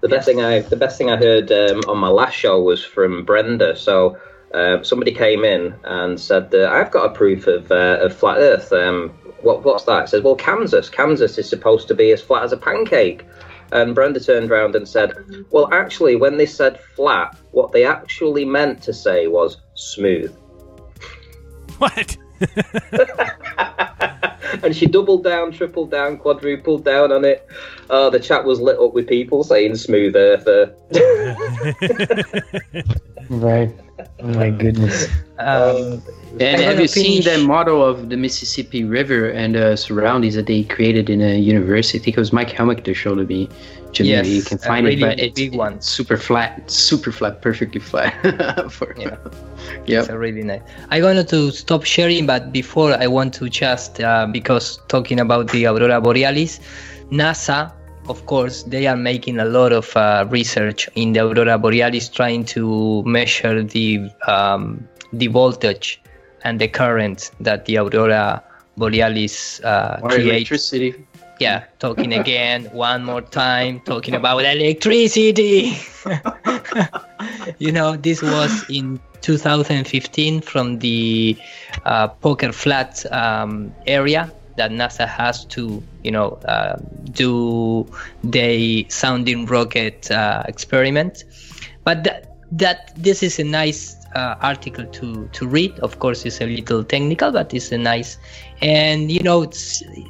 [0.00, 2.84] The best thing I the best thing I heard um, on my last show was
[2.84, 3.76] from Brenda.
[3.76, 4.18] So
[4.54, 8.72] uh, somebody came in and said I've got a proof of uh, of flat Earth.
[8.72, 9.10] Um,
[9.42, 10.08] what what's that?
[10.08, 10.88] Says, well, Kansas.
[10.88, 13.24] Kansas is supposed to be as flat as a pancake.
[13.70, 15.12] And Brenda turned around and said,
[15.50, 20.34] well, actually, when they said flat, what they actually meant to say was smooth.
[21.78, 22.16] What?
[24.62, 27.48] and she doubled down, tripled down, quadrupled down on it.
[27.90, 30.74] Oh, the chat was lit up with people saying smooth earther.
[33.28, 33.70] Right.
[34.20, 35.08] Oh my goodness.
[35.38, 36.02] Um, um
[36.40, 40.46] And have gonna you seen the model of the Mississippi River and the surroundings that
[40.46, 41.98] they created in a university?
[41.98, 43.48] I think it was Mike Helmick that showed it me.
[43.94, 45.80] To me, Yes, you can find it, really but it's big one.
[45.80, 48.12] super flat, super flat, perfectly flat.
[48.70, 49.16] For, Yeah.
[49.86, 50.04] Yep.
[50.04, 50.60] It's really nice.
[50.90, 55.48] I'm going to stop sharing, but before I want to just uh, because talking about
[55.50, 56.60] the aurora borealis,
[57.10, 57.72] NASA,
[58.08, 62.44] of course, they are making a lot of uh, research in the aurora borealis, trying
[62.56, 66.00] to measure the um, the voltage
[66.44, 68.42] and the current that the aurora
[68.76, 70.28] borealis uh, Or creates.
[70.30, 70.94] electricity.
[71.38, 75.72] Yeah, talking again one more time, talking about electricity.
[77.58, 81.36] you know, this was in 2015 from the
[81.84, 86.76] uh, Poker Flat um, area that NASA has to, you know, uh,
[87.12, 87.86] do
[88.24, 91.24] the sounding rocket uh, experiment.
[91.84, 95.78] But that, that this is a nice uh, article to to read.
[95.80, 98.18] Of course, it's a little technical, but it's a nice.
[98.62, 99.50] And you know,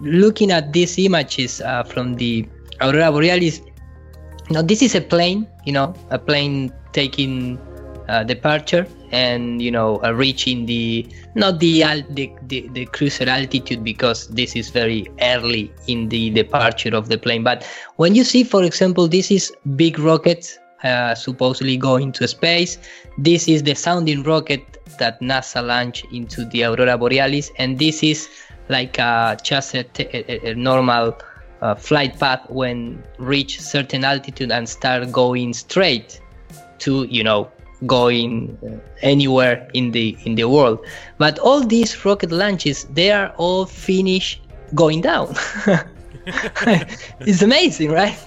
[0.01, 2.47] looking at these images uh, from the
[2.81, 3.61] aurora borealis.
[4.51, 5.47] Now, this is a plane.
[5.65, 7.59] You know, a plane taking
[8.09, 13.85] uh, departure and you know uh, reaching the not the, the the the cruiser altitude
[13.85, 17.43] because this is very early in the departure of the plane.
[17.43, 22.79] But when you see, for example, this is big rocket uh, supposedly going to space.
[23.17, 24.63] This is the sounding rocket
[24.99, 28.29] that NASA launched into the aurora borealis, and this is
[28.69, 31.17] like uh, just a, t- a- a- normal
[31.63, 36.21] uh, flight path when reach certain altitude and start going straight
[36.79, 37.51] to you know
[37.87, 40.85] going uh, anywhere in the in the world.
[41.19, 44.41] But all these rocket launches they are all finished
[44.75, 45.35] going down.
[47.21, 48.19] It's amazing right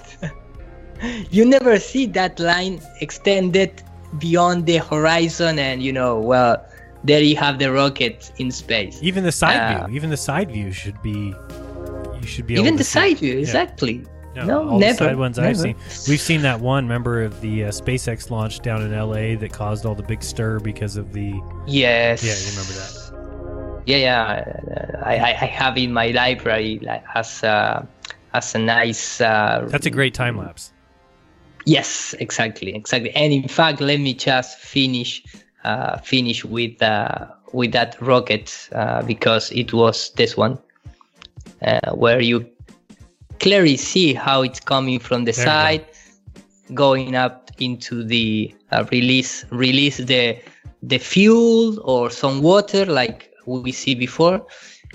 [1.31, 3.81] you never see that line extended
[4.19, 6.63] beyond the horizon and you know well
[7.03, 10.51] there you have the rocket in space Even the side Uh, view, even the side
[10.51, 11.33] view should be.
[12.21, 13.39] You should be even the see- side view Yeah.
[13.39, 14.05] exactly
[14.35, 15.75] No, no, all never the side ones I've seen.
[16.07, 16.85] We've seen that one.
[16.85, 20.59] Remember of the uh, SpaceX launch down in LA that caused all the big stir
[20.59, 21.33] because of the.
[21.67, 22.23] Yes.
[22.23, 23.83] Yeah, you remember that.
[23.87, 25.01] Yeah, yeah.
[25.03, 27.85] I, I I have in my library like as a
[28.33, 29.19] as a nice.
[29.19, 30.71] Uh, That's a great time lapse.
[31.65, 33.11] Yes, exactly, exactly.
[33.11, 35.23] And in fact, let me just finish
[35.63, 40.57] uh, finish with uh, with that rocket uh, because it was this one
[41.61, 42.47] uh, where you
[43.39, 45.85] clearly see how it's coming from the There side,
[46.73, 50.37] going up into the uh, release release the
[50.81, 54.45] the fuel or some water like we see before,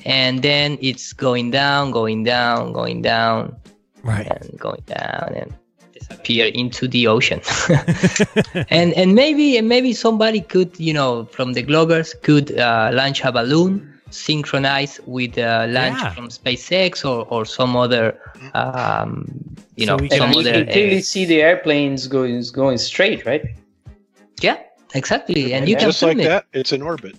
[0.05, 3.57] and then it's going down, going down, going down,
[4.03, 5.55] right, and going down and
[6.09, 7.41] disappear into the ocean.
[8.71, 13.25] and and maybe and maybe somebody could you know from the Globers could uh, launch
[13.25, 16.11] a balloon synchronized with a launch Yeah.
[16.15, 18.19] from SpaceX or, or some other
[18.55, 19.27] um,
[19.77, 23.27] you know And some you other can clearly uh, see the airplanes going going straight,
[23.27, 23.43] right?
[24.43, 24.57] yeah
[24.95, 27.17] exactly and you can just like it that, it's in orbit.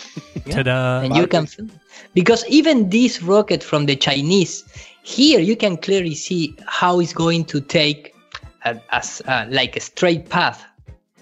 [0.50, 1.00] Ta-da!
[1.00, 1.70] and you can film
[2.14, 4.64] because even this rocket from the Chinese
[5.02, 8.17] here you can clearly see how it's going to take a,
[8.90, 10.64] as uh, like a straight path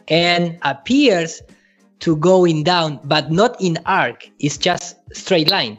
[0.09, 1.43] and appears
[2.01, 5.77] to going down but not in arc it's just straight line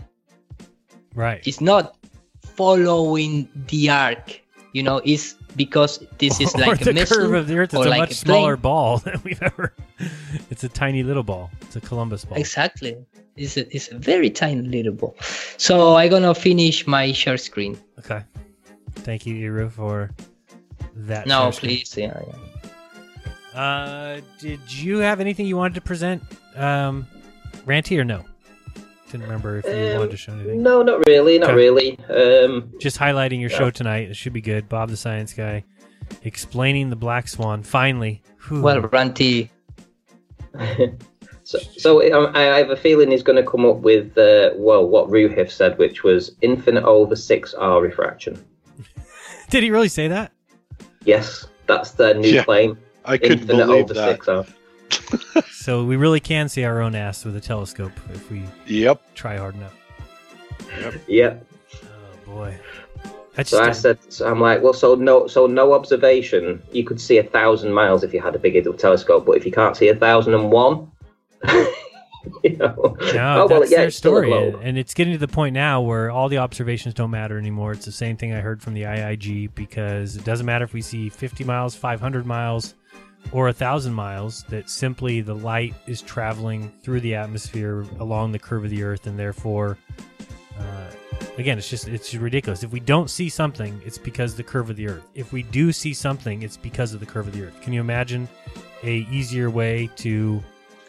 [1.15, 1.41] Right.
[1.47, 1.95] it's not
[2.43, 4.41] following the arc
[4.73, 7.73] you know it's because this is like a missile curve of the Earth.
[7.73, 9.73] It's a like much a smaller ball than we've ever.
[10.51, 11.49] It's a tiny little ball.
[11.61, 12.37] It's a Columbus ball.
[12.37, 12.95] Exactly.
[13.35, 15.15] It's a, it's a very tiny little ball.
[15.57, 17.77] So I'm gonna finish my share screen.
[17.99, 18.21] Okay.
[18.97, 20.11] Thank you, Iru, for
[21.05, 21.27] that.
[21.27, 21.77] No, share screen.
[21.77, 21.97] please.
[21.97, 22.21] Yeah,
[23.53, 23.59] yeah.
[23.59, 26.21] Uh, did you have anything you wanted to present,
[26.55, 27.07] um,
[27.65, 28.23] Ranty, or no?
[29.11, 30.61] Didn't remember if you Um, wanted to show anything.
[30.61, 31.55] No, not really, not Okay.
[31.55, 31.97] really.
[32.09, 33.57] Um, Just highlighting your Yeah.
[33.57, 34.09] show tonight.
[34.09, 34.67] It should be good.
[34.69, 35.63] Bob the Science Guy
[36.23, 37.63] explaining the Black Swan.
[37.63, 38.21] Finally.
[38.47, 38.61] Whew.
[38.61, 39.49] Well, Ranty,
[41.43, 44.51] so, so um, I, I have a feeling he's going to come up with uh,
[44.55, 48.43] well, what Ruhif said, which was infinite over six R refraction.
[49.49, 50.31] Did he really say that?
[51.07, 52.77] Yes, that's their new Yeah, claim.
[53.05, 54.23] I couldn't infinite believe over that.
[54.23, 54.45] six R.
[55.51, 59.01] So we really can see our own ass with a telescope if we Yep.
[59.15, 59.73] try hard enough.
[60.79, 60.93] Yep.
[61.07, 61.45] yep.
[61.85, 62.57] Oh boy.
[63.37, 66.61] I So I said, so I'm like, well, so no, so no observation.
[66.71, 69.45] You could see a thousand miles if you had a big enough telescope, but if
[69.45, 70.91] you can't see a thousand and one,
[72.43, 75.13] you know, No, oh well, that's yeah, their it's still a story, and, it's getting
[75.13, 77.71] to the point now where all the observations don't matter anymore.
[77.71, 80.81] It's the same thing I heard from the IIG because it doesn't matter if we
[80.81, 82.75] see 50 miles, 500 miles,
[83.31, 84.43] or a thousand miles.
[84.49, 89.07] That simply the light is traveling through the atmosphere along the curve of the Earth,
[89.07, 89.77] and therefore,
[90.59, 90.91] uh,
[91.37, 92.63] again, it's just it's ridiculous.
[92.63, 95.07] If we don't see something, it's because the curve of the Earth.
[95.15, 97.59] If we do see something, it's because of the curve of the Earth.
[97.61, 98.27] Can you imagine
[98.83, 100.43] a easier way to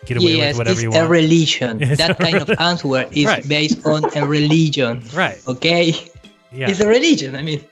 [0.06, 1.82] get away yes, with whatever it's you a religion.
[1.82, 3.48] It's that a kind of answer is Right.
[3.48, 5.02] based on a religion.
[5.14, 5.40] Right.
[5.46, 5.94] Okay.
[6.52, 6.70] Yeah.
[6.70, 7.34] It's a religion.
[7.36, 7.62] I mean,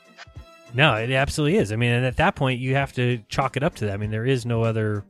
[0.75, 1.73] No, it absolutely is.
[1.73, 3.95] I mean, and at that point, you have to chalk it up to that.
[3.95, 5.05] I mean, there is no other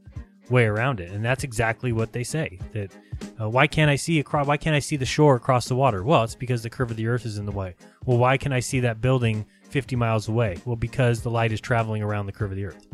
[0.48, 2.60] way around it, and that's exactly what they say.
[2.72, 2.92] That
[3.40, 4.46] uh, why can't I see across?
[4.46, 6.04] Why can't I see the shore across the water?
[6.04, 7.74] Well, it's because the curve of the Earth is in the way.
[8.04, 10.58] Well, why can I see that building 50 miles away?
[10.64, 12.86] Well, because the light is traveling around the curve of the Earth.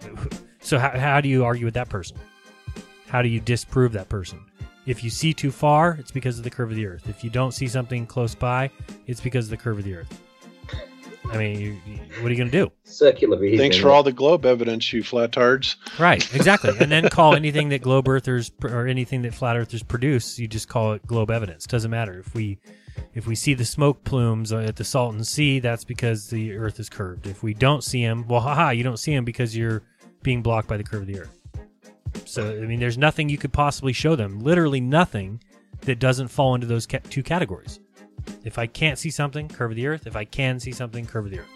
[0.64, 2.16] So how, how do you argue with that person?
[3.14, 4.44] How do you disprove that person?
[4.86, 7.08] If you see too far, it's because of the curve of the Earth.
[7.08, 8.72] If you don't see something close by,
[9.06, 10.20] it's because of the curve of the Earth.
[11.30, 12.72] I mean, you, you- what are you going to do?
[12.82, 13.60] Circular reasoning.
[13.60, 15.76] Thanks for all the globe evidence, you flatards.
[15.96, 16.72] Right, exactly.
[16.80, 20.68] and then call anything that globe earthers or anything that flat earthers produce, you just
[20.68, 21.66] call it globe evidence.
[21.66, 22.58] Doesn't matter if we
[23.14, 26.88] if we see the smoke plumes at the Salton Sea, that's because the Earth is
[26.88, 27.28] curved.
[27.28, 29.82] If we don't see them, well, haha, you don't see them because you're
[30.24, 31.38] being blocked by the curve of the Earth.
[32.24, 34.40] So I mean, there's nothing you could possibly show them.
[34.40, 35.42] Literally nothing
[35.82, 37.80] that doesn't fall into those ca- two categories.
[38.44, 40.06] If I can't see something, curve of the Earth.
[40.06, 41.48] If I can see something, curve of the Earth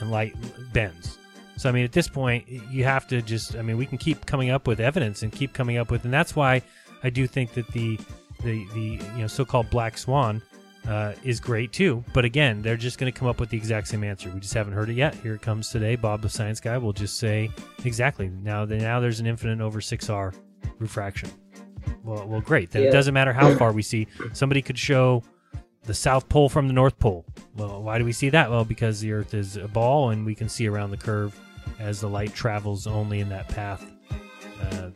[0.00, 0.34] and light
[0.72, 1.18] bends.
[1.56, 3.56] So I mean, at this point, you have to just.
[3.56, 6.12] I mean, we can keep coming up with evidence and keep coming up with, and
[6.12, 6.62] that's why
[7.02, 7.98] I do think that the
[8.42, 8.80] the the
[9.14, 10.42] you know so-called black swan
[10.88, 12.04] uh, is great too.
[12.12, 14.30] But again, they're just going to come up with the exact same answer.
[14.30, 15.14] We just haven't heard it yet.
[15.14, 15.96] Here it comes today.
[15.96, 17.50] Bob, the science guy, will just say
[17.84, 18.28] exactly.
[18.28, 20.32] Now, then now there's an infinite over six R
[20.78, 21.30] refraction.
[22.04, 22.70] Well, well, great.
[22.70, 24.06] Then it doesn't matter how far we see.
[24.32, 25.22] Somebody could show
[25.84, 27.24] the South Pole from the North Pole.
[27.56, 28.50] Well, why do we see that?
[28.50, 31.38] Well, because the Earth is a ball and we can see around the curve
[31.78, 33.90] as the light travels only in that path.
[34.62, 34.90] Uh,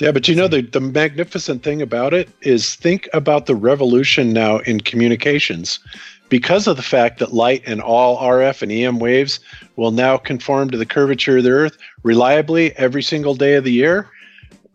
[0.00, 4.32] Yeah, but you know the the magnificent thing about it is think about the revolution
[4.32, 5.80] now in communications.
[6.28, 9.40] Because of the fact that light and all RF and EM waves
[9.76, 13.72] will now conform to the curvature of the Earth reliably every single day of the
[13.72, 14.10] year,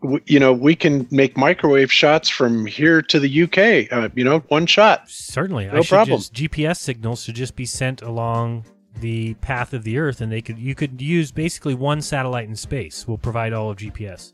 [0.02, 3.92] w- you know, we can make microwave shots from here to the UK.
[3.92, 5.08] Uh, you know, one shot.
[5.08, 6.18] certainly, no problem.
[6.18, 8.64] just GPS signals should just be sent along
[9.00, 12.56] the path of the Earth, and they could you could use basically one satellite in
[12.56, 14.32] space will provide all of GPS.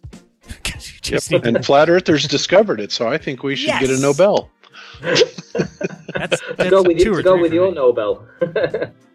[1.02, 3.90] 'Cause you just Yep, And flat earthers discovered it, so I think we should get
[3.90, 4.50] a Nobel.
[6.14, 7.74] that's, to go with, two you, or to go three with your me.
[7.74, 8.26] Nobel.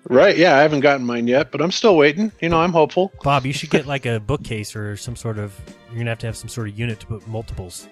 [0.08, 0.38] Right?
[0.38, 2.32] Yeah, I haven't gotten mine yet, but I'm still waiting.
[2.42, 3.12] You know, I'm hopeful.
[3.24, 5.54] Bob, you should get like a bookcase or some sort of.
[5.90, 7.88] You're gonna have to have some sort of unit to put multiples.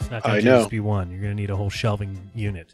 [0.00, 0.68] It's not gonna I just know.
[0.68, 1.10] be one.
[1.10, 2.72] You're gonna need a whole shelving unit.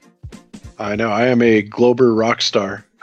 [0.78, 1.10] I know.
[1.10, 2.84] I am a Glober rock star.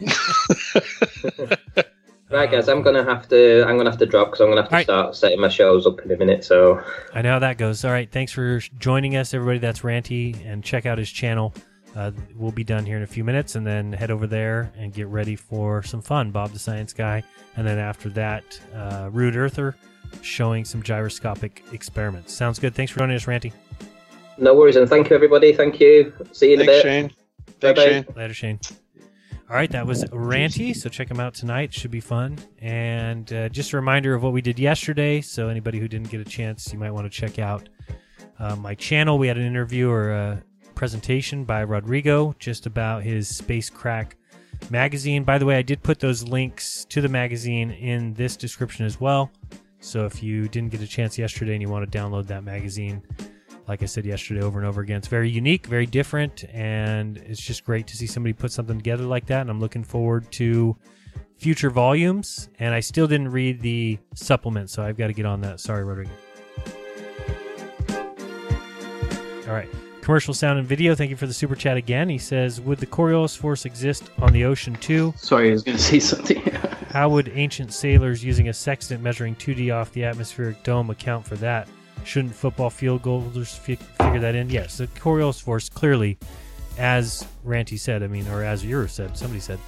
[2.32, 3.64] right, guys, I'm gonna have to.
[3.66, 6.00] I'm gonna have to drop because I'm gonna have to start setting my shows up
[6.00, 6.44] in a minute.
[6.44, 6.82] So
[7.14, 7.84] I know how that goes.
[7.84, 9.58] All right, thanks for joining us, everybody.
[9.58, 11.54] That's Ranty, and check out his channel.
[11.94, 14.94] Uh, we'll be done here in a few minutes, and then head over there and
[14.94, 16.30] get ready for some fun.
[16.30, 17.22] Bob the Science Guy,
[17.56, 18.44] and then after that,
[18.74, 19.76] uh, Rude Earther
[20.22, 22.32] showing some gyroscopic experiments.
[22.32, 22.74] Sounds good.
[22.74, 23.52] Thanks for joining us, Ranty.
[24.38, 25.52] no worries, and thank you, everybody.
[25.52, 26.12] Thank you.
[26.32, 26.82] See you in Thanks, a bit.
[26.82, 27.06] Shane.
[27.60, 27.74] Bye-bye.
[27.74, 28.16] Thanks, Shane.
[28.16, 28.60] Later, Shane.
[29.52, 30.74] All right, that was Ranty.
[30.74, 31.74] So check him out tonight.
[31.74, 32.38] Should be fun.
[32.62, 35.20] And uh, just a reminder of what we did yesterday.
[35.20, 37.68] So anybody who didn't get a chance, you might want to check out
[38.38, 39.18] uh, my channel.
[39.18, 40.42] We had an interview or a
[40.74, 44.16] presentation by Rodrigo just about his Space Crack
[44.70, 45.22] magazine.
[45.22, 49.02] By the way, I did put those links to the magazine in this description as
[49.02, 49.30] well.
[49.80, 53.02] So if you didn't get a chance yesterday and you want to download that magazine,
[53.72, 57.40] like I said yesterday over and over again, it's very unique, very different, and it's
[57.40, 59.40] just great to see somebody put something together like that.
[59.40, 60.76] And I'm looking forward to
[61.38, 62.50] future volumes.
[62.58, 65.58] And I still didn't read the supplement, so I've got to get on that.
[65.58, 66.10] Sorry, Rodrigo.
[69.48, 69.70] All right.
[70.02, 70.94] Commercial sound and video.
[70.94, 72.10] Thank you for the super chat again.
[72.10, 75.78] He says, "Would the Coriolis Force exist on the ocean too?" Sorry, I was going
[75.78, 76.42] to say something.
[76.90, 81.36] How would ancient sailors using a sextant measuring 2D off the atmospheric dome account for
[81.36, 81.68] that?
[82.04, 84.50] Shouldn't football field goalers fi- figure that in?
[84.50, 86.18] Yes, the Coriolis Force clearly,
[86.78, 89.58] as Ranty said, I mean, or as Iru said, somebody said,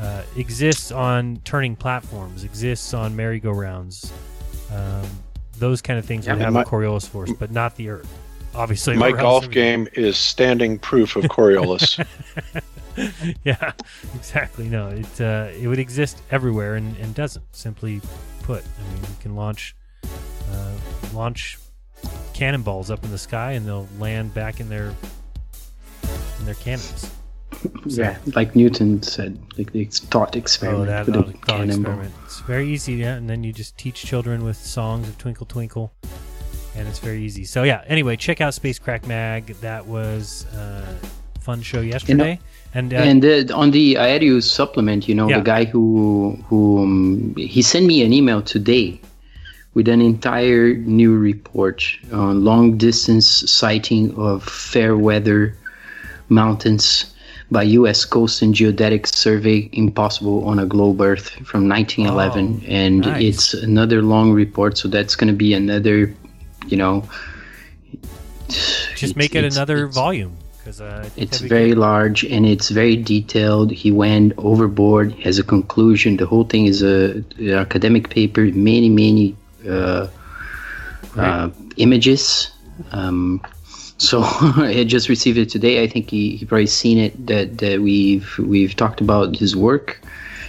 [0.00, 4.12] uh, exists on turning platforms, exists on merry-go-rounds.
[4.72, 5.06] Um,
[5.58, 8.08] those kind of things Yeah, would have my- a Coriolis Force, but not the Earth.
[8.56, 12.04] Obviously, My golf it game is standing proof of Coriolis.
[13.44, 13.72] yeah,
[14.14, 14.68] exactly.
[14.68, 17.44] No, it uh, it would exist everywhere and, and doesn't.
[17.50, 18.00] Simply
[18.44, 19.74] put, I mean, you can launch
[20.52, 20.72] uh,
[21.12, 21.58] launch
[22.32, 24.92] cannonballs up in the sky and they'll land back in their
[26.38, 27.10] in their cannons.
[27.86, 32.12] yeah, like Newton said, like the thought experiment Oh, that thought, thought experiment.
[32.24, 33.14] It's very easy, yeah.
[33.14, 35.92] And then you just teach children with songs of Twinkle Twinkle,
[36.76, 37.44] and it's very easy.
[37.44, 37.82] So yeah.
[37.86, 39.46] Anyway, check out Space Crack Mag.
[39.60, 40.84] That was uh,
[41.36, 42.40] a fun show yesterday.
[42.74, 45.38] and uh, and uh, on the Aerius supplement, you know, Yeah.
[45.38, 49.00] the guy who who um, he sent me an email today
[49.74, 55.54] with an entire new report on long distance sighting of fair weather
[56.28, 57.12] mountains
[57.50, 58.04] by U.S.
[58.04, 63.22] Coast and Geodetic Survey Impossible on a Globe Earth from 1911, Oh, and nice.
[63.22, 64.78] it's another long report.
[64.78, 66.14] So that's going to be another,
[66.68, 67.04] you know.
[68.96, 71.78] just make it another volume because uh, It's very good.
[71.78, 73.70] large and it's very detailed.
[73.70, 75.12] He went overboard.
[75.24, 76.16] Has a conclusion.
[76.16, 78.42] The whole thing is a academic paper.
[78.44, 79.36] Many many
[79.68, 80.08] uh,
[81.16, 82.50] uh, images.
[82.92, 83.40] Um,
[83.98, 84.22] so
[84.56, 85.82] I just received it today.
[85.82, 90.00] I think he, he probably seen it that, that we've we've talked about his work.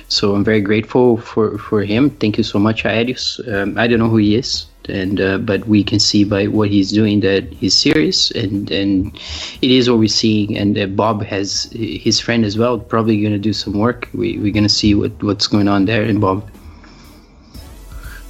[0.07, 2.11] So I'm very grateful for, for him.
[2.11, 3.39] Thank you so much, Aedius.
[3.51, 6.69] Um, I don't know who he is, and uh, but we can see by what
[6.69, 9.15] he's doing that he's serious, and and
[9.61, 10.55] it is what we're seeing.
[10.57, 14.07] And uh, Bob has his friend as well, probably going to do some work.
[14.13, 16.47] We we're going to see what what's going on there, and Bob.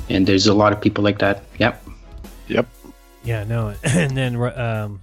[0.09, 1.43] And there's a lot of people like that.
[1.57, 1.83] Yep.
[2.47, 2.67] Yep.
[3.23, 5.01] Yeah, no, and then um,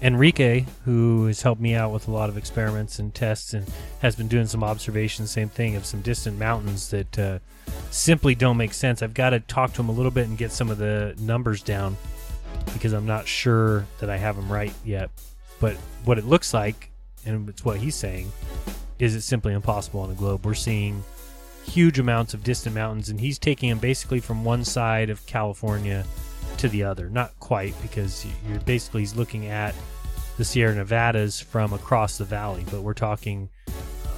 [0.00, 3.66] Enrique, who has helped me out with a lot of experiments and tests, and
[4.00, 7.38] has been doing some observations, same thing of some distant mountains that uh,
[7.90, 9.02] simply don't make sense.
[9.02, 11.62] I've got to talk to him a little bit and get some of the numbers
[11.62, 11.96] down
[12.72, 15.10] because I'm not sure that I have them right yet.
[15.60, 16.90] But what it looks like,
[17.26, 18.30] and it's what he's saying,
[18.98, 20.46] is it's simply impossible on the globe.
[20.46, 21.02] We're seeing
[21.68, 26.04] huge amounts of distant mountains, and he's taking them basically from one side of California
[26.58, 27.08] to the other.
[27.08, 29.74] Not quite, because you're basically he's looking at
[30.36, 33.48] the Sierra Nevadas from across the valley, but we're talking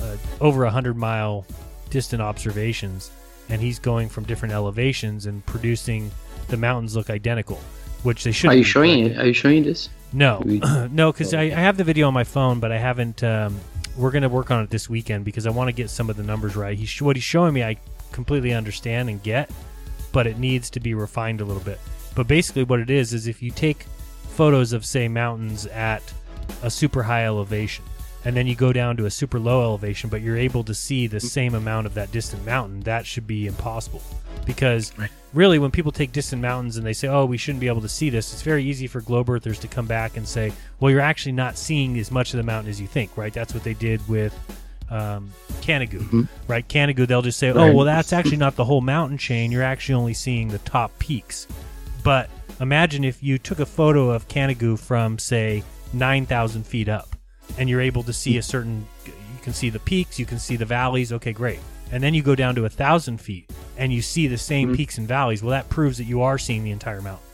[0.00, 1.46] uh, over a hundred mile
[1.90, 3.10] distant observations,
[3.48, 6.10] and he's going from different elevations and producing
[6.48, 7.56] the mountains look identical,
[8.02, 8.50] which they should.
[8.50, 9.18] Are you showing it?
[9.18, 9.88] Are you showing this?
[10.12, 10.40] No,
[10.90, 13.22] no, because I, I have the video on my phone, but I haven't.
[13.22, 13.58] Um,
[14.00, 16.22] we're to work on it this weekend because I want to get some of the
[16.22, 16.76] numbers right.
[16.76, 17.76] He's what he's showing me, I
[18.12, 19.50] completely understand and get,
[20.12, 21.78] but it needs to be refined a little bit.
[22.14, 23.84] But basically, what it is is if you take
[24.30, 26.02] photos of say mountains at
[26.62, 27.84] a super high elevation,
[28.24, 31.06] and then you go down to a super low elevation, but you're able to see
[31.06, 34.02] the same amount of that distant mountain, that should be impossible.
[34.44, 34.92] Because
[35.32, 37.88] really, when people take distant mountains and they say, "Oh, we shouldn't be able to
[37.88, 41.00] see this," it's very easy for globe earthers to come back and say, "Well, you're
[41.00, 43.32] actually not seeing as much of the mountain as you think." Right?
[43.32, 44.34] That's what they did with
[44.90, 46.28] um, Canigou.
[46.48, 46.66] Right?
[46.66, 49.52] Canigou, they'll just say, "Oh, well, that's actually not the whole mountain chain.
[49.52, 51.46] You're actually only seeing the top peaks."
[52.02, 57.14] But imagine if you took a photo of Canigou from, say, 9,000 feet up,
[57.58, 59.12] and you're able to see a certain, you
[59.42, 61.60] can see the peaks, you can see the valleys, okay, great.
[61.92, 64.98] And then you go down to a 1,000 feet, and you see the same peaks
[64.98, 65.42] and valleys.
[65.42, 67.26] Well, that proves that you are seeing the entire mountain.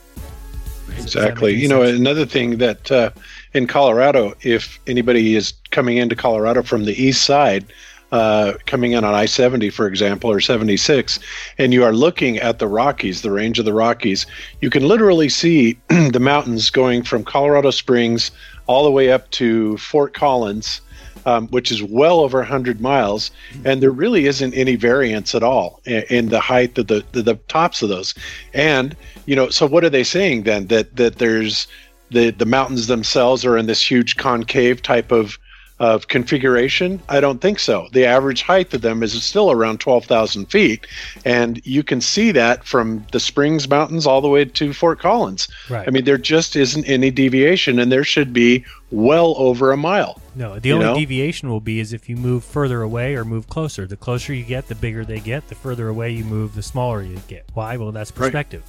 [0.95, 1.53] Does Exactly.
[1.53, 1.99] You know, sense?
[1.99, 3.11] another thing that uh,
[3.53, 7.65] in Colorado, if anybody is coming into Colorado from the east side,
[8.11, 11.19] uh, coming in on I 70, for example, or 76,
[11.57, 14.25] and you are looking at the Rockies, the range of the Rockies,
[14.61, 18.31] you can literally see the mountains going from Colorado Springs
[18.67, 20.81] all the way up to Fort Collins.
[21.25, 23.31] Um, which is well over 100 miles,
[23.65, 27.21] and there really isn't any variance at all in, in the height of the, the
[27.21, 28.15] the tops of those.
[28.53, 30.67] And you know, so what are they saying then?
[30.67, 31.67] That that there's
[32.11, 35.37] the the mountains themselves are in this huge concave type of
[35.79, 37.01] of configuration?
[37.07, 37.87] I don't think so.
[37.91, 40.87] The average height of them is still around 12,000 feet,
[41.23, 45.47] and you can see that from the Springs Mountains all the way to Fort Collins.
[45.69, 45.87] Right.
[45.87, 50.21] I mean, there just isn't any deviation, and there should be well over a mile.
[50.35, 50.95] No, the only know?
[50.95, 53.85] deviation will be is if you move further away or move closer.
[53.85, 55.47] The closer you get, the bigger they get.
[55.47, 57.45] The further away you move, the smaller you get.
[57.53, 57.77] Why?
[57.77, 58.63] Well, that's perspective.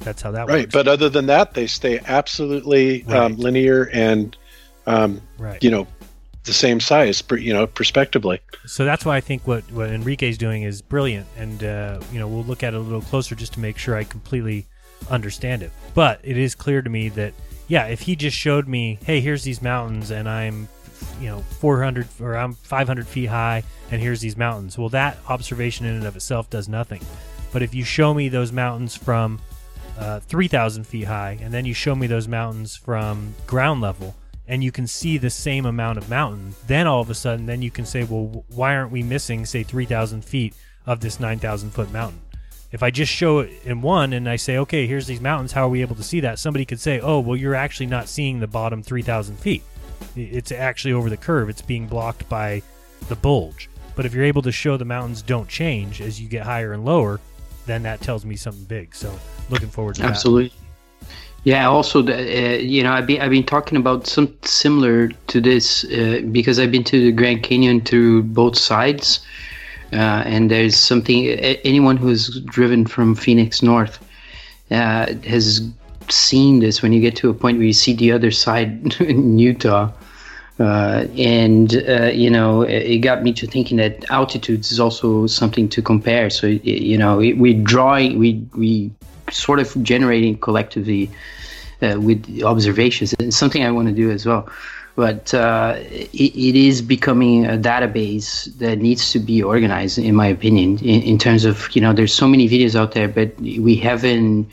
[0.00, 0.62] That's how that right.
[0.62, 0.72] works.
[0.72, 4.36] But other than that, they stay absolutely um, linear and,
[4.86, 5.62] um, Right.
[5.62, 5.86] you know,
[6.44, 8.40] the same size, you know, prospectively.
[8.66, 12.28] So that's why I think what, what Enrique's doing is brilliant, and uh, you know
[12.28, 14.66] we'll look at it a little closer just to make sure I completely
[15.10, 15.70] understand it.
[15.94, 17.34] But it is clear to me that
[17.68, 20.68] yeah, if he just showed me, hey, here's these mountains, and I'm
[21.20, 24.76] you know 400 or I'm 500 feet high, and here's these mountains.
[24.76, 27.02] Well, that observation in and of itself does nothing.
[27.52, 29.40] But if you show me those mountains from
[29.98, 34.14] uh, 3,000 feet high, and then you show me those mountains from ground level,
[34.48, 37.62] and you can see the same amount of mountain, then all of a sudden, then
[37.62, 40.54] you can say, well, why aren't we missing, say, 3,000 feet
[40.86, 42.20] of this 9,000 foot mountain?
[42.72, 45.66] If I just show it in one and I say, okay, here's these mountains, how
[45.66, 46.38] are we able to see that?
[46.38, 49.62] Somebody could say, oh, well, you're actually not seeing the bottom 3,000 feet.
[50.16, 52.62] It's actually over the curve, it's being blocked by
[53.08, 53.68] the bulge.
[53.94, 56.84] But if you're able to show the mountains don't change as you get higher and
[56.84, 57.20] lower,
[57.66, 58.94] then that tells me something big.
[58.94, 59.16] So
[59.50, 60.10] looking forward to that.
[60.10, 60.52] Absolutely.
[61.44, 61.68] Yeah.
[61.68, 66.20] Also, uh, you know, I've been I've been talking about some similar to this uh,
[66.30, 69.20] because I've been to the Grand Canyon through both sides,
[69.92, 71.26] uh, and there's something.
[71.26, 73.98] Anyone who's driven from Phoenix north
[74.70, 75.68] uh, has
[76.08, 79.38] seen this when you get to a point where you see the other side in
[79.38, 79.90] Utah.
[80.60, 85.68] Uh, and uh, you know, it, got me to thinking that altitudes is also something
[85.68, 86.30] to compare.
[86.30, 88.92] So you know, we drawing, we we
[89.32, 91.10] sort of generating collectively
[91.82, 94.48] uh, with observations, and something I want to do as well.
[94.94, 100.26] But uh, it, it is becoming a database that needs to be organized, in my
[100.26, 103.76] opinion, in, in terms of you know, there's so many videos out there, but we
[103.76, 104.48] haven't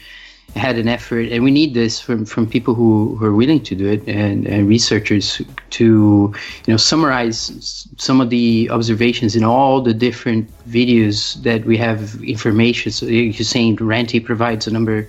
[0.56, 3.76] had an effort, and we need this from, from people who, who are willing to
[3.76, 6.34] do it and, and researchers to
[6.66, 12.22] you know summarize some of the observations in all the different videos that we have
[12.24, 12.92] information.
[12.92, 15.08] So you're saying Ranty provides a number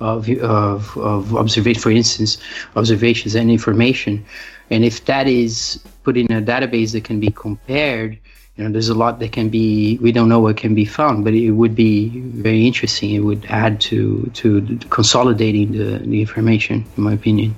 [0.00, 2.38] of of, of observation, for instance,
[2.76, 4.24] observations and information,
[4.70, 8.18] and if that is put in a database that can be compared.
[8.56, 9.98] You know, there's a lot that can be.
[9.98, 13.10] We don't know what can be found, but it would be very interesting.
[13.10, 17.54] It would add to to consolidating the, the information, in my opinion.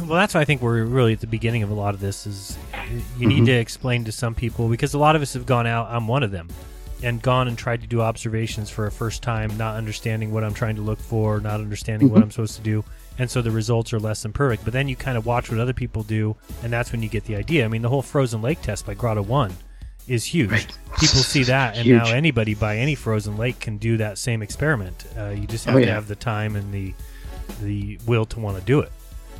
[0.00, 2.26] Well, that's why I think we're really at the beginning of a lot of this.
[2.26, 2.58] Is
[3.18, 3.46] you need Mhm.
[3.46, 5.88] to explain to some people because a lot of us have gone out.
[5.90, 6.48] I'm one of them,
[7.02, 10.54] and gone and tried to do observations for a first time, not understanding what I'm
[10.54, 12.24] trying to look for, not understanding what Mhm.
[12.24, 12.84] I'm supposed to do,
[13.18, 14.64] and so the results are less than perfect.
[14.64, 17.24] But then you kind of watch what other people do, and that's when you get
[17.24, 17.64] the idea.
[17.64, 19.52] I mean, the whole frozen lake test by Grotto One
[20.10, 20.66] is huge.
[20.98, 25.04] People see that, and now anybody by any frozen lake can do that same experiment.
[25.16, 26.92] Uh, you just Oh, have to have the time and the
[27.62, 28.92] the will to want to do it.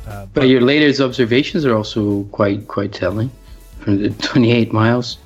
[0.07, 3.29] Uh, But your latest observations are also quite quite telling,
[3.79, 5.17] from the 28 miles.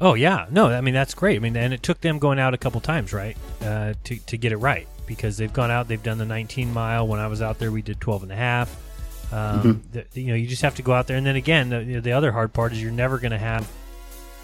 [0.00, 1.36] Oh yeah, no, I mean that's great.
[1.36, 4.36] I mean, and it took them going out a couple times, right, uh, to to
[4.36, 7.06] get it right because they've gone out, they've done the 19 mile.
[7.06, 8.68] When I was out there, we did 12 and a half.
[9.32, 12.00] Um, the- you know, you just have to go out there, and then again, the,
[12.00, 13.66] the other hard part is you're never going to have.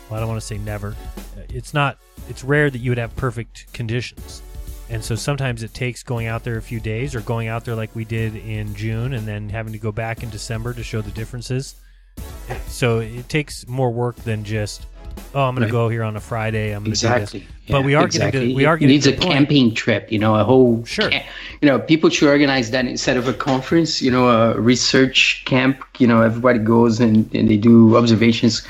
[0.08, 0.96] Well, I don't want to say never.
[1.50, 1.98] It's not.
[2.28, 4.42] It's rare that you would have perfect conditions,
[4.90, 7.74] and so sometimes it takes going out there a few days or going out there
[7.74, 11.00] like we did in June, and then having to go back in December to show
[11.00, 11.74] the differences.
[12.66, 14.86] So it takes more work than just.
[15.34, 15.66] Oh, I'm going Right.
[15.66, 16.70] to go here on a Friday.
[16.70, 17.40] I'm going to Exactly.
[17.40, 17.54] do this.
[17.68, 18.30] But Yeah, we are exactly.
[18.40, 20.12] getting to we are getting needs to a camping trip.
[20.12, 21.10] You know, a whole sure.
[21.10, 21.20] you
[21.68, 24.00] know, people should organize that instead of a conference.
[24.00, 25.82] You know, a research camp.
[25.98, 28.62] You know, everybody goes and, and they do observations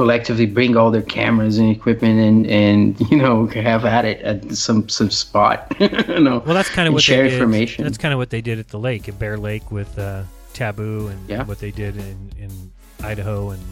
[0.00, 0.46] collectively.
[0.46, 4.88] Bring all their cameras and equipment and and you know have at it at some
[4.88, 5.70] some spot.
[5.80, 5.88] you
[6.20, 7.34] know, Well, that's kind of what share they did.
[7.34, 7.84] information.
[7.84, 10.22] That's kind of what they did at the lake, at Bear Lake, with uh,
[10.54, 11.44] Taboo, and Yeah.
[11.44, 12.72] what they did in, in
[13.02, 13.62] Idaho and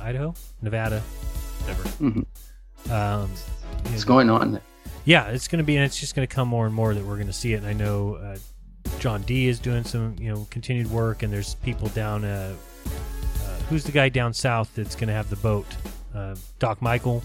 [0.00, 1.00] Idaho, Nevada,
[1.60, 1.88] whatever.
[2.04, 2.24] Mhm.
[2.90, 3.30] Um,
[3.86, 4.60] you It's know, going on.
[5.04, 7.04] Yeah, it's going to be, and it's just going to come more and more that
[7.04, 7.58] we're going to see it.
[7.58, 8.36] And I know uh,
[8.98, 12.24] John D is doing some, you know, continued work, and there's people down.
[12.24, 12.54] Uh,
[13.68, 15.66] who's the guy down south that's going to have the boat?
[16.14, 17.22] Uh, Doc Michael.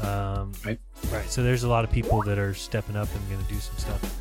[0.00, 0.78] Um, right.
[1.12, 1.28] Right.
[1.30, 3.76] So there's a lot of people that are stepping up and going to do some
[3.76, 4.20] stuff.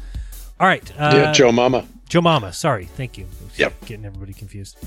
[0.59, 0.89] All right.
[0.99, 1.85] Uh, Yeah, Joe Mama.
[2.09, 2.53] Joe Mama.
[2.53, 2.85] Sorry.
[2.85, 3.25] Thank you.
[3.57, 3.85] Yep.
[3.85, 4.77] Getting everybody confused.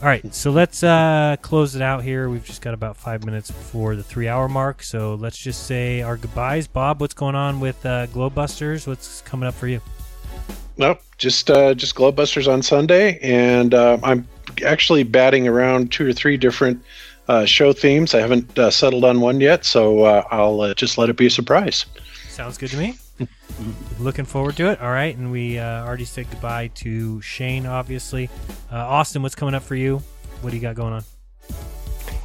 [0.00, 0.34] All right.
[0.34, 2.28] So let's uh, close it out here.
[2.30, 4.82] We've just got about five minutes before the three hour mark.
[4.82, 6.66] So let's just say our goodbyes.
[6.66, 8.86] Bob, what's going on with uh, GlobeBusters?
[8.86, 9.80] What's coming up for you?
[10.78, 14.26] No, just uh, just GlobeBusters on Sunday, and uh, I'm
[14.64, 16.82] actually batting around two or three different
[17.28, 18.14] uh, show themes.
[18.14, 21.26] I haven't uh, settled on one yet, so uh, I'll uh, just let it be
[21.26, 21.86] a surprise.
[22.28, 22.98] Sounds good to me.
[23.98, 24.80] Looking forward to it.
[24.80, 25.16] All right.
[25.16, 28.30] And we uh, already said goodbye to Shane, obviously.
[28.72, 30.02] Uh, Austin, what's coming up for you?
[30.40, 31.04] What do you got going on?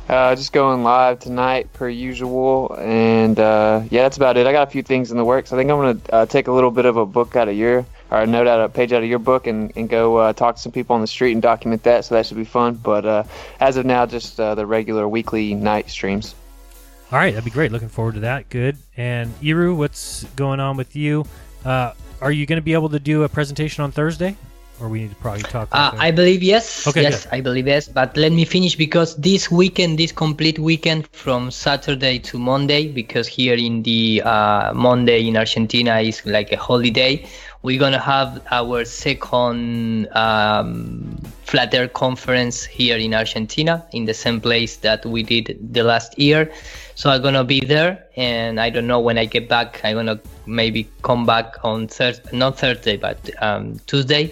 [0.07, 4.45] Uh, just going live tonight per usual, and uh, yeah, that's about it.
[4.45, 5.51] I got a few things in the works.
[5.51, 7.83] I think I'm gonna uh, take a little bit of a book out of your
[8.11, 10.55] or a note out a page out of your book and, and go uh, talk
[10.55, 12.05] to some people on the street and document that.
[12.05, 12.75] So that should be fun.
[12.75, 13.23] But uh,
[13.59, 16.35] as of now, just uh, the regular weekly night streams.
[17.11, 17.71] All right, that'd be great.
[17.71, 18.49] Looking forward to that.
[18.49, 18.77] Good.
[18.97, 21.25] And Iru, what's going on with you?
[21.63, 24.35] Uh, are you going to be able to do a presentation on Thursday?
[24.81, 25.69] Or we need to probably talk.
[25.71, 26.85] Uh, I believe yes.
[26.85, 27.33] Okay, yes, good.
[27.33, 27.87] I believe yes.
[27.87, 33.25] But let me finish because this weekend, this complete weekend from Saturday to Monday, because
[33.25, 37.25] here in the uh, Monday in Argentina is like a holiday.
[37.65, 44.39] We're gonna have our second um, Flat Earth conference here in Argentina, in the same
[44.39, 46.51] place that we did the last year.
[46.93, 49.81] So I'm gonna be there, and I don't know when I get back.
[49.83, 54.31] I'm gonna maybe come back on Thursday, not Thursday, but um, Tuesday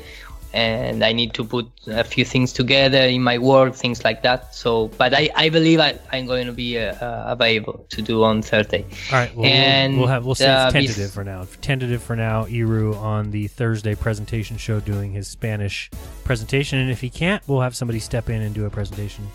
[0.53, 4.53] and I need to put a few things together in my work, things like that.
[4.53, 8.23] So, but I, I believe I, I'm going to be uh, uh, available to do
[8.23, 8.85] on Thursday.
[9.11, 11.45] All right, well, and we'll, have we'll say uh, tentative for now.
[11.61, 12.45] Tentative for now.
[12.45, 15.89] Iru on the Thursday presentation show doing his Spanish
[16.23, 19.27] presentation, and if he can't, we'll have somebody step in and do a presentation.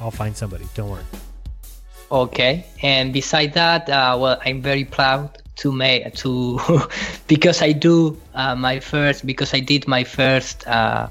[0.00, 0.66] I'll find somebody.
[0.74, 1.04] Don't worry.
[2.10, 6.58] Okay, and beside that, uh, well, I'm very proud to make to
[7.28, 11.08] because I do uh, my first because I did my first uh,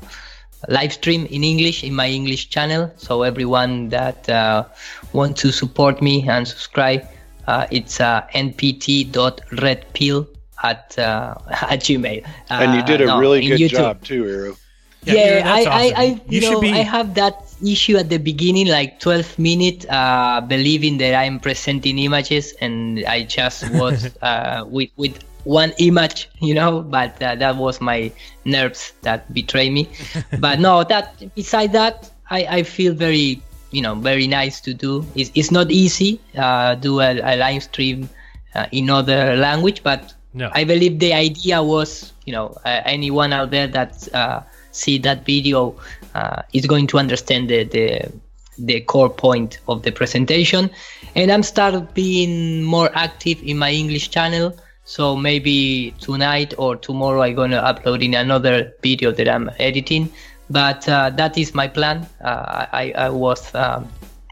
[0.69, 2.91] live stream in English in my English channel.
[2.97, 4.65] So everyone that uh,
[5.13, 7.03] want to support me and subscribe,
[7.47, 10.27] uh, it's uh, npt.redpill
[10.63, 11.35] at uh,
[11.69, 12.23] at gmail.
[12.49, 13.69] and you did a Uh, no, really good YouTube.
[13.69, 14.57] job too, Iru.
[15.05, 18.17] Yeah, I, I, I, You you, should know, be- I have that issue at the
[18.17, 24.66] beginning, like 12 minutes, uh, believing that I'm presenting images, and I just was uh,
[24.67, 26.82] with with one image, you know.
[26.82, 28.11] But uh, that was my
[28.45, 29.90] nerves that betray me.
[30.40, 35.06] but no, that beside that, I, I feel very, you know, very nice to do.
[35.16, 38.09] It's, it's not easy uh, do a, a live stream
[38.56, 40.50] uh, in other language, but No.
[40.51, 44.42] I believe the idea was, you know, uh, anyone out there that uh,
[44.74, 45.76] see that video
[46.14, 48.11] uh, is going to understand the, the
[48.60, 50.69] the core point of the presentation.
[51.16, 54.56] And I'm start being more active in my English channel.
[54.85, 60.11] So maybe tonight or tomorrow I'm gonna upload in another video that I'm editing.
[60.50, 62.06] But uh, that is my plan.
[62.24, 63.88] Uh, I, I was um,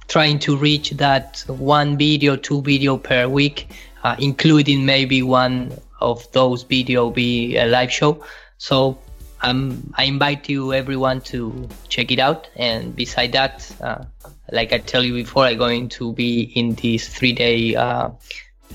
[0.08, 3.70] trying to reach that one video, two video per week,
[4.04, 5.72] uh, including maybe one
[6.02, 8.24] of those video be a live show.
[8.58, 9.00] So
[9.42, 12.50] um, I invite you everyone to check it out.
[12.56, 14.04] And beside that, uh,
[14.52, 18.10] like I tell you before, I'm going to be in this three day uh,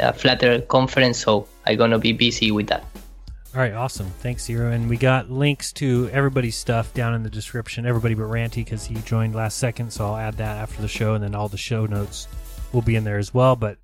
[0.01, 2.85] uh, Flutter conference, so I'm gonna be busy with that.
[3.55, 4.09] All right, awesome.
[4.21, 4.73] Thanks, Iru.
[4.73, 7.87] And we got links to everybody's stuff down in the description.
[7.87, 11.15] Everybody but Ranty because he joined last second, so I'll add that after the show,
[11.15, 12.29] and then all the show notes
[12.73, 13.57] will be in there as well.
[13.57, 13.79] But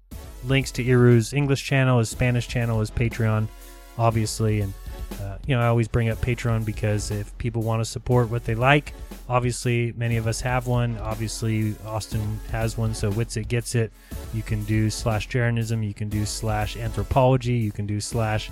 [0.45, 3.49] links to Iru's English channel, his Spanish channel, his Patreon,
[3.97, 4.75] obviously, and
[5.21, 8.45] uh, you know I always bring up Patreon because if people want to support what
[8.45, 8.95] they like,
[9.29, 10.99] obviously many of us have one.
[10.99, 13.93] Obviously Austin has one, so Wits It Gets It.
[14.33, 18.51] You can do slash Jaronism, you can do slash Anthropology, you can do slash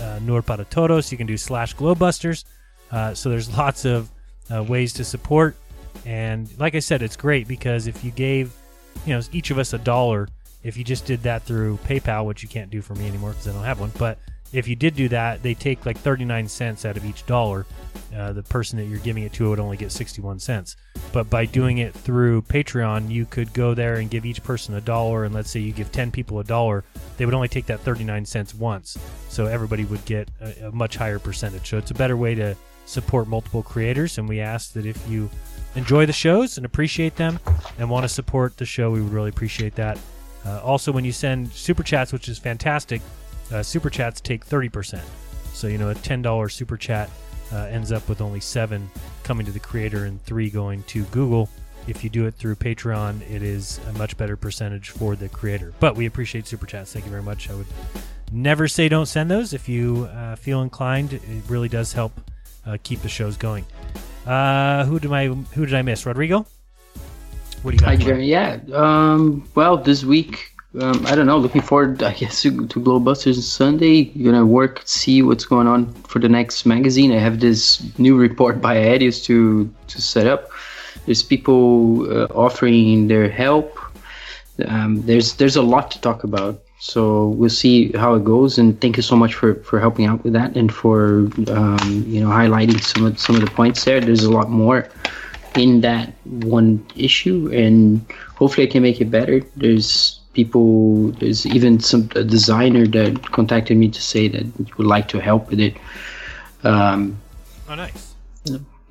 [0.00, 1.10] uh, Nur para Todos.
[1.10, 2.44] You can do slash GlobeBusters.
[2.90, 4.10] Uh, so there's lots of
[4.52, 5.56] uh, ways to support.
[6.04, 8.52] And like I said, it's great because if you gave,
[9.06, 10.28] you know, each of us a dollar,
[10.62, 13.48] if you just did that through PayPal, which you can't do for me anymore because
[13.48, 14.18] I don't have one, but
[14.56, 17.66] if you did do that, they take like 39 cents out of each dollar.
[18.16, 20.76] Uh, the person that you're giving it to would only get 61 cents.
[21.12, 24.80] But by doing it through Patreon, you could go there and give each person a
[24.80, 25.24] dollar.
[25.24, 26.84] And let's say you give 10 people a dollar,
[27.18, 28.96] they would only take that 39 cents once.
[29.28, 31.68] So everybody would get a, a much higher percentage.
[31.68, 34.16] So it's a better way to support multiple creators.
[34.16, 35.28] And we ask that if you
[35.74, 37.38] enjoy the shows and appreciate them
[37.78, 39.98] and want to support the show, we would really appreciate that.
[40.46, 43.02] Uh, also, when you send super chats, which is fantastic,
[43.52, 45.00] uh, super chats take 30%.
[45.52, 47.10] So, you know, a $10 super chat
[47.52, 48.90] uh, ends up with only seven
[49.22, 51.48] coming to the creator and three going to Google.
[51.86, 55.72] If you do it through Patreon, it is a much better percentage for the creator.
[55.78, 56.92] But we appreciate super chats.
[56.92, 57.48] Thank you very much.
[57.48, 57.66] I would
[58.32, 61.12] never say don't send those if you uh, feel inclined.
[61.12, 62.12] It really does help
[62.66, 63.64] uh, keep the shows going.
[64.26, 66.04] Uh, who did I who did I miss?
[66.04, 66.44] Rodrigo.
[67.62, 67.88] What do you got?
[67.88, 68.26] Hi, Jerry.
[68.26, 68.58] Yeah.
[68.72, 71.38] Um, well, this week, um, I don't know.
[71.38, 74.10] Looking forward, I guess, to, to GlobeBusters Sunday.
[74.14, 77.12] You're gonna work, see what's going on for the next magazine.
[77.12, 80.50] I have this new report by Adios to to set up.
[81.06, 83.78] There's people uh, offering their help.
[84.66, 86.60] Um, there's there's a lot to talk about.
[86.78, 88.58] So we'll see how it goes.
[88.58, 92.20] And thank you so much for, for helping out with that and for um, you
[92.20, 94.00] know highlighting some of some of the points there.
[94.00, 94.88] There's a lot more
[95.54, 99.40] in that one issue, and hopefully I can make it better.
[99.56, 104.86] There's people, there's even some a designer that contacted me to say that he would
[104.96, 105.74] like to help with it.
[106.62, 107.18] Um,
[107.68, 108.14] Oh, nice.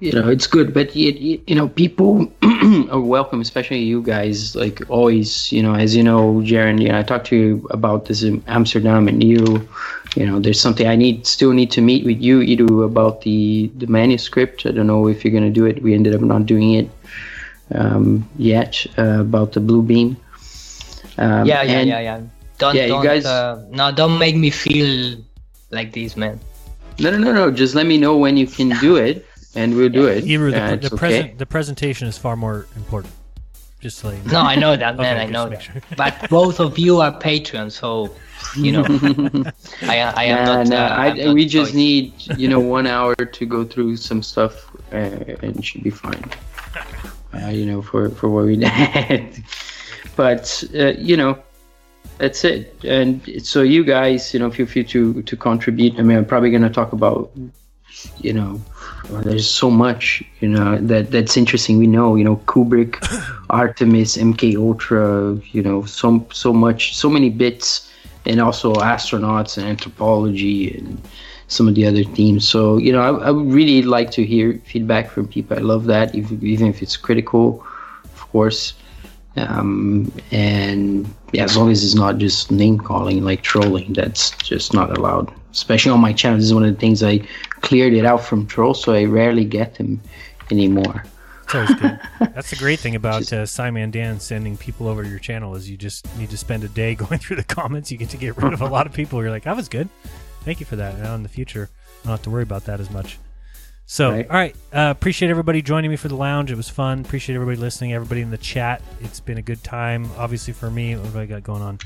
[0.01, 2.11] you know it's good but you, you, you know people
[2.91, 6.99] are welcome especially you guys like always you know as you know Jaron you know
[6.99, 9.39] I talked to you about this in Amsterdam and you
[10.19, 13.71] you know there's something I need still need to meet with you Edu about the
[13.81, 16.73] the manuscript I don't know if you're gonna do it we ended up not doing
[16.81, 16.89] it
[17.79, 20.17] um, yet uh, about the blue beam
[21.17, 22.21] um, yeah, yeah, and- yeah, yeah.
[22.57, 25.17] Don't, yeah, you don't, guys- uh, no, don't make me feel
[25.71, 26.39] like these men.
[26.99, 29.89] no no no no just let me know when you can do it and we'll
[29.89, 30.97] do it Ebru, the, Uh, the, it's okay.
[30.97, 33.13] present, the presentation is far more important.
[33.81, 35.17] Just to let you No, I know that, man.
[35.17, 35.61] Okay, I know that.
[35.63, 35.81] sure.
[35.97, 38.15] But both of you are Patreon, so
[38.55, 38.85] you know.
[39.93, 40.67] I, I am Nah, not.
[40.67, 41.75] nah, uh, I, I'm not we just choice.
[41.83, 44.53] need you know one hour to go through some stuff
[44.93, 46.23] uh, and it should be fine.
[47.35, 49.43] Uh, you know for for what we did,
[50.15, 51.37] but uh, you know
[52.17, 52.73] that's it.
[52.83, 55.99] And so you guys, you know, feel free to to contribute.
[55.99, 57.31] I mean, I'm probably gonna talk about
[58.19, 58.61] you know.
[59.09, 61.77] well, there's so much, you know, that that's interesting.
[61.77, 62.97] We know, you know, Kubrick,
[63.49, 67.91] Artemis, MK Ultra, you know, so so much, so many bits,
[68.25, 71.01] and also astronauts and anthropology and
[71.47, 72.47] some of the other themes.
[72.47, 75.57] So, you know, I, I would really like to hear feedback from people.
[75.57, 77.63] I love that, if, even if it's critical,
[78.03, 78.73] of course.
[79.37, 84.97] Um, and as long as it's not just name calling, like trolling, that's just not
[84.97, 85.33] allowed.
[85.51, 87.19] Especially on my channel, this is one of the things I
[87.61, 90.01] cleared it out from trolls, so I rarely get them
[90.51, 91.03] anymore.
[91.51, 95.69] That's the great thing about uh, Simon Dan sending people over to your channel is
[95.69, 97.91] you just need to spend a day going through the comments.
[97.91, 99.21] You get to get rid of a lot of people.
[99.21, 99.89] You're like, that was good.
[100.41, 100.97] Thank you for that.
[100.99, 101.69] Now in the future,
[102.03, 103.17] I don't have to worry about that as much.
[103.87, 104.27] So, Right.
[104.29, 104.55] all right.
[104.73, 106.51] Uh, appreciate everybody joining me for the lounge.
[106.51, 107.01] It was fun.
[107.01, 107.93] Appreciate everybody listening.
[107.93, 108.81] Everybody in the chat.
[109.01, 110.09] It's been a good time.
[110.17, 111.79] Obviously for me, what have I got going on?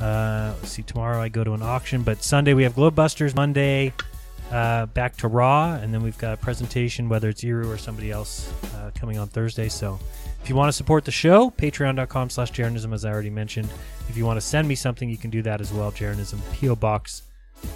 [0.00, 0.82] Uh, let's see.
[0.82, 3.36] Tomorrow I go to an auction, but Sunday we have GlobeBusters.
[3.36, 3.92] Monday,
[4.50, 8.10] uh, back to Raw, and then we've got a presentation, whether it's Iru or somebody
[8.10, 9.68] else, uh, coming on Thursday.
[9.68, 9.98] So,
[10.42, 13.68] if you want to support the show, patreon.com slash Jaronism, as I already mentioned.
[14.08, 15.90] If you want to send me something, you can do that as well.
[15.92, 16.76] Jaronism, P.O.
[16.76, 17.22] Box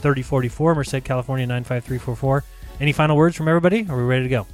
[0.02, 2.44] 3044, Merced, California 95344.
[2.80, 3.86] Any final words from everybody?
[3.88, 4.46] Are we ready to go?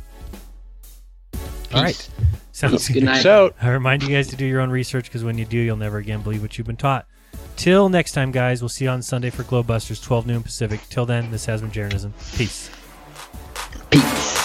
[1.75, 2.09] All right.
[2.53, 3.17] Sounds Good night.
[3.17, 3.57] Peace out.
[3.61, 5.99] I remind you guys to do your own research because when you do, you'll never
[5.99, 7.07] again believe what you've been taught.
[7.57, 10.81] Till next time, guys, we'll see you on Sunday for GlobeBusters, 12 noon Pacific.
[10.89, 12.13] Till then, this has been Jaronism.
[12.37, 12.71] Peace.
[13.91, 14.44] Peace.